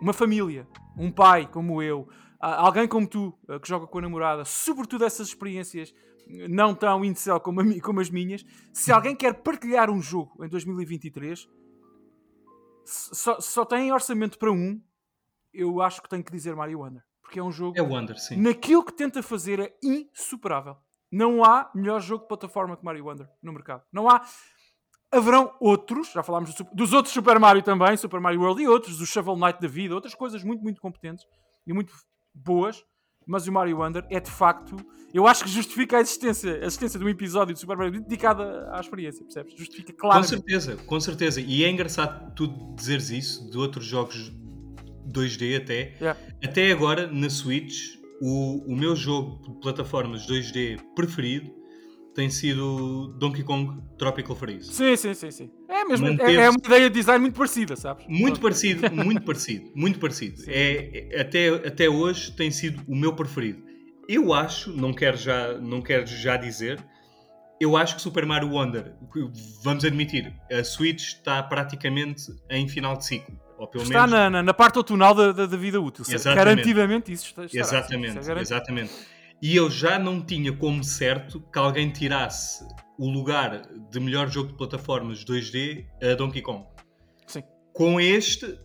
uma 0.00 0.12
família, 0.12 0.66
um 0.96 1.10
pai 1.10 1.46
como 1.50 1.82
eu, 1.82 2.08
alguém 2.38 2.86
como 2.86 3.06
tu, 3.06 3.36
ah, 3.48 3.58
que 3.58 3.68
joga 3.68 3.86
com 3.86 3.98
a 3.98 4.02
namorada, 4.02 4.44
sobretudo 4.44 5.04
essas 5.04 5.28
experiências 5.28 5.92
não 6.48 6.74
tão 6.74 7.04
incel 7.04 7.40
como, 7.40 7.60
a 7.60 7.80
como 7.80 8.00
as 8.00 8.08
minhas, 8.10 8.44
se 8.72 8.92
alguém 8.92 9.14
quer 9.16 9.34
partilhar 9.42 9.90
um 9.90 10.00
jogo 10.00 10.44
em 10.44 10.48
2023, 10.48 11.48
s- 12.86 13.10
só, 13.14 13.40
só 13.40 13.64
tem 13.64 13.92
orçamento 13.92 14.38
para 14.38 14.50
um, 14.52 14.80
eu 15.52 15.80
acho 15.82 16.00
que 16.02 16.08
tenho 16.08 16.22
que 16.24 16.32
dizer 16.32 16.54
Mario 16.56 16.80
Wonder. 16.80 17.02
Porque 17.32 17.40
é 17.40 17.42
um 17.42 17.50
jogo, 17.50 17.78
É 17.78 17.80
o 17.80 17.88
Wonder, 17.88 18.18
sim. 18.20 18.36
naquilo 18.36 18.84
que 18.84 18.92
tenta 18.92 19.22
fazer, 19.22 19.58
é 19.58 19.74
insuperável. 19.82 20.76
Não 21.10 21.42
há 21.42 21.70
melhor 21.74 21.98
jogo 21.98 22.24
de 22.24 22.28
plataforma 22.28 22.76
que 22.76 22.84
Mario 22.84 23.06
Wonder 23.06 23.26
no 23.42 23.54
mercado. 23.54 23.82
Não 23.90 24.06
há. 24.06 24.20
Haverão 25.10 25.54
outros, 25.58 26.12
já 26.12 26.22
falámos 26.22 26.54
do 26.54 26.64
dos 26.74 26.92
outros 26.92 27.14
Super 27.14 27.38
Mario 27.38 27.62
também, 27.62 27.96
Super 27.96 28.20
Mario 28.20 28.40
World 28.40 28.62
e 28.62 28.68
outros, 28.68 29.00
o 29.00 29.06
Shovel 29.06 29.36
Knight 29.36 29.62
da 29.62 29.68
vida, 29.68 29.94
outras 29.94 30.14
coisas 30.14 30.44
muito, 30.44 30.62
muito 30.62 30.78
competentes 30.78 31.24
e 31.66 31.72
muito 31.72 31.94
boas, 32.34 32.84
mas 33.26 33.46
o 33.46 33.52
Mario 33.52 33.78
Wonder 33.78 34.06
é 34.10 34.20
de 34.20 34.30
facto, 34.30 34.76
eu 35.12 35.26
acho 35.26 35.44
que 35.44 35.50
justifica 35.50 35.98
a 35.98 36.00
existência, 36.00 36.54
a 36.62 36.66
existência 36.66 36.98
de 36.98 37.04
um 37.04 37.08
episódio 37.08 37.54
de 37.54 37.60
Super 37.60 37.76
Mario 37.78 38.00
dedicado 38.02 38.42
à 38.70 38.78
experiência, 38.80 39.22
percebes? 39.22 39.54
Justifica 39.56 39.92
Com 39.92 39.98
claro. 40.00 40.24
certeza, 40.24 40.76
com 40.76 41.00
certeza. 41.00 41.40
E 41.40 41.64
é 41.64 41.70
engraçado 41.70 42.34
tu 42.34 42.46
dizeres 42.74 43.10
isso 43.10 43.50
de 43.50 43.56
outros 43.58 43.84
jogos 43.86 44.30
2D 45.06 45.56
até. 45.62 45.94
Yeah. 46.00 46.18
Até 46.42 46.72
agora, 46.72 47.06
na 47.10 47.28
Switch, 47.30 47.96
o, 48.20 48.72
o 48.72 48.76
meu 48.76 48.94
jogo 48.94 49.42
de 49.54 49.60
plataformas 49.60 50.26
2D 50.26 50.80
preferido 50.94 51.50
tem 52.14 52.28
sido 52.28 53.08
Donkey 53.18 53.42
Kong 53.42 53.80
Tropical 53.96 54.36
Freeze. 54.36 54.72
Sim, 54.72 54.96
sim, 54.96 55.14
sim, 55.14 55.30
sim. 55.30 55.50
É 55.68 55.84
mesmo, 55.84 56.08
é, 56.08 56.34
é 56.34 56.50
uma 56.50 56.58
ideia 56.62 56.90
de 56.90 56.94
design 56.94 57.20
muito 57.20 57.34
parecida, 57.36 57.74
sabes? 57.74 58.04
Muito 58.06 58.40
parecido, 58.40 58.82
muito 58.94 59.22
parecido, 59.22 59.70
muito 59.74 59.98
parecido. 59.98 60.42
É, 60.46 61.08
é- 61.10 61.20
até, 61.20 61.48
até 61.48 61.88
hoje 61.88 62.32
tem 62.32 62.50
sido 62.50 62.82
o 62.86 62.94
meu 62.94 63.14
preferido. 63.14 63.62
Eu 64.08 64.34
acho, 64.34 64.72
não 64.76 64.92
quero 64.92 65.16
já, 65.16 65.58
não 65.58 65.80
quero 65.80 66.06
já 66.06 66.36
dizer, 66.36 66.84
eu 67.60 67.76
acho 67.76 67.96
que 67.96 68.02
Super 68.02 68.26
Mario 68.26 68.50
Wonder, 68.50 68.92
vamos 69.62 69.84
admitir, 69.84 70.34
a 70.50 70.62
Switch 70.64 71.14
está 71.14 71.42
praticamente 71.42 72.24
em 72.50 72.68
final 72.68 72.96
de 72.96 73.06
ciclo. 73.06 73.40
Ou 73.62 73.68
pelo 73.68 73.84
Está 73.84 74.08
menos 74.08 74.32
na, 74.32 74.42
na, 74.42 74.52
parte 74.52 74.76
outonal 74.76 75.14
da, 75.14 75.30
da, 75.30 75.46
da 75.46 75.56
vida 75.56 75.80
útil. 75.80 76.04
Exatamente. 76.08 76.36
Garantidamente 76.36 77.12
isso 77.12 77.26
está, 77.26 77.44
estará, 77.44 77.62
Exatamente, 77.62 78.18
isso 78.18 78.32
é 78.32 78.40
exatamente. 78.40 78.92
E 79.40 79.54
eu 79.54 79.70
já 79.70 80.00
não 80.00 80.20
tinha 80.20 80.52
como 80.52 80.82
certo 80.82 81.40
que 81.40 81.58
alguém 81.60 81.88
tirasse 81.92 82.66
o 82.98 83.08
lugar 83.08 83.62
de 83.88 84.00
melhor 84.00 84.28
jogo 84.28 84.48
de 84.48 84.54
plataformas 84.54 85.24
2D 85.24 85.86
a 86.02 86.16
Donkey 86.16 86.42
Kong. 86.42 86.64
Sim. 87.24 87.44
Com 87.72 88.00
este, 88.00 88.58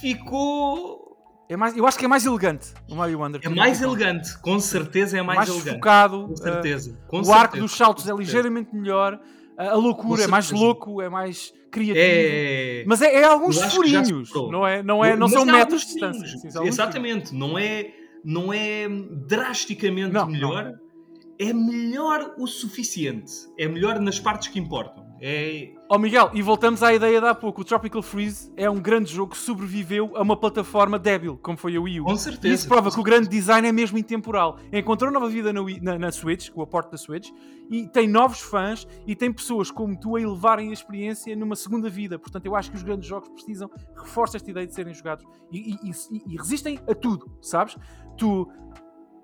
ficou. 0.00 1.18
É 1.46 1.54
mais, 1.54 1.76
eu 1.76 1.86
acho 1.86 1.98
que 1.98 2.06
é 2.06 2.08
mais 2.08 2.24
elegante 2.24 2.72
o 2.88 2.94
Mario 2.94 3.18
Wonder. 3.18 3.42
É 3.44 3.48
mais 3.50 3.82
elegante, 3.82 4.38
com 4.38 4.58
certeza 4.58 5.18
é 5.18 5.22
mais, 5.22 5.36
mais 5.36 5.50
elegante. 5.50 5.74
focado. 5.74 6.28
Com 6.28 6.32
uh, 6.32 6.36
certeza. 6.38 6.98
com 7.08 7.18
o 7.18 7.24
certeza, 7.24 7.42
arco 7.42 7.56
dos 7.58 7.72
saltos 7.76 8.08
é 8.08 8.14
ligeiramente 8.14 8.74
melhor. 8.74 9.20
A 9.68 9.74
loucura 9.74 10.24
é 10.24 10.26
mais 10.26 10.50
louco, 10.50 11.02
é 11.02 11.08
mais 11.08 11.52
criativo. 11.70 11.98
É. 12.02 12.84
Mas 12.86 13.02
é, 13.02 13.14
é 13.14 13.24
alguns 13.24 13.60
furinhos, 13.60 14.32
não 14.50 14.66
é? 14.66 14.82
Não, 14.82 15.04
é, 15.04 15.16
não 15.16 15.28
Mas 15.28 15.32
são 15.32 15.42
há 15.42 15.46
metros 15.46 15.82
de 15.82 15.86
distância. 15.88 16.38
Sim, 16.38 16.66
Exatamente, 16.66 17.34
não 17.34 17.58
é, 17.58 17.92
não 18.24 18.52
é 18.52 18.88
drasticamente 19.26 20.12
Não, 20.12 20.26
melhor, 20.26 20.74
é 21.38 21.52
melhor 21.52 22.34
o 22.38 22.46
suficiente. 22.46 23.32
É 23.58 23.68
melhor 23.68 23.98
nas 24.00 24.18
partes 24.18 24.48
que 24.48 24.58
importam. 24.58 25.04
É. 25.20 25.70
Oh 25.92 25.98
Miguel, 25.98 26.30
e 26.32 26.40
voltamos 26.40 26.84
à 26.84 26.94
ideia 26.94 27.20
de 27.20 27.26
há 27.26 27.34
pouco. 27.34 27.62
O 27.62 27.64
Tropical 27.64 28.00
Freeze 28.00 28.52
é 28.56 28.70
um 28.70 28.78
grande 28.80 29.12
jogo 29.12 29.32
que 29.32 29.36
sobreviveu 29.38 30.12
a 30.16 30.22
uma 30.22 30.36
plataforma 30.36 30.96
débil, 31.00 31.36
como 31.42 31.58
foi 31.58 31.74
a 31.74 31.80
Wii 31.80 32.00
U. 32.00 32.04
com 32.04 32.12
E 32.12 32.18
certeza. 32.18 32.54
isso 32.54 32.68
prova 32.68 32.92
que 32.92 33.00
o 33.00 33.02
grande 33.02 33.28
design 33.28 33.66
é 33.66 33.72
mesmo 33.72 33.98
intemporal. 33.98 34.56
Encontrou 34.72 35.10
nova 35.10 35.28
vida 35.28 35.52
na, 35.52 35.60
Wii- 35.60 35.80
na- 35.80 35.98
na 35.98 36.12
Switch, 36.12 36.50
com 36.50 36.60
o 36.60 36.62
aporte 36.62 36.92
da 36.92 36.96
Switch, 36.96 37.30
e 37.68 37.88
tem 37.88 38.06
novos 38.06 38.38
fãs 38.38 38.86
e 39.04 39.16
tem 39.16 39.32
pessoas 39.32 39.68
como 39.72 39.98
tu 39.98 40.14
a 40.14 40.20
elevarem 40.20 40.70
a 40.70 40.72
experiência 40.72 41.34
numa 41.34 41.56
segunda 41.56 41.90
vida. 41.90 42.20
Portanto, 42.20 42.46
eu 42.46 42.54
acho 42.54 42.70
que 42.70 42.76
os 42.76 42.84
grandes 42.84 43.08
jogos 43.08 43.28
precisam, 43.30 43.68
reforça 43.96 44.36
esta 44.36 44.48
ideia 44.48 44.68
de 44.68 44.72
serem 44.74 44.94
jogados 44.94 45.24
e, 45.50 45.72
e- 45.74 45.90
e- 45.90 46.22
e 46.34 46.36
resistem 46.36 46.78
a 46.88 46.94
tudo, 46.94 47.28
sabes? 47.42 47.76
Tu, 48.16 48.48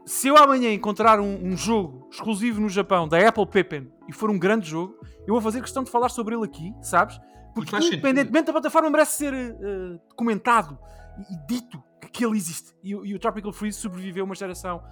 se 0.05 0.27
eu 0.27 0.37
amanhã 0.37 0.73
encontrar 0.73 1.21
um, 1.21 1.47
um 1.47 1.57
jogo 1.57 2.09
exclusivo 2.11 2.61
no 2.61 2.69
Japão 2.69 3.07
da 3.07 3.25
Apple 3.29 3.47
Pippin 3.47 3.89
e 4.09 4.13
for 4.13 4.31
um 4.31 4.39
grande 4.39 4.69
jogo, 4.69 4.97
eu 5.27 5.35
vou 5.35 5.41
fazer 5.41 5.61
questão 5.61 5.83
de 5.85 5.91
falar 5.91 6.09
sobre 6.09 6.35
ele 6.35 6.45
aqui, 6.45 6.73
sabes? 6.83 7.19
Porque 7.55 7.71
faz 7.71 7.85
sentido. 7.85 7.99
independentemente 8.01 8.47
da 8.47 8.53
plataforma 8.53 8.91
merece 8.91 9.17
ser 9.19 9.33
eh, 9.35 9.99
documentado 10.09 10.79
e, 11.19 11.35
e 11.35 11.47
dito 11.47 11.83
que, 12.01 12.09
que 12.11 12.25
ele 12.25 12.37
existe. 12.37 12.75
E, 12.83 12.95
o- 12.95 13.05
e 13.07 13.15
o 13.15 13.19
Tropical 13.19 13.53
Freeze 13.53 13.79
sobreviveu 13.79 14.25
a 14.25 14.27
uma 14.27 14.35
geração 14.35 14.83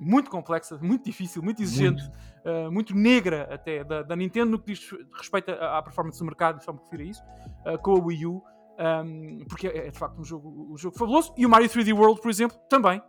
muito 0.00 0.30
complexa, 0.30 0.78
muito 0.80 1.04
difícil, 1.04 1.42
muito 1.42 1.60
exigente, 1.62 2.02
eh, 2.44 2.70
muito 2.70 2.94
negra 2.96 3.46
até 3.52 3.84
da, 3.84 4.02
da 4.02 4.16
Nintendo 4.16 4.52
no 4.52 4.58
que 4.58 4.72
diz 4.72 4.90
respeito 5.14 5.50
à, 5.50 5.76
à 5.78 5.82
performance 5.82 6.18
do 6.18 6.24
mercado, 6.24 6.62
só 6.64 6.72
me 6.72 6.78
refiro 6.78 7.02
a 7.02 7.06
isso, 7.06 7.22
eh, 7.66 7.76
com 7.78 7.96
a 7.96 7.98
Wii 8.06 8.26
U, 8.26 8.42
um, 9.04 9.44
porque 9.46 9.66
é, 9.68 9.88
é 9.88 9.90
de 9.90 9.98
facto 9.98 10.18
um 10.18 10.24
jogo, 10.24 10.72
um 10.72 10.78
jogo 10.78 10.96
fabuloso. 10.96 11.34
E 11.36 11.44
o 11.44 11.50
Mario 11.50 11.68
3D 11.68 11.92
World, 11.94 12.18
por 12.22 12.30
exemplo, 12.30 12.56
também. 12.70 13.02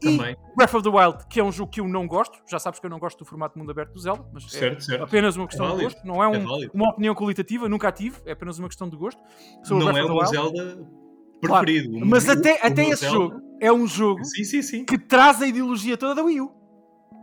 Também. 0.00 0.32
E 0.52 0.56
Breath 0.56 0.74
of 0.74 0.82
the 0.82 0.88
Wild, 0.96 1.26
que 1.28 1.38
é 1.40 1.44
um 1.44 1.52
jogo 1.52 1.70
que 1.70 1.80
eu 1.80 1.88
não 1.88 2.06
gosto, 2.06 2.38
já 2.48 2.58
sabes 2.58 2.80
que 2.80 2.86
eu 2.86 2.90
não 2.90 2.98
gosto 2.98 3.18
do 3.18 3.24
formato 3.24 3.54
de 3.54 3.60
mundo 3.60 3.70
aberto 3.70 3.92
do 3.92 4.00
Zelda, 4.00 4.24
mas 4.32 4.44
Certo, 4.50 4.78
é 4.78 4.80
certo. 4.80 5.04
apenas 5.04 5.36
uma 5.36 5.46
questão 5.46 5.66
É 5.68 5.76
de 5.76 5.82
gosto, 5.84 6.06
não 6.06 6.22
é, 6.22 6.28
um- 6.28 6.34
É 6.34 6.70
uma 6.72 6.90
opinião 6.90 7.14
qualitativa, 7.14 7.68
nunca 7.68 7.88
a 7.88 7.92
tive, 7.92 8.16
é 8.24 8.32
apenas 8.32 8.58
uma 8.58 8.68
questão 8.68 8.88
de 8.88 8.96
gosto. 8.96 9.20
sobre 9.62 9.84
Não 9.84 9.96
é 9.96 10.04
o. 10.04 10.24
Zelda 10.26 10.88
Claro, 11.44 11.64
preferido. 11.66 11.96
O 11.98 12.06
Mas 12.06 12.28
até, 12.28 12.58
até 12.66 12.82
esse 12.88 13.02
Zelda- 13.02 13.16
jogo 13.16 13.40
é 13.60 13.72
um 13.72 13.86
jogo 13.86 14.24
Sim, 14.24 14.42
sim, 14.44 14.62
sim. 14.62 14.84
que 14.84 14.98
traz 14.98 15.40
a 15.42 15.46
ideologia 15.46 15.96
toda 15.96 16.14
da 16.16 16.22
Wii 16.24 16.40
U. 16.40 16.57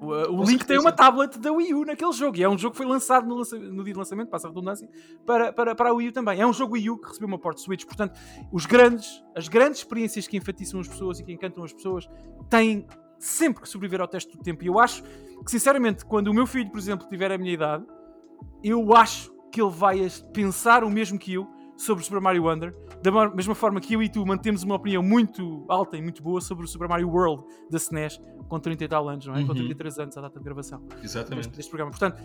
O, 0.02 0.08
uh, 0.08 0.30
o 0.30 0.40
Link 0.44 0.60
tem 0.60 0.76
certeza. 0.78 0.82
uma 0.82 0.92
tablet 0.92 1.40
da 1.40 1.52
Wii 1.52 1.74
U 1.74 1.86
naquele 1.86 2.12
jogo 2.12 2.38
e 2.38 2.44
é 2.44 2.50
um 2.50 2.58
jogo 2.58 2.72
que 2.72 2.78
foi 2.78 2.86
lançado 2.86 3.26
no, 3.28 3.36
lança- 3.36 3.58
no 3.58 3.84
dia 3.84 3.94
de 3.94 3.98
lançamento, 4.00 4.30
passa 4.30 4.48
a 4.48 4.50
redundância, 4.50 4.90
para, 5.26 5.54
para, 5.54 5.74
para 5.74 5.90
a 5.90 5.94
Wii 5.94 6.10
U 6.10 6.12
também. 6.12 6.40
É 6.42 6.46
um 6.46 6.52
jogo 6.52 6.74
Wii 6.74 6.90
U 6.90 6.98
que 6.98 7.08
recebeu 7.08 7.28
uma 7.28 7.40
port 7.40 7.58
Switch, 7.58 7.86
portanto, 7.86 8.20
os 8.52 8.66
grandes, 8.66 9.24
as 9.36 9.48
grandes 9.48 9.80
experiências 9.80 10.28
que 10.28 10.36
enfatiçam 10.36 10.80
as 10.80 10.88
pessoas 10.88 11.20
e 11.20 11.24
que 11.24 11.32
encantam 11.32 11.64
as 11.64 11.72
pessoas 11.74 12.10
têm 12.50 12.86
sempre 13.18 13.62
que 13.64 13.70
sobreviver 13.70 14.02
ao 14.02 14.08
teste 14.08 14.36
do 14.38 14.44
tempo. 14.44 14.64
E 14.64 14.68
eu 14.68 14.78
acho 14.80 15.02
que, 15.02 15.50
sinceramente, 15.50 16.06
quando 16.06 16.28
o 16.28 16.34
meu 16.34 16.46
filho, 16.46 16.70
por 16.70 16.78
exemplo, 16.78 17.08
tiver 17.08 17.32
a 17.32 17.38
minha 17.38 17.54
idade, 17.54 17.86
eu 18.62 18.94
acho 18.96 19.34
que 19.52 19.62
ele 19.62 19.72
vai 19.72 20.06
pensar 20.34 20.84
o 20.84 20.90
mesmo 20.90 21.18
que 21.18 21.34
eu 21.36 21.48
sobre 21.78 22.02
o 22.02 22.06
Super 22.06 22.22
Mario 22.22 22.44
Wonder, 22.44 22.74
da 23.02 23.12
ma- 23.12 23.30
mesma 23.34 23.54
forma 23.56 23.80
que 23.82 23.94
eu 23.94 24.02
e 24.04 24.10
tu 24.10 24.26
mantemos 24.26 24.64
uma 24.64 24.76
opinião 24.76 25.04
muito 25.04 25.66
alta 25.68 25.98
e 25.98 26.02
muito 26.02 26.22
boa 26.24 26.40
sobre 26.42 26.64
o 26.66 26.68
Super 26.68 26.88
Mario 26.88 27.10
World 27.10 27.44
da 27.70 27.78
SNES, 27.78 28.20
com 28.48 28.60
30 28.60 28.84
e 28.84 28.88
tal 28.88 29.08
anos, 29.10 29.26
não 29.26 29.34
é? 29.36 29.42
Com 29.44 29.50
Uhum. 29.50 29.56
33 29.56 30.00
anos 30.00 30.18
à 30.18 30.22
data 30.22 30.40
de 30.40 30.46
gravação 30.46 30.86
Exatamente. 31.04 31.48
deste, 31.48 31.56
deste 31.58 31.70
programa. 31.70 31.92
Portanto, 31.92 32.22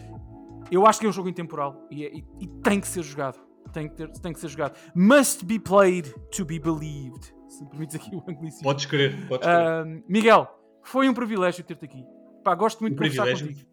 eu 0.71 0.87
acho 0.87 1.01
que 1.01 1.07
é 1.07 1.09
um 1.09 1.13
jogo 1.13 1.29
intemporal 1.29 1.87
e, 1.91 2.05
é- 2.05 2.15
e- 2.15 2.25
e 2.41 2.47
tem 2.63 2.81
que 2.81 2.87
ser 2.89 3.03
jogado. 3.03 3.39
Tem 3.73 3.89
que, 3.89 3.95
ter- 3.97 4.11
tem 4.21 4.33
que 4.33 4.41
ser 4.41 4.49
jogado. 4.49 4.77
Must 4.95 5.45
be 5.45 5.59
played 5.59 6.13
to 6.37 6.45
be 6.45 6.59
believed. 6.59 7.33
Se 7.49 7.63
me 7.65 7.71
permites 7.71 7.97
aqui 7.97 8.15
o 8.15 8.23
anglicismo. 8.29 8.63
Podes 8.63 8.87
crer, 8.87 9.27
podes 9.29 9.47
crer. 9.47 9.57
Ah, 9.61 9.85
Miguel, 10.09 10.49
foi 10.83 11.09
um 11.09 11.15
privilégio 11.15 11.65
ter-te 11.65 11.85
aqui. 11.85 12.05
Pá, 12.45 12.55
gosto 12.55 12.81
muito 12.81 12.93
o 12.95 13.03
de 13.03 13.11
conversar 13.11 13.25
privilégio 13.25 13.49
contigo. 13.49 13.71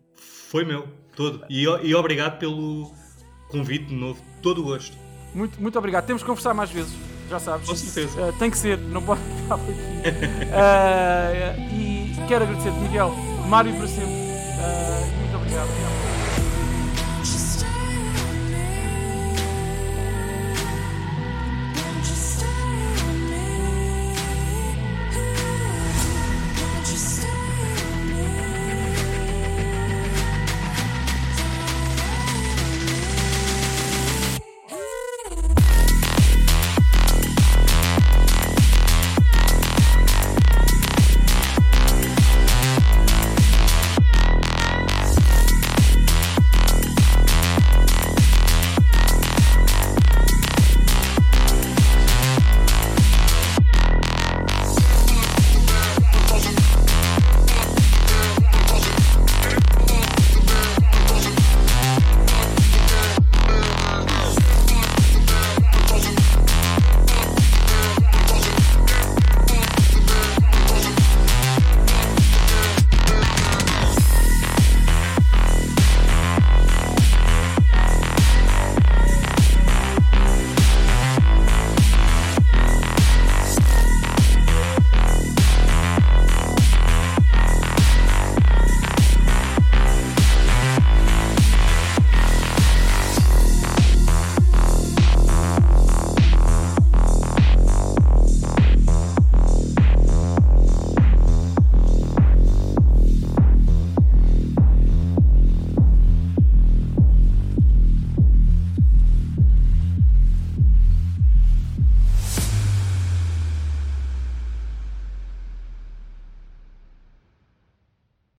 foi 0.50 0.66
meu, 0.66 0.88
todo. 1.16 1.46
E, 1.50 1.64
e 1.64 1.96
obrigado 1.96 2.38
pelo 2.40 2.92
convite 3.50 3.86
de 3.86 3.96
novo. 3.96 4.22
Todo 4.42 4.62
o 4.62 4.64
gosto. 4.66 4.98
Muito, 5.34 5.62
muito 5.62 5.78
obrigado. 5.78 6.06
Temos 6.06 6.22
que 6.22 6.28
conversar 6.28 6.54
mais 6.54 6.70
vezes, 6.70 6.94
já 7.30 7.40
sabes. 7.40 7.68
Com 7.68 7.76
certeza. 7.76 8.30
Ah, 8.30 8.34
tem 8.40 8.50
que 8.50 8.58
ser, 8.58 8.78
não 8.78 9.02
pode 9.02 9.22
ficar 9.42 9.58
por 9.58 9.70
aqui. 9.70 9.82
Ah, 10.54 11.56
e 11.72 12.16
quero 12.28 12.46
agradecer-te, 12.46 12.78
Miguel. 12.80 13.14
Mário 13.48 13.74
para 13.76 13.88
sempre. 13.88 14.12
Ah, 14.60 15.08
muito 15.20 15.36
obrigado. 15.36 16.07